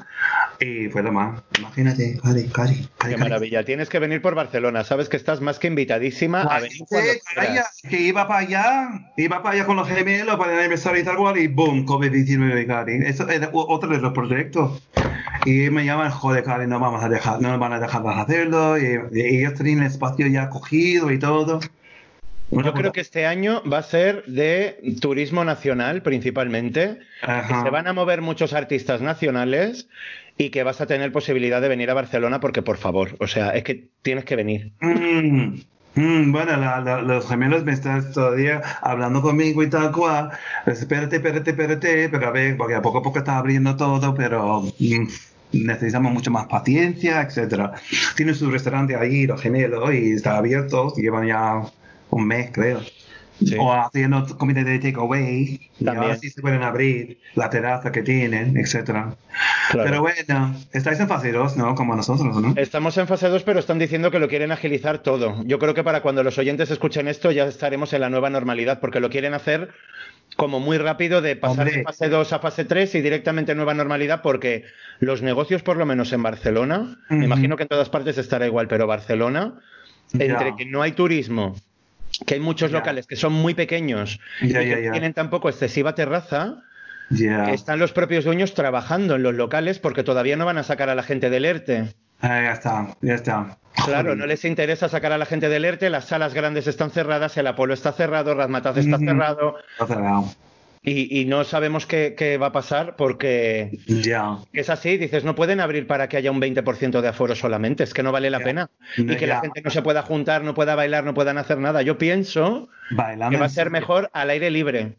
y 0.60 0.90
fue 0.90 1.04
lo 1.04 1.12
más, 1.12 1.42
imagínate, 1.58 2.20
Cari, 2.22 2.48
Cari, 2.48 2.90
Cari, 2.98 3.14
Qué 3.14 3.18
maravilla. 3.18 3.64
Tienes 3.64 3.90
que 3.90 4.00
venir 4.00 4.22
por 4.22 4.36
Barcelona. 4.36 4.84
Sabes 4.84 5.08
que 5.08 5.18
estás 5.18 5.42
más 5.42 5.60
que 5.60 5.68
invitadísima 5.68 6.42
a 6.42 6.60
venir 6.60 6.82
quieras. 6.90 7.18
vaya, 7.36 7.66
que 7.90 8.02
iba 8.02 8.28
para 8.28 8.40
allá, 8.42 8.90
iba 9.16 9.42
para 9.42 9.56
allá 9.56 9.66
con 9.66 9.78
los 9.78 9.88
gemelos 9.88 10.38
para 10.38 10.54
el 10.54 10.60
aniversario 10.60 11.02
y 11.02 11.06
tal 11.06 11.18
cual, 11.18 11.38
y 11.38 11.48
boom, 11.48 11.86
COVID-19, 11.86 12.68
Cari. 12.68 12.96
Eso 13.06 13.28
es 13.30 13.47
otro 13.54 13.89
de 13.89 14.00
los 14.00 14.14
proyectos. 14.14 14.82
Y 15.46 15.70
me 15.70 15.86
llaman, 15.86 16.12
joder, 16.12 16.43
Cari, 16.43 16.68
no 16.68 16.80
vamos 16.80 17.04
a 17.04 17.10
dejar, 17.10 17.42
no 17.42 17.50
nos 17.50 17.60
van 17.60 17.74
a 17.74 17.80
dejar 17.80 18.04
de 18.04 18.10
hacerlo, 18.10 18.78
y, 18.78 19.00
y 19.14 19.38
ellos 19.39 19.54
tienen 19.56 19.80
el 19.80 19.88
espacio 19.88 20.28
ya 20.28 20.50
cogido 20.50 21.12
y 21.12 21.20
todo. 21.20 21.60
Yo 22.51 22.74
creo 22.74 22.92
que 22.92 23.01
este 23.01 23.26
año 23.26 23.62
va 23.72 23.80
a 23.80 23.84
ser 23.84 24.26
de 24.26 24.80
turismo 25.01 25.43
nacional 25.43 26.01
principalmente. 26.01 27.00
que 27.22 27.56
se 27.64 27.70
van 27.70 27.88
a 27.88 27.93
mover 27.93 28.22
muchos 28.22 28.54
artistas 28.54 29.01
nacionales 29.01 29.88
y 30.38 30.50
que 30.50 30.64
vas 30.64 30.82
a 30.82 30.88
tener 30.88 31.12
posibilidad 31.12 31.62
de 31.62 31.68
venir 31.68 31.89
a 31.92 31.93
Barcelona 31.93 32.39
porque, 32.39 32.62
por 32.62 32.78
favor, 32.78 33.16
o 33.20 33.28
sea, 33.28 33.51
es 33.51 33.64
que 33.64 33.89
tienes 34.01 34.26
que 34.26 34.36
venir. 34.36 34.72
Mm, 34.80 35.60
Mm, 36.00 36.32
bueno, 36.32 36.55
la- 36.55 37.01
los 37.01 37.28
gemelos 37.28 37.63
me 37.66 37.74
están 37.74 38.12
todavía 38.13 38.62
hablando 38.82 39.21
conmigo 39.21 39.62
y 39.63 39.70
tal 39.70 39.92
cual. 39.92 40.32
Espérate, 40.66 41.17
espérate, 41.17 41.50
espérate, 41.51 42.09
pero 42.09 42.28
a 42.28 42.32
ver, 42.32 42.55
porque 42.58 42.76
a 42.76 42.82
poco 42.82 43.00
a 43.00 43.04
poco 43.04 43.20
está 43.20 43.38
abriendo 43.38 43.76
todo, 43.76 44.13
pero 44.16 44.62
mm, 44.80 45.08
necesitamos 45.51 46.13
mucho 46.13 46.32
más 46.32 46.47
paciencia, 46.47 47.21
etcétera. 47.21 47.74
Tiene 48.16 48.34
su 48.34 48.50
restaurante 48.50 48.96
ahí, 48.96 49.28
los 49.28 49.42
gemelos, 49.42 49.93
y 49.93 50.12
está 50.13 50.38
abierto, 50.38 50.93
llevan 50.96 51.28
ya 51.28 51.62
un 52.12 52.28
mes, 52.28 52.50
creo. 52.54 52.80
Sí. 53.45 53.55
O 53.57 53.71
haciendo 53.74 54.25
comida 54.37 54.63
de 54.63 54.79
takeaway, 54.79 55.59
y 55.79 55.86
También. 55.86 56.03
ahora 56.03 56.17
sí 56.17 56.29
se 56.29 56.41
pueden 56.41 56.61
abrir 56.61 57.20
la 57.36 57.49
terraza 57.49 57.91
que 57.91 58.01
tienen, 58.01 58.57
etcétera. 58.57 59.16
Claro. 59.71 59.89
Pero 59.89 60.01
bueno, 60.01 60.55
estáis 60.74 60.99
en 60.99 61.07
fase 61.07 61.32
2, 61.32 61.55
¿no? 61.55 61.75
Como 61.75 61.95
nosotros, 61.95 62.36
¿no? 62.36 62.53
Estamos 62.57 62.97
en 62.97 63.07
fase 63.07 63.29
2, 63.29 63.43
pero 63.43 63.59
están 63.59 63.79
diciendo 63.79 64.11
que 64.11 64.20
lo 64.20 64.28
quieren 64.28 64.51
agilizar 64.51 64.99
todo. 64.99 65.41
Yo 65.45 65.57
creo 65.57 65.74
que 65.74 65.83
para 65.83 66.01
cuando 66.01 66.24
los 66.24 66.37
oyentes 66.37 66.70
escuchen 66.70 67.07
esto 67.07 67.32
ya 67.32 67.45
estaremos 67.45 67.93
en 67.93 68.01
la 68.01 68.09
nueva 68.09 68.29
normalidad, 68.29 68.79
porque 68.79 68.99
lo 68.99 69.09
quieren 69.09 69.33
hacer 69.33 69.70
como 70.36 70.59
muy 70.59 70.78
rápido 70.78 71.21
de 71.21 71.36
pasar 71.36 71.67
Hombre. 71.67 71.78
de 71.78 71.83
fase 71.83 72.09
2 72.09 72.33
a 72.33 72.39
fase 72.39 72.66
3 72.66 72.95
y 72.95 73.01
directamente 73.01 73.55
nueva 73.55 73.74
normalidad, 73.74 74.21
porque 74.21 74.63
los 74.99 75.21
negocios, 75.21 75.63
por 75.63 75.78
lo 75.78 75.86
menos 75.86 76.13
en 76.13 76.24
Barcelona, 76.24 76.97
me 77.09 77.25
imagino 77.25 77.57
que 77.57 77.63
en 77.63 77.70
todas 77.70 77.89
partes 77.89 78.17
estará 78.17 78.45
igual, 78.45 78.67
pero 78.67 78.86
Barcelona, 78.86 79.59
entre 80.13 80.55
que 80.55 80.66
no 80.66 80.82
hay 80.82 80.91
turismo, 80.91 81.55
que 82.25 82.36
hay 82.36 82.39
muchos 82.39 82.71
locales 82.71 83.08
que 83.08 83.16
son 83.16 83.33
muy 83.33 83.54
pequeños 83.54 84.20
y 84.41 84.54
que 84.54 84.83
ya. 84.83 84.91
tienen 84.91 85.13
tampoco 85.13 85.50
excesiva 85.50 85.96
terraza, 85.96 86.63
están 87.09 87.79
los 87.79 87.91
propios 87.91 88.25
dueños 88.25 88.54
trabajando 88.54 89.16
en 89.16 89.24
los 89.24 89.33
locales 89.33 89.79
porque 89.79 90.04
todavía 90.04 90.36
no 90.37 90.46
van 90.46 90.58
a 90.58 90.63
sacar 90.63 90.89
a 90.89 90.96
la 90.96 91.04
gente 91.04 91.29
del 91.29 91.46
ERTE. 91.46 91.93
Ah, 92.21 92.41
ya 92.41 92.51
está, 92.51 92.87
ya 93.01 93.16
está. 93.16 93.58
Claro, 93.86 94.16
no 94.16 94.25
les 94.25 94.43
interesa 94.43 94.89
sacar 94.89 95.13
a 95.13 95.17
la 95.17 95.25
gente 95.25 95.47
del 95.47 95.63
ERTE, 95.63 95.89
las 95.89 96.05
salas 96.05 96.33
grandes 96.33 96.67
están 96.67 96.91
cerradas, 96.91 97.37
el 97.37 97.47
Apolo 97.47 97.74
está 97.74 97.93
cerrado, 97.93 98.36
Razmataz 98.36 98.78
está 98.78 98.97
cerrado 98.97 99.55
Está 99.71 99.87
cerrado. 99.87 100.25
Y, 100.82 101.20
y 101.22 101.26
no 101.26 101.43
sabemos 101.43 101.86
qué, 101.86 102.16
qué 102.18 102.38
va 102.38 102.47
a 102.47 102.51
pasar 102.51 102.96
porque 102.96 103.80
Ya. 103.86 104.38
es 104.54 104.70
así, 104.70 104.97
dices, 104.97 105.24
no 105.24 105.36
pueden 105.36 105.60
abrir 105.60 105.88
para 105.88 106.08
que 106.10 106.18
haya 106.18 106.32
un 106.32 106.39
20% 106.39 107.01
de 107.01 107.08
aforo 107.08 107.36
solamente, 107.36 107.84
es 107.84 107.93
que 107.93 108.04
no 108.04 108.12
vale 108.12 108.30
la 108.30 108.39
pena. 108.39 108.70
No, 108.97 109.14
y 109.14 109.18
que 109.18 109.28
la 109.28 109.42
gente 109.42 109.62
no 109.62 109.70
se 109.70 109.82
pueda 109.82 110.01
juntar, 110.04 110.43
no 110.43 110.54
pueda 110.54 110.76
bailar, 110.76 111.04
no 111.04 111.14
puedan 111.14 111.38
hacer 111.38 111.58
nada. 111.60 111.82
Yo 111.82 111.97
pienso 111.97 112.70
que 113.30 113.38
va 113.38 113.46
a 113.46 113.50
ser 113.50 113.70
mejor 113.72 114.10
al 114.14 114.30
aire 114.30 114.50
libre. 114.51 114.96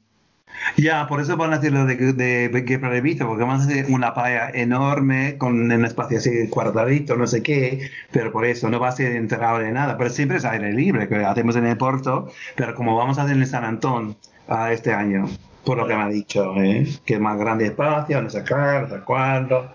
Ya, 0.76 1.06
por 1.06 1.20
eso 1.20 1.36
van 1.36 1.52
a 1.52 1.56
hacer 1.56 1.72
lo 1.72 1.86
de, 1.86 1.96
de, 2.12 2.48
de 2.48 2.64
que 2.64 2.78
previsto, 2.78 3.26
porque 3.26 3.44
van 3.44 3.60
a 3.60 3.64
hacer 3.64 3.86
una 3.88 4.12
playa 4.14 4.50
enorme 4.52 5.36
con 5.38 5.58
un 5.72 5.84
espacio 5.84 6.18
así 6.18 6.48
cuadradito, 6.48 7.16
no 7.16 7.26
sé 7.26 7.42
qué, 7.42 7.90
pero 8.10 8.32
por 8.32 8.44
eso 8.44 8.68
no 8.68 8.80
va 8.80 8.88
a 8.88 8.92
ser 8.92 9.12
enterrado 9.12 9.58
de 9.60 9.72
nada, 9.72 9.96
pero 9.96 10.10
siempre 10.10 10.38
es 10.38 10.44
aire 10.44 10.72
libre, 10.72 11.08
que 11.08 11.16
hacemos 11.24 11.56
en 11.56 11.66
el 11.66 11.76
puerto, 11.76 12.30
pero 12.56 12.74
como 12.74 12.96
vamos 12.96 13.18
a 13.18 13.22
hacer 13.24 13.36
en 13.36 13.46
San 13.46 13.64
Antón 13.64 14.16
ah, 14.48 14.72
este 14.72 14.92
año, 14.92 15.26
por 15.64 15.76
lo 15.78 15.86
que 15.86 15.94
me 15.94 16.02
ha 16.02 16.08
dicho, 16.08 16.54
¿eh? 16.56 16.86
que 17.04 17.18
más 17.18 17.38
grande 17.38 17.66
espacio, 17.66 18.20
no 18.22 18.30
sé 18.30 18.44
qué, 18.44 18.54
no 18.54 18.88
sé 18.88 19.00
cuándo. 19.04 19.74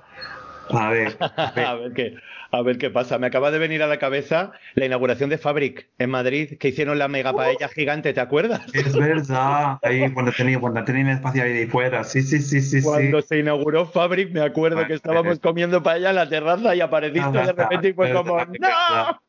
A 0.69 0.89
ver, 0.89 1.15
a 1.19 1.51
ver. 1.55 1.65
a, 1.65 1.75
ver 1.75 1.93
qué, 1.93 2.15
a 2.51 2.61
ver 2.63 2.77
qué 2.79 2.89
pasa. 2.89 3.19
Me 3.19 3.27
acaba 3.27 3.51
de 3.51 3.59
venir 3.59 3.83
a 3.83 3.87
la 3.87 3.99
cabeza 3.99 4.51
la 4.73 4.85
inauguración 4.85 5.29
de 5.29 5.37
Fabric 5.37 5.87
en 5.99 6.09
Madrid, 6.09 6.57
que 6.59 6.69
hicieron 6.69 6.97
la 6.97 7.07
mega 7.07 7.33
paella 7.33 7.67
gigante, 7.69 8.13
¿te 8.13 8.19
acuerdas? 8.19 8.61
Es 8.73 8.95
verdad, 8.95 9.77
ahí 9.83 10.11
cuando 10.11 10.31
tenía, 10.31 10.59
cuando 10.59 10.83
tenía 10.83 11.13
espacio 11.13 11.43
ahí 11.43 11.67
fuera, 11.67 12.03
sí, 12.03 12.23
sí, 12.23 12.39
sí, 12.39 12.61
sí, 12.61 12.81
Cuando 12.81 13.21
sí. 13.21 13.27
se 13.27 13.39
inauguró 13.39 13.85
Fabric, 13.85 14.31
me 14.31 14.41
acuerdo 14.41 14.85
que 14.87 14.93
estábamos 14.93 15.39
comiendo 15.39 15.83
paella 15.83 16.09
en 16.09 16.15
la 16.15 16.27
terraza 16.29 16.75
y 16.75 16.81
apareciste 16.81 17.37
de 17.37 17.53
repente 17.53 17.89
y 17.89 17.93
fue 17.93 18.11
como 18.11 18.37
¡No! 18.37 19.21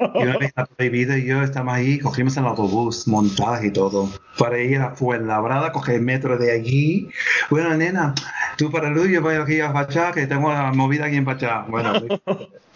Y 0.00 0.22
una 0.22 0.38
vez 0.38 0.52
prohibido 0.76 1.16
y 1.16 1.26
yo 1.26 1.42
estamos 1.42 1.74
ahí, 1.74 1.98
cogimos 1.98 2.36
el 2.38 2.46
autobús, 2.46 3.06
montaje 3.06 3.66
y 3.66 3.70
todo, 3.70 4.08
para 4.38 4.58
ir 4.58 4.78
a 4.78 4.94
Fuenlabrada, 4.94 5.72
coger 5.72 5.96
el 5.96 6.02
metro 6.02 6.38
de 6.38 6.52
allí. 6.52 7.10
Bueno, 7.50 7.76
nena, 7.76 8.14
tú 8.56 8.70
para 8.70 8.88
Luz, 8.88 9.08
yo 9.08 9.20
voy 9.20 9.34
aquí 9.34 9.60
a 9.60 9.72
Pachá, 9.72 10.12
que 10.12 10.26
tengo 10.26 10.50
la 10.50 10.72
movida 10.72 11.04
aquí 11.04 11.16
en 11.16 11.26
Pachá. 11.26 11.66
Bueno, 11.68 11.92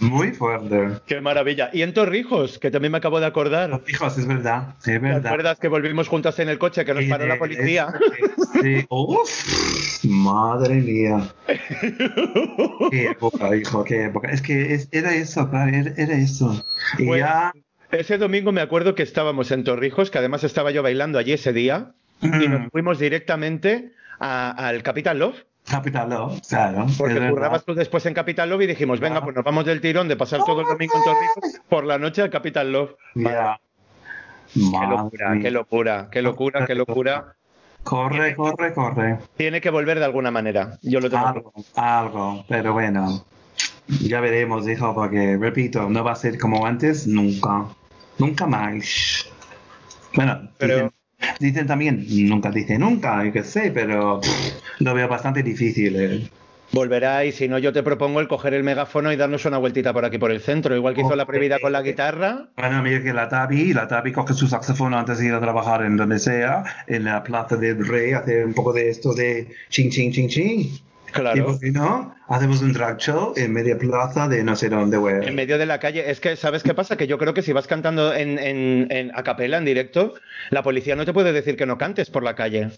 muy, 0.01 0.33
fuerte. 0.33 1.01
¡Qué 1.07 1.23
maravilla! 1.23 1.71
Y 1.73 1.81
en 1.81 1.95
Torrijos, 1.95 2.59
que 2.59 2.71
también 2.71 2.93
me 2.93 2.99
acabo 2.99 3.21
de 3.21 3.27
acordar. 3.27 3.81
Hijos, 3.89 4.19
es 4.19 4.27
verdad, 4.27 4.75
es 4.81 4.85
¿Te 4.85 4.99
verdad. 4.99 5.27
acuerdas 5.27 5.59
que 5.59 5.69
volvimos 5.69 6.09
juntos 6.09 6.39
en 6.41 6.51
el 6.51 6.59
coche, 6.59 6.85
que 6.85 6.93
nos 6.93 7.05
paró 7.05 7.27
la 7.27 7.39
policía? 7.39 7.89
Sí, 8.61 8.85
Uf, 8.91 10.05
madre 10.05 10.75
mía. 10.75 11.23
Qué 12.91 13.07
época, 13.11 13.57
hijo, 13.57 13.85
qué 13.85 14.05
época. 14.05 14.29
Es 14.31 14.43
que 14.43 14.81
era 14.93 15.15
eso, 15.15 15.49
era, 15.53 15.93
era 15.97 16.15
eso. 16.15 16.64
Y 16.99 17.17
ya. 17.17 17.53
Ese 17.91 18.19
domingo 18.19 18.51
me 18.51 18.61
acuerdo 18.61 18.95
que 18.95 19.03
estábamos 19.05 19.51
en 19.53 19.63
Torrijos, 19.63 20.11
que 20.11 20.19
además 20.19 20.43
estaba 20.43 20.73
yo 20.73 20.83
bailando 20.83 21.19
allí 21.19 21.33
ese 21.33 21.53
día, 21.53 21.93
y 22.21 22.49
nos 22.49 22.63
mm, 22.63 22.71
fuimos 22.71 22.99
directamente 22.99 23.93
al 24.19 24.83
Capital 24.83 25.19
Love, 25.19 25.45
Capital 25.69 26.11
Love, 26.11 26.41
claro. 26.47 26.87
porque 26.99 27.29
currabas 27.29 27.65
tú 27.65 27.75
después 27.75 28.05
en 28.07 28.15
Capital 28.15 28.51
Love 28.51 28.63
y 28.63 28.67
dijimos, 28.67 29.01
venga, 29.01 29.23
pues 29.23 29.35
nos 29.35 29.45
vamos 29.45 29.65
del 29.65 29.81
tirón 29.81 30.09
de 30.09 30.17
pasar 30.17 30.41
todo 30.45 30.61
el 30.61 30.67
domingo 30.67 30.93
en 30.97 31.05
Torrijos 31.05 31.61
por 31.69 31.85
la 31.85 31.99
noche 31.99 32.23
al 32.23 32.31
Capital 32.31 32.71
Love. 32.71 32.97
Ya. 33.15 33.59
Qué 34.53 34.61
locura, 34.71 35.39
qué 35.41 35.51
locura, 35.51 36.09
qué 36.11 36.23
locura, 36.23 36.67
qué 36.67 36.75
locura. 36.75 37.35
Corre, 37.83 38.35
corre, 38.35 38.73
corre. 38.73 39.19
Tiene 39.37 39.61
que 39.61 39.71
volver 39.71 39.99
de 39.99 40.05
alguna 40.05 40.31
manera. 40.31 40.79
Yo 40.83 41.01
lo 41.01 41.11
tengo 41.11 41.23
claro. 41.23 41.53
Algo, 41.75 42.23
algo, 42.23 42.45
pero 42.49 42.73
bueno. 42.73 43.25
Ya 43.89 44.21
veremos, 44.21 44.69
hijo, 44.69 44.95
porque, 44.95 45.37
repito, 45.37 45.89
no 45.91 46.03
va 46.05 46.13
a 46.13 46.17
ser 46.17 46.39
como 46.39 46.67
antes 46.67 47.07
nunca. 47.07 47.67
Nunca 48.19 48.47
más. 48.47 49.29
Bueno, 50.15 50.49
Pero- 50.59 50.75
dicen, 50.75 50.91
dicen 51.41 51.67
también, 51.67 52.07
nunca 52.29 52.51
dice 52.51 52.79
nunca, 52.79 53.25
yo 53.25 53.33
qué 53.33 53.43
sé, 53.43 53.71
pero 53.73 54.21
pff, 54.21 54.81
lo 54.81 54.95
veo 54.95 55.09
bastante 55.09 55.43
difícil. 55.43 55.97
eh. 55.97 56.29
Volverá 56.73 57.25
y 57.25 57.31
si 57.31 57.47
no, 57.47 57.59
yo 57.59 57.73
te 57.73 57.83
propongo 57.85 58.21
el 58.21 58.27
coger 58.27 58.55
el 58.55 58.65
megáfono 58.65 59.13
y 59.13 59.17
darnos 59.17 59.45
una 59.45 59.59
vueltita 59.59 59.93
por 59.93 60.05
aquí 60.05 60.19
por 60.19 60.33
el 60.33 60.41
centro, 60.41 60.75
igual 60.75 60.95
que 60.95 61.03
hizo 61.03 61.15
la 61.15 61.25
prohibida 61.27 61.59
con 61.61 61.71
la 61.73 61.83
guitarra. 61.83 62.49
Bueno, 62.57 62.83
mira 62.83 63.01
que 63.03 63.13
la 63.13 63.29
Tabi, 63.29 63.73
la 63.75 63.87
Tabi 63.87 64.11
coge 64.13 64.35
su 64.35 64.49
saxofón 64.49 64.93
antes 64.95 65.19
de 65.19 65.27
ir 65.27 65.35
a 65.35 65.41
trabajar 65.41 65.85
en 65.85 65.97
donde 65.97 66.19
sea, 66.19 66.65
en 66.89 67.05
la 67.05 67.23
Plaza 67.23 67.57
del 67.57 67.87
Rey, 67.87 68.13
hace 68.13 68.45
un 68.45 68.55
poco 68.55 68.73
de 68.73 68.89
esto 68.91 69.15
de 69.15 69.47
ching, 69.69 69.91
ching, 69.91 70.11
ching, 70.11 70.29
ching. 70.29 70.71
Y 71.15 71.21
Claro. 71.21 71.47
por 71.47 71.61
qué 71.61 71.71
no, 71.71 72.15
hacemos 72.29 72.61
un 72.61 72.73
drag 72.73 72.99
show 72.99 73.35
en 73.37 73.53
media 73.53 73.79
plaza 73.79 74.27
de 74.27 74.43
no 74.43 74.57
sé 74.57 74.69
dónde, 74.69 74.97
güey. 74.97 75.27
En 75.27 75.35
medio 75.35 75.59
de 75.59 75.67
la 75.67 75.79
calle. 75.79 76.11
Es 76.11 76.19
que, 76.21 76.35
¿sabes 76.37 76.63
qué 76.65 76.75
pasa? 76.75 76.97
Que 76.97 77.07
yo 77.07 77.19
creo 77.19 77.35
que 77.35 77.43
si 77.43 77.53
vas 77.53 77.67
cantando 77.67 78.13
en, 78.13 78.39
en, 78.39 78.89
en 78.91 79.13
a 79.15 79.23
capela, 79.23 79.59
en 79.59 79.65
directo, 79.65 80.15
la 80.51 80.63
policía 80.63 80.97
no 80.97 81.05
te 81.05 81.13
puede 81.13 81.33
decir 81.33 81.57
que 81.57 81.67
no 81.67 81.79
cantes 81.79 82.11
por 82.11 82.23
la 82.25 82.35
calle. 82.35 82.71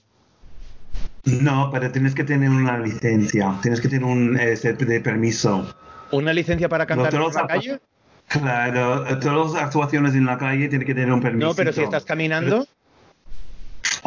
No, 1.24 1.70
pero 1.72 1.90
tienes 1.90 2.14
que 2.14 2.24
tener 2.24 2.50
una 2.50 2.78
licencia, 2.78 3.54
tienes 3.62 3.80
que 3.80 3.88
tener 3.88 4.04
un 4.04 4.38
ese 4.38 4.74
de 4.74 5.00
permiso. 5.00 5.74
¿Una 6.12 6.32
licencia 6.32 6.68
para 6.68 6.86
cantar 6.86 7.12
No, 7.14 7.20
por 7.24 7.32
todos 7.32 7.42
la 7.42 7.48
calle? 7.48 7.80
Claro, 8.28 9.04
todas 9.18 9.52
las 9.54 9.62
actuaciones 9.62 10.14
en 10.14 10.26
la 10.26 10.36
calle 10.38 10.68
tienen 10.68 10.86
que 10.86 10.94
tener 10.94 11.12
un 11.12 11.20
permiso. 11.20 11.48
No, 11.48 11.54
pero 11.54 11.72
si 11.72 11.82
estás 11.82 12.04
caminando. 12.04 12.66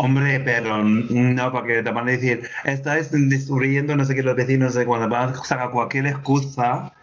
Hombre, 0.02 0.40
pero 0.40 0.82
no, 0.82 1.52
porque 1.52 1.84
te 1.84 1.92
van 1.92 2.08
a 2.08 2.12
decir, 2.12 2.50
estás 2.64 3.12
destruyendo 3.12 3.98
no 3.98 4.06
sé 4.06 4.16
qué 4.16 4.24
los 4.24 4.34
vecinos, 4.38 4.74
no 4.74 4.80
sé 4.80 4.86
cuando 4.86 5.10
van 5.10 5.34
a 5.34 5.44
sacar 5.44 5.72
cualquier 5.72 6.08
excusa, 6.08 6.94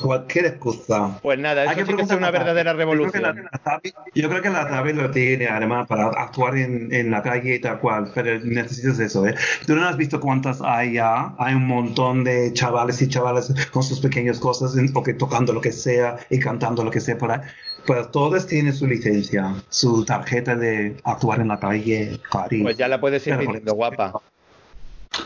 cualquier 0.00 0.46
excusa. 0.46 1.16
Pues 1.22 1.38
nada, 1.38 1.62
Hay 1.62 1.76
eso 1.76 1.86
sí 1.86 1.94
que 1.94 2.02
es 2.02 2.10
una 2.10 2.32
verdadera 2.32 2.72
Yo 2.72 2.98
creo 2.98 3.12
que 3.12 3.20
revolución. 3.20 3.22
la, 3.22 3.80
yo 4.14 4.28
creo 4.28 4.42
que 4.42 4.50
la 4.50 4.68
Tabi 4.68 4.92
lo 4.94 5.12
tiene, 5.12 5.46
además, 5.46 5.86
para 5.86 6.06
actuar 6.08 6.56
en, 6.56 6.92
en 6.92 7.12
la 7.12 7.22
calle 7.22 7.54
y 7.54 7.60
tal 7.60 7.78
cual, 7.78 8.10
pero 8.12 8.40
necesitas 8.40 8.98
eso, 8.98 9.24
¿eh? 9.28 9.34
Tú 9.66 9.76
no 9.76 9.86
has 9.86 9.96
visto 9.96 10.18
cuántas 10.18 10.60
hay 10.60 10.94
ya, 10.94 11.34
hay 11.38 11.54
un 11.54 11.68
montón 11.68 12.24
de 12.24 12.52
chavales 12.52 13.00
y 13.00 13.08
chavalas 13.08 13.54
con 13.70 13.84
sus 13.84 14.00
pequeñas 14.00 14.40
cosas, 14.40 14.74
o 14.94 15.02
que 15.04 15.14
tocando 15.14 15.52
lo 15.52 15.60
que 15.60 15.70
sea 15.70 16.16
y 16.30 16.40
cantando 16.40 16.82
lo 16.82 16.90
que 16.90 17.00
sea 17.00 17.16
por 17.16 17.30
ahí. 17.30 17.40
Pero 17.86 18.08
todas 18.08 18.46
tienen 18.46 18.72
su 18.74 18.86
licencia, 18.86 19.54
su 19.68 20.04
tarjeta 20.04 20.54
de 20.56 20.96
actuar 21.04 21.40
en 21.40 21.48
la 21.48 21.58
calle, 21.58 22.20
cari. 22.30 22.62
Pues 22.62 22.76
ya 22.76 22.88
la 22.88 23.00
puedes 23.00 23.26
ir 23.26 23.38
pidiendo, 23.38 23.74
guapa. 23.74 24.12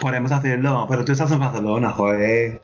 Podemos 0.01 0.33
hacerlo, 0.33 0.87
pero 0.89 1.05
tú 1.05 1.13
estás 1.13 1.31
en 1.33 1.41
Barcelona, 1.41 1.91
joder. 1.91 2.61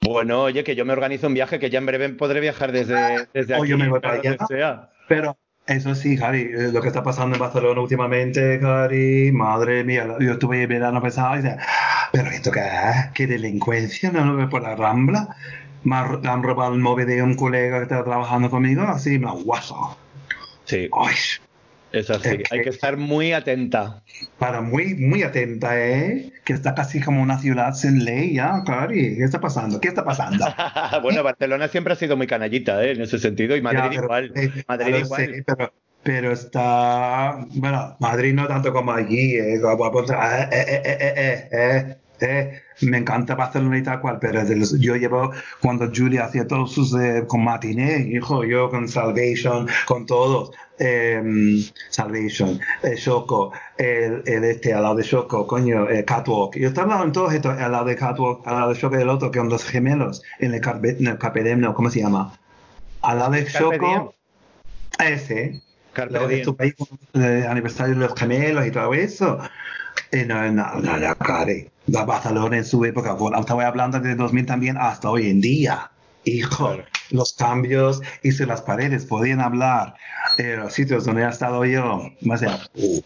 Bueno, 0.00 0.42
oye, 0.42 0.64
que 0.64 0.74
yo 0.74 0.84
me 0.84 0.92
organizo 0.92 1.26
un 1.28 1.34
viaje 1.34 1.58
que 1.58 1.70
ya 1.70 1.78
en 1.78 1.86
breve 1.86 2.08
podré 2.10 2.40
viajar 2.40 2.72
desde, 2.72 3.28
desde 3.32 3.54
O 3.54 3.62
aquí. 3.62 3.70
yo 3.70 3.78
me 3.78 3.88
voy 3.88 4.00
para 4.00 4.14
allá. 4.14 4.36
sea. 4.48 4.90
Pero 5.08 5.36
eso 5.66 5.94
sí, 5.94 6.16
Cari, 6.16 6.40
eh, 6.42 6.70
lo 6.72 6.80
que 6.82 6.88
está 6.88 7.02
pasando 7.02 7.36
en 7.36 7.40
Barcelona 7.40 7.80
últimamente, 7.80 8.58
Cari, 8.60 9.30
madre 9.32 9.84
mía, 9.84 10.16
yo 10.18 10.32
estuve 10.32 10.62
en 10.62 10.68
verano 10.68 11.00
pasado 11.00 11.34
y 11.34 11.42
decía, 11.42 11.58
pero 12.12 12.30
esto 12.30 12.50
qué 12.50 12.60
es, 12.60 13.06
qué 13.14 13.26
delincuencia, 13.28 14.10
no 14.10 14.24
lo 14.24 14.36
veo 14.36 14.48
por 14.48 14.62
la 14.62 14.74
Rambla. 14.74 15.36
Me 15.84 15.96
han, 15.96 16.42
robado 16.42 16.72
el 16.74 16.80
móvil 16.80 17.06
de 17.06 17.22
un 17.22 17.34
colega 17.34 17.78
que 17.78 17.82
estaba 17.84 18.04
trabajando 18.04 18.50
conmigo, 18.50 18.82
así 18.82 19.18
me 19.18 19.30
guaso. 19.32 19.96
Sí. 20.64 20.88
Ay, 20.92 21.14
Es 21.90 22.08
así. 22.08 22.28
Es 22.28 22.36
que- 22.36 22.44
Hay 22.50 22.62
que 22.62 22.70
estar 22.70 22.96
muy 22.96 23.32
atenta. 23.32 24.02
Para 24.38 24.60
muy, 24.62 24.94
muy 24.94 25.22
atenta, 25.24 25.78
¿eh? 25.78 26.32
Que 26.44 26.52
está 26.54 26.74
casi 26.74 27.00
como 27.00 27.20
una 27.20 27.38
ciudad 27.38 27.74
sin 27.74 28.04
ley, 28.04 28.32
¿ya, 28.34 28.62
Cari? 28.64 29.16
¿Qué 29.16 29.24
está 29.24 29.40
pasando? 29.40 29.78
¿Qué 29.80 29.88
está 29.88 30.02
pasando? 30.04 30.46
bueno, 31.02 31.22
Barcelona 31.22 31.68
siempre 31.68 31.92
ha 31.92 31.96
sido 31.96 32.16
muy 32.16 32.26
canallita, 32.26 32.82
¿eh? 32.82 32.92
En 32.92 33.02
ese 33.02 33.18
sentido. 33.18 33.56
Y 33.56 33.60
Madrid 33.60 33.80
Ya, 33.82 33.88
pero- 33.90 34.04
igual. 34.04 34.32
eh, 34.36 34.64
Madrid 34.68 34.94
igual. 35.04 35.20
sé, 35.34 35.44
pero, 35.46 35.72
pero 36.02 36.32
está. 36.32 37.44
Bueno, 37.56 37.96
Madrid 38.00 38.32
no 38.34 38.46
tanto 38.48 38.72
como 38.72 38.92
allí. 38.92 39.36
Eh, 39.36 39.60
como- 39.60 40.00
eh, 40.00 40.48
eh, 40.50 40.64
eh, 40.66 40.82
eh, 40.84 41.12
eh, 41.16 41.48
eh, 41.52 41.96
eh. 42.20 42.62
Me 42.82 42.98
encanta 42.98 43.34
Barcelona 43.34 43.78
y 43.78 43.82
tal 43.82 44.00
cual, 44.00 44.18
pero 44.20 44.42
los- 44.44 44.78
yo 44.80 44.96
llevo 44.96 45.32
cuando 45.60 45.90
Julia 45.94 46.24
hacía 46.24 46.46
todos 46.46 46.72
sus 46.72 46.94
eh, 46.94 47.24
con 47.26 47.44
matiné, 47.44 47.98
hijo, 48.10 48.44
yo 48.44 48.68
con 48.70 48.88
Salvation, 48.88 49.68
con 49.86 50.06
todos. 50.06 50.50
eh, 50.78 51.22
Salvation, 51.90 52.58
eh, 52.82 52.96
Shoko, 52.96 53.52
el, 53.78 54.22
el 54.26 54.44
este 54.44 54.72
al 54.74 54.82
lado 54.82 54.96
de 54.96 55.02
Shoko, 55.04 55.46
coño, 55.46 55.88
eh, 55.88 56.04
Catwalk. 56.04 56.56
Yo 56.56 56.68
estaba 56.68 56.84
hablando 56.94 57.06
en 57.06 57.12
todos 57.12 57.34
estos, 57.34 57.56
al 57.58 57.70
lado 57.72 57.84
de 57.84 57.94
Catwalk, 57.96 58.46
al 58.46 58.54
lado 58.56 58.68
de 58.72 58.78
Shoko 58.80 58.98
y 58.98 59.02
el 59.02 59.08
otro, 59.08 59.30
que 59.30 59.38
son 59.38 59.48
los 59.48 59.64
gemelos, 59.64 60.22
en 60.40 60.54
el 60.54 60.60
Carpe, 60.60 60.96
en 60.98 61.06
el 61.06 61.18
Carpe 61.18 61.44
Diem, 61.44 61.60
no, 61.60 61.72
¿cómo 61.74 61.88
se 61.90 62.00
llama? 62.00 62.32
Al 63.02 63.18
lado 63.18 63.30
de 63.32 63.44
Shoko, 63.44 64.14
ese, 64.98 65.60
lo 66.08 66.26
de 66.28 66.38
tu 66.44 66.56
país, 66.56 66.74
el 67.14 67.46
aniversario 67.46 67.94
de 67.94 68.00
los 68.00 68.14
gemelos 68.18 68.66
y 68.66 68.70
todo 68.72 68.92
eso. 68.94 69.38
Y 70.12 70.24
no, 70.26 70.50
no, 70.52 70.80
no, 70.80 70.96
no, 70.98 71.14
Cari. 71.16 71.68
La 71.86 72.04
Barcelona 72.04 72.56
en 72.58 72.64
su 72.64 72.84
época, 72.84 73.12
bueno, 73.14 73.40
estaba 73.40 73.66
hablando 73.66 73.98
de 74.00 74.14
2000 74.14 74.46
también 74.46 74.76
hasta 74.78 75.10
hoy 75.10 75.28
en 75.30 75.40
día. 75.40 75.90
Hijo, 76.24 76.68
Claro. 76.74 76.84
los 77.10 77.32
cambios 77.32 78.00
y 78.22 78.30
si 78.30 78.46
las 78.46 78.62
paredes 78.62 79.04
podían 79.06 79.40
hablar, 79.40 79.94
eh, 80.38 80.54
los 80.56 80.72
sitios 80.72 81.04
donde 81.04 81.22
he 81.24 81.28
estado 81.28 81.64
yo, 81.64 82.08
más 82.20 82.38
sea, 82.40 82.60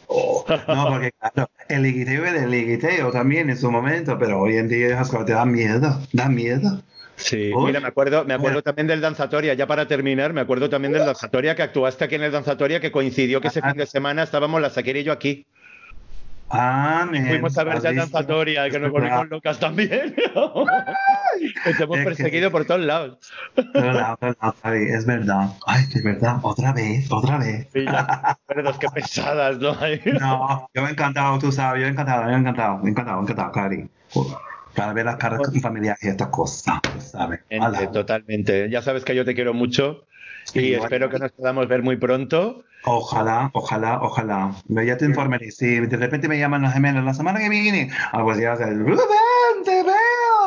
oh. 0.06 0.44
no, 0.68 0.88
porque 0.90 1.12
claro, 1.18 1.48
el 1.70 1.82
liguiteo 1.82 2.26
era 2.26 2.44
el 2.44 2.50
liguiteo 2.50 3.10
también 3.10 3.48
en 3.48 3.56
su 3.56 3.70
momento, 3.70 4.18
pero 4.18 4.38
hoy 4.42 4.56
en 4.58 4.68
día 4.68 4.88
esas 4.88 5.08
cosas 5.08 5.24
te 5.26 5.32
dan 5.32 5.50
miedo, 5.50 5.98
da 6.12 6.28
miedo. 6.28 6.82
Sí, 7.16 7.50
Uy. 7.54 7.64
mira, 7.68 7.80
me 7.80 7.88
acuerdo, 7.88 8.26
me 8.26 8.34
acuerdo 8.34 8.56
Mira. 8.56 8.62
también 8.62 8.86
del 8.86 9.00
Danzatoria, 9.00 9.54
ya 9.54 9.66
para 9.66 9.88
terminar, 9.88 10.34
me 10.34 10.42
acuerdo 10.42 10.68
también 10.68 10.92
del 10.92 11.06
Danzatoria 11.06 11.56
que 11.56 11.62
actuaste 11.62 12.04
aquí 12.04 12.16
en 12.16 12.24
el 12.24 12.32
Danzatoria, 12.32 12.78
que 12.80 12.92
coincidió 12.92 13.40
que 13.40 13.48
ese 13.48 13.60
Ah. 13.62 13.70
fin 13.70 13.78
de 13.78 13.86
semana 13.86 14.22
estábamos 14.24 14.60
la 14.60 14.68
Shakira 14.68 14.98
y 14.98 15.04
yo 15.04 15.12
aquí. 15.12 15.46
Ah, 16.48 17.06
men, 17.10 17.26
Fuimos 17.26 17.58
a 17.58 17.64
ver 17.64 17.76
¿has 17.76 17.82
ya? 17.82 17.92
Danzatoria, 17.92 18.70
que 18.70 18.78
nos 18.78 18.92
volvimos 18.92 19.28
locas 19.28 19.58
también. 19.58 20.14
que 21.64 21.74
te 21.74 21.82
hemos 21.82 21.96
Es 21.98 22.02
que- 22.02 22.04
perseguido 22.04 22.50
por 22.52 22.64
todos 22.64 22.82
lados. 22.82 23.18
Es 23.56 23.72
verdad, 23.74 24.12
es 24.14 24.20
verdad, 24.20 24.54
Javi, 24.62 24.84
es 24.90 25.06
verdad. 25.06 25.48
Ay, 25.66 25.82
es 25.94 26.02
verdad, 26.04 26.36
otra 26.42 26.72
vez, 26.72 27.10
otra 27.10 27.38
vez. 27.38 27.66
Sí, 27.72 27.84
ya, 27.84 28.38
Recuerdos, 28.48 28.78
qué 28.78 28.86
pesadas, 28.94 29.58
¿no? 29.58 29.76
No, 30.20 30.68
yo 30.72 30.82
me 30.82 30.88
he 30.88 30.92
encantado, 30.92 31.38
tú 31.38 31.50
sabes, 31.50 31.80
yo 31.82 31.86
he 31.88 31.90
encantado, 31.90 32.24
yo 32.30 32.36
he 32.36 32.38
encantado, 32.38 32.78
me 32.78 32.88
he 32.88 32.90
encantado, 32.92 33.16
me 33.22 33.28
he 33.28 33.32
encantado, 33.32 33.52
Cari. 33.52 33.88
Para 34.74 34.92
ver 34.92 35.04
las 35.06 35.16
caras 35.16 35.40
familiares 35.60 36.02
y 36.04 36.08
estas 36.08 36.28
cosas, 36.28 36.80
sabes. 37.10 37.40
Totalmente. 37.92 38.70
Ya 38.70 38.82
sabes 38.82 39.04
que 39.04 39.14
yo 39.16 39.24
te 39.24 39.34
quiero 39.34 39.52
mucho 39.52 40.06
y 40.54 40.60
Sí, 40.60 40.74
espero 40.74 41.08
bueno. 41.08 41.10
que 41.10 41.18
nos 41.18 41.32
podamos 41.32 41.66
ver 41.66 41.82
muy 41.82 41.96
pronto. 41.96 42.64
Ojalá, 42.88 43.50
ojalá, 43.52 44.00
ojalá. 44.00 44.54
Ya 44.68 44.96
te 44.96 45.06
informaré. 45.06 45.50
Si 45.50 45.80
de 45.80 45.96
repente 45.96 46.28
me 46.28 46.38
llaman 46.38 46.62
los 46.62 46.72
gemelos 46.72 47.04
la 47.04 47.14
semana 47.14 47.40
que 47.40 47.48
viene, 47.48 47.90
ah, 48.12 48.22
pues 48.22 48.38
ya 48.38 48.54
Rubén. 48.54 48.96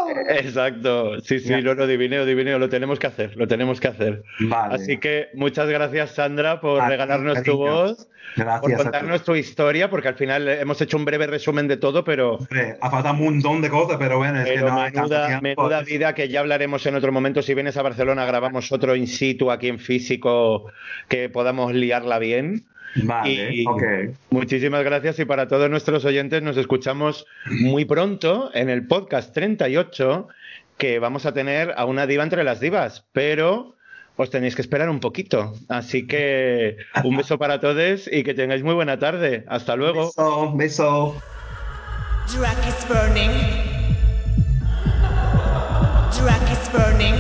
Exacto. 0.30 1.20
Sí, 1.22 1.40
sí, 1.40 1.62
no, 1.62 1.74
lo 1.74 1.88
divineo, 1.88 2.26
divineo, 2.26 2.60
lo 2.60 2.70
tenemos 2.70 3.00
que 3.00 3.08
hacer, 3.08 3.36
lo 3.38 3.48
tenemos 3.48 3.80
que 3.80 3.88
hacer. 3.88 4.24
Vale. 4.40 4.76
Así 4.76 4.98
que 4.98 5.30
muchas 5.34 5.68
gracias, 5.70 6.12
Sandra, 6.12 6.60
por 6.62 6.82
A 6.82 6.86
ti, 6.86 6.90
regalarnos 6.92 7.38
tu 7.44 7.44
cariño. 7.44 7.58
voz, 7.58 8.08
por 8.36 8.46
Gracias 8.46 8.72
ti. 8.78 8.84
contarnos 8.84 9.24
tu 9.24 9.36
historia, 9.36 9.90
porque 9.90 10.08
al 10.10 10.16
final 10.16 10.48
hemos 10.48 10.82
hecho 10.82 10.98
un 10.98 11.06
breve 11.06 11.28
resumen 11.28 11.68
de 11.68 11.78
todo, 11.78 12.04
pero, 12.04 12.36
Hombre, 12.36 12.78
ha 12.80 12.90
faltado 12.90 13.16
un 13.16 13.24
montón 13.24 13.62
de 13.62 13.70
cosas, 13.70 13.98
pero 13.98 14.18
bueno, 14.18 14.40
es 14.42 14.46
que 14.48 14.54
pero 14.56 14.70
no 14.70 14.82
hay 14.82 14.92
tanto 14.92 15.10
menuda, 15.10 15.42
menuda 15.42 15.82
vida 15.82 16.14
que 16.16 16.30
ya 16.30 16.40
hablaremos 16.42 16.86
en 16.86 16.96
otro 16.96 17.12
momento. 17.12 17.42
Si 17.42 17.54
vienes 17.54 17.78
a 17.78 17.82
Barcelona, 17.82 18.26
grabamos 18.26 18.72
otro 18.72 18.96
in 18.96 19.08
situ 19.08 19.52
aquí 19.52 19.68
en 19.68 19.80
físico 19.80 20.72
que 21.08 21.30
podamos 21.30 21.74
liarla 21.74 22.20
bien. 22.20 22.66
Vale, 22.96 23.54
Y 23.54 23.66
ok. 23.68 23.84
Muchísimas 24.30 24.84
gracias 24.84 25.20
y 25.20 25.26
para 25.26 25.48
todos 25.48 25.70
nuestros 25.70 26.06
oyentes 26.06 26.42
nos 26.42 26.58
escuchamos 26.58 27.26
muy 27.46 27.86
pronto 27.86 28.52
en 28.54 28.70
el 28.70 28.88
podcast 28.88 29.34
38 29.34 30.28
que 30.78 31.00
vamos 31.00 31.26
a 31.26 31.34
tener 31.34 31.74
a 31.76 31.86
una 31.86 32.08
diva 32.08 32.24
entre 32.24 32.44
las 32.44 32.60
divas, 32.60 33.06
pero 33.12 33.76
os 34.16 34.30
tenéis 34.30 34.56
que 34.56 34.62
esperar 34.62 34.90
un 34.90 35.00
poquito. 35.00 35.54
Así 35.68 36.08
que 36.08 36.78
un 37.04 37.18
beso 37.18 37.38
para 37.38 37.60
todos 37.60 38.10
y 38.12 38.24
que 38.24 38.34
tengáis 38.34 38.64
muy 38.64 38.74
buena 38.74 38.98
tarde. 38.98 39.46
Hasta 39.48 39.76
luego. 39.76 40.06
Beso, 40.08 40.54
beso. 40.56 41.22
Drag 42.34 42.68
is 42.68 42.88
burning. 42.88 43.32
Drag 46.12 46.52
is 46.52 46.70
burning. 46.72 47.19